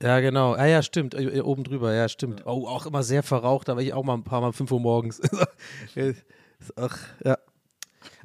Ja, 0.02 0.20
genau. 0.20 0.54
Ah, 0.54 0.64
ja, 0.66 0.82
stimmt. 0.82 1.14
Äh, 1.14 1.24
äh, 1.38 1.40
Oben 1.42 1.62
drüber, 1.64 1.92
ja, 1.92 2.08
stimmt. 2.08 2.46
Oh, 2.46 2.66
auch 2.66 2.86
immer 2.86 3.02
sehr 3.02 3.22
verraucht, 3.22 3.68
da 3.68 3.76
war 3.76 3.82
ich 3.82 3.92
auch 3.92 4.02
mal 4.04 4.14
ein 4.14 4.24
paar 4.24 4.40
Mal 4.40 4.46
um 4.48 4.52
5 4.54 4.72
Uhr 4.72 4.80
morgens. 4.80 5.20
Ach, 6.76 6.98
ja. 7.24 7.36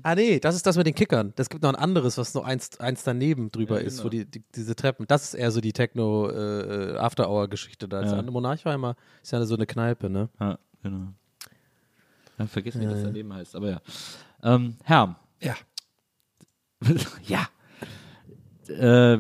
Ah, 0.04 0.16
nee, 0.16 0.40
das 0.40 0.56
ist 0.56 0.66
das 0.66 0.78
mit 0.78 0.88
den 0.88 0.96
Kickern. 0.96 1.34
Das 1.36 1.50
gibt 1.50 1.64
noch 1.64 1.70
ein 1.70 1.76
anderes, 1.76 2.18
was 2.18 2.34
noch 2.34 2.46
eins, 2.46 2.80
eins 2.80 3.04
daneben 3.04 3.52
drüber 3.52 3.82
Ja, 3.82 3.88
ist, 3.88 3.96
genau. 3.98 4.06
wo 4.06 4.10
die, 4.10 4.26
die, 4.26 4.42
diese 4.56 4.74
Treppen. 4.76 5.06
Das 5.08 5.24
ist 5.26 5.34
eher 5.34 5.52
so 5.52 5.60
die 5.62 5.74
Techno-After-Hour-Geschichte 5.74 7.88
da. 7.90 8.02
Das 8.02 8.12
Ja. 8.12 8.22
Monarch 8.22 8.64
war 8.66 8.74
immer, 8.76 8.96
ist 9.22 9.32
ja 9.32 9.44
so 9.46 9.56
eine 9.56 9.66
Kneipe, 9.66 10.10
ne? 10.10 10.30
Ja, 10.40 10.58
genau. 10.84 11.08
Ja, 12.38 12.48
vergiss 12.48 12.76
nicht, 12.76 12.84
Ja, 12.86 12.92
was 12.92 13.04
daneben 13.04 13.34
heißt, 13.34 13.56
aber 13.56 13.70
ja. 13.70 13.82
Ähm, 14.44 14.76
Herr, 14.84 15.16
Ja. 15.42 15.56
ja. 17.24 17.48
Äh, 18.68 19.18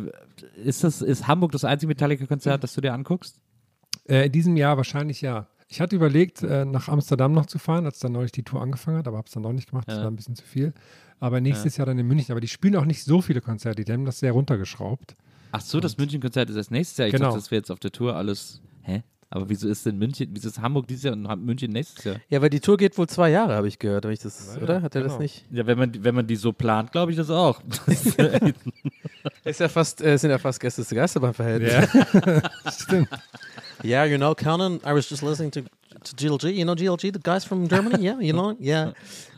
ist, 0.63 0.84
das, 0.84 1.01
ist 1.01 1.27
Hamburg 1.27 1.51
das 1.51 1.63
einzige 1.65 1.88
Metallica-Konzert, 1.89 2.63
das 2.63 2.73
du 2.73 2.81
dir 2.81 2.93
anguckst? 2.93 3.41
Äh, 4.08 4.27
in 4.27 4.31
diesem 4.31 4.58
Jahr 4.58 4.77
wahrscheinlich 4.77 5.21
ja. 5.21 5.47
Ich 5.67 5.81
hatte 5.81 5.95
überlegt, 5.95 6.43
äh, 6.43 6.63
nach 6.63 6.89
Amsterdam 6.89 7.31
noch 7.34 7.47
zu 7.47 7.58
fahren, 7.58 7.86
als 7.86 7.97
dann 7.99 8.12
neulich 8.12 8.31
die 8.31 8.43
Tour 8.43 8.62
angefangen 8.62 8.97
hat, 8.99 9.08
aber 9.08 9.17
habe 9.17 9.25
es 9.27 9.34
dann 9.34 9.41
doch 9.43 9.51
nicht 9.51 9.69
gemacht, 9.69 9.88
das 9.88 9.97
Ja. 9.97 10.03
war 10.03 10.12
ein 10.12 10.15
bisschen 10.15 10.36
zu 10.36 10.43
viel. 10.45 10.73
Aber 11.19 11.41
nächstes 11.41 11.77
Jahr 11.77 11.88
dann 11.88 11.97
in 11.97 12.05
München. 12.08 12.31
Aber 12.31 12.41
die 12.41 12.47
spielen 12.47 12.75
auch 12.75 12.86
nicht 12.86 13.03
so 13.03 13.21
viele 13.21 13.41
Konzerte, 13.41 13.84
die 13.84 13.91
haben 13.91 14.05
das 14.05 14.19
sehr 14.19 14.31
runtergeschraubt. 14.34 15.15
Ach 15.51 15.62
so, 15.62 15.79
das 15.79 15.97
München-Konzert 15.97 16.49
ist 16.49 16.55
erst 16.58 16.71
nächstes 16.71 16.97
Jahr. 16.97 17.08
Ich 17.08 17.13
Genau. 17.13 17.25
dachte, 17.27 17.39
das 17.39 17.49
wäre 17.49 17.60
jetzt 17.60 17.71
auf 17.71 17.79
der 17.79 17.91
Tour 17.91 18.15
alles. 18.15 18.62
Hä? 18.84 19.03
Aber 19.35 19.49
wieso 19.49 19.67
ist 19.67 19.85
denn 19.85 19.97
München, 19.97 20.29
wieso 20.31 20.47
ist 20.47 20.61
Hamburg 20.61 20.87
dieses 20.87 21.03
Jahr 21.03 21.13
und 21.13 21.45
München 21.45 21.69
nächstes 21.69 22.05
Jahr? 22.05 22.15
Ja, 22.29 22.41
weil 22.41 22.49
die 22.49 22.61
Tour 22.61 22.77
geht 22.77 22.97
wohl 22.97 23.07
zwei 23.07 23.31
Jahre, 23.31 23.53
habe 23.55 23.67
ich 23.67 23.77
gehört. 23.77 24.05
Hab 24.05 24.11
ich 24.13 24.19
das, 24.19 24.55
Ja, 24.55 24.61
oder? 24.63 24.81
Hat 24.81 24.95
er 24.95 25.01
das 25.01 25.11
genau. 25.11 25.23
nicht? 25.23 25.43
Ja, 25.51 25.67
wenn 25.67 25.77
man, 25.77 25.91
wenn 26.05 26.15
man 26.15 26.25
die 26.25 26.37
so 26.37 26.53
plant, 26.53 26.93
glaube 26.93 27.11
ich 27.11 27.17
das 27.17 27.29
auch. 27.29 27.61
Ist 29.43 29.59
ja 29.59 29.67
fast, 29.67 30.01
äh, 30.01 30.15
sind 30.17 30.29
ja 30.29 30.37
fast 30.37 30.57
Gäste 30.61 30.85
zu 30.85 30.95
Geister 30.95 31.19
beim 31.19 31.33
Verhältnis. 31.33 31.85
Stimmt. 32.81 33.09
Yeah, 33.83 34.05
you 34.05 34.15
know, 34.17 34.33
Conan, 34.33 34.75
I 34.85 34.93
was 34.93 35.09
just 35.09 35.21
listening 35.21 35.51
to, 35.51 35.63
to 35.63 36.15
GLG. 36.15 36.53
You 36.53 36.63
know 36.63 36.73
GLG, 36.73 37.11
the 37.11 37.19
guys 37.21 37.43
from 37.43 37.67
Germany? 37.67 38.01
Yeah, 38.01 38.17
you 38.21 38.31
know? 38.31 38.55
Yeah. 38.57 38.93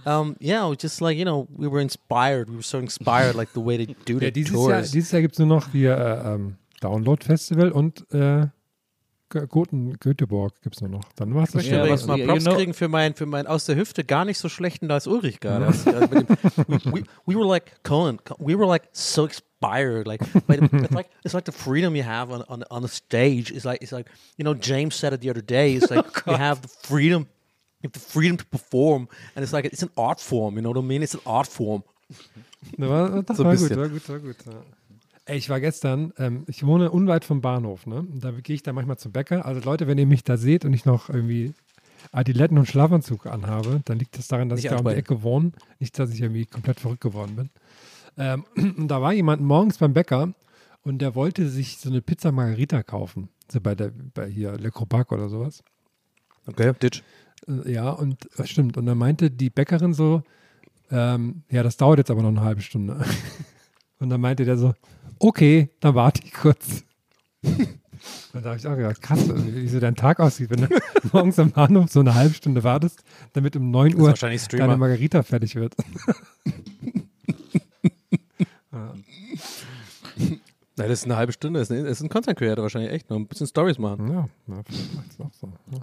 Um, 0.05 0.35
yeah, 0.39 0.71
just 0.79 1.01
like, 1.01 1.17
you 1.17 1.25
know, 1.25 1.47
we 1.57 1.67
were 1.67 1.81
inspired. 1.81 2.49
We 2.51 2.57
were 2.57 2.61
so 2.61 2.77
inspired, 2.77 3.33
like 3.35 3.51
the 3.53 3.61
way 3.61 3.77
they 3.77 3.95
do 4.05 4.13
Ja, 4.19 4.19
the 4.19 4.31
dieses, 4.31 4.53
Jahr, 4.53 4.79
tours. 4.81 4.91
dieses 4.91 5.11
Jahr 5.11 5.21
gibt 5.21 5.33
es 5.33 5.39
nur 5.39 5.47
noch 5.47 5.71
hier 5.71 5.97
äh, 5.97 6.35
ähm, 6.35 6.57
Download 6.81 7.23
Festival 7.25 7.71
und 7.71 8.05
äh, 8.13 8.45
Goten, 9.29 9.97
Göteborg 9.99 10.53
gibt 10.61 10.75
es 10.75 10.81
nur 10.81 10.89
noch. 10.89 11.03
Dann 11.15 11.35
war 11.35 11.43
es 11.43 11.51
das 11.51 11.63
Ich 11.63 11.71
möchte 11.71 11.83
übrigens 11.83 12.05
mal 12.07 12.17
you 12.19 12.25
Props 12.27 12.43
know- 12.45 12.55
kriegen 12.55 12.73
für 12.73 12.87
mein, 12.87 13.13
für 13.13 13.25
mein 13.25 13.45
aus 13.47 13.65
der 13.65 13.75
Hüfte 13.75 14.03
gar 14.03 14.23
nicht 14.25 14.37
so 14.37 14.47
schlechten 14.49 14.87
Lars 14.87 15.05
Ulrich 15.07 15.39
gerade. 15.39 15.65
Also, 15.67 15.91
also 15.91 16.07
dem- 16.07 16.27
we, 16.67 16.79
we, 16.93 17.03
we 17.25 17.35
were 17.35 17.45
like, 17.45 17.83
Conan, 17.83 18.19
we 18.39 18.57
were 18.57 18.65
like 18.67 18.87
so 18.93 19.25
inspired. 19.25 20.07
Like, 20.07 20.21
it's 20.47 20.91
like, 20.93 21.09
it's 21.25 21.33
like 21.33 21.45
the 21.45 21.51
freedom 21.51 21.95
you 21.95 22.03
have 22.05 22.31
on, 22.31 22.41
on, 22.43 22.63
on 22.69 22.81
the 22.83 22.87
stage. 22.87 23.51
It's 23.51 23.65
like, 23.65 23.81
it's 23.81 23.91
like, 23.91 24.07
you 24.37 24.43
know, 24.45 24.53
James 24.53 24.95
said 24.95 25.11
it 25.13 25.19
the 25.21 25.29
other 25.29 25.41
day. 25.43 25.75
It's 25.75 25.89
like, 25.91 26.05
you 26.25 26.33
have 26.37 26.61
the 26.61 26.69
freedom, 26.69 27.27
you 27.81 27.89
have 27.89 27.93
the 27.93 27.99
freedom 27.99 28.37
to 28.37 28.45
perform. 28.45 29.09
And 29.35 29.43
it's 29.43 29.51
like, 29.51 29.65
it's 29.65 29.83
an 29.83 29.89
art 29.97 30.21
form, 30.21 30.55
you 30.55 30.61
know 30.61 30.69
what 30.69 30.77
I 30.77 30.81
mean? 30.87 31.03
It's 31.03 31.15
an 31.15 31.21
art 31.25 31.47
form. 31.47 31.83
Das 32.77 32.89
war, 32.89 33.21
das 33.23 33.37
So 33.37 33.43
war 33.43 33.55
gut, 33.57 33.75
war 33.77 33.89
gut, 33.89 34.07
war 34.09 34.19
gut. 34.19 34.35
Ey, 35.27 35.37
ich 35.37 35.49
war 35.49 35.59
gestern, 35.59 36.13
ähm, 36.17 36.45
ich 36.47 36.65
wohne 36.65 36.89
unweit 36.89 37.25
vom 37.25 37.41
Bahnhof, 37.41 37.85
ne? 37.85 37.97
Und 37.99 38.23
da 38.23 38.31
gehe 38.31 38.55
ich 38.55 38.63
da 38.63 38.71
manchmal 38.71 38.97
zum 38.97 39.11
Bäcker. 39.11 39.45
Also 39.45 39.59
Leute, 39.61 39.85
wenn 39.85 39.97
ihr 39.97 40.05
mich 40.05 40.23
da 40.23 40.37
seht 40.37 40.63
und 40.63 40.73
ich 40.73 40.85
noch 40.85 41.09
irgendwie 41.09 41.53
Adiletten 42.13 42.57
und 42.57 42.65
Schlafanzug 42.67 43.25
anhabe, 43.25 43.81
dann 43.83 43.99
liegt 43.99 44.17
das 44.17 44.29
daran, 44.29 44.47
dass 44.47 44.57
Nicht 44.57 44.65
ich 44.65 44.71
da 44.71 44.77
um 44.77 44.85
die. 44.87 44.95
Ecke 44.95 45.23
wohne. 45.23 45.51
Nicht, 45.79 45.99
dass 45.99 46.13
ich 46.13 46.21
irgendwie 46.21 46.45
komplett 46.45 46.79
verrückt 46.79 47.01
geworden 47.01 47.35
bin. 47.35 47.49
Ähm, 48.17 48.45
und 48.77 48.87
da 48.87 49.01
war 49.01 49.11
jemand 49.11 49.41
morgens 49.41 49.77
beim 49.79 49.93
Bäcker 49.93 50.33
und 50.83 50.99
der 50.99 51.13
wollte 51.13 51.49
sich 51.49 51.77
so 51.79 51.89
eine 51.89 52.01
Pizza 52.01 52.31
Margarita 52.31 52.81
kaufen. 52.81 53.27
So 53.51 53.59
bei 53.59 53.75
der, 53.75 53.91
bei 54.13 54.29
hier 54.29 54.57
Le 54.57 54.71
Crobac 54.71 55.11
oder 55.11 55.27
sowas. 55.27 55.61
Okay, 56.45 56.71
Ditch. 56.81 57.03
Äh, 57.49 57.73
Ja, 57.73 57.89
und 57.89 58.29
das 58.37 58.49
stimmt. 58.49 58.77
Und 58.77 58.85
dann 58.85 58.97
meinte 58.97 59.29
die 59.29 59.49
Bäckerin 59.49 59.93
so, 59.93 60.23
ähm, 60.89 61.43
ja, 61.49 61.63
das 61.63 61.75
dauert 61.75 61.97
jetzt 61.97 62.11
aber 62.11 62.21
noch 62.21 62.29
eine 62.29 62.41
halbe 62.41 62.61
Stunde. 62.61 63.03
Und 63.99 64.09
dann 64.09 64.21
meinte 64.21 64.45
der 64.45 64.57
so, 64.57 64.73
okay, 65.19 65.69
dann 65.79 65.95
warte 65.95 66.21
ich 66.23 66.33
kurz. 66.33 66.83
Und 67.41 68.43
da 68.45 68.49
habe 68.49 68.57
ich 68.59 68.67
auch 68.67 68.75
gedacht, 68.75 69.01
krass, 69.01 69.27
wie 69.27 69.67
so 69.67 69.79
dein 69.79 69.95
Tag 69.95 70.19
aussieht, 70.19 70.49
wenn 70.49 70.61
du 70.61 70.67
morgens 71.11 71.39
am 71.39 71.51
Bahnhof 71.51 71.89
so 71.91 72.01
eine 72.01 72.13
halbe 72.13 72.33
Stunde 72.33 72.63
wartest, 72.63 73.03
damit 73.33 73.55
um 73.55 73.71
9 73.71 73.91
ist 73.91 73.97
Uhr 73.97 74.13
deine. 74.13 74.77
Margarita 74.77 75.23
fertig 75.23 75.55
wird. 75.55 75.75
ja. 78.71 78.93
Nein, 80.79 80.89
das 80.89 80.99
ist 80.99 81.05
eine 81.05 81.17
halbe 81.17 81.33
Stunde. 81.33 81.59
Das 81.59 81.71
ist 81.71 82.01
ein, 82.01 82.09
Content 82.09 82.37
Creator 82.37 82.61
wahrscheinlich 82.61 82.91
echt. 82.91 83.09
Noch 83.09 83.17
ein 83.17 83.25
bisschen 83.25 83.47
Stories 83.47 83.79
machen. 83.79 84.11
Ja, 84.11 84.27
vielleicht 84.45 84.95
macht's 84.95 85.19
auch 85.19 85.33
so. 85.33 85.51
Ja. 85.71 85.79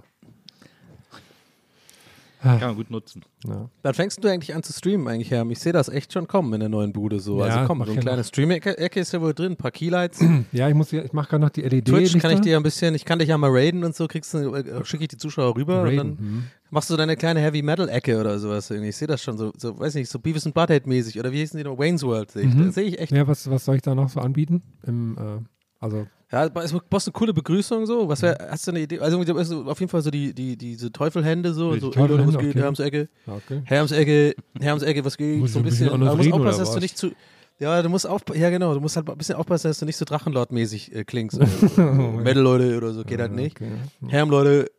Kann 2.45 2.59
man 2.59 2.75
gut 2.75 2.91
nutzen. 2.91 3.23
Ja. 3.47 3.69
Wann 3.81 3.93
fängst 3.93 4.23
du 4.23 4.27
eigentlich 4.27 4.53
an 4.55 4.63
zu 4.63 4.71
streamen 4.71 5.07
eigentlich, 5.07 5.31
Herr? 5.31 5.45
Ich 5.49 5.59
sehe 5.59 5.73
das 5.73 5.89
echt 5.89 6.13
schon 6.13 6.27
kommen 6.27 6.53
in 6.53 6.59
der 6.59 6.69
neuen 6.69 6.93
Bude 6.93 7.19
so. 7.19 7.39
Ja, 7.39 7.45
also 7.45 7.67
komm, 7.67 7.83
so 7.83 7.91
eine 7.91 7.99
kleine. 7.99 8.23
Stream-Ecke 8.23 8.99
ist 8.99 9.11
ja 9.13 9.21
wohl 9.21 9.33
drin, 9.33 9.53
ein 9.53 9.57
paar 9.57 9.71
Keylights. 9.71 10.23
ja, 10.51 10.69
ich 10.69 10.75
muss, 10.75 10.91
ja- 10.91 11.03
ich 11.03 11.13
mache 11.13 11.29
gerade 11.29 11.43
noch 11.43 11.49
die 11.49 11.61
LED. 11.61 11.85
Twitch 11.85 12.17
kann 12.19 12.31
ich 12.31 12.41
dir 12.41 12.57
ein 12.57 12.63
bisschen, 12.63 12.95
ich 12.95 13.05
kann 13.05 13.19
dich 13.19 13.29
ja 13.29 13.37
mal 13.37 13.49
raiden 13.51 13.83
und 13.83 13.95
so, 13.95 14.07
kriegst 14.07 14.33
du, 14.33 14.53
äh, 14.53 14.85
schicke 14.85 15.03
ich 15.03 15.09
die 15.09 15.17
Zuschauer 15.17 15.55
rüber 15.55 15.81
und 15.81 15.87
Raiden, 15.87 15.97
dann 15.97 16.17
hm. 16.17 16.43
machst 16.69 16.89
du 16.89 16.97
deine 16.97 17.15
kleine 17.15 17.39
Heavy 17.39 17.61
Metal 17.61 17.89
Ecke 17.89 18.19
oder 18.19 18.37
sowas 18.39 18.69
irgendwie. 18.69 18.89
Ich 18.89 18.97
sehe 18.97 19.07
das 19.07 19.21
schon 19.21 19.37
so, 19.37 19.51
so, 19.57 19.79
weiß 19.79 19.95
nicht, 19.95 20.09
so 20.09 20.19
Beavis 20.19 20.45
and 20.45 20.55
Butthead 20.55 20.87
mäßig 20.87 21.19
oder 21.19 21.31
wie 21.31 21.37
hießen 21.39 21.57
die 21.57 21.63
noch? 21.63 21.77
Wayne's 21.77 22.03
World 22.03 22.31
sehe 22.31 22.43
ich. 22.43 22.53
Mhm. 22.53 22.71
Sehe 22.71 22.83
ich 22.83 22.99
echt. 22.99 23.11
Ja, 23.11 23.27
was, 23.27 23.49
was 23.49 23.65
soll 23.65 23.75
ich 23.75 23.81
da 23.81 23.95
noch 23.95 24.09
so 24.09 24.19
anbieten? 24.19 24.61
Im, 24.85 25.17
äh, 25.17 25.43
also, 25.79 26.07
Ja, 26.35 26.43
es 26.43 26.73
brauchst 26.89 27.07
eine 27.07 27.13
coole 27.13 27.33
Begrüßung 27.33 27.85
so. 27.85 28.09
Was 28.09 28.21
wär, 28.21 28.37
hast 28.51 28.67
du 28.67 28.71
eine 28.71 28.81
Idee? 28.81 28.99
Also 28.99 29.17
also 29.21 29.63
auf 29.63 29.79
jeden 29.79 29.89
Fall 29.89 30.01
so 30.01 30.11
die, 30.11 30.33
die, 30.33 30.57
diese 30.57 30.91
Teufelhände 30.91 31.53
so, 31.53 31.73
Die 31.73 31.79
so 31.79 31.89
Teufelhände, 31.91 32.33
was 32.33 32.41
geht, 32.41 32.49
okay. 32.49 32.59
Herms 32.59 32.79
Ecke. 32.81 33.07
ja, 33.25 33.33
okay. 33.35 33.61
Herms 33.63 33.91
Ecke, 33.93 34.35
Herms 34.59 34.83
Ecke, 34.83 35.05
was 35.05 35.15
geht? 35.15 35.39
Muss 35.39 35.53
so 35.53 35.59
ein 35.59 35.63
bisschen 35.63 35.87
bisschen. 35.87 36.01
Musst 36.01 36.11
Honorine 36.11 36.35
aufpassen, 36.35 36.59
dass 36.59 36.73
du 36.73 36.79
nicht 36.81 36.97
zu. 36.97 37.11
Ja, 37.57 37.81
du 37.81 37.87
musst 37.87 38.05
aufpassen, 38.05 38.41
ja 38.41 38.49
genau, 38.49 38.73
du 38.73 38.81
musst 38.81 38.97
halt 38.97 39.09
ein 39.09 39.17
bisschen 39.17 39.35
aufpassen, 39.35 39.69
dass 39.69 39.79
du 39.79 39.85
nicht 39.85 39.95
so 39.95 40.03
Drachenlord-mäßig 40.03 40.93
äh, 40.93 41.05
klingst. 41.05 41.39
Metal-Leute 41.77 42.75
oder 42.75 42.91
so, 42.91 43.05
geht 43.05 43.21
halt 43.21 43.31
nicht. 43.31 43.55
Okay. 43.55 43.71
Herm-Leute, 44.09 44.69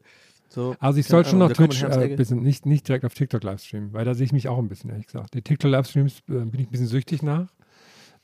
so. 0.51 0.77
Also 0.79 1.01
ich 1.01 1.07
soll 1.07 1.25
schon 1.25 1.37
Ahnung, 1.37 1.53
auf 1.53 1.57
da 1.57 1.62
kommt 1.62 1.73
Twitch 1.73 1.85
ein 1.85 2.11
äh, 2.12 2.16
bisschen, 2.16 2.42
nicht, 2.42 2.66
nicht 2.66 2.87
direkt 2.87 3.07
auf 3.07 3.14
TikTok 3.14 3.42
livestreamen, 3.42 3.95
weil 3.95 4.05
da 4.05 4.12
sehe 4.12 4.27
ich 4.27 4.33
mich 4.33 4.49
auch 4.49 4.59
ein 4.59 4.69
bisschen, 4.69 4.90
ehrlich 4.90 5.07
gesagt. 5.07 5.33
Die 5.33 5.40
TikTok-Livestreams 5.40 6.19
äh, 6.29 6.33
bin 6.33 6.61
ich 6.61 6.66
ein 6.66 6.71
bisschen 6.71 6.87
süchtig 6.87 7.22
nach. 7.22 7.47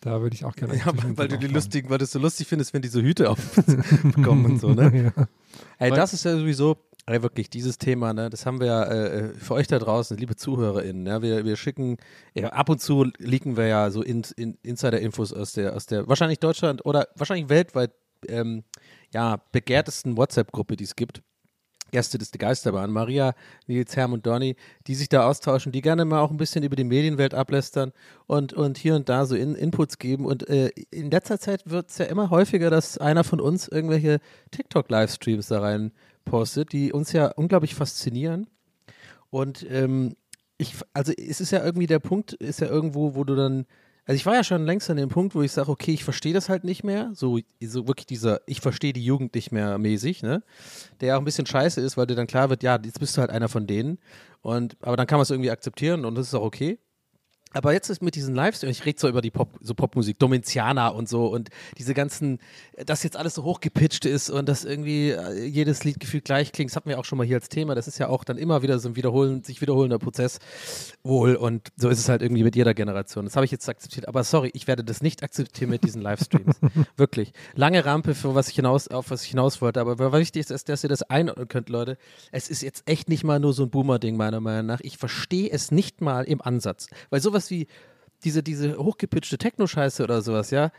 Da 0.03 0.21
würde 0.21 0.35
ich 0.35 0.45
auch 0.45 0.57
gerne. 0.57 0.75
Ja, 0.75 0.83
zwischendrin 0.83 1.17
weil 1.17 1.29
du 1.29 1.39
die 1.39 1.47
lustigen, 1.47 1.89
weil 1.89 1.99
du 1.99 2.05
es 2.05 2.11
so 2.11 2.19
lustig 2.19 2.49
findest, 2.49 2.75
wenn 2.75 2.83
die 2.83 2.89
so 2.89 3.01
Hüte 3.01 3.31
aufbekommen 3.31 4.45
und 4.45 4.61
so, 4.61 4.71
ne? 4.75 5.13
ja. 5.17 5.27
Ey, 5.79 5.91
Weil- 5.91 5.97
das 5.97 6.13
ist 6.13 6.25
ja 6.25 6.37
sowieso, 6.37 6.77
ey, 7.07 7.23
wirklich, 7.23 7.49
dieses 7.51 7.79
Thema, 7.79 8.13
ne, 8.13 8.29
das 8.29 8.45
haben 8.45 8.59
wir 8.59 8.67
ja 8.67 8.85
äh, 8.85 9.35
für 9.35 9.55
euch 9.55 9.69
da 9.69 9.79
draußen, 9.79 10.17
liebe 10.17 10.35
ZuhörerInnen, 10.35 11.05
ne, 11.05 11.23
wir, 11.23 11.45
wir 11.45 11.55
schicken, 11.55 11.99
ja, 12.35 12.49
ab 12.49 12.69
und 12.69 12.81
zu 12.81 13.05
leaken 13.19 13.57
wir 13.57 13.69
ja 13.69 13.91
so 13.93 14.03
in, 14.03 14.23
in 14.37 14.59
Insider-Infos 14.63 15.33
aus 15.33 15.53
der, 15.53 15.77
aus 15.77 15.87
der, 15.87 16.09
wahrscheinlich 16.09 16.41
Deutschland 16.41 16.85
oder 16.85 17.07
wahrscheinlich 17.15 17.49
weltweit, 17.49 17.93
ähm, 18.27 18.65
ja, 19.15 19.41
begehrtesten 19.53 20.17
WhatsApp-Gruppe, 20.17 20.75
die 20.75 20.85
es 20.85 20.97
gibt. 20.97 21.23
Gäste 21.93 22.19
des 22.19 22.33
Geisterbahn, 22.33 22.91
Maria, 22.91 23.35
Nils, 23.69 23.95
Herm 23.95 24.13
und 24.13 24.27
Donny, 24.27 24.57
die 24.89 24.97
sich 24.97 25.09
da 25.09 25.27
austauschen, 25.29 25.71
die 25.71 25.83
gerne 25.83 26.05
mal 26.05 26.21
auch 26.21 26.31
ein 26.31 26.37
bisschen 26.37 26.65
über 26.65 26.75
die 26.75 26.85
Medienwelt 26.85 27.35
ablästern 27.35 27.93
und, 28.27 28.53
und 28.53 28.79
hier 28.79 28.97
und 28.97 29.09
da 29.09 29.25
so 29.27 29.37
in, 29.37 29.55
Inputs 29.55 29.99
geben. 29.99 30.27
Und 30.27 30.49
äh, 30.49 30.71
in 30.91 31.11
letzter 31.11 31.39
Zeit 31.39 31.71
wird 31.71 31.91
es 31.91 31.99
ja 31.99 32.07
immer 32.07 32.31
häufiger, 32.31 32.71
dass 32.71 32.99
einer 32.99 33.23
von 33.23 33.41
uns 33.41 33.69
irgendwelche 33.69 34.19
TikTok-Livestreams 34.51 35.47
da 35.47 35.61
rein 35.61 35.93
postet, 36.25 36.73
die 36.73 36.93
uns 36.93 37.13
ja 37.13 37.29
unglaublich 37.29 37.75
faszinieren. 37.75 38.49
Und 39.31 39.65
ähm, 39.71 40.17
ich, 40.59 40.75
also 40.93 41.13
es 41.13 41.41
ist 41.41 41.51
ja 41.51 41.65
irgendwie 41.65 41.87
der 41.87 41.99
Punkt, 41.99 42.33
ist 42.33 42.61
ja 42.61 42.69
irgendwo, 42.69 43.15
wo 43.15 43.25
du 43.25 43.35
dann 43.35 43.67
also 44.05 44.17
ich 44.17 44.27
war 44.27 44.35
ja 44.35 44.43
schon 44.43 44.67
längst 44.67 44.91
an 44.91 44.97
dem 44.97 45.09
Punkt, 45.09 45.35
wo 45.35 45.43
ich 45.43 45.53
sage, 45.53 45.71
okay, 45.71 45.93
ich 45.93 46.03
verstehe 46.03 46.35
das 46.35 46.49
halt 46.49 46.65
nicht 46.65 46.83
mehr. 46.83 47.13
So, 47.15 47.39
so 47.61 47.87
wirklich 47.87 48.07
dieser, 48.07 48.41
ich 48.47 48.61
verstehe 48.61 48.93
die 48.93 49.05
Jugend 49.05 49.35
nicht 49.35 49.53
mehr 49.53 49.79
mäßig, 49.79 50.23
ne? 50.23 50.43
Der 51.01 51.17
auch 51.17 51.21
ein 51.21 51.25
bisschen 51.25 51.47
scheiße 51.47 51.81
ist, 51.81 51.97
weil 51.97 52.07
dir 52.07 52.17
dann 52.17 52.27
klar 52.27 52.51
wird, 52.51 52.63
ja, 52.63 52.79
jetzt 52.85 52.99
bist 52.99 53.17
du 53.17 53.21
halt 53.21 53.31
einer 53.31 53.49
von 53.49 53.67
denen. 53.67 53.99
Und, 54.41 54.77
aber 54.83 54.97
dann 54.97 55.07
kann 55.07 55.19
man 55.19 55.23
es 55.23 55.31
irgendwie 55.31 55.51
akzeptieren 55.53 56.05
und 56.05 56.17
das 56.17 56.27
ist 56.27 56.35
auch 56.35 56.43
okay. 56.43 56.79
Aber 57.53 57.73
jetzt 57.73 57.89
ist 57.91 58.03
mit 58.03 58.15
diesen 58.15 58.35
Livestreams, 58.35 58.79
ich 58.79 58.85
rede 58.87 58.99
so 59.01 59.09
über 59.09 59.21
die 59.21 59.31
Pop, 59.31 59.51
so 59.61 59.75
Popmusik, 59.75 60.19
Domiziana 60.19 60.89
und 60.89 61.09
so 61.09 61.27
und 61.27 61.51
diese 61.79 61.95
ganzen, 61.95 62.39
dass 62.87 63.03
jetzt 63.03 63.17
alles 63.17 63.35
so 63.35 63.45
hochgepitcht 63.45 64.05
ist 64.05 64.31
und 64.31 64.49
dass 64.49 64.65
irgendwie 64.65 65.11
äh, 65.11 65.45
jedes 65.45 65.85
Lied 65.85 66.01
gefühlt 66.01 66.25
gleich 66.25 66.53
klingt, 66.53 66.71
das 66.71 66.77
hatten 66.77 66.89
wir 66.89 66.99
auch 66.99 67.05
schon 67.05 67.19
mal 67.19 67.27
hier 67.27 67.37
als 67.37 67.49
Thema, 67.49 67.75
das 67.75 67.89
ist 67.89 67.99
ja 67.99 68.09
auch 68.09 68.25
dann 68.25 68.39
immer 68.39 68.63
wieder 68.63 68.79
so 68.79 68.89
ein 68.89 68.97
wiederholen, 68.97 69.43
sich 69.45 69.61
wiederholender 69.61 69.99
Prozess 69.99 70.39
wohl 71.03 71.35
und 71.35 71.69
so 71.77 71.89
ist 71.89 71.99
es 71.99 72.09
halt 72.09 72.23
irgendwie 72.23 72.45
mit 72.45 72.57
jeder 72.57 72.75
Generation. 72.75 73.25
Das 73.25 73.37
habe 73.37 73.45
ich 73.45 73.51
jetzt 73.51 73.69
akzeptiert, 73.69 74.09
aber 74.09 74.25
sorry, 74.25 74.51
ich 74.55 74.67
werde 74.67 74.85
das 74.85 75.03
nicht 75.03 75.23
akzeptieren 75.23 75.71
mit 75.71 75.85
diesen 75.85 76.03
Livestreams. 76.03 76.57
Wirklich. 76.97 77.33
Lange 77.55 77.85
Rampe 77.85 78.15
für 78.15 78.35
was 78.35 78.49
ich 78.49 78.57
hinaus, 78.57 78.89
auf 78.89 79.11
was 79.11 79.25
ich 79.25 79.31
hinaus 79.31 79.61
wollte, 79.61 79.81
aber 79.81 80.13
wichtig 80.13 80.51
ist, 80.51 80.69
dass 80.69 80.83
ihr 80.83 80.89
das 80.89 81.03
einordnen 81.03 81.49
könnt, 81.49 81.69
Leute. 81.69 81.97
Es 82.31 82.49
ist 82.49 82.63
jetzt 82.63 82.89
echt 82.89 83.09
nicht 83.09 83.25
mal 83.25 83.41
nur 83.41 83.53
so 83.53 83.65
ein 83.65 83.71
Boomer-Ding, 83.71 84.17
meiner 84.17 84.41
Meinung 84.41 84.67
nach. 84.67 84.81
Ich 84.81 84.99
verstehe 84.99 85.51
es 85.51 85.71
nicht 85.71 86.01
mal 86.01 86.25
im 86.25 86.41
Ansatz, 86.41 86.89
weil 87.11 87.21
sowas 87.21 87.42
sowas 87.43 87.51
wie 87.51 87.67
diese, 88.25 88.43
diese 88.43 88.79
hochgepitchte 88.79 89.39
Techno-Scheiße 89.39 90.05
oder 90.05 90.23
sowas, 90.23 90.51
ja. 90.51 90.71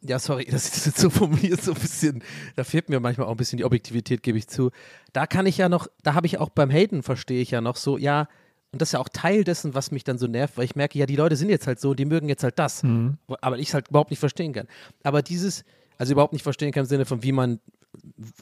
Ja, 0.00 0.18
sorry, 0.18 0.44
das 0.50 0.76
ist 0.76 0.86
jetzt 0.86 0.98
so 0.98 1.10
formuliert, 1.10 1.62
so 1.62 1.72
ein 1.72 1.80
bisschen, 1.80 2.22
da 2.56 2.64
fehlt 2.64 2.88
mir 2.88 3.00
manchmal 3.00 3.26
auch 3.26 3.32
ein 3.32 3.36
bisschen 3.36 3.58
die 3.58 3.64
Objektivität, 3.64 4.22
gebe 4.22 4.38
ich 4.38 4.48
zu. 4.48 4.70
Da 5.12 5.26
kann 5.26 5.46
ich 5.46 5.58
ja 5.58 5.68
noch, 5.68 5.88
da 6.02 6.14
habe 6.14 6.26
ich 6.26 6.38
auch 6.38 6.50
beim 6.50 6.70
Hayden, 6.70 7.02
verstehe 7.02 7.40
ich 7.40 7.50
ja 7.50 7.60
noch 7.60 7.76
so, 7.76 7.98
ja, 7.98 8.28
und 8.70 8.82
das 8.82 8.90
ist 8.90 8.92
ja 8.92 9.00
auch 9.00 9.08
Teil 9.08 9.44
dessen, 9.44 9.74
was 9.74 9.90
mich 9.92 10.04
dann 10.04 10.18
so 10.18 10.26
nervt, 10.26 10.58
weil 10.58 10.64
ich 10.64 10.76
merke, 10.76 10.98
ja, 10.98 11.06
die 11.06 11.16
Leute 11.16 11.36
sind 11.36 11.48
jetzt 11.48 11.66
halt 11.66 11.80
so, 11.80 11.94
die 11.94 12.04
mögen 12.04 12.28
jetzt 12.28 12.42
halt 12.42 12.58
das, 12.58 12.82
mhm. 12.82 13.16
aber 13.40 13.58
ich 13.58 13.68
es 13.68 13.74
halt 13.74 13.88
überhaupt 13.88 14.10
nicht 14.10 14.20
verstehen 14.20 14.52
kann. 14.52 14.66
Aber 15.02 15.22
dieses, 15.22 15.64
also 15.96 16.12
überhaupt 16.12 16.34
nicht 16.34 16.42
verstehen 16.42 16.70
kann 16.70 16.82
im 16.82 16.88
Sinne 16.88 17.06
von, 17.06 17.22
wie 17.22 17.32
man, 17.32 17.60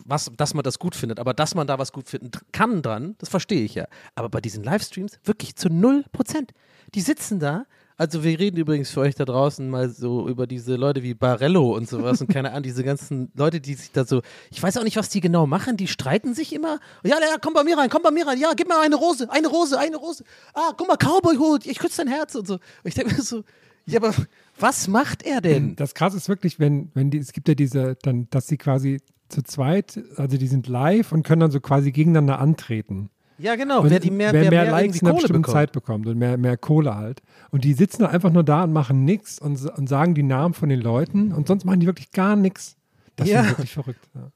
was, 0.04 0.30
dass 0.36 0.54
man 0.54 0.62
das 0.62 0.78
gut 0.78 0.94
findet, 0.94 1.18
aber 1.18 1.34
dass 1.34 1.54
man 1.54 1.66
da 1.66 1.78
was 1.78 1.92
gut 1.92 2.08
finden 2.08 2.30
kann 2.52 2.82
dran, 2.82 3.16
das 3.18 3.28
verstehe 3.28 3.62
ich 3.62 3.74
ja. 3.74 3.86
Aber 4.14 4.28
bei 4.28 4.40
diesen 4.40 4.64
Livestreams 4.64 5.18
wirklich 5.24 5.56
zu 5.56 5.68
null 5.68 6.04
Prozent. 6.12 6.52
Die 6.94 7.00
sitzen 7.00 7.40
da. 7.40 7.66
Also 7.98 8.22
wir 8.22 8.38
reden 8.38 8.58
übrigens 8.58 8.90
für 8.90 9.00
euch 9.00 9.14
da 9.14 9.24
draußen 9.24 9.68
mal 9.70 9.88
so 9.88 10.28
über 10.28 10.46
diese 10.46 10.76
Leute 10.76 11.02
wie 11.02 11.14
Barello 11.14 11.74
und 11.74 11.88
sowas 11.88 12.20
und 12.20 12.28
keine 12.28 12.50
Ahnung, 12.50 12.64
diese 12.64 12.84
ganzen 12.84 13.32
Leute, 13.34 13.58
die 13.58 13.72
sich 13.72 13.90
da 13.90 14.04
so, 14.04 14.20
ich 14.50 14.62
weiß 14.62 14.76
auch 14.76 14.84
nicht, 14.84 14.98
was 14.98 15.08
die 15.08 15.20
genau 15.20 15.46
machen, 15.46 15.78
die 15.78 15.88
streiten 15.88 16.34
sich 16.34 16.52
immer. 16.52 16.78
Ja, 17.04 17.18
ja, 17.18 17.36
komm 17.40 17.54
bei 17.54 17.64
mir 17.64 17.78
rein, 17.78 17.88
komm 17.88 18.02
bei 18.02 18.10
mir 18.10 18.26
rein, 18.26 18.38
ja, 18.38 18.52
gib 18.54 18.68
mir 18.68 18.78
eine 18.78 18.96
Rose, 18.96 19.30
eine 19.30 19.48
Rose, 19.48 19.78
eine 19.78 19.96
Rose. 19.96 20.24
Ah, 20.52 20.72
guck 20.76 20.88
mal, 20.88 20.98
Cowboy-Hut, 20.98 21.64
ich 21.64 21.78
küsse 21.78 22.04
dein 22.04 22.08
Herz 22.08 22.34
und 22.34 22.46
so. 22.46 22.54
Und 22.54 22.60
ich 22.84 22.94
denke 22.94 23.14
mir 23.14 23.22
so, 23.22 23.44
ja, 23.86 24.00
aber 24.00 24.12
was 24.58 24.88
macht 24.88 25.22
er 25.22 25.40
denn? 25.40 25.76
Das 25.76 25.94
krasse 25.94 26.18
ist 26.18 26.28
wirklich, 26.28 26.58
wenn, 26.58 26.90
wenn 26.92 27.10
die, 27.10 27.18
es 27.18 27.32
gibt 27.32 27.48
ja 27.48 27.54
diese, 27.54 27.96
dann, 28.02 28.28
dass 28.30 28.46
sie 28.46 28.58
quasi 28.58 29.00
zu 29.28 29.42
zweit, 29.42 30.00
also 30.16 30.36
die 30.36 30.46
sind 30.46 30.68
live 30.68 31.12
und 31.12 31.24
können 31.24 31.40
dann 31.40 31.50
so 31.50 31.60
quasi 31.60 31.92
gegeneinander 31.92 32.38
antreten. 32.38 33.10
Ja, 33.38 33.54
genau. 33.54 33.82
Und 33.82 33.90
wer, 33.90 34.00
die 34.00 34.10
mehr, 34.10 34.32
wer, 34.32 34.42
wer 34.42 34.50
mehr, 34.50 34.62
mehr 34.62 34.70
Likes 34.70 35.02
in 35.02 35.06
einer 35.06 35.16
bestimmten 35.16 35.42
bekommt. 35.42 35.54
Zeit 35.54 35.72
bekommt 35.72 36.06
und 36.06 36.18
mehr, 36.18 36.38
mehr 36.38 36.56
Kohle 36.56 36.94
halt. 36.94 37.22
Und 37.50 37.64
die 37.64 37.74
sitzen 37.74 38.04
einfach 38.04 38.32
nur 38.32 38.44
da 38.44 38.64
und 38.64 38.72
machen 38.72 39.04
nichts 39.04 39.38
und, 39.38 39.62
und 39.76 39.88
sagen 39.88 40.14
die 40.14 40.22
Namen 40.22 40.54
von 40.54 40.68
den 40.68 40.80
Leuten 40.80 41.32
und 41.32 41.46
sonst 41.46 41.64
machen 41.64 41.80
die 41.80 41.86
wirklich 41.86 42.12
gar 42.12 42.36
nichts. 42.36 42.76
Das 43.16 43.28
ja. 43.28 43.42
ist 43.42 43.50
wirklich 43.50 43.72
verrückt. 43.72 44.08
Ja. 44.14 44.30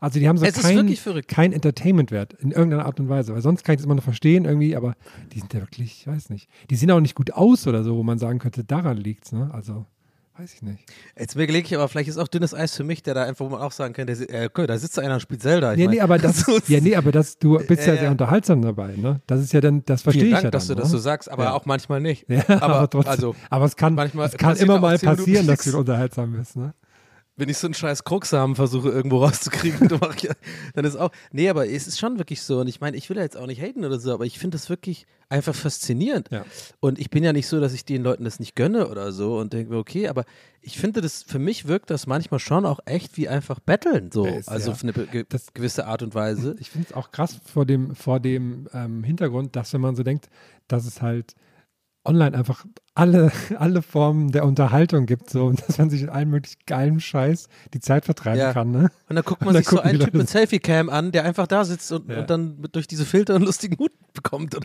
Also 0.00 0.20
die 0.20 0.28
haben 0.28 0.36
so 0.36 0.44
keinen 0.44 0.94
kein 1.26 1.52
Entertainment-Wert 1.52 2.34
in 2.34 2.50
irgendeiner 2.50 2.84
Art 2.84 3.00
und 3.00 3.08
Weise. 3.08 3.32
Weil 3.32 3.40
sonst 3.40 3.64
kann 3.64 3.74
ich 3.74 3.78
das 3.78 3.86
immer 3.86 3.94
noch 3.94 4.02
verstehen 4.02 4.44
irgendwie, 4.44 4.76
aber 4.76 4.94
die 5.32 5.38
sind 5.38 5.54
ja 5.54 5.60
wirklich, 5.60 6.00
ich 6.00 6.06
weiß 6.06 6.28
nicht. 6.28 6.48
Die 6.68 6.76
sehen 6.76 6.90
auch 6.90 7.00
nicht 7.00 7.14
gut 7.14 7.32
aus 7.32 7.66
oder 7.66 7.82
so, 7.82 7.96
wo 7.96 8.02
man 8.02 8.18
sagen 8.18 8.38
könnte, 8.38 8.64
daran 8.64 8.98
liegt 8.98 9.24
es. 9.24 9.32
Ne? 9.32 9.48
Also 9.52 9.86
Weiß 10.36 10.52
ich 10.52 10.62
nicht. 10.62 10.80
Jetzt 11.16 11.36
überlege 11.36 11.64
ich 11.64 11.74
aber, 11.76 11.88
vielleicht 11.88 12.08
ist 12.08 12.18
auch 12.18 12.26
dünnes 12.26 12.54
Eis 12.54 12.74
für 12.74 12.82
mich, 12.82 13.04
der 13.04 13.14
da 13.14 13.22
einfach, 13.22 13.44
wo 13.44 13.50
man 13.50 13.60
auch 13.60 13.70
sagen 13.70 13.94
könnte, 13.94 14.14
äh, 14.14 14.46
okay, 14.46 14.66
da 14.66 14.76
sitzt 14.76 14.98
einer 14.98 15.14
und 15.14 15.20
spielt 15.20 15.42
Zelda. 15.42 15.76
Nee, 15.76 15.86
nee, 15.86 16.00
aber 16.00 16.18
das, 16.18 16.44
ja, 16.66 16.80
nee, 16.80 16.96
aber 16.96 17.12
das, 17.12 17.38
du 17.38 17.56
bist 17.58 17.86
ja, 17.86 17.96
sehr 17.96 18.10
unterhaltsam 18.10 18.60
dabei, 18.60 18.96
ne? 18.96 19.20
Das 19.28 19.40
ist 19.40 19.52
ja 19.52 19.60
dann, 19.60 19.84
das 19.84 20.02
verstehe 20.02 20.24
ich 20.24 20.32
Dank, 20.32 20.44
ja 20.44 20.50
dass 20.50 20.66
dann, 20.66 20.76
du 20.76 20.82
das 20.82 20.90
so 20.90 20.98
sagst, 20.98 21.30
aber 21.30 21.44
ja. 21.44 21.52
auch 21.52 21.66
manchmal 21.66 22.00
nicht. 22.00 22.26
Ja, 22.34 22.42
aber, 22.48 22.62
aber 22.62 22.90
trotzdem, 22.90 23.12
also, 23.12 23.36
aber 23.48 23.64
es 23.66 23.76
kann, 23.76 23.94
manchmal 23.94 24.26
es 24.26 24.36
kann 24.36 24.56
immer 24.56 24.80
mal 24.80 24.98
passieren, 24.98 25.46
dass 25.46 25.62
du 25.62 25.78
unterhaltsam 25.78 26.32
bist, 26.32 26.56
ne? 26.56 26.74
Wenn 27.36 27.48
ich 27.48 27.58
so 27.58 27.66
einen 27.66 27.74
scheiß 27.74 28.04
Kruxsamen 28.04 28.54
versuche 28.54 28.90
irgendwo 28.90 29.18
rauszukriegen, 29.24 29.88
dann 29.88 30.84
ist 30.84 30.96
auch. 30.96 31.10
Nee, 31.32 31.48
aber 31.48 31.68
es 31.68 31.86
ist 31.86 31.98
schon 31.98 32.18
wirklich 32.18 32.42
so. 32.42 32.60
Und 32.60 32.68
ich 32.68 32.80
meine, 32.80 32.96
ich 32.96 33.10
will 33.10 33.16
ja 33.16 33.22
jetzt 33.22 33.36
auch 33.36 33.46
nicht 33.46 33.60
haten 33.60 33.84
oder 33.84 33.98
so, 33.98 34.12
aber 34.12 34.24
ich 34.24 34.38
finde 34.38 34.56
das 34.56 34.70
wirklich 34.70 35.06
einfach 35.28 35.54
faszinierend. 35.54 36.28
Ja. 36.30 36.44
Und 36.80 36.98
ich 36.98 37.10
bin 37.10 37.24
ja 37.24 37.32
nicht 37.32 37.48
so, 37.48 37.60
dass 37.60 37.72
ich 37.72 37.84
den 37.84 38.02
Leuten 38.02 38.24
das 38.24 38.38
nicht 38.38 38.54
gönne 38.54 38.88
oder 38.88 39.12
so 39.12 39.38
und 39.38 39.52
denke, 39.52 39.76
okay, 39.76 40.08
aber 40.08 40.24
ich 40.60 40.78
finde 40.78 41.00
das, 41.00 41.22
für 41.22 41.38
mich 41.38 41.66
wirkt 41.66 41.90
das 41.90 42.06
manchmal 42.06 42.40
schon 42.40 42.66
auch 42.66 42.80
echt 42.84 43.16
wie 43.16 43.28
einfach 43.28 43.58
Betteln, 43.58 44.10
so. 44.12 44.26
Ist, 44.26 44.48
also 44.48 44.68
ja. 44.68 44.72
auf 44.72 44.82
eine 44.82 44.92
ge 44.92 45.24
das, 45.28 45.52
gewisse 45.54 45.86
Art 45.86 46.02
und 46.02 46.14
Weise. 46.14 46.54
Ich 46.60 46.70
finde 46.70 46.88
es 46.90 46.94
auch 46.94 47.10
krass 47.10 47.40
vor 47.44 47.66
dem, 47.66 47.96
vor 47.96 48.20
dem 48.20 48.68
ähm, 48.72 49.02
Hintergrund, 49.02 49.56
dass 49.56 49.72
wenn 49.72 49.80
man 49.80 49.96
so 49.96 50.02
denkt, 50.02 50.28
dass 50.68 50.86
es 50.86 51.02
halt 51.02 51.34
online 52.04 52.36
einfach 52.36 52.64
alle, 52.96 53.32
alle 53.58 53.82
Formen 53.82 54.30
der 54.30 54.44
Unterhaltung 54.44 55.06
gibt, 55.06 55.28
so, 55.30 55.46
und 55.46 55.62
dass 55.68 55.78
man 55.78 55.90
sich 55.90 56.02
in 56.02 56.08
allen 56.08 56.30
möglichen 56.30 56.60
geilen 56.66 57.00
Scheiß 57.00 57.48
die 57.72 57.80
Zeit 57.80 58.04
vertreiben 58.04 58.38
ja. 58.38 58.52
kann. 58.52 58.70
Ne? 58.70 58.90
Und 59.08 59.16
dann 59.16 59.24
guckt 59.24 59.44
man 59.44 59.54
sich 59.54 59.68
so 59.68 59.80
einen 59.80 59.98
Typ 60.00 60.14
mit 60.14 60.28
Selfie-Cam 60.28 60.88
an, 60.88 61.12
der 61.12 61.24
einfach 61.24 61.46
da 61.46 61.64
sitzt 61.64 61.90
und, 61.92 62.08
ja. 62.08 62.20
und 62.20 62.30
dann 62.30 62.62
durch 62.72 62.86
diese 62.86 63.04
Filter 63.04 63.34
einen 63.34 63.44
lustigen 63.44 63.78
Hut 63.78 63.92
bekommt. 64.12 64.56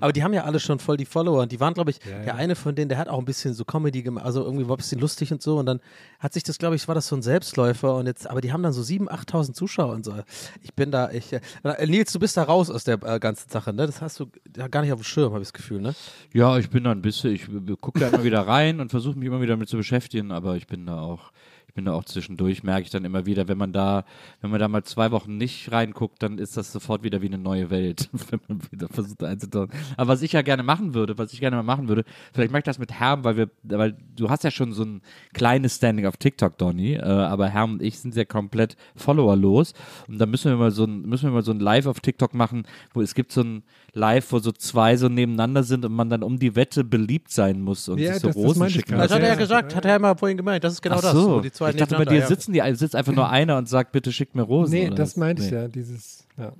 Aber 0.00 0.12
die 0.12 0.24
haben 0.24 0.32
ja 0.32 0.44
alle 0.44 0.60
schon 0.60 0.78
voll 0.78 0.96
die 0.96 1.04
Follower. 1.04 1.42
Und 1.42 1.52
die 1.52 1.60
waren, 1.60 1.74
glaube 1.74 1.90
ich, 1.90 2.00
ja, 2.04 2.22
der 2.24 2.34
eine 2.36 2.56
von 2.56 2.74
denen, 2.74 2.88
der 2.88 2.98
hat 2.98 3.08
auch 3.08 3.18
ein 3.18 3.24
bisschen 3.24 3.54
so 3.54 3.64
Comedy 3.64 4.02
gemacht, 4.02 4.24
also 4.24 4.42
irgendwie 4.42 4.66
war 4.66 4.74
ein 4.74 4.78
bisschen 4.78 5.00
lustig 5.00 5.32
und 5.32 5.42
so. 5.42 5.58
Und 5.58 5.66
dann 5.66 5.80
hat 6.18 6.32
sich 6.32 6.42
das, 6.42 6.58
glaube 6.58 6.76
ich, 6.76 6.88
war 6.88 6.94
das 6.94 7.06
so 7.06 7.16
ein 7.16 7.22
Selbstläufer. 7.22 7.96
Und 7.96 8.06
jetzt, 8.06 8.28
aber 8.28 8.40
die 8.40 8.52
haben 8.52 8.62
dann 8.62 8.72
so 8.72 8.80
7.000, 8.80 9.08
8.000 9.10 9.52
Zuschauer 9.52 9.92
und 9.92 10.04
so. 10.04 10.14
Ich 10.62 10.74
bin 10.74 10.90
da, 10.90 11.10
ich, 11.10 11.32
äh, 11.32 11.40
Nils, 11.86 12.12
du 12.12 12.18
bist 12.18 12.36
da 12.36 12.44
raus 12.44 12.70
aus 12.70 12.84
der 12.84 13.02
äh, 13.02 13.20
ganzen 13.20 13.50
Sache, 13.50 13.72
ne? 13.74 13.86
Das 13.86 14.00
hast 14.00 14.18
du 14.20 14.26
ja 14.56 14.68
gar 14.68 14.80
nicht 14.80 14.92
auf 14.92 15.00
dem 15.00 15.04
Schirm, 15.04 15.32
habe 15.32 15.42
ich 15.42 15.48
das 15.48 15.52
Gefühl, 15.52 15.80
ne? 15.80 15.94
Ja, 16.32 16.56
ich 16.58 16.70
bin 16.70 16.84
da 16.84 16.92
ein 16.92 17.02
bisschen, 17.02 17.32
ich 17.32 17.46
gucke 17.76 18.00
da 18.00 18.08
immer 18.08 18.24
wieder 18.24 18.46
rein 18.46 18.80
und 18.80 18.90
versuche 18.90 19.18
mich 19.18 19.26
immer 19.26 19.40
wieder 19.40 19.54
damit 19.54 19.68
zu 19.68 19.76
beschäftigen, 19.76 20.32
aber 20.32 20.56
ich 20.56 20.66
bin 20.66 20.86
da 20.86 21.00
auch 21.00 21.32
bin 21.74 21.86
da 21.86 21.92
auch 21.92 22.04
zwischendurch, 22.04 22.62
merke 22.62 22.82
ich 22.82 22.90
dann 22.90 23.04
immer 23.04 23.26
wieder, 23.26 23.48
wenn 23.48 23.58
man 23.58 23.72
da, 23.72 24.04
wenn 24.40 24.50
man 24.50 24.60
da 24.60 24.68
mal 24.68 24.84
zwei 24.84 25.10
Wochen 25.10 25.36
nicht 25.36 25.72
reinguckt, 25.72 26.22
dann 26.22 26.38
ist 26.38 26.56
das 26.56 26.72
sofort 26.72 27.02
wieder 27.02 27.20
wie 27.20 27.26
eine 27.26 27.38
neue 27.38 27.70
Welt, 27.70 28.08
wenn 28.30 28.40
man 28.48 28.60
wieder 28.70 28.88
versucht 28.88 29.22
einzutauchen. 29.24 29.70
Aber 29.96 30.08
was 30.08 30.22
ich 30.22 30.32
ja 30.32 30.42
gerne 30.42 30.62
machen 30.62 30.94
würde, 30.94 31.18
was 31.18 31.32
ich 31.32 31.40
gerne 31.40 31.56
mal 31.56 31.62
machen 31.62 31.88
würde, 31.88 32.04
vielleicht 32.32 32.52
mache 32.52 32.60
ich 32.60 32.64
das 32.64 32.78
mit 32.78 32.92
Herm, 32.92 33.24
weil 33.24 33.36
wir, 33.36 33.50
weil 33.64 33.96
du 34.14 34.30
hast 34.30 34.44
ja 34.44 34.50
schon 34.50 34.72
so 34.72 34.84
ein 34.84 35.02
kleines 35.32 35.76
Standing 35.76 36.06
auf 36.06 36.16
TikTok, 36.16 36.56
Donny, 36.58 36.94
äh, 36.94 37.02
aber 37.02 37.48
Herm 37.48 37.74
und 37.74 37.82
ich 37.82 37.98
sind 37.98 38.14
ja 38.14 38.24
komplett 38.24 38.76
followerlos 38.94 39.74
und 40.06 40.18
da 40.18 40.26
müssen 40.26 40.50
wir 40.50 40.56
mal 40.56 40.70
so 40.70 40.84
ein, 40.84 41.02
müssen 41.02 41.24
wir 41.24 41.32
mal 41.32 41.42
so 41.42 41.52
ein 41.52 41.60
Live 41.60 41.86
auf 41.86 42.00
TikTok 42.00 42.34
machen, 42.34 42.66
wo 42.92 43.00
es 43.00 43.14
gibt 43.14 43.32
so 43.32 43.42
ein 43.42 43.64
Live, 43.92 44.30
wo 44.32 44.38
so 44.38 44.52
zwei 44.52 44.96
so 44.96 45.08
nebeneinander 45.08 45.64
sind 45.64 45.84
und 45.84 45.92
man 45.92 46.08
dann 46.08 46.22
um 46.22 46.38
die 46.38 46.54
Wette 46.54 46.84
beliebt 46.84 47.30
sein 47.30 47.60
muss 47.60 47.88
und 47.88 47.98
ja, 47.98 48.12
sich 48.12 48.22
so 48.22 48.28
das, 48.28 48.36
Rosen 48.36 48.60
das 48.60 48.72
schicken 48.72 48.98
Das 48.98 49.12
hat 49.12 49.22
er 49.22 49.28
ja 49.28 49.34
gesagt, 49.34 49.74
hat 49.74 49.84
er 49.84 49.92
ja 49.92 49.98
mal 49.98 50.16
vorhin 50.16 50.36
gemeint. 50.36 50.62
Das 50.62 50.72
ist 50.72 50.82
genau 50.82 51.00
so. 51.00 51.40
das. 51.40 51.63
Ich 51.70 51.76
dachte, 51.76 51.96
bei 51.96 52.04
dir 52.04 52.20
ja. 52.20 52.26
sitzen 52.26 52.52
die, 52.52 52.60
sitzt 52.74 52.96
einfach 52.96 53.12
nur 53.12 53.28
einer 53.28 53.56
und 53.56 53.68
sagt, 53.68 53.92
bitte 53.92 54.12
schickt 54.12 54.34
mir 54.34 54.42
Rosen. 54.42 54.72
Nee, 54.72 54.90
das 54.90 55.16
meinte 55.16 55.42
nee. 55.42 55.48
ich 55.48 55.54
ja, 55.54 55.68
dieses, 55.68 56.26
ja. 56.36 56.52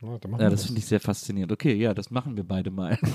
Ja, 0.00 0.18
ja 0.38 0.50
das 0.50 0.66
finde 0.66 0.78
ich 0.78 0.86
sehr 0.86 1.00
faszinierend. 1.00 1.52
Okay, 1.52 1.74
ja, 1.74 1.92
das 1.92 2.10
machen 2.10 2.36
wir 2.36 2.44
beide 2.44 2.70
mal. 2.70 2.98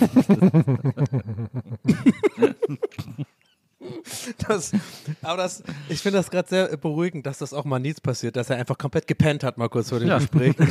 Das, 4.48 4.72
aber 5.22 5.38
das, 5.38 5.64
ich 5.90 6.02
finde 6.02 6.18
das 6.18 6.30
gerade 6.30 6.48
sehr 6.48 6.78
beruhigend, 6.78 7.26
dass 7.26 7.38
das 7.38 7.54
auch 7.54 7.66
mal 7.66 7.80
nichts 7.80 8.02
passiert, 8.02 8.36
dass 8.36 8.50
er 8.50 8.58
einfach 8.58 8.78
komplett 8.78 9.08
gepennt 9.08 9.44
hat, 9.44 9.58
mal 9.58 9.70
kurz 9.70 9.90
vor 9.90 10.00
dem 10.00 10.10
ja. 10.10 10.18
Gespräch. 10.18 10.56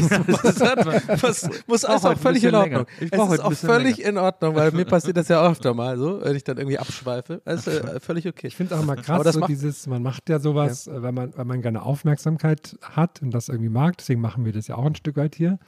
Das, 0.43 0.55
das, 0.55 1.21
das 1.21 1.51
muss 1.67 1.85
auch, 1.85 2.05
auch 2.05 2.19
völlig 2.19 2.45
in 2.45 2.55
Ordnung. 2.55 2.87
Es 3.01 3.11
ist 3.11 3.41
auch 3.41 3.53
völlig 3.53 3.99
länger. 3.99 4.09
in 4.09 4.19
Ordnung, 4.19 4.55
weil 4.55 4.71
mir 4.73 4.85
passiert 4.85 5.17
das 5.17 5.29
ja 5.29 5.45
öfter 5.51 5.75
mal 5.75 5.99
so, 5.99 6.21
wenn 6.23 6.37
ich 6.37 6.45
dann 6.45 6.59
irgendwie 6.59 6.79
abschweife. 6.79 7.41
Das 7.45 7.67
ist 7.67 7.83
äh, 7.83 8.01
völlig 8.01 8.27
okay. 8.27 8.47
Ich 8.47 8.57
finde 8.57 8.75
es 8.75 8.81
auch 8.81 8.85
mal 8.85 8.97
krass, 8.97 9.35
so 9.35 9.47
dieses, 9.47 9.87
man 9.87 10.03
macht 10.03 10.29
ja 10.29 10.39
sowas, 10.39 10.87
ja. 10.87 11.03
wenn 11.03 11.15
man, 11.15 11.37
wenn 11.37 11.47
man 11.47 11.63
gerne 11.63 11.83
Aufmerksamkeit 11.83 12.79
hat 12.83 13.23
und 13.23 13.33
das 13.33 13.49
irgendwie 13.49 13.71
mag, 13.71 13.97
deswegen 13.99 14.21
machen 14.21 14.45
wir 14.45 14.53
das 14.53 14.67
ja 14.67 14.77
auch 14.77 14.87
ein 14.87 14.95
Stück 14.95 15.17
weit 15.17 15.35
hier. 15.35 15.59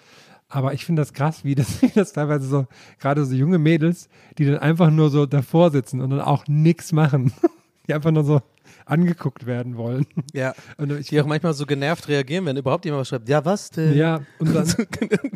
Aber 0.55 0.73
ich 0.73 0.85
finde 0.85 1.03
das 1.03 1.13
krass, 1.13 1.45
wie 1.45 1.57
das, 1.57 1.83
wie 1.83 1.89
das 1.95 2.13
teilweise 2.13 2.47
so, 2.47 2.67
gerade 3.01 3.25
so 3.25 3.35
junge 3.35 3.59
Mädels, 3.59 4.09
die 4.39 4.45
dann 4.47 4.59
einfach 4.59 4.91
nur 4.91 5.11
so 5.11 5.27
davor 5.27 5.71
sitzen 5.73 6.01
und 6.01 6.11
dann 6.11 6.21
auch 6.21 6.47
nichts 6.47 6.93
machen. 6.93 7.33
Die 7.87 7.93
einfach 7.93 8.13
nur 8.13 8.25
so 8.25 8.41
angeguckt 8.87 9.45
werden 9.45 9.77
wollen. 9.77 10.07
Ja. 10.33 10.55
Und 10.79 10.91
ich, 10.93 11.09
Die 11.09 11.21
auch 11.21 11.27
manchmal 11.27 11.53
so 11.53 11.67
genervt 11.67 12.09
reagieren, 12.09 12.47
wenn 12.47 12.57
überhaupt 12.57 12.87
jemand 12.87 13.03
was 13.03 13.09
schreibt. 13.09 13.29
Ja, 13.29 13.45
was 13.45 13.71
denn? 13.71 13.95
ja, 13.95 14.23
und 14.39 14.55
dann, 14.55 14.67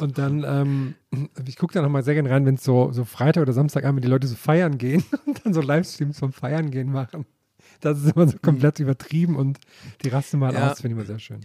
und 0.00 0.16
dann 0.16 0.44
ähm, 0.46 0.94
ich 1.46 1.56
gucke 1.56 1.74
da 1.74 1.82
nochmal 1.82 2.02
sehr 2.04 2.14
gerne 2.14 2.30
rein, 2.30 2.46
wenn 2.46 2.54
es 2.54 2.64
so, 2.64 2.90
so 2.92 3.04
Freitag 3.04 3.42
oder 3.42 3.52
Samstagabend 3.52 4.02
die 4.02 4.08
Leute 4.08 4.26
so 4.26 4.34
feiern 4.34 4.78
gehen 4.78 5.04
und 5.26 5.44
dann 5.44 5.52
so 5.52 5.60
Livestreams 5.60 6.18
vom 6.18 6.32
Feiern 6.32 6.70
gehen 6.70 6.90
machen. 6.90 7.26
Das 7.80 7.98
ist 8.02 8.16
immer 8.16 8.26
so 8.28 8.38
komplett 8.40 8.80
übertrieben 8.80 9.36
und 9.36 9.58
die 10.02 10.08
rasten 10.08 10.38
mal 10.38 10.54
Ja. 10.54 10.70
aus, 10.72 10.80
finde 10.80 10.94
ich 10.94 10.98
immer 11.00 11.06
sehr 11.06 11.18
schön. 11.18 11.40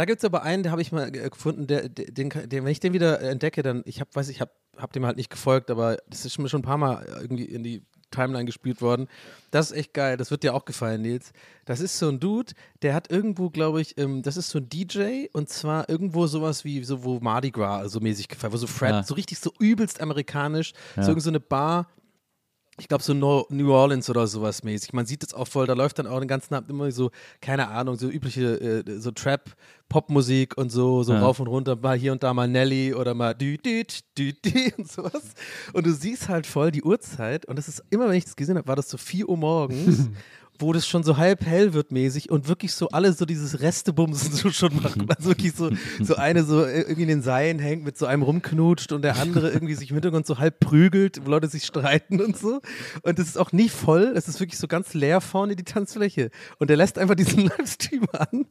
Da 0.00 0.06
gibt 0.06 0.20
es 0.20 0.24
aber 0.24 0.44
einen, 0.44 0.62
der 0.62 0.72
habe 0.72 0.80
ich 0.80 0.92
mal 0.92 1.14
äh, 1.14 1.28
gefunden, 1.28 1.66
der, 1.66 1.90
den, 1.90 2.30
den, 2.30 2.64
wenn 2.64 2.68
ich 2.68 2.80
den 2.80 2.94
wieder 2.94 3.20
entdecke, 3.20 3.62
dann, 3.62 3.82
ich 3.84 4.00
habe, 4.00 4.08
weiß 4.14 4.30
ich, 4.30 4.40
habe 4.40 4.50
hab 4.78 4.94
dem 4.94 5.04
halt 5.04 5.18
nicht 5.18 5.28
gefolgt, 5.28 5.70
aber 5.70 5.98
das 6.08 6.24
ist 6.24 6.38
mir 6.38 6.48
schon 6.48 6.60
ein 6.60 6.64
paar 6.64 6.78
Mal 6.78 7.06
irgendwie 7.20 7.44
in 7.44 7.62
die 7.62 7.82
Timeline 8.10 8.46
gespielt 8.46 8.80
worden. 8.80 9.08
Das 9.50 9.70
ist 9.70 9.76
echt 9.76 9.92
geil, 9.92 10.16
das 10.16 10.30
wird 10.30 10.42
dir 10.42 10.54
auch 10.54 10.64
gefallen, 10.64 11.02
Nils. 11.02 11.34
Das 11.66 11.80
ist 11.80 11.98
so 11.98 12.08
ein 12.08 12.18
Dude, 12.18 12.54
der 12.80 12.94
hat 12.94 13.10
irgendwo, 13.10 13.50
glaube 13.50 13.82
ich, 13.82 13.98
ähm, 13.98 14.22
das 14.22 14.38
ist 14.38 14.48
so 14.48 14.56
ein 14.58 14.70
DJ 14.70 15.26
und 15.34 15.50
zwar 15.50 15.86
irgendwo 15.90 16.26
sowas 16.26 16.64
wie, 16.64 16.82
so 16.82 17.04
wo 17.04 17.20
Mardi 17.20 17.50
Gras 17.50 17.92
so 17.92 18.00
mäßig 18.00 18.28
gefallen, 18.28 18.54
wo 18.54 18.56
so 18.56 18.66
Fred, 18.66 18.92
Ja. 18.92 19.02
so 19.02 19.12
richtig 19.12 19.38
so 19.38 19.52
übelst 19.58 20.00
amerikanisch, 20.00 20.72
Ja. 20.96 21.02
so 21.02 21.10
irgend 21.10 21.24
so 21.24 21.28
eine 21.30 21.40
Bar, 21.40 21.90
ich 22.80 22.88
glaube 22.88 23.04
so 23.04 23.14
New 23.14 23.72
Orleans 23.72 24.08
oder 24.10 24.26
sowas 24.26 24.62
mäßig. 24.64 24.92
Man 24.92 25.06
sieht 25.06 25.22
es 25.22 25.34
auch 25.34 25.46
voll, 25.46 25.66
da 25.66 25.74
läuft 25.74 25.98
dann 25.98 26.06
auch 26.06 26.18
den 26.18 26.28
ganzen 26.28 26.54
Abend 26.54 26.70
immer 26.70 26.90
so, 26.90 27.10
keine 27.40 27.68
Ahnung, 27.68 27.96
so 27.96 28.08
übliche 28.08 28.84
äh, 28.86 28.98
so 29.00 29.10
Trap, 29.10 29.54
Popmusik 29.88 30.56
und 30.56 30.70
so, 30.70 31.02
so 31.02 31.12
Ja. 31.12 31.20
rauf 31.20 31.40
und 31.40 31.46
runter, 31.46 31.76
mal 31.76 31.96
hier 31.96 32.12
und 32.12 32.22
da 32.22 32.32
mal 32.34 32.48
Nelly 32.48 32.94
oder 32.94 33.14
mal 33.14 33.34
dü 33.34 33.56
dü 33.58 33.84
dü 34.16 34.32
dü 34.32 34.70
und 34.78 34.90
sowas. 34.90 35.34
Und 35.72 35.86
du 35.86 35.92
siehst 35.92 36.28
halt 36.28 36.46
voll 36.46 36.70
die 36.70 36.82
Uhrzeit 36.82 37.46
und 37.46 37.56
das 37.56 37.68
ist 37.68 37.82
immer, 37.90 38.08
wenn 38.08 38.16
ich 38.16 38.24
das 38.24 38.36
gesehen 38.36 38.56
habe, 38.56 38.66
war 38.68 38.76
das 38.76 38.88
so 38.88 38.96
4 38.98 39.28
Uhr 39.28 39.36
morgens. 39.36 40.08
wo 40.60 40.72
das 40.72 40.86
schon 40.86 41.02
so 41.02 41.16
halb 41.16 41.44
hell 41.44 41.74
wird 41.74 41.92
mäßig 41.92 42.30
und 42.30 42.48
wirklich 42.48 42.74
so 42.74 42.88
alle 42.88 43.12
so 43.12 43.24
dieses 43.24 43.60
Restebumsen 43.60 44.32
so 44.32 44.50
schon 44.50 44.74
machen. 44.82 45.08
Also 45.20 45.30
wirklich 45.30 45.52
so, 45.54 45.70
so 46.00 46.14
eine 46.16 46.44
so 46.44 46.64
irgendwie 46.64 47.02
in 47.02 47.08
den 47.08 47.22
Seilen 47.22 47.58
hängt, 47.58 47.84
mit 47.84 47.98
so 47.98 48.06
einem 48.06 48.22
rumknutscht 48.22 48.92
und 48.92 49.02
der 49.02 49.16
andere 49.18 49.50
irgendwie 49.52 49.74
sich 49.74 49.90
im 49.90 49.96
Hintergrund 49.96 50.26
so 50.26 50.38
halb 50.38 50.60
prügelt, 50.60 51.24
wo 51.24 51.30
Leute 51.30 51.48
sich 51.48 51.64
streiten 51.64 52.20
und 52.20 52.38
so. 52.38 52.60
Und 53.02 53.18
es 53.18 53.28
ist 53.28 53.38
auch 53.38 53.52
nie 53.52 53.68
voll, 53.68 54.12
es 54.14 54.28
ist 54.28 54.40
wirklich 54.40 54.58
so 54.58 54.68
ganz 54.68 54.94
leer 54.94 55.20
vorne 55.20 55.56
die 55.56 55.64
Tanzfläche. 55.64 56.30
Und 56.58 56.70
der 56.70 56.76
lässt 56.76 56.98
einfach 56.98 57.16
diesen 57.16 57.44
Livestream 57.44 58.06
an 58.12 58.46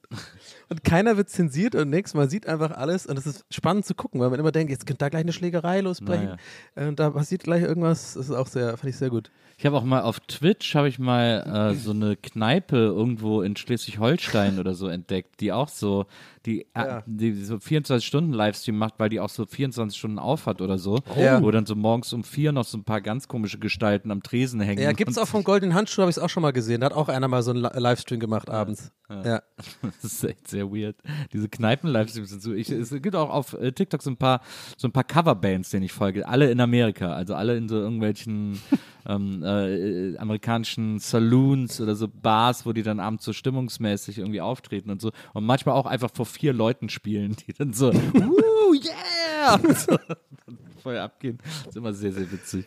und 0.70 0.84
keiner 0.84 1.17
wird 1.17 1.30
zensiert 1.30 1.76
und 1.76 1.89
nichts. 1.89 2.13
Man 2.13 2.30
sieht 2.30 2.47
einfach 2.47 2.72
alles 2.72 3.05
und 3.05 3.17
es 3.17 3.26
ist 3.26 3.45
spannend 3.49 3.86
zu 3.86 3.95
gucken, 3.95 4.22
weil 4.22 4.30
man 4.30 4.39
immer 4.39 4.51
denkt, 4.51 4.72
jetzt 4.72 4.86
könnte 4.86 4.99
da 4.99 5.09
gleich 5.09 5.24
eine 5.24 5.34
Schlägerei 5.34 5.82
losbrechen. 5.82 6.38
Und 6.76 6.99
da 6.99 7.09
passiert 7.09 7.43
gleich 7.43 7.63
irgendwas, 7.63 8.13
das 8.13 8.30
ist 8.30 8.36
auch 8.36 8.47
sehr, 8.47 8.78
fand 8.78 8.89
ich 8.89 8.97
sehr 8.97 9.09
gut. 9.09 9.32
Ich 9.57 9.65
habe 9.65 9.76
auch 9.76 9.84
mal 9.84 10.01
auf 10.03 10.22
Twitch 10.22 10.74
habe 10.76 10.88
ich 10.88 10.99
mal 10.99 11.74
äh, 11.74 11.76
so 11.76 11.91
eine 11.91 12.15
Kneipe 12.15 12.78
irgendwo 12.78 13.41
in 13.41 13.57
Schleswig-Holstein 13.57 14.57
oder 14.57 14.74
so 14.74 14.88
entdeckt, 14.88 15.41
die 15.41 15.51
auch 15.51 15.67
so 15.67 16.05
die, 16.46 16.62
äh, 16.62 16.68
Ja. 16.76 17.04
die 17.06 17.34
so 17.44 17.60
24 17.60 18.06
Stunden 18.08 18.34
Livestream 18.34 18.78
macht, 18.78 18.96
weil 18.98 19.10
die 19.10 19.20
auch 19.20 19.30
so 19.30 19.46
24 19.46 19.98
Stunden 19.98 20.20
auf 20.20 20.46
hat 20.46 20.62
oder 20.62 20.78
so, 20.78 21.00
Ja. 21.18 21.42
wo 21.42 21.52
dann 21.52 21.66
so 21.66 21.76
morgens 21.76 22.14
um 22.14 22.24
vier 22.24 22.52
noch 22.52 22.66
so 22.66 22.78
ein 22.78 22.84
paar 22.84 23.02
ganz 23.02 23.28
komische 23.28 23.60
Gestalten 23.60 24.12
am 24.12 24.24
Tresen 24.24 24.60
hängen. 24.62 24.82
Ja, 24.82 24.92
gibt 24.94 25.12
es 25.12 25.18
auch 25.18 25.28
vom 25.28 25.44
Goldenen 25.44 25.74
Handschuh, 25.76 26.02
habe 26.02 26.10
ich 26.12 26.18
es 26.18 26.24
auch 26.24 26.30
schon 26.30 26.42
mal 26.44 26.52
gesehen. 26.52 26.82
Da 26.82 26.88
hat 26.88 26.94
auch 26.94 27.10
einer 27.10 27.28
mal 27.28 27.44
so 27.44 27.52
einen 27.52 27.62
Li- 27.62 27.70
Livestream 27.80 28.20
gemacht 28.20 28.50
abends. 28.50 28.92
Ja. 29.10 29.42
Das 30.02 30.14
ist 30.14 30.24
echt 30.24 30.48
sehr 30.48 30.72
weird. 30.72 30.96
Diese 31.34 31.50
Kneipen-Livestreams 31.50 32.30
sind 32.30 32.42
so. 32.42 32.54
Ich, 32.54 32.70
es 32.70 32.90
gibt 32.92 33.16
auch 33.16 33.30
auf 33.30 33.54
äh, 33.54 33.72
TikTok 33.72 34.02
so 34.04 34.12
ein 34.12 34.18
paar, 34.18 34.42
so 34.78 34.88
ein 34.88 34.92
paar 34.92 35.04
Coverbands, 35.04 35.72
denen 35.72 35.84
ich 35.84 35.92
folge. 35.92 36.28
Alle 36.28 36.52
in 36.52 36.60
Amerika, 36.62 37.14
also 37.14 37.34
alle 37.36 37.58
in 37.58 37.68
so 37.68 37.76
irgendwelchen 37.78 38.60
ähm, 39.10 39.43
äh, 39.43 40.18
amerikanischen 40.18 40.99
Saloons 40.99 41.82
oder 41.82 41.95
so 41.95 42.07
Bars, 42.07 42.66
wo 42.66 42.72
die 42.74 42.84
dann 42.84 42.99
abends 42.99 43.26
so 43.26 43.34
stimmungsmäßig 43.34 44.20
irgendwie 44.20 44.41
auftreten 44.41 44.89
und 44.91 45.01
so. 45.01 45.12
Und 45.34 45.45
manchmal 45.45 45.76
auch 45.76 45.86
einfach 45.86 46.12
vor 46.14 46.26
vier 46.26 46.53
Leuten 46.53 46.88
spielen, 46.89 47.36
die 47.47 47.53
dann 47.53 47.74
so, 47.74 47.91
Woo, 48.14 48.74
yeah! 48.76 49.55
Und 49.55 49.78
so, 49.78 49.97
dann 49.97 50.57
voll 50.84 50.97
abgehen. 50.97 51.39
Das 51.66 51.68
ist 51.68 51.78
immer 51.78 51.93
sehr, 51.93 52.14
sehr 52.14 52.32
witzig. 52.32 52.66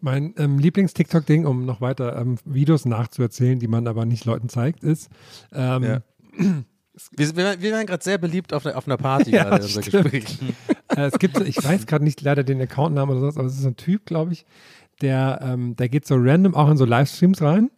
Mein 0.00 0.34
ähm, 0.38 0.58
Lieblings-TikTok-Ding, 0.58 1.46
um 1.46 1.66
noch 1.66 1.80
weiter 1.80 2.16
ähm, 2.16 2.36
Videos 2.44 2.84
nachzuerzählen, 2.84 3.58
die 3.58 3.68
man 3.68 3.86
aber 3.86 4.04
nicht 4.06 4.24
Leuten 4.24 4.48
zeigt, 4.48 4.82
ist, 4.82 5.08
ähm, 5.52 5.82
Ja. 5.84 6.00
Wir, 7.16 7.34
wir, 7.36 7.60
wir 7.62 7.72
waren 7.72 7.86
gerade 7.86 8.04
sehr 8.04 8.18
beliebt 8.18 8.52
auf, 8.52 8.66
einer- 8.66 8.76
auf 8.76 8.86
einer 8.86 8.96
Party 8.98 9.30
Ja, 9.34 9.44
gerade 9.44 9.62
unser. 9.64 9.80
Gespräch. 9.80 10.38
äh, 10.88 11.02
es 11.06 11.18
gibt, 11.18 11.36
so- 11.36 11.44
ich 11.44 11.62
weiß 11.62 11.86
gerade 11.86 12.04
nicht 12.04 12.20
leider 12.22 12.44
den 12.44 12.60
Accountnamen 12.60 13.12
oder 13.12 13.20
sowas, 13.20 13.36
aber 13.38 13.46
es 13.46 13.58
ist 13.58 13.64
ein 13.64 13.76
Typ, 13.76 14.04
glaube 14.06 14.32
ich, 14.32 14.44
der, 15.00 15.40
ähm, 15.42 15.76
der 15.76 15.88
geht 15.88 16.06
so 16.06 16.16
random 16.16 16.54
auch 16.54 16.70
in 16.70 16.76
so 16.76 16.84
Livestreams 16.84 17.42
rein, 17.42 17.70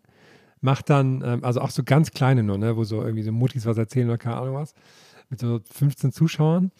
macht 0.60 0.90
dann, 0.90 1.22
ähm, 1.24 1.44
also 1.44 1.60
auch 1.60 1.70
so 1.70 1.82
ganz 1.82 2.10
kleine 2.10 2.42
nur, 2.42 2.58
ne, 2.58 2.76
wo 2.76 2.84
so 2.84 3.02
irgendwie 3.02 3.22
so 3.22 3.32
Mutis 3.32 3.66
was 3.66 3.78
erzählen 3.78 4.08
oder 4.08 4.18
keine 4.18 4.36
Ahnung 4.36 4.54
was, 4.54 4.74
mit 5.30 5.40
so 5.40 5.60
15 5.72 6.12
Zuschauern, 6.12 6.70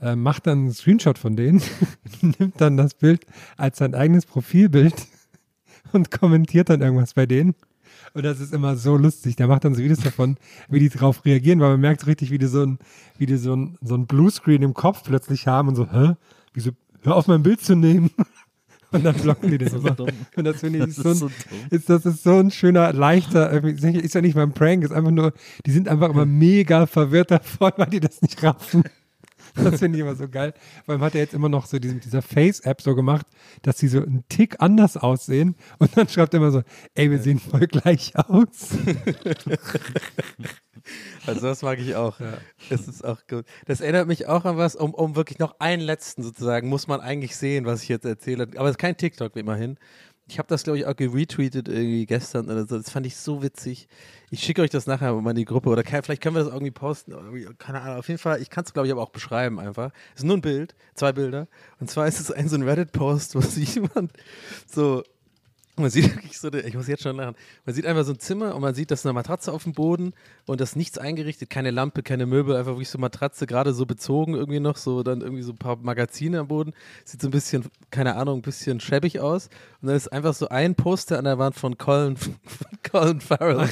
äh, 0.00 0.16
macht 0.16 0.46
dann 0.46 0.58
einen 0.58 0.72
Screenshot 0.72 1.18
von 1.18 1.36
denen, 1.36 1.62
nimmt 2.20 2.60
dann 2.60 2.76
das 2.76 2.94
Bild 2.94 3.24
als 3.56 3.78
sein 3.78 3.94
eigenes 3.94 4.26
Profilbild 4.26 4.94
und 5.92 6.10
kommentiert 6.10 6.70
dann 6.70 6.82
irgendwas 6.82 7.14
bei 7.14 7.26
denen. 7.26 7.54
Und 8.14 8.24
das 8.24 8.40
ist 8.40 8.52
immer 8.52 8.76
so 8.76 8.96
lustig. 8.96 9.36
Der 9.36 9.46
macht 9.46 9.64
dann 9.64 9.74
so 9.74 9.82
Videos 9.82 10.00
davon, 10.00 10.36
wie 10.68 10.80
die 10.80 10.88
drauf 10.88 11.24
reagieren, 11.24 11.60
weil 11.60 11.70
man 11.70 11.80
merkt 11.80 12.02
so 12.02 12.06
richtig, 12.06 12.30
wie 12.30 12.38
die 12.38 12.46
so 12.46 12.62
ein, 12.62 12.78
wie 13.16 13.26
die 13.26 13.36
so 13.36 13.56
ein, 13.56 13.78
so 13.80 13.94
ein 13.94 14.06
Bluescreen 14.06 14.62
im 14.62 14.74
Kopf 14.74 15.02
plötzlich 15.04 15.46
haben 15.46 15.68
und 15.68 15.76
so, 15.76 15.90
hä? 15.90 16.14
Wieso, 16.52 16.72
hör 17.02 17.16
auf 17.16 17.26
mein 17.26 17.42
Bild 17.42 17.60
zu 17.60 17.74
nehmen. 17.74 18.10
Und 18.92 19.04
dann 19.04 19.14
blocken 19.16 19.50
die 19.50 19.58
das 19.58 19.72
immer. 19.72 19.90
dumm. 19.92 20.08
Und 20.36 20.44
das 20.44 20.60
finde 20.60 20.86
ich 20.86 20.94
so, 20.94 21.02
ist 21.02 21.06
ein, 21.06 21.14
so 21.14 21.30
ist, 21.70 21.90
das 21.90 22.06
ist 22.06 22.22
so 22.22 22.38
ein 22.38 22.50
schöner, 22.50 22.92
leichter, 22.92 23.52
irgendwie- 23.52 23.98
ist 23.98 24.14
ja 24.14 24.20
nicht 24.20 24.34
mal 24.34 24.42
ein 24.42 24.52
Prank, 24.52 24.84
ist 24.84 24.92
einfach 24.92 25.10
nur, 25.10 25.32
die 25.66 25.70
sind 25.72 25.88
einfach 25.88 26.10
immer 26.10 26.26
mega 26.26 26.86
verwirrt 26.86 27.30
davon, 27.30 27.72
weil 27.76 27.86
die 27.90 28.00
das 28.00 28.22
nicht 28.22 28.42
raffen. 28.42 28.84
Das 29.54 29.80
finde 29.80 29.98
ich 29.98 30.02
immer 30.02 30.14
so 30.14 30.28
geil. 30.28 30.54
Vor 30.86 30.94
allem 30.94 31.02
hat 31.02 31.14
er 31.14 31.20
jetzt 31.20 31.34
immer 31.34 31.50
noch 31.50 31.66
so 31.66 31.78
diese, 31.78 31.92
mit 31.94 32.04
dieser 32.06 32.22
Face-App 32.22 32.80
so 32.80 32.94
gemacht, 32.94 33.26
dass 33.60 33.78
sie 33.78 33.88
so 33.88 33.98
einen 33.98 34.24
Tick 34.30 34.56
anders 34.60 34.96
aussehen. 34.96 35.56
Und 35.78 35.94
dann 35.94 36.08
schreibt 36.08 36.32
er 36.32 36.38
immer 36.40 36.50
so, 36.50 36.62
ey, 36.94 37.10
wir 37.10 37.18
sehen 37.18 37.38
voll 37.38 37.66
gleich 37.66 38.16
aus. 38.16 38.70
Also 41.26 41.40
das 41.40 41.62
mag 41.62 41.78
ich 41.78 41.94
auch. 41.94 42.16
Das 42.70 42.88
ist 42.88 43.04
auch 43.04 43.20
gut. 43.28 43.44
Das 43.66 43.80
erinnert 43.80 44.08
mich 44.08 44.26
auch 44.26 44.44
an 44.44 44.56
was, 44.56 44.76
um, 44.76 44.94
um 44.94 45.16
wirklich 45.16 45.38
noch 45.38 45.56
einen 45.60 45.82
letzten 45.82 46.22
sozusagen, 46.22 46.68
muss 46.68 46.86
man 46.86 47.00
eigentlich 47.00 47.36
sehen, 47.36 47.64
was 47.64 47.82
ich 47.82 47.88
jetzt 47.88 48.04
erzähle. 48.04 48.48
Aber 48.56 48.66
es 48.66 48.72
ist 48.72 48.78
kein 48.78 48.96
TikTok 48.96 49.36
immerhin. 49.36 49.78
Ich 50.28 50.38
habe 50.38 50.48
das, 50.48 50.62
glaube 50.62 50.78
ich, 50.78 50.86
auch 50.86 50.96
geretweetet 50.96 51.68
irgendwie 51.68 52.06
gestern 52.06 52.46
oder 52.46 52.66
so. 52.66 52.78
Das 52.78 52.90
fand 52.90 53.06
ich 53.06 53.16
so 53.16 53.42
witzig. 53.42 53.88
Ich 54.30 54.40
schicke 54.40 54.62
euch 54.62 54.70
das 54.70 54.86
nachher 54.86 55.12
mal 55.14 55.30
in 55.30 55.36
die 55.36 55.44
Gruppe 55.44 55.68
oder 55.68 55.82
kann, 55.82 56.02
vielleicht 56.02 56.22
können 56.22 56.36
wir 56.36 56.44
das 56.44 56.52
irgendwie 56.52 56.70
posten. 56.70 57.12
Keine 57.58 57.82
Ahnung. 57.82 57.98
Auf 57.98 58.08
jeden 58.08 58.18
Fall, 58.18 58.40
ich 58.40 58.48
kann 58.48 58.64
es, 58.64 58.72
glaube 58.72 58.86
ich, 58.86 58.92
aber 58.92 59.02
auch 59.02 59.10
beschreiben 59.10 59.58
einfach. 59.58 59.90
Es 60.14 60.20
ist 60.20 60.24
nur 60.24 60.36
ein 60.36 60.40
Bild, 60.40 60.74
zwei 60.94 61.12
Bilder. 61.12 61.48
Und 61.80 61.90
zwar 61.90 62.06
ist 62.06 62.20
es 62.20 62.30
ein 62.30 62.48
so 62.48 62.56
ein 62.56 62.62
Reddit-Post, 62.62 63.34
wo 63.34 63.40
sich 63.40 63.74
jemand 63.74 64.12
so 64.66 65.02
man 65.76 65.90
sieht 65.90 66.14
wirklich 66.14 66.38
so, 66.38 66.52
ich 66.52 66.74
muss 66.74 66.86
jetzt 66.86 67.02
schon 67.02 67.16
lachen. 67.16 67.34
Man 67.64 67.74
sieht 67.74 67.86
einfach 67.86 68.04
so 68.04 68.12
ein 68.12 68.18
Zimmer 68.18 68.54
und 68.54 68.60
man 68.60 68.74
sieht, 68.74 68.90
dass 68.90 69.06
eine 69.06 69.14
Matratze 69.14 69.52
auf 69.52 69.64
dem 69.64 69.72
Boden 69.72 70.12
und 70.46 70.60
das 70.60 70.76
nichts 70.76 70.98
eingerichtet, 70.98 71.48
keine 71.48 71.70
Lampe, 71.70 72.02
keine 72.02 72.26
Möbel, 72.26 72.56
einfach 72.56 72.72
wirklich 72.72 72.90
so 72.90 72.98
Matratze, 72.98 73.46
gerade 73.46 73.72
so 73.72 73.86
bezogen 73.86 74.34
irgendwie 74.34 74.60
noch, 74.60 74.76
so 74.76 75.02
dann 75.02 75.22
irgendwie 75.22 75.42
so 75.42 75.52
ein 75.52 75.58
paar 75.58 75.76
Magazine 75.76 76.40
am 76.40 76.48
Boden. 76.48 76.74
Sieht 77.04 77.22
so 77.22 77.28
ein 77.28 77.30
bisschen, 77.30 77.64
keine 77.90 78.16
Ahnung, 78.16 78.40
ein 78.40 78.42
bisschen 78.42 78.80
schäbig 78.80 79.20
aus. 79.20 79.48
Und 79.82 79.88
dann 79.88 79.96
ist 79.96 80.12
einfach 80.12 80.32
so 80.32 80.48
ein 80.48 80.76
Poster 80.76 81.18
an 81.18 81.24
der 81.24 81.38
Wand 81.38 81.56
von 81.56 81.76
Colin, 81.76 82.16
von 82.16 82.36
Colin 82.88 83.20
Farrell. 83.20 83.68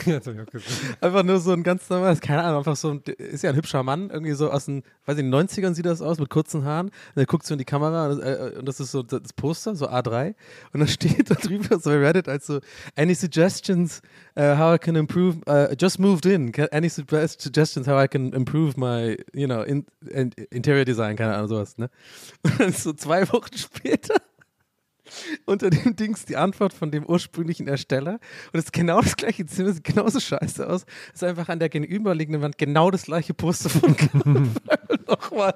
Einfach 1.00 1.22
nur 1.22 1.38
so 1.38 1.52
ein 1.52 1.62
ganz 1.62 1.88
normales, 1.88 2.20
keine 2.20 2.42
Ahnung, 2.42 2.58
einfach 2.58 2.74
so 2.74 2.90
ein, 2.90 3.02
ist 3.16 3.44
ja 3.44 3.50
ein 3.50 3.56
hübscher 3.56 3.84
Mann, 3.84 4.10
irgendwie 4.10 4.32
so 4.32 4.50
aus 4.50 4.64
den, 4.64 4.82
weiß 5.06 5.18
ich, 5.18 5.24
90ern 5.24 5.72
sieht 5.72 5.86
das 5.86 6.02
aus, 6.02 6.18
mit 6.18 6.28
kurzen 6.28 6.64
Haaren. 6.64 6.88
Und 6.88 6.92
er 7.14 7.26
guckt 7.26 7.46
so 7.46 7.54
in 7.54 7.58
die 7.58 7.64
Kamera 7.64 8.08
und 8.08 8.18
das, 8.18 8.26
äh, 8.26 8.58
und 8.58 8.66
das 8.66 8.80
ist 8.80 8.90
so 8.90 9.04
das 9.04 9.32
Poster, 9.34 9.76
so 9.76 9.88
A3. 9.88 10.34
Und 10.72 10.80
dann 10.80 10.88
steht 10.88 11.30
da 11.30 11.36
drüber 11.36 11.78
so 11.78 11.90
bei 11.90 11.98
Reddit 11.98 12.28
als 12.28 12.48
so, 12.48 12.58
any 12.96 13.14
suggestions 13.14 14.02
uh, 14.36 14.58
how 14.58 14.74
I 14.74 14.78
can 14.78 14.96
improve, 14.96 15.38
uh, 15.46 15.72
just 15.78 16.00
moved 16.00 16.26
in, 16.26 16.52
any 16.72 16.88
sugge- 16.88 17.40
suggestions 17.40 17.86
how 17.86 18.02
I 18.02 18.08
can 18.08 18.32
improve 18.32 18.76
my, 18.76 19.16
you 19.32 19.46
know, 19.46 19.62
in, 19.62 19.86
in, 20.08 20.32
interior 20.50 20.84
design, 20.84 21.14
keine 21.14 21.36
Ahnung, 21.36 21.46
sowas, 21.46 21.78
ne? 21.78 21.88
Und 22.42 22.58
dann 22.58 22.72
so 22.72 22.92
zwei 22.94 23.28
Wochen 23.32 23.56
später 23.56 24.16
unter 25.44 25.70
dem 25.70 25.96
Dings 25.96 26.24
die 26.24 26.36
Antwort 26.36 26.72
von 26.72 26.90
dem 26.90 27.04
ursprünglichen 27.04 27.68
Ersteller. 27.68 28.20
Und 28.52 28.58
es 28.58 28.66
ist 28.66 28.72
genau 28.72 29.00
das 29.00 29.16
gleiche 29.16 29.46
Zimmer, 29.46 29.72
sieht 29.72 29.84
genauso 29.84 30.20
scheiße 30.20 30.68
aus. 30.68 30.84
Es 31.08 31.22
ist 31.22 31.24
einfach 31.24 31.48
an 31.48 31.58
der 31.58 31.68
gegenüberliegenden 31.68 32.42
Wand 32.42 32.58
genau 32.58 32.90
das 32.90 33.04
gleiche 33.04 33.34
Poster 33.34 33.70
von 33.70 33.94
nochmal. 35.06 35.54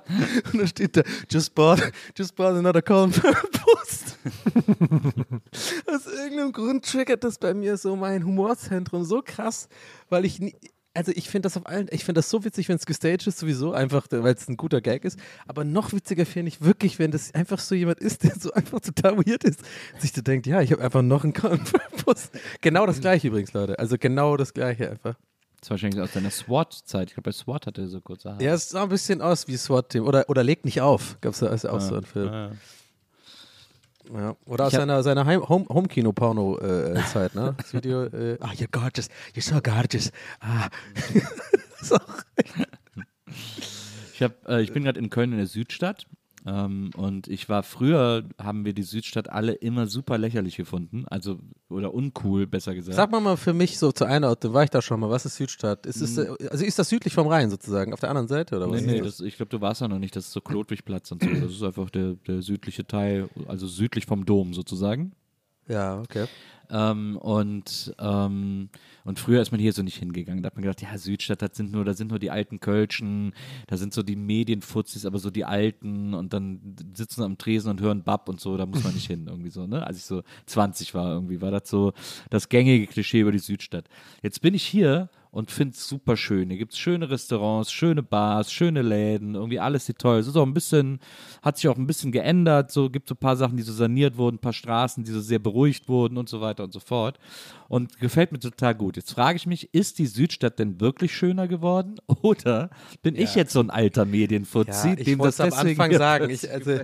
Und 0.52 0.60
da 0.60 0.66
steht 0.66 0.96
da, 0.96 1.02
just 1.30 1.54
bought, 1.54 1.92
just 2.16 2.34
bought 2.34 2.54
another 2.54 2.82
Colin 2.82 3.12
Farrell 3.12 3.48
Post. 3.52 4.18
Aus 5.86 6.06
irgendeinem 6.06 6.52
Grund 6.52 6.84
triggert 6.84 7.24
das 7.24 7.38
bei 7.38 7.54
mir 7.54 7.76
so 7.76 7.96
mein 7.96 8.24
Humorzentrum 8.24 9.04
so 9.04 9.22
krass, 9.24 9.68
weil 10.08 10.24
ich 10.24 10.40
nie, 10.40 10.54
also 10.94 11.12
ich 11.14 11.28
finde 11.28 11.46
das 11.46 11.56
auf 11.56 11.66
allen, 11.66 11.88
ich 11.90 12.04
finde 12.04 12.20
das 12.20 12.30
so 12.30 12.44
witzig, 12.44 12.68
wenn 12.68 12.76
es 12.76 12.86
gestaged 12.86 13.26
ist, 13.26 13.38
sowieso, 13.38 13.72
einfach, 13.72 14.06
weil 14.10 14.34
es 14.34 14.48
ein 14.48 14.56
guter 14.56 14.80
Gag 14.80 15.04
ist. 15.04 15.18
Aber 15.46 15.64
noch 15.64 15.92
witziger 15.92 16.24
finde 16.24 16.48
ich 16.48 16.60
wirklich, 16.62 16.98
wenn 16.98 17.10
das 17.10 17.34
einfach 17.34 17.58
so 17.58 17.74
jemand 17.74 18.00
ist, 18.00 18.22
der 18.22 18.34
so 18.38 18.52
einfach 18.52 18.80
total 18.80 19.18
weird 19.18 19.44
ist, 19.44 19.60
sich 19.98 20.12
so 20.12 20.22
denkt, 20.22 20.46
ja, 20.46 20.60
ich 20.60 20.72
habe 20.72 20.82
einfach 20.82 21.02
noch 21.02 21.24
einen 21.24 21.32
Campus. 21.32 22.30
Genau 22.60 22.86
das 22.86 23.00
gleiche 23.00 23.28
übrigens, 23.28 23.52
Leute. 23.52 23.78
Also 23.78 23.96
genau 23.98 24.36
das 24.36 24.54
gleiche 24.54 24.90
einfach. 24.90 25.14
Das 25.60 25.66
ist 25.66 25.70
wahrscheinlich 25.70 26.00
aus 26.00 26.12
deiner 26.12 26.30
SWAT-Zeit. 26.30 27.08
Ich 27.08 27.14
glaube, 27.14 27.30
bei 27.30 27.32
SWAT 27.32 27.66
hatte 27.66 27.82
er 27.82 27.88
so 27.88 28.00
kurze 28.00 28.30
Haare. 28.30 28.42
Ja, 28.42 28.54
es 28.54 28.68
sah 28.68 28.84
ein 28.84 28.88
bisschen 28.88 29.20
aus 29.20 29.48
wie 29.48 29.56
SWAT-Team. 29.56 30.06
Oder, 30.06 30.28
oder 30.28 30.44
Legt 30.44 30.64
nicht 30.64 30.80
auf, 30.80 31.18
gab 31.20 31.32
es 31.32 31.40
da 31.40 31.46
also 31.46 31.70
auch 31.70 31.80
so 31.80 31.94
einen 31.94 32.04
Film. 32.04 32.32
Ja. 32.32 32.50
Ja. 34.12 34.36
Oder 34.44 34.66
aus 34.66 34.72
seiner, 34.72 35.02
seiner 35.02 35.24
Heim- 35.26 35.48
Home- 35.48 35.66
Home-Kino-Porno-Zeit, 35.68 37.34
ne? 37.34 37.54
Das 37.56 37.72
Video, 37.72 38.04
äh, 38.04 38.36
ah, 38.40 38.50
you're 38.52 38.70
gorgeous, 38.70 39.08
you're 39.34 39.42
so 39.42 39.60
gorgeous. 39.62 40.10
Ah. 40.40 40.68
so. 41.82 41.96
Ich, 44.12 44.22
hab, 44.22 44.46
äh, 44.48 44.60
ich 44.62 44.72
bin 44.72 44.84
gerade 44.84 44.98
in 45.00 45.10
Köln 45.10 45.32
in 45.32 45.38
der 45.38 45.46
Südstadt 45.46 46.06
ähm, 46.46 46.90
und 46.96 47.28
ich 47.28 47.48
war 47.48 47.62
früher, 47.62 48.24
haben 48.38 48.66
wir 48.66 48.74
die 48.74 48.82
Südstadt 48.82 49.30
alle 49.30 49.52
immer 49.52 49.86
super 49.86 50.18
lächerlich 50.18 50.56
gefunden, 50.56 51.06
also 51.08 51.38
oder 51.70 51.94
uncool, 51.94 52.46
besser 52.46 52.74
gesagt. 52.74 52.96
Sag 52.96 53.10
mal 53.10 53.20
mal 53.20 53.36
für 53.38 53.54
mich 53.54 53.78
so 53.78 53.92
zur 53.92 54.08
Einordnung, 54.08 54.52
war 54.52 54.62
ich 54.64 54.70
da 54.70 54.82
schon 54.82 55.00
mal, 55.00 55.08
was 55.08 55.24
ist 55.24 55.36
Südstadt? 55.36 55.86
Ist 55.86 56.02
es, 56.02 56.18
äh, 56.18 56.28
also 56.50 56.64
ist 56.64 56.78
das 56.78 56.90
südlich 56.90 57.14
vom 57.14 57.28
Rhein 57.28 57.48
sozusagen, 57.48 57.94
auf 57.94 58.00
der 58.00 58.10
anderen 58.10 58.28
Seite 58.28 58.56
oder 58.56 58.70
was? 58.70 58.82
Nee, 58.82 58.92
nee, 58.94 59.00
das, 59.00 59.20
ich 59.20 59.36
glaube, 59.36 59.50
du 59.50 59.60
warst 59.62 59.80
ja 59.80 59.88
noch 59.88 59.98
nicht. 59.98 60.14
Das 60.14 60.26
ist 60.26 60.32
so 60.32 60.42
Klodwigplatz 60.42 61.10
und 61.12 61.22
so. 61.22 61.30
Das 61.30 61.50
ist 61.50 61.62
einfach 61.62 61.88
der, 61.88 62.14
der 62.26 62.42
südliche 62.42 62.86
Teil, 62.86 63.30
also 63.46 63.66
südlich 63.66 64.04
vom 64.04 64.26
Dom 64.26 64.52
sozusagen. 64.52 65.12
Ja, 65.66 65.98
okay. 66.00 66.26
Ähm, 66.70 67.16
und, 67.16 67.94
ähm, 67.98 68.68
und 69.04 69.18
früher 69.18 69.42
ist 69.42 69.50
man 69.50 69.60
hier 69.60 69.72
so 69.72 69.82
nicht 69.82 69.98
hingegangen. 69.98 70.42
Da 70.42 70.48
hat 70.48 70.56
man 70.56 70.62
gedacht, 70.62 70.82
ja, 70.82 70.96
Südstadt, 70.96 71.42
das 71.42 71.56
sind 71.56 71.72
nur, 71.72 71.84
da 71.84 71.94
sind 71.94 72.08
nur 72.08 72.18
die 72.18 72.30
alten 72.30 72.60
Kölschen, 72.60 73.32
da 73.66 73.76
sind 73.76 73.92
so 73.92 74.02
die 74.02 74.16
Medienfuzis, 74.16 75.06
aber 75.06 75.18
so 75.18 75.30
die 75.30 75.44
alten 75.44 76.14
und 76.14 76.32
dann 76.32 76.76
sitzen 76.94 77.22
am 77.22 77.38
Tresen 77.38 77.70
und 77.70 77.80
hören 77.80 78.02
Bab 78.02 78.28
und 78.28 78.40
so, 78.40 78.56
da 78.56 78.66
muss 78.66 78.84
man 78.84 78.94
nicht 78.94 79.06
hin, 79.08 79.26
irgendwie 79.26 79.50
so, 79.50 79.66
ne? 79.66 79.86
Als 79.86 79.98
ich 79.98 80.04
so 80.04 80.22
20 80.46 80.94
war, 80.94 81.12
irgendwie, 81.12 81.40
war 81.40 81.50
das 81.50 81.68
so 81.68 81.92
das 82.30 82.48
gängige 82.48 82.86
Klischee 82.86 83.20
über 83.20 83.32
die 83.32 83.38
Südstadt. 83.38 83.88
Jetzt 84.22 84.40
bin 84.40 84.54
ich 84.54 84.64
hier 84.64 85.08
und 85.34 85.50
finde 85.50 85.74
es 85.74 85.88
super 85.88 86.16
schön. 86.16 86.48
Hier 86.48 86.58
gibt 86.58 86.74
es 86.74 86.78
schöne 86.78 87.10
Restaurants, 87.10 87.72
schöne 87.72 88.04
Bars, 88.04 88.52
schöne 88.52 88.82
Läden, 88.82 89.34
irgendwie 89.34 89.58
alles 89.58 89.84
sieht 89.84 89.98
toll. 89.98 90.18
Es 90.18 90.28
ist 90.28 90.36
auch 90.36 90.46
ein 90.46 90.54
bisschen, 90.54 91.00
hat 91.42 91.56
sich 91.56 91.66
auch 91.66 91.76
ein 91.76 91.88
bisschen 91.88 92.12
geändert. 92.12 92.70
So 92.70 92.88
gibt 92.88 93.08
so 93.08 93.16
ein 93.16 93.18
paar 93.18 93.36
Sachen, 93.36 93.56
die 93.56 93.64
so 93.64 93.72
saniert 93.72 94.16
wurden, 94.16 94.36
ein 94.36 94.38
paar 94.38 94.52
Straßen, 94.52 95.02
die 95.02 95.10
so 95.10 95.20
sehr 95.20 95.40
beruhigt 95.40 95.88
wurden 95.88 96.18
und 96.18 96.28
so 96.28 96.40
weiter 96.40 96.62
und 96.62 96.72
so 96.72 96.78
fort. 96.78 97.18
Und 97.66 97.98
gefällt 97.98 98.30
mir 98.30 98.38
total 98.38 98.76
gut. 98.76 98.96
Jetzt 98.96 99.10
frage 99.10 99.34
ich 99.34 99.48
mich, 99.48 99.74
ist 99.74 99.98
die 99.98 100.06
Südstadt 100.06 100.60
denn 100.60 100.80
wirklich 100.80 101.12
schöner 101.12 101.48
geworden? 101.48 101.96
Oder 102.22 102.70
bin 103.02 103.16
ich 103.16 103.34
jetzt 103.34 103.52
so 103.52 103.58
ein 103.58 103.70
alter 103.70 104.04
Medienfuzzi, 104.04 104.90
Ja, 104.90 104.94
ich 104.96 105.04
dem 105.04 105.18
das 105.18 105.34
es 105.34 105.40
am 105.40 105.50
deswegen 105.50 105.80
Anfang 105.80 105.98
sagen. 105.98 106.30
Ich, 106.30 106.48
also, 106.52 106.78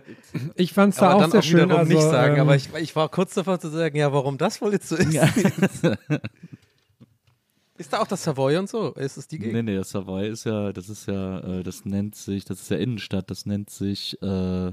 Ich 0.56 0.72
fand 0.72 0.94
es 0.94 0.98
da 0.98 1.10
aber 1.10 1.26
auch 1.26 1.30
sehr 1.30 1.38
auch 1.38 1.44
schön. 1.44 1.70
Also, 1.70 1.92
nicht 1.92 2.02
sagen, 2.02 2.34
ähm, 2.34 2.40
aber 2.40 2.56
ich, 2.56 2.68
ich 2.80 2.96
war 2.96 3.08
kurz 3.10 3.34
davor 3.34 3.60
zu 3.60 3.68
sagen, 3.68 3.96
ja, 3.96 4.12
warum 4.12 4.38
das 4.38 4.60
wohl 4.60 4.72
jetzt 4.72 4.88
so 4.88 4.96
ist. 4.96 5.16
ist 7.80 7.94
da 7.94 8.00
auch 8.00 8.06
das 8.06 8.22
Savoy 8.22 8.58
und 8.58 8.68
so? 8.68 8.92
Ist 8.92 9.16
es 9.16 9.26
die 9.26 9.38
Gegend? 9.38 9.54
Nee, 9.54 9.62
nee, 9.62 9.76
das 9.76 9.90
Savoy 9.90 10.28
ist 10.28 10.44
ja, 10.44 10.72
das 10.72 10.88
ist 10.90 11.06
ja, 11.06 11.40
äh, 11.40 11.62
das 11.62 11.86
nennt 11.86 12.14
sich, 12.14 12.44
das 12.44 12.60
ist 12.60 12.70
ja 12.70 12.76
Innenstadt, 12.76 13.30
das 13.30 13.46
nennt 13.46 13.70
sich, 13.70 14.20
äh, 14.22 14.72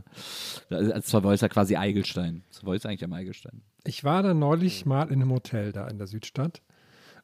das 0.69 1.07
Savoy 1.07 1.33
ist 1.33 1.41
ja 1.41 1.47
quasi 1.47 1.77
Eigelstein. 1.77 2.43
Savoy 2.49 2.75
ist 2.75 2.85
eigentlich 2.85 3.05
am 3.05 3.13
Eigelstein. 3.13 3.61
Ich 3.85 4.03
war 4.03 4.21
da 4.23 4.33
neulich 4.33 4.85
mal 4.85 5.03
in 5.03 5.21
einem 5.21 5.31
Hotel 5.31 5.71
da 5.71 5.87
in 5.87 5.97
der 5.97 6.07
Südstadt. 6.07 6.61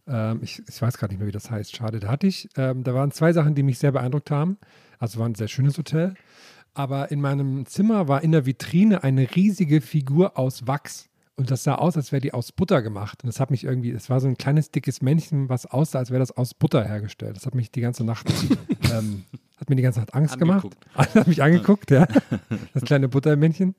Ähm, 0.08 0.40
ich, 0.42 0.62
ich 0.68 0.82
weiß 0.82 0.98
gerade 0.98 1.14
nicht 1.14 1.20
mehr, 1.20 1.28
wie 1.28 1.34
das 1.34 1.52
heißt. 1.52 1.76
Schade. 1.76 2.00
Da 2.00 2.08
hatte 2.08 2.28
ich, 2.28 2.48
ähm, 2.56 2.84
da 2.84 2.94
waren 2.94 3.12
zwei 3.12 3.34
Sachen, 3.34 3.54
die 3.54 3.64
mich 3.64 3.78
sehr 3.78 3.92
beeindruckt 3.92 4.32
haben. 4.32 4.58
Also 5.00 5.20
war 5.20 5.28
ein 5.28 5.36
sehr 5.36 5.50
schönes 5.50 5.78
Hotel. 5.78 6.14
Aber 6.74 7.12
in 7.12 7.20
meinem 7.20 7.66
Zimmer 7.66 8.08
war 8.08 8.24
in 8.24 8.32
der 8.32 8.46
Vitrine 8.46 9.04
eine 9.04 9.36
riesige 9.36 9.82
Figur 9.82 10.38
aus 10.38 10.66
Wachs. 10.66 11.10
Und 11.36 11.50
das 11.50 11.64
sah 11.64 11.76
aus, 11.76 11.98
als 11.98 12.12
wäre 12.12 12.22
die 12.22 12.34
aus 12.34 12.52
Butter 12.52 12.84
gemacht. 12.84 13.24
Und 13.24 13.28
das 13.28 13.40
hat 13.40 13.50
mich 13.50 13.64
irgendwie, 13.64 13.90
es 13.92 14.10
war 14.10 14.20
so 14.20 14.28
ein 14.28 14.38
kleines, 14.38 14.70
dickes 14.70 15.02
Männchen, 15.02 15.50
was 15.50 15.66
aussah, 15.66 16.00
als 16.00 16.12
wäre 16.12 16.20
das 16.20 16.32
aus 16.32 16.54
Butter 16.54 16.84
hergestellt. 16.84 17.36
Das 17.36 17.48
hat 17.48 17.56
mich 17.56 17.72
die 17.72 17.82
ganze 17.82 18.04
Nacht, 18.04 18.32
ähm, 18.92 19.24
hat 19.58 19.70
mir 19.70 19.76
die 19.76 19.82
ganze 19.82 20.00
Nacht 20.00 20.14
Angst 20.14 20.38
gemacht. 20.38 20.66
Angeguckt. 20.66 21.16
hat 21.16 21.28
mich 21.28 21.42
angeguckt, 21.42 21.92
ja. 21.92 22.08
Das 22.74 22.84
kleine 22.84 23.10
Buttermännchen. 23.10 23.76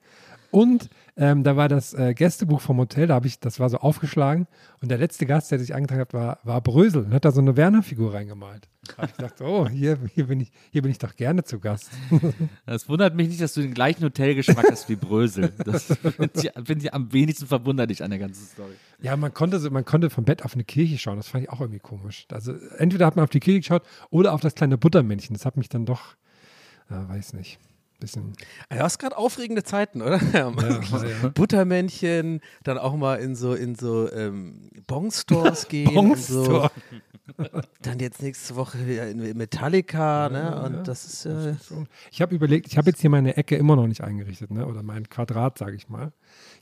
Und 0.55 0.89
ähm, 1.17 1.43
da 1.43 1.57
war 1.57 1.69
das 1.69 1.95
äh, 1.95 2.15
Gästebuch 2.15 2.61
vom 2.61 2.79
Hotel, 2.79 3.09
da 3.09 3.15
habe 3.15 3.27
ich, 3.27 3.41
das 3.41 3.59
war 3.59 3.69
so 3.69 3.79
aufgeschlagen. 3.79 4.47
Und 4.81 4.89
der 4.89 4.99
letzte 4.99 5.27
Gast, 5.27 5.51
der 5.51 5.59
sich 5.59 5.75
eingetragen 5.75 6.03
hat, 6.03 6.15
war, 6.15 6.39
war 6.45 6.61
Brösel 6.61 7.03
und 7.07 7.13
hat 7.13 7.25
da 7.25 7.33
so 7.33 7.41
eine 7.41 7.57
Werner-Figur 7.57 8.15
reingemalt. 8.15 8.69
Da 8.87 8.99
habe 8.99 9.07
ich 9.09 9.17
gedacht, 9.17 9.41
oh, 9.41 9.69
hier, 9.69 9.99
hier, 10.15 10.29
bin 10.29 10.39
ich, 10.39 10.53
hier 10.71 10.83
bin 10.83 10.93
ich 10.93 10.99
doch 10.99 11.17
gerne 11.17 11.43
zu 11.43 11.59
Gast. 11.59 11.91
Das 12.67 12.89
wundert 12.89 13.17
mich 13.17 13.29
nicht, 13.29 13.41
dass 13.41 13.55
du 13.55 13.63
den 13.63 13.75
gleichen 13.75 14.05
Hotelgeschmack 14.05 14.71
hast 14.71 14.89
wie 14.89 14.95
Brösel. 14.95 15.53
Das 15.65 15.87
finde 15.87 16.31
ich, 16.35 16.53
find 16.65 16.85
ich 16.85 16.95
am 16.95 17.13
wenigsten 17.13 17.49
verwunderlich 17.49 18.05
an 18.05 18.11
der 18.11 18.21
ganzen 18.21 18.47
Story. 18.47 18.75
Ja, 19.03 19.17
man 19.17 19.35
konnte, 19.35 19.59
so, 19.59 19.71
man 19.71 19.85
konnte 19.85 20.09
vom 20.09 20.25
Bett 20.25 20.45
auf 20.45 20.55
eine 20.55 20.63
Kirche 20.63 20.99
schauen. 20.99 21.17
Das 21.17 21.27
fand 21.27 21.43
ich 21.43 21.51
auch 21.51 21.63
irgendwie 21.63 21.81
komisch. 21.81 22.27
Also 22.31 22.55
entweder 22.79 23.07
hat 23.07 23.17
man 23.17 23.25
auf 23.25 23.31
die 23.31 23.41
Kirche 23.41 23.59
geschaut 23.59 23.83
oder 24.11 24.33
auf 24.33 24.41
das 24.41 24.55
kleine 24.55 24.79
Buttermännchen. 24.79 25.35
Das 25.35 25.47
hat 25.47 25.57
mich 25.57 25.69
dann 25.69 25.85
doch, 25.85 26.15
ja, 26.91 27.09
weiß 27.09 27.33
nicht, 27.33 27.59
bisschen. 28.05 28.33
Ja, 28.73 28.81
hast 28.83 28.99
gerade 28.99 29.17
aufregende 29.17 29.63
Zeiten, 29.63 30.03
oder? 30.03 30.21
Ja, 30.33 30.51
ja. 30.51 31.29
Buttermännchen, 31.35 32.41
dann 32.63 32.79
auch 32.79 32.97
mal 32.97 33.17
in 33.17 33.35
so 33.35 33.55
in 33.55 33.75
so 33.75 34.11
ähm, 34.13 34.71
Bong-Stores 34.87 35.69
gehen. 35.69 35.97
und 35.97 36.19
So. 36.19 36.43
Bongstore. 36.45 36.71
Dann 37.81 38.01
jetzt 38.01 38.21
nächste 38.23 38.55
Woche 38.55 38.87
wieder 38.87 39.09
in 39.09 39.37
Metallica, 39.37 40.29
ne? 40.29 40.63
Und 40.63 40.87
das 40.89 41.07
ist 41.07 41.25
äh, 41.25 41.55
Ich 42.11 42.21
habe 42.21 42.35
überlegt, 42.35 42.67
ich 42.67 42.77
habe 42.77 42.91
jetzt 42.91 43.01
hier 43.01 43.09
meine 43.09 43.39
Ecke 43.39 43.57
immer 43.57 43.77
noch 43.77 43.87
nicht 43.87 44.03
eingerichtet, 44.05 44.51
ne? 44.51 44.67
oder 44.67 44.83
mein 44.83 45.09
Quadrat, 45.09 45.57
sage 45.57 45.75
ich 45.75 45.89
mal. 45.89 46.13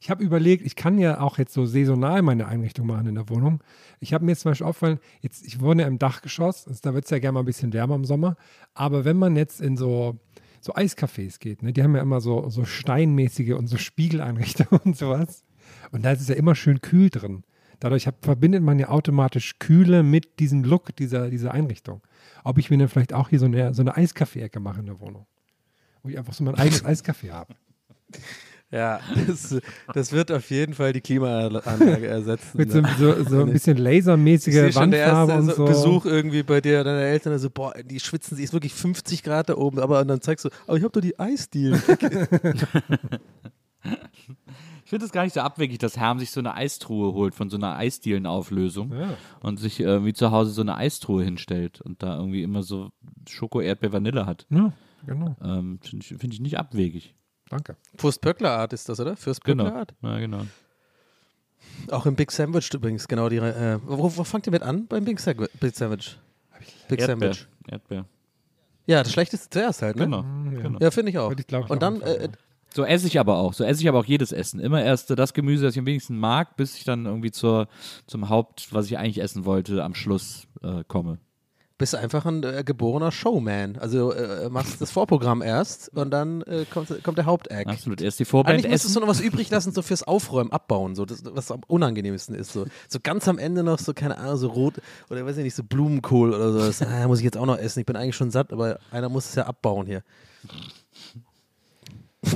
Ich 0.00 0.08
habe 0.08 0.22
überlegt, 0.22 0.64
ich 0.64 0.76
kann 0.76 0.98
ja 0.98 1.20
auch 1.20 1.38
jetzt 1.38 1.52
so 1.52 1.66
saisonal 1.66 2.22
meine 2.22 2.46
Einrichtung 2.46 2.86
machen 2.86 3.08
in 3.08 3.16
der 3.16 3.28
Wohnung. 3.28 3.60
Ich 3.98 4.14
habe 4.14 4.24
mir 4.24 4.32
jetzt 4.32 4.42
zum 4.42 4.52
Beispiel 4.52 4.66
aufgefallen, 4.68 5.00
jetzt, 5.20 5.44
ich 5.44 5.60
wohne 5.60 5.82
ja 5.82 5.88
im 5.88 5.98
Dachgeschoss, 5.98 6.68
also 6.68 6.78
da 6.82 6.94
wird 6.94 7.04
es 7.04 7.10
ja 7.10 7.18
gerne 7.18 7.32
mal 7.34 7.40
ein 7.40 7.46
bisschen 7.46 7.72
wärmer 7.72 7.96
im 7.96 8.04
Sommer, 8.04 8.36
aber 8.74 9.04
wenn 9.04 9.16
man 9.16 9.34
jetzt 9.34 9.60
in 9.60 9.76
so, 9.76 10.18
so 10.62 10.74
Eiscafés 10.74 11.40
geht, 11.40 11.62
ne? 11.62 11.72
die 11.72 11.82
haben 11.82 11.96
ja 11.96 12.02
immer 12.02 12.20
so, 12.20 12.48
so 12.48 12.64
steinmäßige 12.64 13.54
und 13.54 13.66
so 13.66 13.76
Spiegeleinrichtungen 13.76 14.80
und 14.84 14.96
sowas. 14.96 15.44
Und 15.90 16.04
da 16.04 16.12
ist 16.12 16.20
es 16.20 16.28
ja 16.28 16.36
immer 16.36 16.54
schön 16.54 16.80
kühl 16.80 17.10
drin. 17.10 17.42
Dadurch 17.80 18.06
hab, 18.06 18.24
verbindet 18.24 18.62
man 18.62 18.78
ja 18.78 18.88
automatisch 18.88 19.58
Kühle 19.58 20.04
mit 20.04 20.38
diesem 20.38 20.62
Look 20.62 20.94
dieser, 20.94 21.30
dieser 21.30 21.52
Einrichtung. 21.52 22.00
Ob 22.44 22.58
ich 22.58 22.70
mir 22.70 22.78
dann 22.78 22.88
vielleicht 22.88 23.12
auch 23.12 23.28
hier 23.28 23.40
so 23.40 23.46
eine, 23.46 23.74
so 23.74 23.82
eine 23.82 23.96
Eiskaffee-Ecke 23.96 24.60
mache 24.60 24.80
in 24.80 24.86
der 24.86 25.00
Wohnung. 25.00 25.26
Wo 26.02 26.08
ich 26.08 26.16
einfach 26.16 26.32
so 26.32 26.44
mein 26.44 26.54
eigenes 26.54 26.84
Eiskaffee 26.84 27.32
habe. 27.32 27.56
Ja, 28.72 29.00
das, 29.26 29.56
das 29.94 30.12
wird 30.12 30.32
auf 30.32 30.50
jeden 30.50 30.74
Fall 30.74 30.92
die 30.92 31.00
Klimaanlage 31.02 32.06
ersetzen. 32.06 32.56
Mit 32.56 32.72
so, 32.72 32.82
so, 32.98 33.22
so 33.24 33.40
ein 33.42 33.52
bisschen 33.52 33.76
Ich 33.76 33.82
lasermäßige 33.82 34.52
sehe 34.54 34.72
schon 34.72 34.90
der 34.90 35.06
Wandfarbe 35.14 35.32
erste 35.32 35.50
und 35.50 35.56
so 35.56 35.66
so. 35.66 35.72
Besuch 35.90 36.06
irgendwie 36.06 36.42
bei 36.42 36.60
dir, 36.60 36.82
deine 36.82 37.02
Eltern, 37.02 37.38
so, 37.38 37.50
boah, 37.50 37.74
die 37.84 38.00
schwitzen, 38.00 38.36
sie 38.36 38.42
ist 38.44 38.52
wirklich 38.52 38.72
50 38.74 39.22
Grad 39.22 39.48
da 39.50 39.56
oben, 39.56 39.78
aber 39.78 40.00
und 40.00 40.08
dann 40.08 40.20
zeigst 40.20 40.44
du, 40.46 40.48
aber 40.66 40.76
ich 40.78 40.84
hab 40.84 40.92
doch 40.92 41.00
die 41.02 41.18
Eisdielen. 41.20 41.80
Ich 44.84 44.90
finde 44.90 45.06
es 45.06 45.12
gar 45.12 45.24
nicht 45.24 45.32
so 45.34 45.40
abwegig, 45.40 45.78
dass 45.78 45.96
Herm 45.96 46.18
sich 46.18 46.30
so 46.30 46.40
eine 46.40 46.54
Eistruhe 46.54 47.14
holt 47.14 47.34
von 47.34 47.48
so 47.50 47.56
einer 47.56 47.76
Eisdielenauflösung 47.76 48.92
Ja. 48.92 49.14
und 49.40 49.58
sich 49.58 49.80
äh, 49.80 50.04
wie 50.04 50.12
zu 50.12 50.30
Hause 50.30 50.50
so 50.50 50.60
eine 50.60 50.76
Eistruhe 50.76 51.24
hinstellt 51.24 51.80
und 51.80 52.02
da 52.02 52.16
irgendwie 52.18 52.42
immer 52.42 52.62
so 52.62 52.90
Schoko, 53.28 53.60
Erdbeer, 53.60 53.92
Vanille 53.92 54.26
hat. 54.26 54.46
Ja, 54.50 54.72
genau. 55.06 55.34
Ähm, 55.42 55.78
finde 55.82 56.04
ich, 56.04 56.18
find 56.20 56.34
ich 56.34 56.40
nicht 56.40 56.58
abwegig. 56.58 57.14
Danke. 57.52 57.76
Fürst-Pöckler-Art 57.98 58.72
ist 58.72 58.88
das, 58.88 58.98
oder? 58.98 59.10
Genau. 59.10 59.20
Fürst-Pöckler-Art. 59.20 59.94
Ja, 60.00 60.18
genau. 60.18 60.46
Auch 61.90 62.06
im 62.06 62.16
Big 62.16 62.32
Sandwich 62.32 62.72
übrigens, 62.72 63.06
genau. 63.06 63.28
Die, 63.28 63.36
äh, 63.36 63.78
wo, 63.84 64.16
wo 64.16 64.24
fangt 64.24 64.46
ihr 64.46 64.52
mit 64.52 64.62
an 64.62 64.86
beim 64.86 65.04
Big, 65.04 65.20
Sandwich? 65.20 65.50
Big 65.60 65.76
Sandwich? 65.76 66.18
Big 66.88 67.00
Erdbeer. 67.00 67.34
Sandwich. 67.34 67.48
Erdbeer. 67.68 68.06
Ja, 68.86 69.02
das 69.02 69.12
Schlechteste 69.12 69.50
zuerst 69.50 69.82
halt, 69.82 69.96
ne? 69.96 70.04
Genau. 70.04 70.24
ja. 70.50 70.60
genau. 70.62 70.78
Ja, 70.80 70.90
finde 70.90 71.10
ich 71.10 71.18
auch. 71.18 71.30
Ich, 71.36 71.46
glaub 71.46 71.64
ich, 71.64 71.70
Und 71.70 71.82
dann, 71.82 72.00
äh. 72.00 72.30
So 72.74 72.86
esse 72.86 73.06
ich 73.06 73.20
aber 73.20 73.36
auch. 73.36 73.52
So 73.52 73.64
esse 73.64 73.82
ich 73.82 73.88
aber 73.88 73.98
auch 73.98 74.06
jedes 74.06 74.32
Essen. 74.32 74.58
Immer 74.58 74.82
erst 74.82 75.10
das 75.10 75.34
Gemüse, 75.34 75.64
das 75.64 75.74
ich 75.74 75.78
am 75.78 75.84
wenigsten 75.84 76.16
mag, 76.16 76.56
bis 76.56 76.78
ich 76.78 76.84
dann 76.84 77.04
irgendwie 77.04 77.30
zur, 77.30 77.68
zum 78.06 78.30
Haupt, 78.30 78.72
was 78.72 78.86
ich 78.86 78.96
eigentlich 78.96 79.20
essen 79.20 79.44
wollte, 79.44 79.84
am 79.84 79.94
Schluss 79.94 80.46
äh, 80.62 80.84
komme. 80.88 81.18
Bist 81.78 81.94
einfach 81.94 82.24
ein 82.26 82.42
äh, 82.42 82.62
geborener 82.64 83.12
Showman. 83.12 83.76
Also 83.78 84.12
äh, 84.12 84.48
machst 84.48 84.80
das 84.80 84.90
Vorprogramm 84.90 85.42
erst 85.42 85.88
und 85.96 86.10
dann 86.10 86.42
äh, 86.42 86.64
kommt, 86.70 87.02
kommt 87.02 87.18
der 87.18 87.26
Hauptact. 87.26 87.68
Absolut. 87.68 88.00
Erst 88.00 88.20
die 88.20 88.24
Vorband 88.24 88.54
Eigentlich 88.54 88.70
müsstest 88.70 88.94
du 88.94 89.00
essen. 89.00 89.06
noch 89.06 89.08
was 89.08 89.20
übrig 89.20 89.50
lassen, 89.50 89.72
so 89.72 89.82
fürs 89.82 90.02
Aufräumen, 90.02 90.52
Abbauen, 90.52 90.94
so 90.94 91.04
das, 91.04 91.22
was 91.24 91.50
am 91.50 91.62
unangenehmsten 91.66 92.34
ist. 92.34 92.52
So. 92.52 92.66
so 92.88 92.98
ganz 93.02 93.26
am 93.28 93.38
Ende 93.38 93.62
noch 93.62 93.78
so, 93.78 93.94
keine 93.94 94.18
Ahnung, 94.18 94.36
so 94.36 94.48
rot 94.48 94.74
oder 95.10 95.24
weiß 95.24 95.36
ich 95.38 95.44
nicht, 95.44 95.54
so 95.54 95.64
Blumenkohl 95.64 96.34
oder 96.34 96.52
so. 96.52 96.58
Das 96.58 96.82
ah, 96.82 97.08
muss 97.08 97.18
ich 97.18 97.24
jetzt 97.24 97.36
auch 97.36 97.46
noch 97.46 97.58
essen. 97.58 97.80
Ich 97.80 97.86
bin 97.86 97.96
eigentlich 97.96 98.16
schon 98.16 98.30
satt, 98.30 98.52
aber 98.52 98.78
einer 98.90 99.08
muss 99.08 99.28
es 99.28 99.34
ja 99.34 99.46
abbauen 99.46 99.86
hier. 99.86 100.02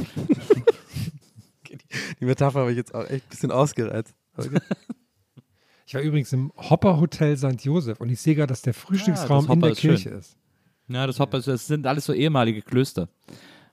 Die 2.20 2.24
Metapher 2.24 2.60
habe 2.60 2.70
ich 2.70 2.76
jetzt 2.76 2.94
auch 2.94 3.04
echt 3.04 3.26
ein 3.26 3.30
bisschen 3.30 3.50
ausgereizt. 3.52 4.14
Ich 5.86 5.94
war 5.94 6.00
übrigens 6.02 6.32
im 6.32 6.52
Hopper 6.56 6.98
Hotel 7.00 7.36
St. 7.36 7.62
Josef 7.64 8.00
und 8.00 8.10
ich 8.10 8.20
sehe 8.20 8.34
gerade, 8.34 8.48
dass 8.48 8.62
der 8.62 8.74
Frühstücksraum 8.74 9.46
das 9.46 9.48
Hopper 9.48 9.52
in 9.54 9.60
der 9.60 9.70
ist 9.70 9.80
schön. 9.80 9.90
Kirche 9.92 10.08
ist. 10.10 10.36
Ja, 10.88 11.06
das 11.06 11.20
Hopper, 11.20 11.40
das 11.40 11.66
sind 11.66 11.86
alles 11.86 12.04
so 12.04 12.12
ehemalige 12.12 12.62
Klöster. 12.62 13.08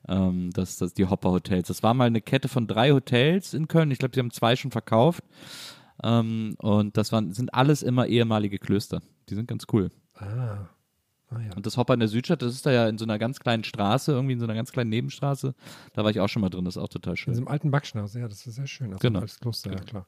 Ähm, 0.07 0.51
das, 0.53 0.77
das, 0.77 0.93
die 0.93 1.05
Hopper 1.05 1.31
Hotels. 1.31 1.67
Das 1.67 1.81
war 1.81 1.93
mal 1.93 2.05
eine 2.05 2.21
Kette 2.21 2.47
von 2.47 2.67
drei 2.67 2.91
Hotels 2.91 3.53
in 3.53 3.67
Köln. 3.67 3.89
Ich 3.91 3.97
glaube, 3.99 4.13
sie 4.13 4.19
haben 4.19 4.31
zwei 4.31 4.55
schon 4.55 4.71
verkauft. 4.71 5.23
Ähm, 6.03 6.55
und 6.59 6.97
das 6.97 7.11
waren, 7.11 7.33
sind 7.33 7.53
alles 7.53 7.81
immer 7.83 8.07
ehemalige 8.07 8.59
Klöster. 8.59 9.01
Die 9.29 9.35
sind 9.35 9.47
ganz 9.47 9.65
cool. 9.71 9.91
Ah. 10.15 10.69
Ah 11.29 11.39
ja. 11.39 11.55
Und 11.55 11.65
das 11.65 11.77
Hopper 11.77 11.93
in 11.95 11.99
der 11.99 12.09
Südstadt, 12.09 12.41
das 12.41 12.53
ist 12.53 12.65
da 12.65 12.71
ja 12.71 12.87
in 12.87 12.97
so 12.99 13.05
einer 13.05 13.17
ganz 13.17 13.39
kleinen 13.39 13.63
Straße, 13.63 14.11
irgendwie 14.11 14.33
in 14.33 14.39
so 14.39 14.45
einer 14.45 14.53
ganz 14.55 14.71
kleinen 14.71 14.89
Nebenstraße. 14.91 15.55
Da 15.93 16.03
war 16.03 16.11
ich 16.11 16.19
auch 16.19 16.27
schon 16.29 16.41
mal 16.41 16.49
drin, 16.49 16.65
das 16.65 16.75
ist 16.75 16.81
auch 16.81 16.89
total 16.89 17.13
In 17.13 17.17
schön. 17.17 17.33
diesem 17.33 17.47
alten 17.47 17.71
Backschnauz, 17.71 18.13
ja, 18.13 18.27
das 18.27 18.45
ist 18.45 18.55
sehr 18.55 18.67
schön. 18.67 18.87
Also 18.87 18.99
Genau. 18.99 19.19
Als 19.21 19.39
Kloster, 19.39 19.71
ja 19.71 19.79
klar. 19.79 20.05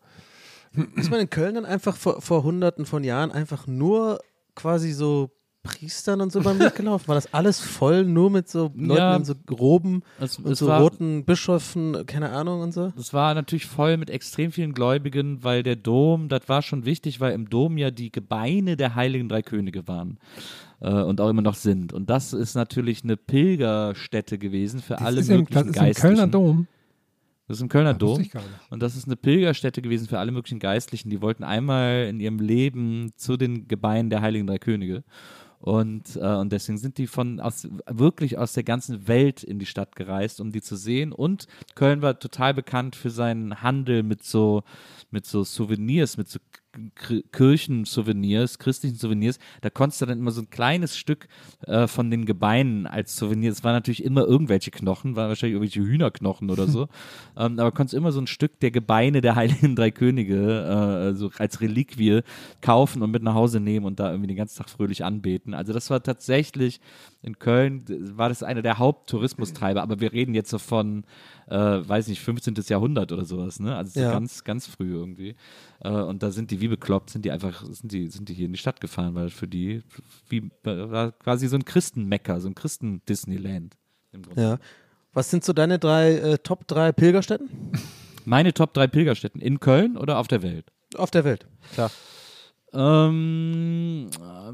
Ist 0.96 1.10
man 1.12 1.20
in 1.20 1.30
Köln 1.30 1.56
dann 1.56 1.66
einfach 1.66 1.96
vor, 1.96 2.22
vor 2.22 2.44
hunderten 2.44 2.86
von 2.86 3.04
Jahren 3.04 3.32
einfach 3.32 3.68
nur 3.68 4.20
quasi 4.56 4.92
so 4.92 5.32
Priestern 5.64 6.22
und 6.22 6.32
so 6.32 6.42
beim 6.42 6.60
Weg 6.60 6.76
gelaufen? 6.76 7.08
War 7.08 7.16
das 7.16 7.34
alles 7.34 7.60
voll 7.60 8.04
nur 8.06 8.30
mit 8.30 8.48
so 8.48 8.72
Leuten 8.76 8.98
Ja. 8.98 9.16
in 9.16 9.26
so 9.26 9.34
Roben 9.50 10.04
Es, 10.20 10.38
und 10.38 10.52
es 10.52 10.60
so 10.60 10.68
war, 10.68 10.80
roten 10.80 11.26
Bischöfen, 11.26 12.06
keine 12.06 12.30
Ahnung 12.30 12.62
und 12.62 12.72
so? 12.72 12.94
Es 13.00 13.14
war 13.14 13.34
natürlich 13.34 13.66
voll 13.66 13.98
mit 13.98 14.12
extrem 14.12 14.52
vielen 14.52 14.74
Gläubigen, 14.74 15.44
weil 15.44 15.64
der 15.64 15.76
Dom, 15.76 16.30
das 16.30 16.48
war 16.48 16.62
schon 16.62 16.86
wichtig, 16.86 17.20
weil 17.20 17.34
im 17.34 17.50
Dom 17.50 17.78
ja 17.80 17.90
die 17.90 18.12
Gebeine 18.12 18.78
der 18.78 18.94
heiligen 18.94 19.28
drei 19.28 19.42
Könige 19.42 19.88
waren 19.88 20.20
äh, 20.82 20.92
und 20.92 21.20
auch 21.20 21.30
immer 21.30 21.42
noch 21.42 21.56
sind. 21.56 21.94
Und 21.94 22.12
das 22.12 22.34
ist 22.34 22.54
natürlich 22.54 23.04
eine 23.04 23.18
Pilgerstätte 23.18 24.38
gewesen 24.38 24.82
für 24.82 25.00
alle 25.02 25.18
das 25.18 25.30
im, 25.30 25.40
möglichen 25.40 25.74
das 25.74 25.88
ist 25.88 25.98
im 25.98 26.02
Kölner. 26.02 26.28
Dom. 26.28 26.68
Das 27.48 27.58
ist 27.58 27.62
im 27.62 27.70
Kölner 27.70 28.00
wusste 28.00 28.30
Dom. 28.30 28.44
Und 28.72 28.82
das 28.82 28.96
ist 28.96 29.06
eine 29.06 29.16
Pilgerstätte 29.16 29.82
gewesen 29.82 30.08
für 30.08 30.20
alle 30.20 30.32
möglichen 30.32 30.60
Geistlichen. 30.60 31.10
Die 31.10 31.22
wollten 31.22 31.44
einmal 31.44 32.08
in 32.10 32.20
ihrem 32.20 32.40
Leben 32.40 33.12
zu 33.18 33.38
den 33.38 33.68
Gebeinen 33.68 34.10
der 34.10 34.22
Heiligen 34.22 34.48
Drei 34.48 34.58
Könige. 34.58 35.04
Und, 35.60 36.16
äh, 36.18 36.36
und 36.36 36.52
deswegen 36.52 36.78
sind 36.78 36.98
die 36.98 37.08
von 37.08 37.40
aus, 37.40 37.68
wirklich 37.88 38.38
aus 38.38 38.54
der 38.54 38.64
ganzen 38.64 39.08
Welt 39.08 39.44
in 39.44 39.58
die 39.58 39.66
Stadt 39.66 39.96
gereist, 39.96 40.40
um 40.40 40.52
die 40.52 40.62
zu 40.62 40.76
sehen. 40.76 41.12
Und 41.12 41.48
Köln 41.76 42.02
war 42.02 42.20
total 42.20 42.54
bekannt 42.54 42.96
für 42.96 43.10
seinen 43.10 43.62
Handel 43.62 44.04
mit 44.04 44.24
so, 44.24 44.64
mit 45.12 45.26
so 45.26 45.44
Souvenirs, 45.44 46.18
mit 46.18 46.30
so 46.30 46.40
Kirchensouvenirs, 47.32 48.60
christlichen 48.60 48.98
Souvenirs. 48.98 49.40
Da 49.62 49.70
konntest 49.70 50.02
du 50.02 50.06
dann 50.06 50.20
immer 50.20 50.32
so 50.32 50.42
ein 50.42 50.50
kleines 50.50 50.98
Stück 50.98 51.28
äh, 51.66 51.88
von 51.88 52.12
den 52.12 52.26
Gebeinen 52.26 52.88
als 52.88 53.16
Souvenir. 53.16 53.52
Es 53.52 53.64
waren 53.64 53.74
natürlich 53.74 54.04
immer 54.04 54.26
irgendwelche 54.26 54.72
Knochen, 54.72 55.16
waren 55.16 55.30
wahrscheinlich 55.30 55.56
irgendwelche 55.56 55.82
Hühnerknochen 55.82 56.50
oder 56.50 56.68
so. 56.68 56.88
ähm, 57.38 57.60
aber 57.60 57.72
konntest 57.72 57.94
immer 57.94 58.12
so 58.12 58.22
ein 58.22 58.28
Stück 58.28 58.60
der 58.60 58.72
Gebeine 58.72 59.22
der 59.22 59.36
Heiligen 59.36 59.76
Drei 59.76 59.92
Könige 59.92 61.12
äh, 61.14 61.16
so 61.16 61.32
als 61.38 61.62
Reliquie 61.62 62.22
kaufen 62.62 63.02
und 63.02 63.12
mit 63.12 63.24
nach 63.24 63.34
Hause 63.34 63.60
nehmen 63.60 63.86
und 63.86 64.00
da 64.00 64.12
irgendwie 64.12 64.28
den 64.28 64.38
ganzen 64.38 64.58
Tag 64.58 64.70
fröhlich 64.70 65.04
anbeten. 65.04 65.54
Also 65.54 65.74
das 65.74 65.90
war 65.90 66.02
tatsächlich 66.04 66.80
in 67.26 67.40
Köln, 67.40 67.84
war 68.18 68.30
das 68.30 68.44
einer 68.44 68.62
der 68.62 68.78
Haupttourismustreiber. 68.78 69.82
Aber 69.82 70.00
wir 70.00 70.14
reden 70.14 70.34
jetzt 70.36 70.50
so 70.52 70.60
von, 70.60 71.04
äh, 71.48 71.56
weiß 71.58 72.08
nicht, 72.08 72.22
15. 72.22 72.54
Jahrhundert 72.68 73.12
oder 73.12 73.26
sowas. 73.26 73.60
Ne? 73.60 73.76
Also 73.76 73.92
so 73.94 74.00
Ja. 74.00 74.12
ganz, 74.12 74.44
ganz 74.44 74.68
früh 74.68 74.94
irgendwie. 74.94 75.36
Äh, 75.82 75.90
und 75.90 76.22
da 76.24 76.32
sind 76.32 76.52
die 76.52 76.62
wie 76.62 76.68
bekloppt, 76.68 77.10
sind 77.10 77.26
die 77.26 77.32
einfach, 77.32 77.64
sind 77.66 77.92
die, 77.92 78.08
sind 78.08 78.30
die 78.30 78.34
hier 78.34 78.46
in 78.46 78.54
die 78.54 78.60
Stadt 78.60 78.80
gefahren, 78.80 79.16
weil 79.16 79.30
für 79.32 79.48
die 79.48 79.82
wie, 80.30 80.50
war 80.64 81.12
quasi 81.14 81.48
so 81.48 81.56
ein 81.56 81.66
Christenmecker, 81.66 82.40
so 82.40 82.48
ein 82.48 82.56
Christen-Disneyland. 82.56 83.76
im 84.12 84.22
Grunde. 84.22 84.42
Ja. 84.42 84.58
Was 85.14 85.32
sind 85.32 85.44
so 85.44 85.54
deine 85.54 85.80
drei 85.80 86.14
äh, 86.14 86.38
Top 86.38 86.68
3 86.68 86.92
Pilgerstätten? 86.92 87.50
Meine 88.26 88.54
Top 88.54 88.74
3 88.74 88.88
Pilgerstätten 88.88 89.40
in 89.42 89.60
Köln 89.60 89.98
oder 89.98 90.20
auf 90.20 90.28
der 90.28 90.42
Welt? 90.44 90.66
Auf 90.98 91.10
der 91.12 91.24
Welt. 91.24 91.48
Klar. 91.74 91.90
Ähm, 92.74 94.08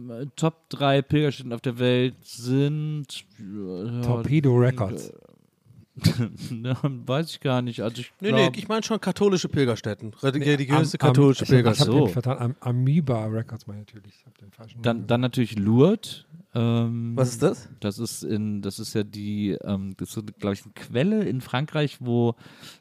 äh, 0.09 0.26
Top 0.36 0.70
3 0.70 1.01
Pilgerstätten 1.01 1.53
auf 1.53 1.62
der 1.62 1.80
Welt 1.80 2.16
sind 2.24 3.07
äh, 3.39 4.01
Torpedo 4.01 4.53
Records. 4.55 5.12
ja, 6.64 6.78
weiß 6.84 7.32
ich 7.32 7.39
gar 7.41 7.62
nicht. 7.62 7.82
Also 7.82 8.01
ich 8.01 8.14
Nee, 8.22 8.30
glaub, 8.30 8.39
nee, 8.53 8.59
ich 8.59 8.68
meine 8.68 8.82
schon 8.84 8.99
katholische 9.01 9.49
Pilgerstätten. 9.49 10.14
Religiöse 10.24 10.97
Am- 10.99 11.07
am- 11.09 11.14
katholische 11.14 11.43
ich 11.43 11.49
hab- 11.49 11.57
Ich 11.57 11.64
Pilgerstätten. 11.64 11.93
habe 11.93 11.99
so. 11.99 12.05
den 12.05 12.14
vertan. 12.14 12.38
Am, 12.39 12.55
Amoeba 12.62 13.26
Records 13.26 13.68
meine 13.68 13.82
ich 13.82 13.88
natürlich. 13.93 14.16
Ich 14.20 14.26
habe 14.26 14.38
den 14.39 14.51
falschen 14.51 14.82
dann, 14.82 15.05
dann 15.07 15.22
natürlich 15.22 15.57
Lourdes. 15.59 16.26
Ähm, 16.54 17.14
Was 17.16 17.30
ist 17.30 17.43
das? 17.43 17.70
Das 17.80 17.97
ist 17.97 18.24
in, 18.24 18.62
das 18.62 18.78
ist 18.78 18.93
ja 18.93 19.04
die, 19.04 19.58
ähm, 19.64 19.93
das 19.97 20.18
ist, 20.18 20.39
glaube 20.39 20.54
ich, 20.54 20.64
eine 20.64 20.74
Quelle 20.74 21.24
in 21.24 21.39
Frankreich, 21.39 21.97
wo 22.02 22.36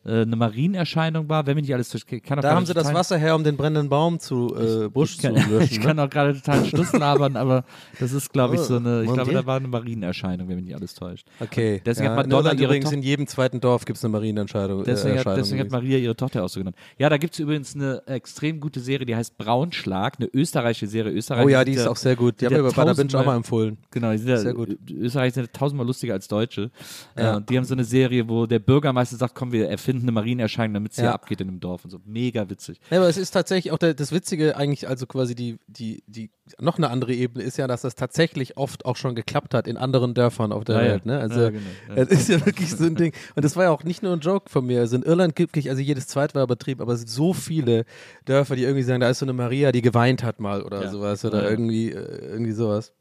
äh, 0.04 0.22
eine 0.22 0.34
Marienerscheinung 0.34 1.28
war. 1.28 1.46
Wenn 1.46 1.54
mich 1.54 1.62
nicht 1.62 1.74
alles 1.74 1.88
täuscht, 1.88 2.08
kann 2.24 2.40
Da 2.40 2.54
haben 2.54 2.66
sie 2.66 2.74
das 2.74 2.92
Wasser 2.92 3.16
her, 3.16 3.36
um 3.36 3.44
den 3.44 3.56
brennenden 3.56 3.88
Baum 3.88 4.18
zu 4.18 4.56
äh, 4.56 4.88
Busch 4.88 5.14
Ich 5.14 5.22
kann, 5.22 5.36
zu 5.36 5.50
löschen. 5.50 5.62
ich 5.70 5.78
ne? 5.78 5.84
kann 5.84 5.98
auch 6.00 6.10
gerade 6.10 6.34
total 6.34 6.64
Schluss 6.64 6.92
labern, 6.92 7.36
aber 7.36 7.64
das 8.00 8.12
ist, 8.12 8.32
glaube 8.32 8.56
ich, 8.56 8.60
so 8.60 8.76
eine, 8.76 9.04
ich 9.04 9.12
glaube, 9.12 9.32
da 9.32 9.46
war 9.46 9.58
eine 9.58 9.68
Marienerscheinung, 9.68 10.48
wenn 10.48 10.56
mich 10.56 10.64
nicht 10.64 10.74
alles 10.74 10.94
täuscht. 10.94 11.28
Okay. 11.38 11.80
Deswegen 11.86 12.06
ja, 12.06 12.16
hat 12.16 12.24
in 12.24 12.30
Madonna 12.30 12.48
Irland 12.48 12.60
ihre 12.60 12.70
übrigens 12.70 12.84
Tochter- 12.86 12.96
in 12.96 13.02
jedem 13.02 13.26
zweiten 13.28 13.60
Dorf 13.60 13.84
gibt 13.84 13.98
es 13.98 14.04
eine 14.04 14.10
Marienentscheidung. 14.10 14.82
Deswegen, 14.82 15.16
äh, 15.16 15.24
hat, 15.24 15.36
deswegen 15.36 15.60
hat. 15.60 15.70
Maria 15.70 15.98
ihre 15.98 16.16
Tochter 16.16 16.44
auch 16.44 16.48
so 16.48 16.58
genannt. 16.58 16.76
Ja, 16.98 17.08
da 17.08 17.18
gibt 17.18 17.34
es 17.34 17.40
übrigens 17.40 17.76
eine 17.76 18.02
extrem 18.06 18.58
gute 18.58 18.80
Serie, 18.80 19.06
die 19.06 19.14
heißt 19.14 19.38
Braunschlag, 19.38 20.16
eine 20.18 20.28
österreichische 20.32 20.88
Serie. 20.88 21.12
Österreich 21.12 21.46
Oh 21.46 21.48
ja, 21.48 21.64
die 21.64 21.72
ist 21.72 21.86
auch 21.86 21.96
sehr 21.96 22.16
gut. 22.16 22.40
Die 22.40 22.46
haben 22.46 22.56
wir 22.56 22.64
bei 22.64 22.70
Bada 22.70 22.94
Binge 22.94 23.16
auch 23.16 23.24
mal 23.24 23.36
empfohlen. 23.36 23.59
Genau, 23.90 24.12
die 24.12 24.18
sind 24.18 24.28
ja, 24.28 24.36
Sehr 24.38 24.54
gut. 24.54 24.78
Österreicher 24.90 25.34
sind 25.34 25.46
ja 25.46 25.52
tausendmal 25.52 25.86
lustiger 25.86 26.14
als 26.14 26.28
Deutsche. 26.28 26.70
Ja. 27.16 27.32
Äh, 27.32 27.36
und 27.36 27.50
die 27.50 27.56
haben 27.56 27.64
so 27.64 27.74
eine 27.74 27.84
Serie, 27.84 28.28
wo 28.28 28.46
der 28.46 28.58
Bürgermeister 28.58 29.16
sagt, 29.16 29.34
komm, 29.34 29.52
wir 29.52 29.68
erfinden 29.68 30.02
eine 30.02 30.12
Marienerscheinung, 30.12 30.74
damit 30.74 30.92
es 30.92 30.98
Ja. 30.98 31.04
hier 31.04 31.14
abgeht 31.14 31.40
in 31.40 31.48
dem 31.48 31.60
Dorf 31.60 31.84
und 31.84 31.90
so. 31.90 32.00
Mega 32.04 32.48
witzig. 32.50 32.80
Ja, 32.90 32.98
aber 32.98 33.08
es 33.08 33.16
ist 33.16 33.30
tatsächlich 33.30 33.72
auch 33.72 33.78
der, 33.78 33.94
das 33.94 34.12
Witzige, 34.12 34.56
eigentlich, 34.56 34.88
also 34.88 35.06
quasi 35.06 35.34
die, 35.34 35.58
die, 35.66 36.02
die, 36.06 36.30
noch 36.58 36.78
eine 36.78 36.90
andere 36.90 37.12
Ebene 37.14 37.44
ist 37.44 37.56
ja, 37.58 37.66
dass 37.66 37.82
das 37.82 37.94
tatsächlich 37.94 38.56
oft 38.56 38.84
auch 38.84 38.96
schon 38.96 39.14
geklappt 39.14 39.54
hat 39.54 39.66
in 39.68 39.76
anderen 39.76 40.14
Dörfern 40.14 40.52
auf 40.52 40.64
der 40.64 40.76
Ja, 40.76 40.82
ja. 40.82 40.90
Welt. 40.92 41.06
Ne? 41.06 41.18
Also, 41.18 41.40
Ja, 41.40 41.50
genau. 41.50 41.62
Ja. 41.88 41.94
es 41.96 42.08
ist 42.08 42.28
ja 42.28 42.44
wirklich 42.44 42.70
so 42.70 42.84
ein 42.84 42.96
Ding. 42.96 43.12
Und 43.36 43.44
das 43.44 43.56
war 43.56 43.64
ja 43.64 43.70
auch 43.70 43.84
nicht 43.84 44.02
nur 44.02 44.12
ein 44.12 44.20
Joke 44.20 44.50
von 44.50 44.66
mir. 44.66 44.80
Also 44.80 44.96
in 44.96 45.02
Irland 45.02 45.36
gibt 45.36 45.56
es, 45.56 45.66
also 45.68 45.80
jedes 45.80 46.06
übertrieben, 46.10 46.80
aber 46.80 46.92
es 46.92 47.00
sind 47.00 47.08
so 47.10 47.32
viele 47.32 47.84
Dörfer, 48.24 48.56
die 48.56 48.62
irgendwie 48.64 48.82
sagen, 48.82 49.00
da 49.00 49.10
ist 49.10 49.18
so 49.20 49.26
eine 49.26 49.32
Maria, 49.32 49.72
die 49.72 49.82
geweint 49.82 50.22
hat 50.22 50.40
mal 50.40 50.62
oder 50.62 50.82
Ja. 50.84 50.90
sowas 50.90 51.24
oder 51.24 51.38
Ja, 51.38 51.44
ja. 51.44 51.50
irgendwie, 51.50 51.90
äh, 51.92 52.30
irgendwie 52.32 52.52
sowas. 52.52 52.92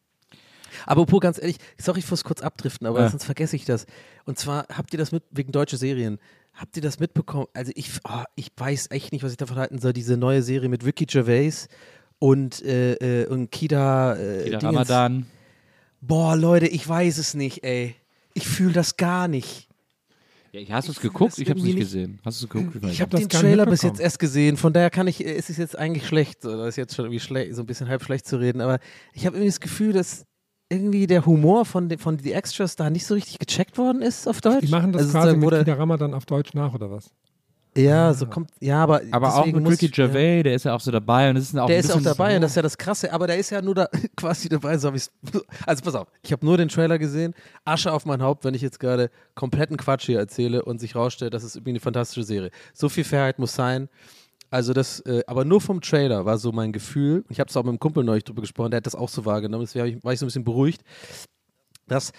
Aber 0.86 1.02
Apropos, 1.02 1.22
ganz 1.22 1.40
ehrlich, 1.40 1.58
sorry 1.78 2.02
fürs 2.02 2.24
kurz 2.24 2.42
abdriften, 2.42 2.86
aber 2.88 3.02
Ja. 3.02 3.10
sonst 3.10 3.24
vergesse 3.26 3.56
ich 3.56 3.66
das. 3.66 3.86
Und 4.26 4.38
zwar 4.38 4.66
habt 4.74 4.94
ihr 4.94 4.98
das 5.00 5.12
mit, 5.12 5.24
wegen 5.32 5.52
deutsche 5.52 5.78
Serien, 5.78 6.20
habt 6.54 6.76
ihr 6.76 6.82
das 6.82 7.00
mitbekommen? 7.00 7.48
Also 7.54 7.72
ich, 7.76 7.90
oh, 8.04 8.24
ich 8.36 8.52
weiß 8.56 8.88
echt 8.92 9.12
nicht, 9.12 9.24
was 9.24 9.32
ich 9.32 9.38
davon 9.38 9.58
halten 9.58 9.80
soll. 9.80 9.94
Diese 9.94 10.18
neue 10.18 10.42
Serie 10.42 10.70
mit 10.70 10.86
Ricky 10.86 11.06
Gervais 11.06 11.68
und, 12.20 12.62
äh, 12.64 13.24
äh, 13.24 13.28
und 13.28 13.52
Kida, 13.52 14.16
äh, 14.16 14.44
Dingens. 14.46 14.64
Ramadan. 14.64 15.26
Boah, 16.02 16.36
Leute, 16.36 16.68
ich 16.68 16.88
weiß 16.88 17.18
es 17.18 17.34
nicht, 17.34 17.64
ey. 17.64 17.96
Ich 18.34 18.48
fühle 18.48 18.74
das 18.74 18.98
gar 18.98 19.28
nicht. 19.28 19.68
Ja, 20.52 20.62
hast 20.76 20.88
du 20.88 20.92
es 20.92 20.98
Ich 20.98 21.04
geguckt? 21.04 21.38
Ich 21.38 21.50
habe 21.50 21.60
es 21.60 21.66
nicht 21.66 21.78
gesehen. 21.78 22.20
Hast 22.26 22.42
du 22.42 22.46
es 22.46 22.50
geguckt? 22.50 22.76
Ich 22.92 23.02
hab 23.02 23.12
habe 23.12 23.18
den 23.20 23.30
Trailer 23.30 23.66
bis 23.66 23.84
jetzt 23.84 24.00
erst 24.00 24.18
gesehen, 24.18 24.58
von 24.58 24.74
daher 24.74 24.90
kann 24.90 25.08
ich, 25.08 25.24
es 25.24 25.50
ist 25.50 25.58
jetzt 25.58 25.78
eigentlich 25.78 26.08
schlecht, 26.08 26.42
so, 26.42 26.58
das 26.58 26.70
ist 26.70 26.76
jetzt 26.78 26.96
schon 26.96 27.06
irgendwie 27.06 27.20
schlecht, 27.20 27.56
so 27.56 27.62
ein 27.62 27.66
bisschen 27.68 27.88
halb 27.88 28.04
schlecht 28.04 28.26
zu 28.26 28.38
reden, 28.38 28.62
aber 28.62 28.80
ich 29.14 29.26
habe 29.26 29.36
irgendwie 29.36 29.50
das 29.50 29.60
Gefühl, 29.60 29.94
dass 29.94 30.26
irgendwie 30.70 31.08
der 31.08 31.26
Humor 31.26 31.66
von, 31.66 31.90
von 31.98 32.20
The 32.20 32.34
Extras 32.34 32.76
da 32.76 32.90
nicht 32.90 33.06
so 33.06 33.16
richtig 33.16 33.40
gecheckt 33.40 33.78
worden 33.78 34.02
ist 34.02 34.28
auf 34.28 34.40
Deutsch. 34.42 34.62
Die 34.66 34.68
machen 34.72 34.92
das 34.92 35.02
Also 35.04 35.12
quasi 35.18 35.36
mit 35.36 35.46
wo 35.46 35.50
der- 35.50 35.60
Kida 35.60 35.74
Ramadan 35.74 36.14
auf 36.14 36.26
Deutsch 36.26 36.54
nach, 36.54 36.74
oder 36.74 36.92
was? 36.92 37.10
Ja, 37.78 38.14
so 38.16 38.26
kommt, 38.26 38.50
ja, 38.60 38.82
aber 38.84 39.02
Aber 39.12 39.36
auch 39.36 39.46
mit 39.46 39.56
Ricky 39.68 39.86
ich- 39.86 39.96
ja. 39.96 40.08
Gervais, 40.08 40.42
der 40.44 40.56
ist 40.56 40.66
ja 40.66 40.74
auch 40.74 40.82
so 40.82 40.90
dabei 40.92 41.30
und 41.30 41.38
es 41.38 41.46
ist 41.46 41.58
auch 41.58 41.68
Der 41.68 41.78
ein 41.78 41.80
ist 41.82 41.92
auch 41.92 42.02
dabei 42.02 42.32
so, 42.32 42.36
und 42.38 42.42
das 42.42 42.52
ist 42.52 42.56
ja 42.56 42.62
das 42.64 42.78
Krasse, 42.78 43.14
aber 43.14 43.28
der 43.28 43.38
ist 43.38 43.52
ja 43.52 43.62
nur 43.62 43.76
da 43.76 43.88
quasi 44.18 44.50
dabei, 44.50 44.78
so 44.80 44.88
habe 44.88 44.98
ich 44.98 45.08
Also 45.68 45.84
pass 45.84 45.94
auf, 45.96 46.08
ich 46.24 46.32
habe 46.32 46.44
nur 46.46 46.58
den 46.58 46.68
Trailer 46.70 46.98
gesehen, 46.98 47.36
Asche 47.66 47.94
auf 47.94 48.06
mein 48.06 48.24
Haupt, 48.24 48.44
wenn 48.44 48.56
ich 48.56 48.64
jetzt 48.64 48.80
gerade 48.80 49.12
kompletten 49.36 49.78
Quatsch 49.78 50.08
hier 50.08 50.18
erzähle 50.18 50.66
und 50.66 50.80
sich 50.80 50.96
rausstellt, 50.96 51.34
das 51.36 51.44
ist 51.44 51.56
irgendwie 51.56 51.70
eine 51.72 51.80
fantastische 51.80 52.24
Serie. 52.24 52.50
So 52.74 52.90
viel 52.90 53.04
Fairheit 53.04 53.38
muss 53.40 53.54
sein. 53.54 53.88
Also 54.50 54.74
das, 54.74 55.00
äh, 55.02 55.24
aber 55.28 55.46
nur 55.46 55.62
vom 55.62 55.82
Trailer 55.82 56.26
war 56.26 56.38
so 56.38 56.52
mein 56.52 56.72
Gefühl. 56.72 57.24
Ich 57.30 57.40
habe 57.40 57.50
es 57.50 57.58
auch 57.58 57.64
mit 57.64 57.70
einem 57.70 57.80
Kumpel 57.80 58.04
neulich 58.04 58.24
drüber 58.24 58.42
gesprochen, 58.42 58.72
der 58.72 58.78
hat 58.78 58.86
das 58.86 58.96
auch 58.96 59.10
so 59.10 59.26
wahrgenommen, 59.26 59.64
deswegen 59.66 59.98
ich, 59.98 60.04
war 60.04 60.14
ich 60.14 60.20
so 60.20 60.26
ein 60.26 60.28
bisschen 60.28 60.44
beruhigt, 60.44 60.82
dass 61.88 62.12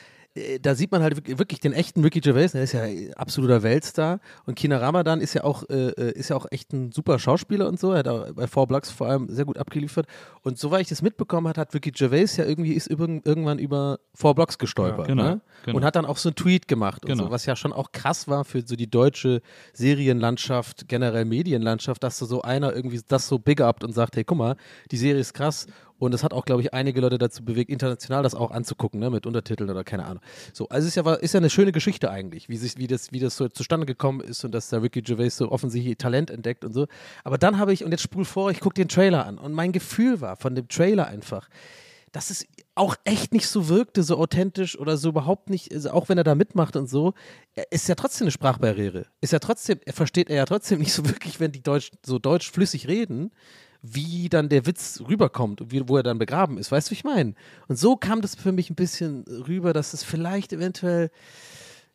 da 0.62 0.74
sieht 0.76 0.92
man 0.92 1.02
halt 1.02 1.26
wirklich- 1.38 1.58
den 1.60 1.72
echten 1.72 2.02
Ricky 2.04 2.20
Gervais, 2.20 2.52
der 2.52 2.62
ist 2.62 2.72
ja 2.72 2.84
äh, 2.86 3.12
absoluter 3.14 3.62
Weltstar 3.64 4.20
und 4.46 4.54
Kina 4.54 4.78
Ramadan 4.78 5.20
ist 5.20 5.34
ja 5.34 5.42
auch 5.44 5.64
äh, 5.68 5.88
äh, 5.90 6.12
ist 6.12 6.30
ja 6.30 6.36
auch 6.36 6.46
echt 6.50 6.72
ein 6.72 6.92
super 6.92 7.18
Schauspieler 7.18 7.66
und 7.68 7.80
so, 7.80 7.90
er 7.92 7.98
hat 7.98 8.08
auch 8.08 8.32
bei 8.34 8.46
Four 8.46 8.68
Blocks 8.68 8.90
vor 8.92 9.08
allem 9.08 9.28
sehr 9.28 9.44
gut 9.44 9.58
abgeliefert 9.58 10.06
und 10.42 10.56
soweit 10.58 10.82
ich 10.82 10.88
das 10.88 11.02
mitbekommen 11.02 11.48
hat, 11.48 11.58
hat 11.58 11.74
Ricky 11.74 11.90
Gervais 11.90 12.36
ja 12.36 12.44
irgendwie 12.44 12.74
ist 12.74 12.88
irgendwann 12.88 13.58
über 13.58 13.98
Four 14.14 14.36
Blocks 14.36 14.56
gestolpert, 14.58 15.08
Ja, 15.08 15.14
genau, 15.14 15.22
ne? 15.24 15.40
genau. 15.64 15.76
und 15.78 15.84
hat 15.84 15.96
dann 15.96 16.06
auch 16.06 16.16
so 16.16 16.28
einen 16.28 16.36
Tweet 16.36 16.68
gemacht 16.68 17.02
Genau. 17.02 17.24
so, 17.24 17.30
was 17.32 17.44
ja 17.46 17.56
schon 17.56 17.72
auch 17.72 17.90
krass 17.90 18.28
war 18.28 18.44
für 18.44 18.62
so 18.64 18.76
die 18.76 18.88
deutsche 18.90 19.40
Serienlandschaft, 19.72 20.86
generell 20.88 21.24
Medienlandschaft, 21.24 22.02
dass 22.04 22.18
so 22.18 22.42
einer 22.42 22.74
irgendwie 22.74 23.00
das 23.08 23.26
so 23.26 23.38
big 23.38 23.60
upt 23.60 23.82
und 23.84 23.92
sagt, 23.92 24.16
hey, 24.16 24.24
guck 24.24 24.38
mal, 24.38 24.56
die 24.92 24.96
Serie 24.96 25.20
ist 25.20 25.34
krass 25.34 25.66
Und 26.00 26.14
es 26.14 26.24
hat 26.24 26.32
auch, 26.32 26.46
glaube 26.46 26.62
ich, 26.62 26.72
einige 26.72 27.02
Leute 27.02 27.18
dazu 27.18 27.44
bewegt, 27.44 27.70
international 27.70 28.22
das 28.22 28.34
auch 28.34 28.50
anzugucken, 28.50 29.00
ne, 29.00 29.10
mit 29.10 29.26
Untertiteln 29.26 29.68
oder 29.68 29.84
keine 29.84 30.06
Ahnung. 30.06 30.22
So, 30.54 30.66
also 30.70 30.88
es 30.88 30.96
ist 30.96 31.04
ja, 31.04 31.14
ist 31.14 31.34
ja 31.34 31.38
eine 31.38 31.50
schöne 31.50 31.72
Geschichte 31.72 32.10
eigentlich, 32.10 32.48
wie, 32.48 32.56
sich, 32.56 32.78
wie, 32.78 32.86
das, 32.86 33.12
wie 33.12 33.20
das 33.20 33.36
so 33.36 33.48
zustande 33.48 33.84
gekommen 33.84 34.22
ist 34.22 34.42
und 34.42 34.52
dass 34.52 34.70
da 34.70 34.78
Ricky 34.78 35.02
Gervais 35.02 35.36
so 35.36 35.52
offensichtlich 35.52 35.98
Talent 35.98 36.30
entdeckt 36.30 36.64
und 36.64 36.72
so. 36.72 36.86
Aber 37.22 37.36
dann 37.36 37.58
habe 37.58 37.74
ich, 37.74 37.84
und 37.84 37.90
jetzt 37.90 38.00
spul 38.00 38.24
vor, 38.24 38.50
ich 38.50 38.60
gucke 38.60 38.74
den 38.74 38.88
Trailer 38.88 39.26
an 39.26 39.36
und 39.36 39.52
mein 39.52 39.72
Gefühl 39.72 40.22
war 40.22 40.36
von 40.36 40.54
dem 40.54 40.68
Trailer 40.68 41.06
einfach, 41.06 41.50
dass 42.12 42.30
es 42.30 42.46
auch 42.74 42.96
echt 43.04 43.34
nicht 43.34 43.46
so 43.46 43.68
wirkte, 43.68 44.02
so 44.02 44.16
authentisch 44.16 44.78
oder 44.78 44.96
so 44.96 45.10
überhaupt 45.10 45.50
nicht, 45.50 45.70
also 45.74 45.90
auch 45.90 46.08
wenn 46.08 46.16
er 46.16 46.24
da 46.24 46.34
mitmacht 46.34 46.76
und 46.76 46.88
so, 46.88 47.12
ist 47.70 47.88
ja 47.88 47.94
trotzdem 47.94 48.24
eine 48.24 48.32
Sprachbarriere. 48.32 49.04
Ist 49.20 49.34
ja 49.34 49.38
trotzdem, 49.38 49.80
er 49.84 49.92
versteht 49.92 50.30
er 50.30 50.36
ja 50.36 50.44
trotzdem 50.46 50.78
nicht 50.78 50.94
so 50.94 51.04
wirklich, 51.06 51.40
wenn 51.40 51.52
die 51.52 51.62
Deutsch, 51.62 51.90
so 52.02 52.18
deutsch 52.18 52.50
flüssig 52.50 52.88
reden 52.88 53.32
wie 53.82 54.28
dann 54.28 54.48
der 54.48 54.66
Witz 54.66 55.02
rüberkommt 55.08 55.60
und 55.60 55.72
wie, 55.72 55.88
wo 55.88 55.96
er 55.96 56.02
dann 56.02 56.18
begraben 56.18 56.58
ist. 56.58 56.70
Weißt 56.70 56.88
du, 56.88 56.90
wie 56.90 56.96
ich 56.96 57.04
meine? 57.04 57.34
Und 57.68 57.78
so 57.78 57.96
kam 57.96 58.20
das 58.20 58.34
für 58.34 58.52
mich 58.52 58.70
ein 58.70 58.74
bisschen 58.74 59.24
rüber, 59.24 59.72
dass 59.72 59.94
es 59.94 60.02
vielleicht 60.02 60.52
eventuell 60.52 61.10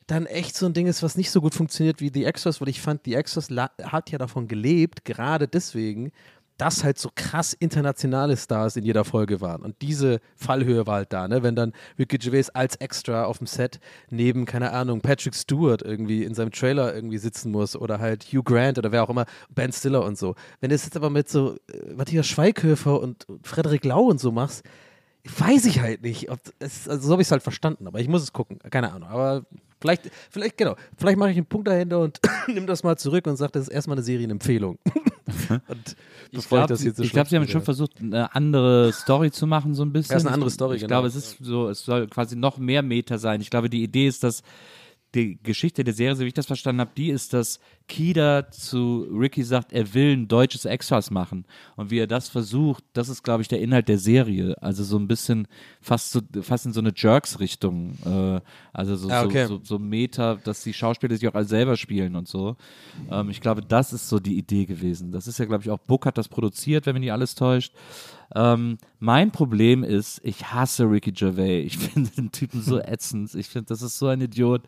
dann 0.07 0.25
echt 0.27 0.55
so 0.55 0.65
ein 0.67 0.73
Ding 0.73 0.87
ist, 0.87 1.01
was 1.01 1.17
nicht 1.17 1.31
so 1.31 1.41
gut 1.41 1.55
funktioniert 1.55 1.99
wie 1.99 2.11
The 2.13 2.25
Extras, 2.25 2.61
weil 2.61 2.69
ich 2.69 2.79
fand, 2.79 3.01
The 3.05 3.15
Extras 3.15 3.49
hat 3.49 4.11
ja 4.11 4.17
davon 4.17 4.47
gelebt, 4.47 5.03
gerade 5.03 5.47
deswegen, 5.47 6.11
dass 6.57 6.83
halt 6.83 6.97
so 6.97 7.09
krass 7.13 7.53
internationale 7.53 8.37
Stars 8.37 8.75
in 8.75 8.83
jeder 8.83 9.03
Folge 9.03 9.41
waren. 9.41 9.61
Und 9.61 9.81
diese 9.81 10.19
Fallhöhe 10.35 10.87
war 10.87 10.95
halt 10.95 11.13
da, 11.13 11.27
ne? 11.27 11.43
Wenn 11.43 11.55
dann 11.55 11.73
Ricky 11.99 12.17
Gervais 12.17 12.49
als 12.53 12.75
Extra 12.77 13.25
auf 13.25 13.39
dem 13.39 13.47
Set 13.47 13.79
neben, 14.09 14.45
keine 14.45 14.71
Ahnung, 14.71 15.01
Patrick 15.01 15.35
Stewart 15.35 15.81
irgendwie 15.81 16.23
in 16.23 16.33
seinem 16.33 16.51
Trailer 16.51 16.93
irgendwie 16.95 17.17
sitzen 17.17 17.51
muss 17.51 17.75
oder 17.75 17.99
halt 17.99 18.25
Hugh 18.31 18.43
Grant 18.43 18.77
oder 18.77 18.91
wer 18.91 19.03
auch 19.03 19.09
immer, 19.09 19.25
Ben 19.49 19.71
Stiller 19.71 20.03
und 20.03 20.17
so. 20.17 20.35
Wenn 20.61 20.69
du 20.69 20.75
es 20.75 20.85
jetzt 20.85 20.95
aber 20.95 21.09
mit 21.09 21.29
so 21.29 21.57
äh, 21.71 21.93
Matthias 21.93 22.27
Schweighöfer 22.27 23.01
und 23.01 23.25
Frederik 23.43 23.83
Lau 23.83 24.03
und 24.03 24.19
so 24.19 24.31
machst, 24.31 24.63
weiß 25.25 25.65
ich 25.65 25.81
halt 25.81 26.03
nicht. 26.03 26.27
Es, 26.59 26.87
also 26.87 27.07
so 27.07 27.11
habe 27.13 27.21
ich 27.21 27.27
es 27.27 27.31
halt 27.31 27.43
verstanden, 27.43 27.87
aber 27.87 27.99
ich 27.99 28.07
muss 28.07 28.21
es 28.21 28.33
gucken. 28.33 28.59
Keine 28.69 28.91
Ahnung. 28.91 29.09
Aber 29.09 29.45
vielleicht, 29.81 30.09
vielleicht, 30.29 30.57
genau, 30.57 30.75
vielleicht 30.97 31.17
mache 31.17 31.31
ich 31.31 31.37
einen 31.37 31.45
Punkt 31.45 31.67
dahinter 31.67 31.99
und 31.99 32.19
nimm 32.47 32.67
das 32.67 32.83
mal 32.83 32.97
zurück 32.97 33.27
und 33.27 33.35
sage, 33.35 33.53
das 33.53 33.63
ist 33.63 33.69
erstmal 33.69 33.97
eine 33.97 34.03
Serienempfehlung. 34.03 34.77
und 35.67 35.95
ich 36.37 36.47
glaube, 36.47 36.75
so 36.75 36.91
glaub, 36.91 37.27
sie 37.27 37.35
haben 37.35 37.47
schon 37.47 37.61
versucht, 37.61 37.99
eine 37.99 38.33
andere 38.35 38.91
Story 38.93 39.31
zu 39.31 39.47
machen, 39.47 39.73
so 39.73 39.83
ein 39.83 39.91
bisschen. 39.91 40.13
Das 40.13 40.23
ist 40.23 40.27
eine 40.27 40.33
andere 40.33 40.49
Story, 40.49 40.75
ich, 40.75 40.81
ich 40.81 40.87
genau. 40.87 41.01
glaube, 41.01 41.07
es 41.07 41.15
ist 41.15 41.37
so, 41.41 41.69
es 41.69 41.83
soll 41.83 42.07
quasi 42.07 42.35
noch 42.35 42.57
mehr 42.57 42.81
Meter 42.81 43.17
sein. 43.17 43.41
Ich 43.41 43.49
glaube, 43.49 43.69
die 43.69 43.83
Idee 43.83 44.07
ist, 44.07 44.23
dass 44.23 44.43
die 45.13 45.39
Geschichte 45.41 45.83
der 45.83 45.93
Serie, 45.93 46.15
so 46.15 46.23
wie 46.23 46.27
ich 46.27 46.33
das 46.33 46.45
verstanden 46.45 46.81
habe, 46.81 46.91
die 46.95 47.09
ist, 47.09 47.33
dass 47.33 47.59
Kida 47.87 48.49
zu 48.49 49.07
Ricky 49.11 49.43
sagt, 49.43 49.71
er 49.71 49.93
will 49.93 50.13
ein 50.13 50.27
deutsches 50.27 50.65
Extras 50.65 51.11
machen. 51.11 51.45
Und 51.75 51.91
wie 51.91 51.99
er 51.99 52.07
das 52.07 52.29
versucht, 52.29 52.83
das 52.93 53.09
ist, 53.09 53.23
glaube 53.23 53.41
ich, 53.41 53.47
der 53.47 53.61
Inhalt 53.61 53.87
der 53.87 53.99
Serie. 53.99 54.55
Also 54.61 54.83
so 54.83 54.97
ein 54.97 55.07
bisschen 55.07 55.47
fast, 55.81 56.11
so, 56.11 56.21
fast 56.41 56.65
in 56.65 56.73
so 56.73 56.79
eine 56.79 56.93
Jerks-Richtung. 56.95 57.97
Äh, 58.05 58.41
also 58.73 58.95
so, 58.95 59.09
ah, 59.09 59.23
okay. 59.23 59.45
so, 59.45 59.57
so, 59.57 59.63
so 59.63 59.79
Meta, 59.79 60.35
dass 60.35 60.63
die 60.63 60.73
Schauspieler 60.73 61.15
sich 61.15 61.27
auch 61.27 61.35
alle 61.35 61.45
selber 61.45 61.77
spielen 61.77 62.15
und 62.15 62.27
so. 62.27 62.55
Ähm, 63.11 63.29
ich 63.29 63.39
glaube, 63.39 63.61
das 63.61 63.93
ist 63.93 64.09
so 64.09 64.19
die 64.19 64.37
Idee 64.37 64.65
gewesen. 64.65 65.11
Das 65.11 65.27
ist 65.27 65.37
ja, 65.37 65.45
glaube 65.45 65.63
ich, 65.63 65.69
auch 65.69 65.79
Book 65.79 66.05
hat 66.05 66.17
das 66.17 66.27
produziert, 66.27 66.85
wenn 66.85 66.93
mich 66.93 67.01
nicht 67.01 67.11
alles 67.11 67.35
täuscht. 67.35 67.73
Ähm, 68.33 68.77
mein 68.99 69.31
Problem 69.31 69.83
ist, 69.83 70.19
ich 70.23 70.51
hasse 70.51 70.89
Ricky 70.89 71.11
Gervais. 71.11 71.65
Ich 71.65 71.77
finde 71.93 72.09
den 72.11 72.31
Typen 72.31 72.61
so 72.61 72.79
ätzend. 72.79 73.33
Ich 73.35 73.47
finde, 73.47 73.67
das 73.67 73.81
ist 73.81 73.99
so 73.99 74.07
ein 74.07 74.21
Idiot. 74.21 74.63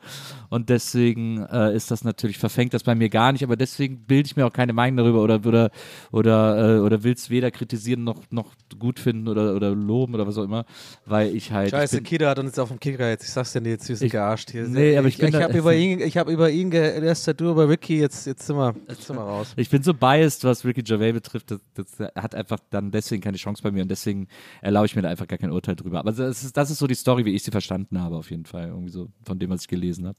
Und 0.49 0.69
deswegen 0.69 1.43
äh, 1.45 1.75
ist 1.75 1.89
das 1.91 2.03
natürlich, 2.03 2.37
verfängt 2.37 2.73
das 2.73 2.83
bei 2.83 2.95
mir 2.95 3.06
gar 3.09 3.31
nicht. 3.31 3.43
Aber 3.43 3.55
deswegen 3.55 4.05
bilde 4.05 4.27
ich 4.27 4.35
mir 4.35 4.45
auch 4.45 4.53
keine 4.53 4.73
Meinung 4.73 4.97
darüber 4.97 5.21
oder, 5.21 5.45
oder, 5.45 5.71
oder, 6.11 6.77
äh, 6.77 6.79
oder 6.79 7.03
will 7.03 7.13
es 7.13 7.29
weder 7.29 7.51
kritisieren 7.51 8.03
noch, 8.03 8.21
noch 8.31 8.53
gut 8.79 8.99
finden 8.99 9.27
oder, 9.27 9.55
oder 9.55 9.73
loben 9.75 10.13
oder 10.13 10.27
was 10.27 10.37
auch 10.37 10.43
immer. 10.43 10.65
Weil 11.05 11.35
ich 11.35 11.51
halt. 11.51 11.71
Scheiße, 11.71 12.01
Kida 12.01 12.29
hat 12.29 12.39
uns 12.39 12.49
jetzt 12.49 12.59
auf 12.59 12.69
dem 12.69 12.79
Kicker 12.79 13.09
jetzt. 13.09 13.23
Ich 13.23 13.31
sag's 13.31 13.53
dir 13.53 13.61
nicht, 13.61 13.87
jetzt 13.87 14.01
wir 14.01 14.09
gearscht 14.09 14.51
hier. 14.51 14.67
Nee, 14.67 14.97
aber 14.97 15.07
ich, 15.07 15.21
ich, 15.21 15.29
ich 15.29 15.35
habe 15.35 15.57
über 15.57 15.75
ihn, 15.75 15.99
ich 15.99 16.17
habe 16.17 16.31
über 16.31 16.49
ihn 16.49 16.71
gelästert, 16.71 17.41
du 17.41 17.51
über 17.51 17.67
Ricky, 17.69 17.99
jetzt, 17.99 18.27
jetzt, 18.27 18.45
sind 18.45 18.57
wir, 18.57 18.75
jetzt 18.87 19.03
sind 19.03 19.15
wir 19.15 19.23
raus. 19.23 19.53
Ich 19.55 19.69
bin 19.69 19.83
so 19.83 19.93
biased, 19.93 20.43
was 20.43 20.65
Ricky 20.65 20.83
Gervais 20.83 21.13
betrifft. 21.13 21.51
Das, 21.51 21.59
das 21.73 22.09
hat 22.15 22.35
einfach 22.35 22.59
dann 22.69 22.91
deswegen 22.91 23.21
keine 23.21 23.37
Chance 23.37 23.61
bei 23.63 23.71
mir 23.71 23.81
und 23.81 23.89
deswegen 23.89 24.27
erlaube 24.61 24.85
ich 24.85 24.95
mir 24.95 25.01
da 25.01 25.09
einfach 25.09 25.27
gar 25.27 25.37
kein 25.37 25.51
Urteil 25.51 25.75
drüber. 25.75 25.99
Aber 25.99 26.11
das 26.11 26.43
ist, 26.43 26.57
das 26.57 26.71
ist 26.71 26.79
so 26.79 26.87
die 26.87 26.95
Story, 26.95 27.25
wie 27.25 27.33
ich 27.33 27.43
sie 27.43 27.51
verstanden 27.51 27.99
habe, 27.99 28.15
auf 28.15 28.31
jeden 28.31 28.45
Fall. 28.45 28.67
Irgendwie 28.67 28.91
so 28.91 29.07
von 29.23 29.39
dem, 29.39 29.49
was 29.49 29.61
ich 29.61 29.67
gelesen 29.67 30.07
habe. 30.07 30.17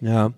Ja. 0.00 0.32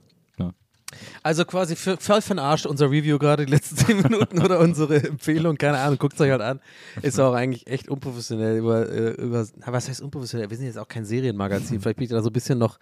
Also 1.22 1.44
quasi 1.44 1.76
für, 1.76 1.96
voll 1.96 2.22
von 2.22 2.38
Arsch 2.38 2.66
unser 2.66 2.90
Review 2.90 3.18
gerade 3.18 3.46
die 3.46 3.52
letzten 3.52 3.76
zehn 3.78 4.02
Minuten 4.02 4.42
oder 4.42 4.60
unsere 4.60 5.02
Empfehlung, 5.02 5.56
keine 5.56 5.78
Ahnung, 5.78 5.98
guckt 5.98 6.14
es 6.14 6.20
euch 6.20 6.30
halt 6.30 6.42
an. 6.42 6.60
Ist 7.02 7.18
auch 7.20 7.34
eigentlich 7.34 7.66
echt 7.66 7.88
unprofessionell 7.88 8.58
über, 8.58 8.88
äh, 8.90 9.10
über, 9.12 9.46
was 9.66 9.88
heißt 9.88 10.02
unprofessionell? 10.02 10.50
Wir 10.50 10.56
sind 10.56 10.66
jetzt 10.66 10.78
auch 10.78 10.88
kein 10.88 11.04
Serienmagazin, 11.04 11.80
vielleicht 11.80 11.96
bin 11.96 12.04
ich 12.04 12.10
da 12.10 12.22
so 12.22 12.30
ein 12.30 12.32
bisschen 12.32 12.58
noch 12.58 12.78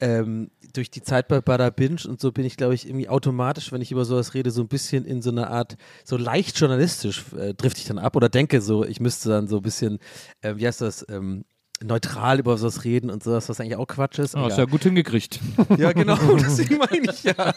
ähm, 0.00 0.50
durch 0.72 0.90
die 0.90 1.02
Zeit 1.02 1.28
bei 1.28 1.40
Bada 1.40 1.70
Binge 1.70 2.00
und 2.06 2.20
so 2.20 2.32
bin 2.32 2.44
ich, 2.44 2.56
glaube 2.56 2.74
ich, 2.74 2.88
irgendwie 2.88 3.08
automatisch, 3.08 3.72
wenn 3.72 3.80
ich 3.80 3.92
über 3.92 4.04
sowas 4.04 4.34
rede, 4.34 4.50
so 4.50 4.62
ein 4.62 4.68
bisschen 4.68 5.04
in 5.04 5.22
so 5.22 5.30
eine 5.30 5.50
Art, 5.50 5.76
so 6.04 6.16
leicht 6.16 6.58
journalistisch 6.58 7.24
äh, 7.38 7.54
drifte 7.54 7.80
ich 7.80 7.86
dann 7.86 7.98
ab 7.98 8.16
oder 8.16 8.28
denke 8.28 8.60
so, 8.60 8.84
ich 8.84 9.00
müsste 9.00 9.28
dann 9.28 9.48
so 9.48 9.56
ein 9.56 9.62
bisschen, 9.62 9.98
äh, 10.42 10.54
wie 10.56 10.66
heißt 10.66 10.80
das, 10.80 11.06
ähm, 11.08 11.44
neutral 11.82 12.38
über 12.38 12.56
sowas 12.56 12.84
reden 12.84 13.10
und 13.10 13.22
sowas, 13.22 13.48
was 13.48 13.60
eigentlich 13.60 13.76
auch 13.76 13.86
Quatsch 13.86 14.18
ist. 14.18 14.36
Oh, 14.36 14.46
ist 14.46 14.58
ja 14.58 14.64
gut 14.64 14.82
hingekriegt. 14.82 15.40
Ja, 15.78 15.92
genau, 15.92 16.16
deswegen 16.36 16.78
meine 16.78 17.10
ich 17.10 17.24
ja. 17.24 17.54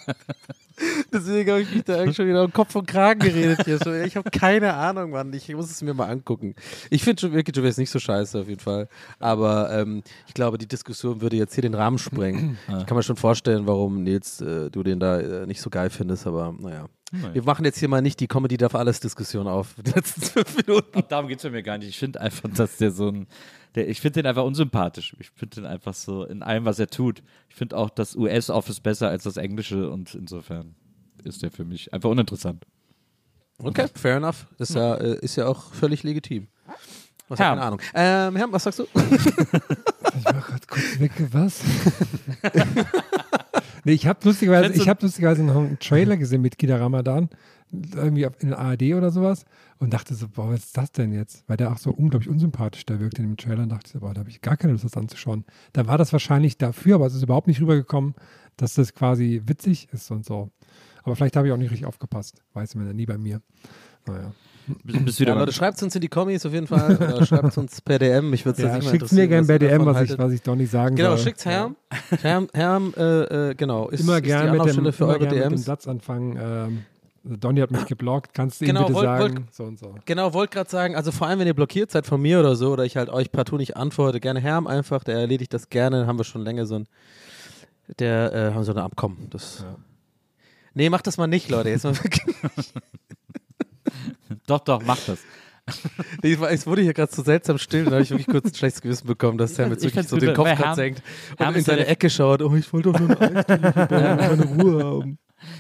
Deswegen 1.11 1.49
habe 1.51 1.61
ich 1.61 1.73
mich 1.73 1.83
da 1.83 1.99
eigentlich 1.99 2.15
schon 2.15 2.27
wieder 2.27 2.43
um 2.43 2.53
Kopf 2.53 2.75
und 2.75 2.87
Kragen 2.87 3.19
geredet 3.19 3.65
hier. 3.65 3.79
Ich 4.05 4.15
habe 4.15 4.29
keine 4.29 4.73
Ahnung, 4.73 5.11
Mann. 5.11 5.33
Ich 5.33 5.53
muss 5.53 5.69
es 5.69 5.81
mir 5.81 5.93
mal 5.93 6.07
angucken. 6.07 6.55
Ich 6.89 7.03
finde 7.03 7.31
Ricky 7.33 7.51
Gervais 7.51 7.77
nicht 7.77 7.89
so 7.89 7.99
scheiße 7.99 8.39
auf 8.39 8.47
jeden 8.47 8.59
Fall. 8.59 8.87
Aber 9.19 9.71
ähm, 9.71 10.03
ich 10.27 10.33
glaube, 10.33 10.57
die 10.57 10.67
Diskussion 10.67 11.21
würde 11.21 11.35
jetzt 11.35 11.53
hier 11.55 11.63
den 11.63 11.73
Rahmen 11.73 11.97
sprengen. 11.97 12.57
Ich 12.79 12.85
kann 12.85 12.95
mir 12.95 13.03
schon 13.03 13.15
vorstellen, 13.15 13.65
warum 13.65 14.03
Nils, 14.03 14.39
äh, 14.41 14.69
du 14.69 14.83
den 14.83 14.99
da 14.99 15.19
äh, 15.19 15.45
nicht 15.47 15.61
so 15.61 15.69
geil 15.69 15.89
findest, 15.89 16.27
aber 16.27 16.53
naja. 16.57 16.87
Nein. 17.11 17.33
Wir 17.33 17.43
machen 17.43 17.65
jetzt 17.65 17.79
hier 17.79 17.87
mal 17.87 18.01
nicht 18.01 18.19
die 18.19 18.27
Comedy 18.27 18.57
darf 18.57 18.75
alles 18.75 18.99
Diskussion 18.99 19.47
auf. 19.47 19.75
Die 19.83 19.91
letzten 19.91 20.21
fünf 20.21 20.57
Minuten. 20.57 20.99
Ach, 20.99 21.07
darum 21.07 21.27
geht 21.27 21.43
es 21.43 21.49
mir 21.49 21.63
gar 21.63 21.77
nicht. 21.77 21.89
Ich 21.89 21.97
finde 21.97 22.21
einfach, 22.21 22.49
dass 22.49 22.77
der 22.77 22.91
so 22.91 23.09
ein 23.09 23.27
der, 23.77 23.87
ich 23.89 24.01
finde 24.01 24.21
den 24.21 24.25
einfach 24.25 24.43
unsympathisch. 24.43 25.15
Ich 25.19 25.29
finde 25.31 25.55
den 25.61 25.65
einfach 25.65 25.93
so 25.93 26.25
in 26.25 26.43
allem, 26.43 26.65
was 26.65 26.79
er 26.79 26.87
tut. 26.87 27.21
Ich 27.49 27.55
finde 27.55 27.77
auch 27.77 27.89
das 27.89 28.15
US-Office 28.15 28.79
besser 28.79 29.09
als 29.09 29.23
das 29.23 29.37
Englische 29.37 29.89
und 29.89 30.15
insofern 30.15 30.75
ist 31.23 31.43
der 31.43 31.51
für 31.51 31.63
mich 31.63 31.93
einfach 31.93 32.09
uninteressant. 32.09 32.65
Okay, 33.59 33.87
fair 33.93 34.17
enough. 34.17 34.47
Das 34.57 34.69
ist 34.69 34.75
ja, 34.75 34.95
äh, 34.95 35.19
ist 35.21 35.35
ja 35.35 35.47
auch 35.47 35.73
völlig 35.73 36.03
legitim. 36.03 36.47
Was 37.27 37.39
Herr. 37.39 37.49
keine 37.49 37.61
Ahnung. 37.61 37.81
Ähm, 37.93 38.35
Herr, 38.35 38.51
was 38.51 38.63
sagst 38.63 38.79
du? 38.79 38.83
ich 38.93 40.25
war 40.25 40.33
gerade 40.33 40.67
kurz 40.67 40.99
weg, 40.99 41.11
was? 41.31 41.61
nee, 43.83 43.93
ich 43.93 44.07
habe 44.07 44.19
lustigerweise, 44.23 44.73
ich 44.73 44.87
hab 44.87 45.01
lustigerweise 45.01 45.43
noch 45.43 45.55
einen 45.55 45.79
Trailer 45.79 46.17
gesehen 46.17 46.41
mit 46.41 46.57
Kida 46.57 46.77
Ramadan, 46.77 47.29
irgendwie 47.71 48.27
in 48.39 48.49
der 48.49 48.59
ARD 48.59 48.93
oder 48.93 49.11
sowas 49.11 49.45
und 49.79 49.93
dachte 49.93 50.15
so, 50.15 50.27
boah, 50.29 50.49
was 50.49 50.65
ist 50.65 50.77
das 50.77 50.91
denn 50.91 51.11
jetzt? 51.11 51.43
Weil 51.47 51.57
der 51.57 51.71
auch 51.71 51.77
so 51.77 51.91
unglaublich 51.91 52.29
unsympathisch 52.29 52.85
da 52.85 52.99
wirkt 52.99 53.19
in 53.19 53.25
dem 53.25 53.37
Trailer 53.37 53.63
und 53.63 53.69
dachte 53.69 53.87
ich 53.87 53.91
so, 53.93 53.99
boah, 53.99 54.13
da 54.13 54.21
habe 54.21 54.29
ich 54.29 54.41
gar 54.41 54.57
keine 54.57 54.73
Lust, 54.73 54.85
das 54.85 54.95
anzuschauen. 54.95 55.45
Da 55.73 55.87
war 55.87 55.97
das 55.97 56.13
wahrscheinlich 56.13 56.57
dafür, 56.57 56.95
aber 56.95 57.07
es 57.07 57.13
ist 57.13 57.23
überhaupt 57.23 57.47
nicht 57.47 57.61
rübergekommen, 57.61 58.15
dass 58.55 58.73
das 58.73 58.93
quasi 58.93 59.41
witzig 59.45 59.89
ist 59.91 60.09
und 60.11 60.25
so. 60.25 60.49
Aber 61.03 61.15
vielleicht 61.15 61.35
habe 61.35 61.47
ich 61.47 61.53
auch 61.53 61.57
nicht 61.57 61.71
richtig 61.71 61.85
aufgepasst. 61.87 62.41
Weiß 62.53 62.75
man 62.75 62.87
ja 62.87 62.93
nie 62.93 63.05
bei 63.05 63.17
mir. 63.17 63.41
Naja. 64.05 64.33
Bist 64.83 65.21
wieder 65.21 65.33
ja, 65.33 65.39
Leute, 65.39 65.53
schreibt 65.53 65.77
es 65.77 65.83
uns 65.83 65.95
in 65.95 66.01
die 66.01 66.09
Kommis 66.09 66.45
auf 66.45 66.51
jeden 66.51 66.67
Fall. 66.67 66.97
Oder 66.97 67.25
schreibt 67.25 67.45
es 67.49 67.57
uns 67.57 67.79
per 67.79 67.99
DM. 67.99 68.33
Ich 68.33 68.45
würde 68.45 68.61
es 68.61 68.67
ja, 68.67 68.81
Schickt 68.81 69.11
mir 69.13 69.27
gerne 69.27 69.47
per 69.47 69.59
DM, 69.59 69.85
was 69.85 70.01
ich, 70.01 70.17
was 70.17 70.33
ich 70.33 70.41
doch 70.41 70.55
nicht 70.55 70.71
sagen 70.71 70.97
genau, 70.97 71.15
soll. 71.15 71.17
Genau, 71.17 71.29
schickt 71.29 71.45
Herm. 71.45 71.75
Herm, 72.21 72.49
Herm 72.53 72.93
äh, 72.97 73.51
äh, 73.51 73.55
genau. 73.55 73.87
Ist, 73.87 74.01
immer 74.01 74.19
gerne 74.19 74.51
mit, 74.51 74.65
dem, 74.65 74.91
für 74.91 75.03
immer 75.05 75.13
eure 75.13 75.27
DMs. 75.27 75.43
mit 75.43 75.51
dem 75.51 75.57
Satz 75.57 75.87
anfangen. 75.87 76.37
Ähm, 76.41 76.85
Donny 77.27 77.61
hat 77.61 77.71
mich 77.71 77.85
geblockt, 77.85 78.33
kannst 78.33 78.61
du 78.61 78.65
genau, 78.65 78.81
ihm 78.81 78.87
bitte 78.87 78.95
wollt, 78.95 79.05
sagen? 79.05 79.35
Wollt, 79.35 79.53
so 79.53 79.63
und 79.63 79.79
so. 79.79 79.95
Genau, 80.05 80.33
wollte 80.33 80.53
gerade 80.53 80.69
sagen, 80.69 80.95
also 80.95 81.11
vor 81.11 81.27
allem, 81.27 81.39
wenn 81.39 81.47
ihr 81.47 81.53
blockiert 81.53 81.91
seid 81.91 82.05
von 82.05 82.21
mir 82.21 82.39
oder 82.39 82.55
so, 82.55 82.71
oder 82.71 82.85
ich 82.85 82.97
halt 82.97 83.09
euch 83.09 83.31
partout 83.31 83.57
nicht 83.57 83.77
antworte, 83.77 84.19
gerne 84.19 84.39
Herm 84.39 84.67
einfach, 84.67 85.03
der 85.03 85.17
erledigt 85.17 85.53
das 85.53 85.69
gerne, 85.69 86.07
haben 86.07 86.17
wir 86.17 86.23
schon 86.23 86.41
länger 86.41 86.65
so 86.65 86.75
ein, 86.75 86.87
der, 87.99 88.33
äh, 88.33 88.53
haben 88.53 88.63
so 88.63 88.71
ein 88.71 88.77
Abkommen. 88.77 89.27
Das, 89.29 89.59
ja. 89.61 89.75
Nee, 90.73 90.89
macht 90.89 91.07
das 91.07 91.17
mal 91.17 91.27
nicht, 91.27 91.49
Leute, 91.49 91.69
jetzt 91.69 91.83
mal 91.85 91.95
wirklich. 92.03 92.35
doch, 94.45 94.59
doch, 94.59 94.83
macht 94.83 95.07
das. 95.09 95.19
Nee, 96.23 96.37
es 96.49 96.65
wurde 96.65 96.81
hier 96.81 96.93
gerade 96.93 97.13
so 97.13 97.23
seltsam 97.23 97.57
still, 97.57 97.85
da 97.85 97.91
habe 97.91 98.01
ich 98.01 98.09
wirklich 98.09 98.27
kurz 98.27 98.45
ein 98.45 98.55
schlechtes 98.55 98.81
Gewissen 98.81 99.07
bekommen, 99.07 99.37
dass 99.37 99.55
Sam 99.55 99.71
jetzt 99.71 99.83
wirklich 99.83 100.07
so 100.07 100.17
den 100.17 100.33
Kopf 100.33 100.55
gerade 100.55 100.75
senkt 100.75 101.03
und 101.37 101.55
in 101.55 101.63
seine 101.63 101.87
Ecke 101.87 102.09
schaut. 102.09 102.41
Oh, 102.41 102.55
ich 102.55 102.71
wollte 102.71 102.91
doch 102.91 102.99
nur 102.99 103.19
eine 103.19 103.37
Eisdiele, 103.37 104.63
Ruhe 104.63 104.83
haben. 104.83 105.17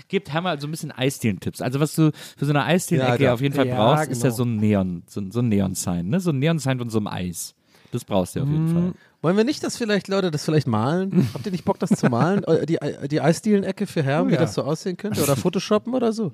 Gebt 0.07 0.33
Hammer 0.33 0.59
so 0.59 0.67
ein 0.67 0.71
bisschen 0.71 0.91
Eisdielen-Tipps. 0.91 1.61
Also 1.61 1.79
was 1.79 1.95
du 1.95 2.11
für 2.37 2.45
so 2.45 2.51
eine 2.51 2.63
Eisdielen-Ecke 2.63 3.23
ja, 3.23 3.33
auf 3.33 3.41
jeden 3.41 3.55
Fall 3.55 3.67
ja, 3.67 3.75
brauchst, 3.75 4.03
genau. 4.03 4.11
ist 4.11 4.23
ja 4.23 4.29
genau. 4.29 4.35
so 4.35 4.43
ein 4.43 4.57
Neon, 4.57 5.03
so, 5.07 5.21
so 5.29 5.39
ein 5.39 5.49
Neon-Sign, 5.49 6.07
ne? 6.07 6.19
So 6.19 6.31
ein 6.31 6.39
Neon-Sign 6.39 6.79
von 6.79 6.89
so 6.89 6.97
einem 6.97 7.07
Eis. 7.07 7.55
Das 7.91 8.03
brauchst 8.03 8.35
du 8.35 8.41
auf 8.41 8.47
jeden 8.47 8.67
hm. 8.67 8.73
Fall. 8.73 8.93
Wollen 9.21 9.37
wir 9.37 9.43
nicht 9.43 9.63
das 9.63 9.77
vielleicht, 9.77 10.07
Leute, 10.07 10.29
das 10.29 10.45
vielleicht 10.45 10.67
malen? 10.67 11.29
Habt 11.33 11.45
ihr 11.45 11.51
nicht 11.51 11.65
Bock, 11.65 11.79
das 11.79 11.89
zu 11.89 12.09
malen? 12.09 12.43
Die, 12.67 12.77
die 13.09 13.21
Eisdielen-Ecke 13.21 13.87
für 13.87 14.03
Herren, 14.03 14.27
oh, 14.27 14.29
ja. 14.29 14.33
wie 14.33 14.37
das 14.37 14.53
so 14.53 14.63
aussehen 14.63 14.97
könnte? 14.97 15.23
Oder 15.23 15.35
Photoshoppen 15.37 15.93
oder 15.93 16.13
so? 16.13 16.33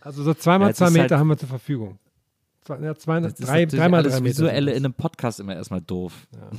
Also 0.00 0.22
so 0.22 0.34
zweimal 0.34 0.68
ja, 0.68 0.74
zwei 0.74 0.90
Meter 0.90 1.00
halt 1.02 1.12
haben 1.20 1.28
wir 1.28 1.38
zur 1.38 1.48
Verfügung. 1.48 1.98
Zwei, 2.68 2.84
ja, 2.84 2.94
zwei, 2.96 3.20
Das 3.20 3.32
ist 3.32 3.48
drei, 3.48 3.62
natürlich 3.62 3.80
dreimal 3.80 4.00
alles 4.00 4.12
drei 4.12 4.20
Meter. 4.20 4.36
Visuelle 4.36 4.72
in 4.72 4.84
einem 4.84 4.92
Podcast 4.92 5.40
immer 5.40 5.56
erstmal 5.56 5.80
doof. 5.80 6.12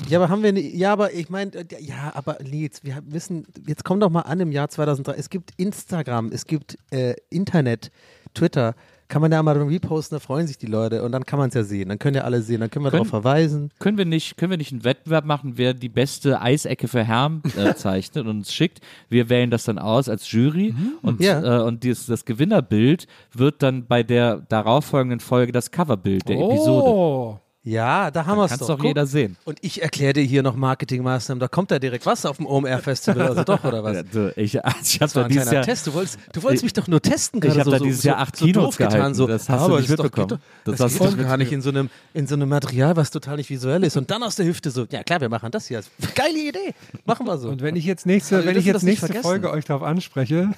Ja, 0.08 0.18
aber 0.18 0.30
haben 0.30 0.42
wir 0.42 0.52
nicht, 0.52 0.74
ja, 0.74 0.92
aber 0.92 1.14
ich 1.14 1.30
meine, 1.30 1.52
ja, 1.80 2.12
aber 2.16 2.40
Nils, 2.42 2.84
wir 2.84 3.04
wissen, 3.06 3.46
jetzt 3.68 3.84
komm 3.84 4.00
doch 4.00 4.10
mal 4.10 4.22
an 4.22 4.40
im 4.40 4.52
Jahr 4.52 4.70
2003, 4.70 5.14
es 5.14 5.30
gibt 5.30 5.52
Instagram, 5.58 6.32
es 6.32 6.46
gibt 6.46 6.80
äh, 6.90 7.14
Internet, 7.30 7.92
Twitter, 8.34 8.74
kann 9.10 9.22
man 9.22 9.32
ja 9.32 9.42
mal 9.44 9.58
reposten, 9.58 10.16
da 10.16 10.20
freuen 10.20 10.48
sich 10.48 10.58
die 10.58 10.68
Leute 10.68 11.04
und 11.04 11.12
dann 11.12 11.26
kann 11.26 11.40
man 11.40 11.50
es 11.50 11.56
ja 11.56 11.64
sehen, 11.64 11.90
dann 11.90 12.00
können 12.00 12.16
ja 12.16 12.24
alle 12.24 12.42
sehen, 12.42 12.62
dann 12.62 12.70
können 12.70 12.86
wir 12.86 12.92
darauf 12.92 13.08
verweisen. 13.10 13.72
Können 13.80 13.98
wir 13.98 14.06
nicht, 14.06 14.38
können 14.38 14.52
wir 14.52 14.58
nicht 14.58 14.72
einen 14.72 14.84
Wettbewerb 14.84 15.26
machen, 15.26 15.54
wer 15.56 15.74
die 15.74 15.90
beste 15.90 16.40
Eisecke 16.42 16.88
für 16.88 17.04
Herm 17.04 17.42
äh, 17.58 17.74
zeichnet 17.76 18.26
und 18.26 18.30
uns 18.38 18.54
schickt? 18.54 18.80
Wir 19.10 19.30
wählen 19.30 19.50
das 19.50 19.66
dann 19.66 19.80
aus 19.80 20.08
als 20.08 20.32
Jury 20.32 20.74
und, 21.02 21.20
Ja. 21.22 21.62
äh, 21.62 21.64
und 21.64 21.84
dieses, 21.84 22.06
das 22.06 22.24
Gewinnerbild 22.24 23.08
wird 23.34 23.64
dann 23.64 23.86
bei 23.88 24.04
der 24.04 24.38
darauffolgenden 24.48 25.20
Folge 25.20 25.52
das 25.52 25.72
Coverbild 25.72 26.30
der 26.30 26.38
Episode. 26.40 27.40
Ja, 27.62 28.10
da 28.10 28.26
haben 28.26 28.38
wir 28.38 28.46
es 28.46 28.52
Kannst 28.52 28.62
doch. 28.64 28.68
doch 28.70 28.78
Guck. 28.78 28.86
jeder 28.86 29.06
sehen. 29.06 29.36
Und 29.44 29.58
ich 29.62 29.82
erkläre 29.82 30.14
dir 30.14 30.24
hier 30.24 30.42
noch 30.44 30.56
Marketingmaßnahmen, 30.56 31.42
da 31.42 31.50
kommt 31.50 31.72
da 31.72 31.78
direkt 31.78 32.06
was 32.06 32.26
auf 32.26 32.38
dem 32.38 32.46
OMR-Festival, 32.46 33.22
also 33.28 33.44
doch, 33.44 33.62
oder 33.66 33.84
was? 33.84 33.98
Also 34.14 34.32
ich 34.38 34.64
also 34.64 34.78
ich 34.82 35.02
habe 35.02 35.12
da 35.14 35.24
ein 35.24 35.28
dieses 35.30 35.44
kleiner 35.44 35.54
Jahr, 35.58 35.66
Test. 35.66 35.86
Du 35.88 35.94
wolltest, 35.94 36.20
du 36.32 36.42
wolltest 36.44 36.64
mich 36.64 36.72
doch 36.74 36.88
nur 36.88 37.02
testen 37.02 37.40
ich 37.40 37.42
gerade. 37.50 37.60
habe 37.60 37.70
so, 37.72 37.78
da 37.78 37.84
dieses 37.84 38.02
so, 38.04 38.08
Jahr 38.08 38.20
acht 38.20 38.36
so 38.38 38.46
Keynotes 38.46 38.70
doof 38.70 38.78
getan. 38.78 38.94
gehalten. 38.94 39.14
So. 39.16 39.28
Das 39.28 39.50
hast 39.50 39.60
du 39.60 39.66
aber 39.66 39.80
nicht 39.82 39.90
das 39.90 39.98
doch- 39.98 40.04
mitbekommen. 40.06 40.30
Doch, 40.30 40.38
Das 40.64 40.78
das, 40.78 40.86
hast 40.86 40.92
geht 40.94 41.02
du 41.02 41.06
doch 41.12 41.18
nicht 41.18 41.28
gar 41.28 41.38
nicht 41.38 41.52
in 41.52 41.62
so, 41.62 41.70
einem, 41.70 41.90
in 42.14 42.28
so 42.28 42.36
einem 42.36 42.48
Material, 42.50 42.96
was 42.96 43.12
total 43.12 43.36
nicht 43.36 43.50
visuell 43.50 43.84
ist. 43.84 43.98
Und 43.98 44.10
dann 44.10 44.24
aus 44.24 44.38
der 44.38 44.46
Hüfte 44.46 44.72
so, 44.72 44.86
ja 44.90 45.04
klar, 45.04 45.20
wir 45.20 45.30
machen 45.30 45.52
das 45.52 45.68
hier. 45.68 45.82
Geile 46.16 46.40
Idee. 46.40 46.74
Machen 47.06 47.28
wir 47.28 47.38
so. 47.38 47.50
und 47.50 47.62
wenn 47.62 47.76
ich 47.76 47.84
jetzt 47.84 48.06
nächste, 48.06 48.38
wir 48.40 48.46
wenn 48.46 48.58
ich 48.58 48.66
jetzt 48.66 48.84
nicht 48.84 49.02
nächste. 49.04 49.22
Folge 49.22 49.52
euch 49.52 49.66
darauf 49.66 49.84
anspreche, 49.84 50.50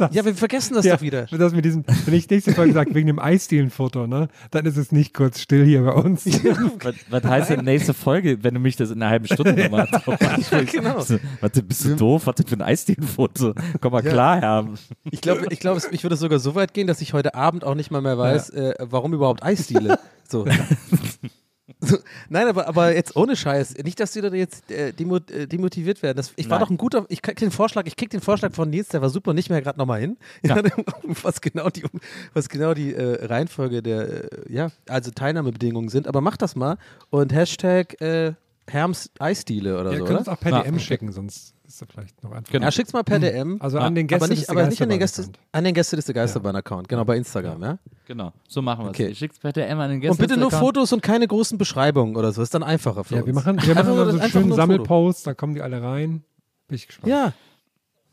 das, 0.00 0.14
ja, 0.14 0.24
wir 0.24 0.34
vergessen 0.34 0.74
das 0.74 0.84
ja, 0.84 0.96
doch 0.96 1.02
wieder. 1.02 1.26
Das 1.26 1.52
mit 1.52 1.64
diesem, 1.64 1.84
wenn 2.04 2.14
ich 2.14 2.28
nächste 2.28 2.52
Folge 2.52 2.72
sage, 2.72 2.94
wegen 2.94 3.06
dem 3.06 3.18
Eisdielen-Foto, 3.18 4.06
ne, 4.06 4.28
dann 4.50 4.66
ist 4.66 4.76
es 4.76 4.92
nicht 4.92 5.14
kurz 5.14 5.40
still 5.40 5.64
hier 5.64 5.82
bei 5.82 5.92
uns. 5.92 6.26
was, 6.82 6.94
was 7.10 7.24
heißt 7.24 7.50
denn 7.50 7.64
nächste 7.64 7.94
Folge, 7.94 8.42
wenn 8.42 8.54
du 8.54 8.60
mich 8.60 8.76
das 8.76 8.90
in 8.90 9.02
einer 9.02 9.10
halben 9.10 9.26
Stunde 9.26 9.54
nochmal 9.54 9.86
drauf 9.86 10.20
ansprichst? 10.20 10.74
genau. 10.74 11.04
Warte, 11.40 11.62
bist 11.62 11.84
du 11.84 11.96
doof? 11.96 12.26
Was 12.26 12.36
denn 12.36 12.46
für 12.46 12.56
ein 12.56 12.62
Eisdienfoto? 12.62 13.54
Komm 13.80 13.92
mal 13.92 14.02
klar, 14.02 14.40
Herm. 14.40 14.74
Ich 15.10 15.20
glaube, 15.20 15.46
ich, 15.50 15.60
glaub, 15.60 15.80
ich 15.90 16.02
würde 16.02 16.16
sogar 16.16 16.38
so 16.38 16.54
weit 16.54 16.74
gehen, 16.74 16.86
dass 16.86 17.00
ich 17.00 17.12
heute 17.12 17.34
Abend 17.34 17.64
auch 17.64 17.74
nicht 17.74 17.90
mal 17.90 18.00
mehr 18.00 18.18
weiß, 18.18 18.50
äh, 18.50 18.74
warum 18.80 19.14
überhaupt 19.14 19.42
Eisdiele. 19.42 19.98
So. 20.28 20.46
Nein, 22.28 22.48
aber, 22.48 22.66
aber 22.66 22.94
jetzt 22.94 23.14
ohne 23.16 23.36
Scheiß. 23.36 23.76
Nicht, 23.84 24.00
dass 24.00 24.12
die 24.12 24.20
da 24.20 24.28
jetzt 24.32 24.70
äh, 24.70 24.92
demo, 24.92 25.16
äh, 25.16 25.46
demotiviert 25.46 26.02
werden. 26.02 26.16
Das, 26.16 26.32
ich 26.36 26.50
war 26.50 26.58
Nein. 26.58 26.66
doch 26.66 26.70
ein 26.70 26.76
guter. 26.76 27.06
Ich 27.08 27.22
krieg 27.22 27.36
den 27.38 27.50
Vorschlag, 27.50 27.86
ich 27.86 27.96
krieg 27.96 28.10
den 28.10 28.20
Vorschlag 28.20 28.52
von 28.52 28.68
Nils, 28.70 28.88
der 28.88 29.00
war 29.00 29.10
super, 29.10 29.32
nicht 29.32 29.48
mehr 29.48 29.62
gerade 29.62 29.78
nochmal 29.78 30.00
hin. 30.00 30.16
Ja. 30.42 30.62
was 31.22 31.40
genau 31.40 31.68
die, 31.68 31.84
was 32.32 32.48
genau 32.48 32.72
die 32.74 32.94
äh, 32.94 33.26
Reihenfolge 33.26 33.82
der, 33.82 34.24
äh, 34.24 34.52
ja, 34.52 34.70
also 34.88 35.10
Teilnahmebedingungen 35.10 35.88
sind. 35.88 36.06
Aber 36.06 36.20
mach 36.20 36.36
das 36.36 36.56
mal 36.56 36.78
und 37.10 37.32
Hashtag 37.32 38.00
äh, 38.00 38.32
Herms 38.68 39.10
Eisdiele 39.18 39.78
oder 39.80 39.92
Ihr 39.92 39.98
so, 39.98 40.04
könnt 40.04 40.10
oder? 40.10 40.18
uns 40.20 40.28
auch 40.28 40.40
per 40.40 40.52
Ja, 40.52 40.62
DM 40.62 40.74
okay. 40.74 40.84
schicken, 40.84 41.12
sonst 41.12 41.54
ist 41.68 41.82
das 41.82 41.88
vielleicht 41.90 42.22
noch 42.24 42.32
einfach. 42.32 42.50
Genau. 42.50 42.64
Ja, 42.64 42.72
schick's 42.72 42.92
mal 42.92 43.04
per 43.04 43.18
DM. 43.18 43.58
Also 43.60 43.78
Ja, 43.78 43.84
an 43.84 43.94
den 43.94 44.06
Gästen 44.06 44.24
aber 44.24 44.34
nicht, 44.34 44.48
aber 44.50 44.66
nicht 44.66 44.82
an 44.82 44.88
den 44.88 44.98
Gäste, 44.98 45.28
an 45.52 45.64
den 45.64 45.74
Gäste 45.74 45.96
des 45.96 46.06
Geisterbahn-Account, 46.06 46.88
genau, 46.88 47.04
bei 47.04 47.16
Instagram, 47.16 47.62
ja? 47.62 47.78
Genau, 48.06 48.32
so 48.48 48.62
machen 48.62 48.86
wir 48.86 48.90
es. 48.90 48.96
Okay. 48.96 49.08
Ich 49.08 49.18
schick's 49.18 49.38
per 49.38 49.52
DM 49.52 49.78
an 49.78 49.90
den 49.90 50.00
Gästen. 50.00 50.12
Und 50.12 50.18
bitte 50.26 50.38
nur 50.40 50.48
Account. 50.48 50.62
Fotos 50.62 50.92
und 50.92 51.02
keine 51.02 51.28
großen 51.28 51.58
Beschreibungen 51.58 52.16
oder 52.16 52.32
so. 52.32 52.42
Ist 52.42 52.54
dann 52.54 52.62
einfacher 52.62 53.04
für 53.04 53.14
Ja, 53.16 53.20
uns. 53.20 53.26
wir 53.26 53.34
machen, 53.34 53.60
wir 53.62 53.74
machen 53.74 53.94
so 53.94 54.02
einen 54.02 54.30
schönen. 54.30 54.52
Sammelpost, 54.54 55.26
da 55.26 55.34
kommen 55.34 55.54
die 55.54 55.62
alle 55.62 55.82
rein. 55.82 56.24
Bin 56.68 56.74
ich 56.76 56.86
gespannt. 56.86 57.10
Ja. 57.12 57.32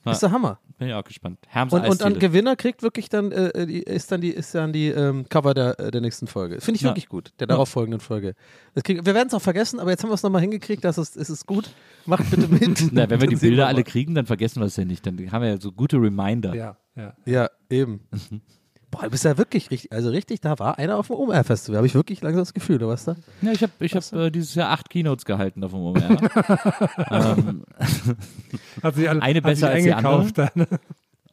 Ja. 0.05 0.11
Ist 0.11 0.21
der 0.21 0.31
Hammer. 0.31 0.59
Bin 0.77 0.89
ich 0.89 0.93
auch 0.93 1.03
gespannt. 1.05 1.39
Herms 1.47 1.71
Und, 1.71 1.81
und 1.87 2.01
dann 2.01 2.13
Eisdiele. 2.13 2.19
Gewinner 2.29 2.55
kriegt 2.57 2.83
wirklich 2.83 3.07
dann, 3.07 3.31
äh, 3.31 3.65
die, 3.65 3.79
ist 3.83 4.11
dann 4.11 4.19
die, 4.19 4.31
ist 4.31 4.53
dann 4.55 4.73
die 4.73 4.87
ähm, 4.89 5.25
Cover 5.29 5.53
der, 5.53 5.79
äh, 5.79 5.89
der 5.91 6.01
nächsten 6.01 6.27
Folge. 6.27 6.59
Finde 6.59 6.75
ich 6.75 6.81
Ja. 6.81 6.89
wirklich 6.89 7.07
gut, 7.07 7.31
der 7.39 7.47
darauf 7.47 7.69
folgenden 7.69 8.01
Folge. 8.01 8.33
Das 8.73 8.83
krieg, 8.83 9.05
wir 9.05 9.13
werden 9.15 9.27
es 9.29 9.33
auch 9.33 9.41
vergessen, 9.41 9.79
aber 9.79 9.91
jetzt 9.91 10.03
haben 10.03 10.09
wir 10.09 10.15
es 10.15 10.23
nochmal 10.23 10.41
hingekriegt, 10.41 10.83
dass 10.83 10.97
es, 10.97 11.15
es 11.15 11.29
ist 11.29 11.45
gut. 11.47 11.69
Macht 12.05 12.29
bitte 12.29 12.47
mit. 12.49 12.87
Na, 12.91 13.09
wenn 13.09 13.21
wir 13.21 13.27
die 13.29 13.37
Bilder 13.37 13.63
mal. 13.63 13.69
alle 13.69 13.83
kriegen, 13.85 14.15
dann 14.15 14.25
vergessen 14.25 14.59
wir 14.59 14.65
es 14.67 14.75
ja 14.75 14.83
nicht. 14.83 15.05
Dann 15.05 15.31
haben 15.31 15.43
wir 15.43 15.49
ja 15.51 15.61
so 15.61 15.71
gute 15.71 15.95
Reminder. 15.95 16.53
Ja, 16.53 16.77
ja. 16.95 17.13
Ja, 17.25 17.49
eben. 17.69 18.01
Boah, 18.95 19.03
du 19.03 19.09
bist 19.09 19.25
ja 19.25 19.37
wirklich 19.37 19.71
richtig, 19.71 19.91
also 19.91 20.09
richtig, 20.09 20.39
da 20.39 20.57
war 20.57 20.77
einer 20.77 20.97
auf 20.97 21.07
dem 21.07 21.17
OMR-Festival. 21.17 21.77
Habe 21.77 21.87
ich 21.87 21.95
wirklich 21.95 22.21
langsam 22.21 22.41
das 22.43 22.53
Gefühl, 22.53 22.77
du 22.77 22.87
warst 22.87 23.09
da? 23.09 23.15
Ja, 23.41 23.51
ich 23.51 23.61
habe 23.61 23.73
ich 23.79 23.93
hab, 23.93 24.13
äh, 24.13 24.31
dieses 24.31 24.55
Jahr 24.55 24.69
acht 24.69 24.89
Keynotes 24.89 25.25
gehalten 25.25 25.63
auf 25.65 25.71
dem 25.71 25.81
OMR. 25.81 26.17
ähm, 27.11 27.63
Hat 28.81 28.95
sie 28.95 29.09
alle, 29.09 29.21
Eine 29.21 29.37
hat 29.39 29.43
besser 29.43 29.67
sie 29.67 29.73
als 29.73 29.83
die 29.83 29.93
eingekauft 29.93 30.37
dann. 30.37 30.67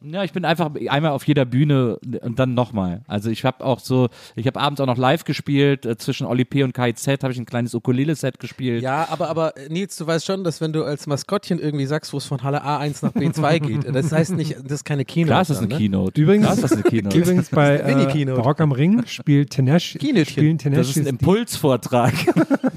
Ja, 0.03 0.23
ich 0.23 0.33
bin 0.33 0.45
einfach 0.45 0.69
einmal 0.89 1.11
auf 1.11 1.25
jeder 1.25 1.45
Bühne 1.45 1.97
und 2.21 2.37
dann 2.39 2.53
nochmal. 2.53 3.01
Also 3.07 3.29
ich 3.29 3.45
habe 3.45 3.63
auch 3.65 3.79
so, 3.79 4.09
ich 4.35 4.45
habe 4.47 4.59
abends 4.59 4.81
auch 4.81 4.85
noch 4.85 4.97
live 4.97 5.23
gespielt. 5.23 5.85
Äh, 5.85 5.97
zwischen 5.97 6.25
Oli 6.27 6.45
P. 6.45 6.63
und 6.63 6.73
KIZ 6.73 7.07
habe 7.23 7.31
ich 7.31 7.39
ein 7.39 7.45
kleines 7.45 7.73
Ukulele-Set 7.73 8.39
gespielt. 8.39 8.83
Ja, 8.83 9.07
aber, 9.09 9.29
aber 9.29 9.55
äh, 9.57 9.69
Nils, 9.69 9.95
du 9.95 10.05
weißt 10.05 10.25
schon, 10.25 10.43
dass 10.43 10.59
wenn 10.61 10.73
du 10.73 10.83
als 10.83 11.07
Maskottchen 11.07 11.59
irgendwie 11.59 11.85
sagst, 11.85 12.11
wo 12.13 12.17
es 12.17 12.25
von 12.25 12.43
Halle 12.43 12.63
A1 12.65 13.05
nach 13.05 13.13
B2 13.13 13.59
geht, 13.83 13.95
das 13.95 14.11
heißt 14.11 14.33
nicht, 14.33 14.55
das 14.63 14.71
ist 14.79 14.83
keine 14.85 15.05
Keynote. 15.05 15.27
Klar 15.29 15.41
ist 15.41 15.49
das 15.49 15.57
eine 15.59 15.67
ne? 15.67 15.77
Keynote. 15.77 16.21
Übrigens- 16.21 16.43
Klar 16.45 16.55
ist 16.55 16.63
das 16.63 16.71
eine 16.73 16.83
Keynote. 16.83 17.17
Übrigens 17.17 17.49
bei, 17.49 17.77
äh, 17.77 18.29
Rock 18.31 18.59
am 18.61 18.71
Ring 18.71 19.05
spielt 19.07 19.51
Tenash, 19.51 19.93
Kinötchen. 19.99 20.25
spielen 20.25 20.57
das 20.57 20.63
Tenacious 20.63 20.97
ist 20.97 21.07
ein. 21.07 21.07
Impulsvortrag. 21.07 22.13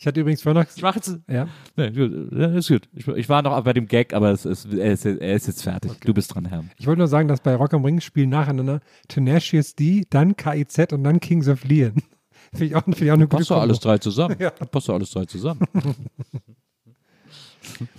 Ich 0.00 0.06
hatte 0.06 0.20
übrigens 0.20 0.42
vorhin 0.42 0.62
noch. 0.62 0.68
Ich 0.76 0.80
mache 0.82 0.96
jetzt. 0.96 1.18
Ja, 1.28 1.48
Nee, 1.76 1.90
gut, 1.90 2.32
ja, 2.32 2.46
ist 2.54 2.68
gut. 2.68 2.88
Ich, 2.94 3.08
ich 3.08 3.28
war 3.28 3.42
noch 3.42 3.60
bei 3.64 3.72
dem 3.72 3.86
Gag, 3.88 4.14
aber 4.14 4.30
es 4.30 4.44
ist, 4.44 4.72
er, 4.72 4.92
ist, 4.92 5.04
er 5.04 5.34
ist 5.34 5.48
jetzt 5.48 5.62
fertig. 5.62 5.90
Du 6.02 6.14
bist 6.14 6.32
dran, 6.34 6.44
Herr. 6.46 6.64
ich 6.78 6.86
wollte 6.86 6.98
nur 6.98 7.08
sagen, 7.08 7.26
dass 7.26 7.40
bei 7.40 7.54
Rock 7.56 7.74
am 7.74 7.84
Ring 7.84 8.00
spielen 8.00 8.30
nacheinander 8.30 8.80
Tenacious 9.08 9.74
D, 9.74 10.04
dann 10.08 10.36
KIZ 10.36 10.92
und 10.92 11.02
dann 11.02 11.18
Kings 11.18 11.48
of 11.48 11.64
Leon. 11.64 11.94
Finde 12.52 12.64
ich, 12.66 12.76
auch- 12.76 12.84
find 12.84 13.00
ich 13.02 13.10
auch 13.10 13.14
eine 13.14 13.24
gute 13.26 13.38
Passt 13.38 13.50
doch 13.50 13.60
alles 13.60 13.80
drei 13.80 13.98
zusammen. 13.98 14.36
Passt 14.70 14.88
doch 14.88 14.94
alles 14.94 15.10
drei 15.10 15.24
zusammen. 15.24 15.60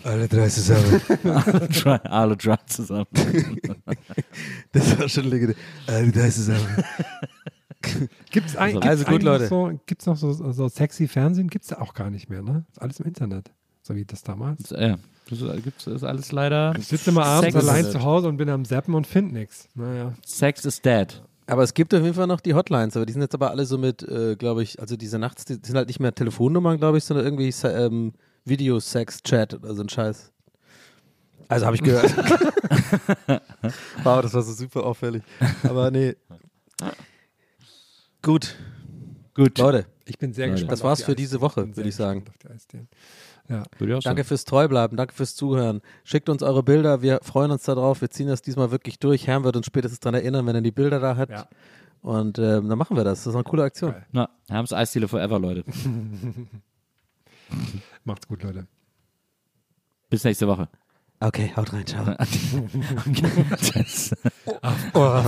Alle 0.04 0.28
drei 0.28 0.48
zusammen. 0.50 1.00
Try, 1.72 2.00
alle 2.06 2.36
drei 2.36 2.58
zusammen. 2.66 3.06
Das 4.72 4.98
war 5.00 5.08
schon 5.08 5.26
legendär. 5.30 5.56
Alle 5.86 6.12
drei 6.12 6.30
zusammen. 6.30 6.66
Gibt's 8.32 8.56
ein, 8.56 8.76
Also- 8.78 8.80
gibt's 8.80 8.88
Also 8.88 9.06
gut, 9.06 9.24
Leute. 9.24 9.44
Noch 9.46 9.50
so, 9.50 9.80
gibt's 9.86 10.06
noch 10.06 10.18
so, 10.18 10.34
so 10.52 10.68
sexy 10.68 11.08
Fernsehen? 11.08 11.48
Gibt 11.50 11.66
es 11.66 11.72
ja 11.72 11.80
auch 11.82 11.94
gar 11.94 12.10
nicht 12.10 12.30
mehr, 12.30 12.42
ne? 12.42 12.66
Ist 12.72 12.82
alles 12.82 13.00
im 13.00 13.06
Internet. 13.06 13.52
So 13.82 13.96
wie 13.96 14.06
das 14.06 14.22
damals. 14.24 14.64
Das, 14.64 14.72
äh, 14.74 14.98
das 15.30 15.42
ist, 15.42 15.64
gibt's, 15.64 15.88
ist 15.88 16.04
alles 16.04 16.32
leider. 16.32 16.74
Ich 16.78 16.88
sitze 16.88 17.10
immer 17.12 17.26
abends 17.26 17.54
Sex 17.54 17.68
allein 17.68 17.86
ist- 17.86 17.92
zu 17.94 18.04
Hause 18.04 18.28
und 18.28 18.38
bin 18.38 18.50
am 18.50 18.66
Zappen 18.66 18.94
und 18.94 19.08
finde 19.08 19.34
nichts. 19.34 19.68
Naja. 19.76 20.14
Sex 20.26 20.66
is 20.66 20.82
dead. 20.82 21.24
Aber 21.48 21.64
es 21.64 21.74
gibt 21.74 21.94
auf 21.96 22.04
jeden 22.04 22.14
Fall 22.14 22.28
noch 22.28 22.42
die 22.42 22.54
Hotlines, 22.54 22.96
aber 22.96 23.08
die 23.08 23.14
sind 23.14 23.24
jetzt 23.24 23.34
aber 23.34 23.50
alle 23.50 23.66
so 23.66 23.80
mit, 23.80 24.04
äh, 24.04 24.36
glaube 24.36 24.62
ich, 24.62 24.80
also 24.80 24.96
diese 24.96 25.18
Nachts, 25.18 25.46
die 25.46 25.54
sind 25.56 25.76
halt 25.76 25.88
nicht 25.88 26.00
mehr 26.00 26.14
Telefonnummern, 26.14 26.78
glaube 26.78 27.00
ich, 27.00 27.04
sondern 27.06 27.26
irgendwie 27.26 27.52
ähm, 27.66 28.14
Video-Sex-Chat 28.46 29.56
oder 29.56 29.74
so 29.74 29.82
ein 29.82 29.90
Scheiß. 29.90 30.32
Also 31.48 31.66
habe 31.66 31.76
ich 31.76 31.82
gehört. 31.82 32.14
wow, 34.04 34.22
das 34.22 34.34
war 34.36 34.44
so 34.44 34.54
super 34.54 34.84
auffällig. 34.84 35.24
Aber 35.64 35.90
nee. 35.90 36.16
Gut, 38.22 38.56
Gut. 39.34 39.58
Leute, 39.58 39.86
Ich 40.06 40.18
bin 40.18 40.34
sehr 40.34 40.48
Leute. 40.48 40.56
gespannt. 40.56 40.72
Das 40.72 40.84
war's 40.84 41.00
die 41.00 41.06
für 41.06 41.16
diese. 41.16 41.42
Woche, 41.42 41.76
würde 41.76 41.90
ich 41.90 41.96
sagen. 41.96 42.26
Ja. 43.48 43.64
Danke 43.80 44.02
sagen. 44.02 44.24
fürs 44.26 44.46
Treubleiben, 44.46 44.98
danke 44.98 45.14
fürs 45.14 45.36
Zuhören. 45.36 45.82
Schickt 46.04 46.30
uns 46.30 46.44
eure 46.44 46.62
Bilder, 46.62 47.02
wir 47.02 47.20
freuen 47.24 47.52
uns 47.52 47.64
darauf. 47.64 48.02
Wir 48.02 48.10
ziehen 48.10 48.28
das 48.28 48.42
diesmal 48.42 48.72
wirklich 48.72 49.00
durch. 49.00 49.28
Herrn 49.28 49.44
wird 49.44 49.56
uns 49.56 49.66
spätestens 49.66 50.00
daran 50.02 50.16
erinnern, 50.16 50.46
wenn 50.46 50.56
er 50.56 50.62
die 50.62 50.72
Bilder 50.72 51.00
da 51.00 51.16
hat. 51.16 51.30
Ja. 51.30 51.48
Und 52.02 52.38
ähm, 52.40 52.70
dann 52.70 52.78
machen 52.78 52.96
wir 52.96 53.04
das. 53.04 53.20
Das 53.24 53.28
ist 53.28 53.36
eine 53.36 53.44
coole 53.44 53.64
Aktion. 53.64 53.92
Geil. 53.92 54.06
Na, 54.12 54.30
Herms 54.50 54.74
Eisdiele 54.74 55.08
forever, 55.08 55.40
Leute. 55.40 55.64
Macht's 58.04 58.28
gut, 58.28 58.44
Leute. 58.44 58.68
Bis 60.10 60.24
nächste 60.24 60.48
Woche. 60.48 60.70
Okay, 61.22 61.52
haut 61.56 61.72
rein, 61.74 61.86
ciao. 61.86 62.06
das, 62.06 62.28
oh, 64.46 64.62
oh, 64.94 65.22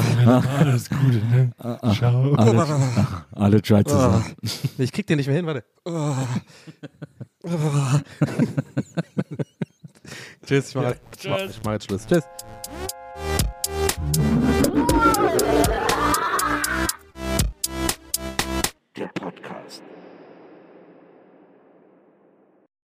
alles 0.57 0.89
Gute, 0.89 1.17
ne? 1.17 1.51
Ciao. 1.93 2.33
Alle, 2.35 2.65
alle 3.33 3.61
try 3.61 3.83
to 3.83 4.23
Ich 4.77 4.93
krieg 4.93 5.05
den 5.07 5.17
nicht 5.17 5.27
mehr 5.27 5.35
hin, 5.35 5.45
warte. 5.45 5.65
Tschüss, 10.45 10.69
ich 10.69 10.75
mach, 10.75 10.83
ja. 10.83 10.93
Tschüss. 11.17 11.57
Ich 11.57 11.63
mach 11.63 11.73
jetzt 11.73 11.87
Schluss. 11.87 12.07
Tschüss. 12.07 12.23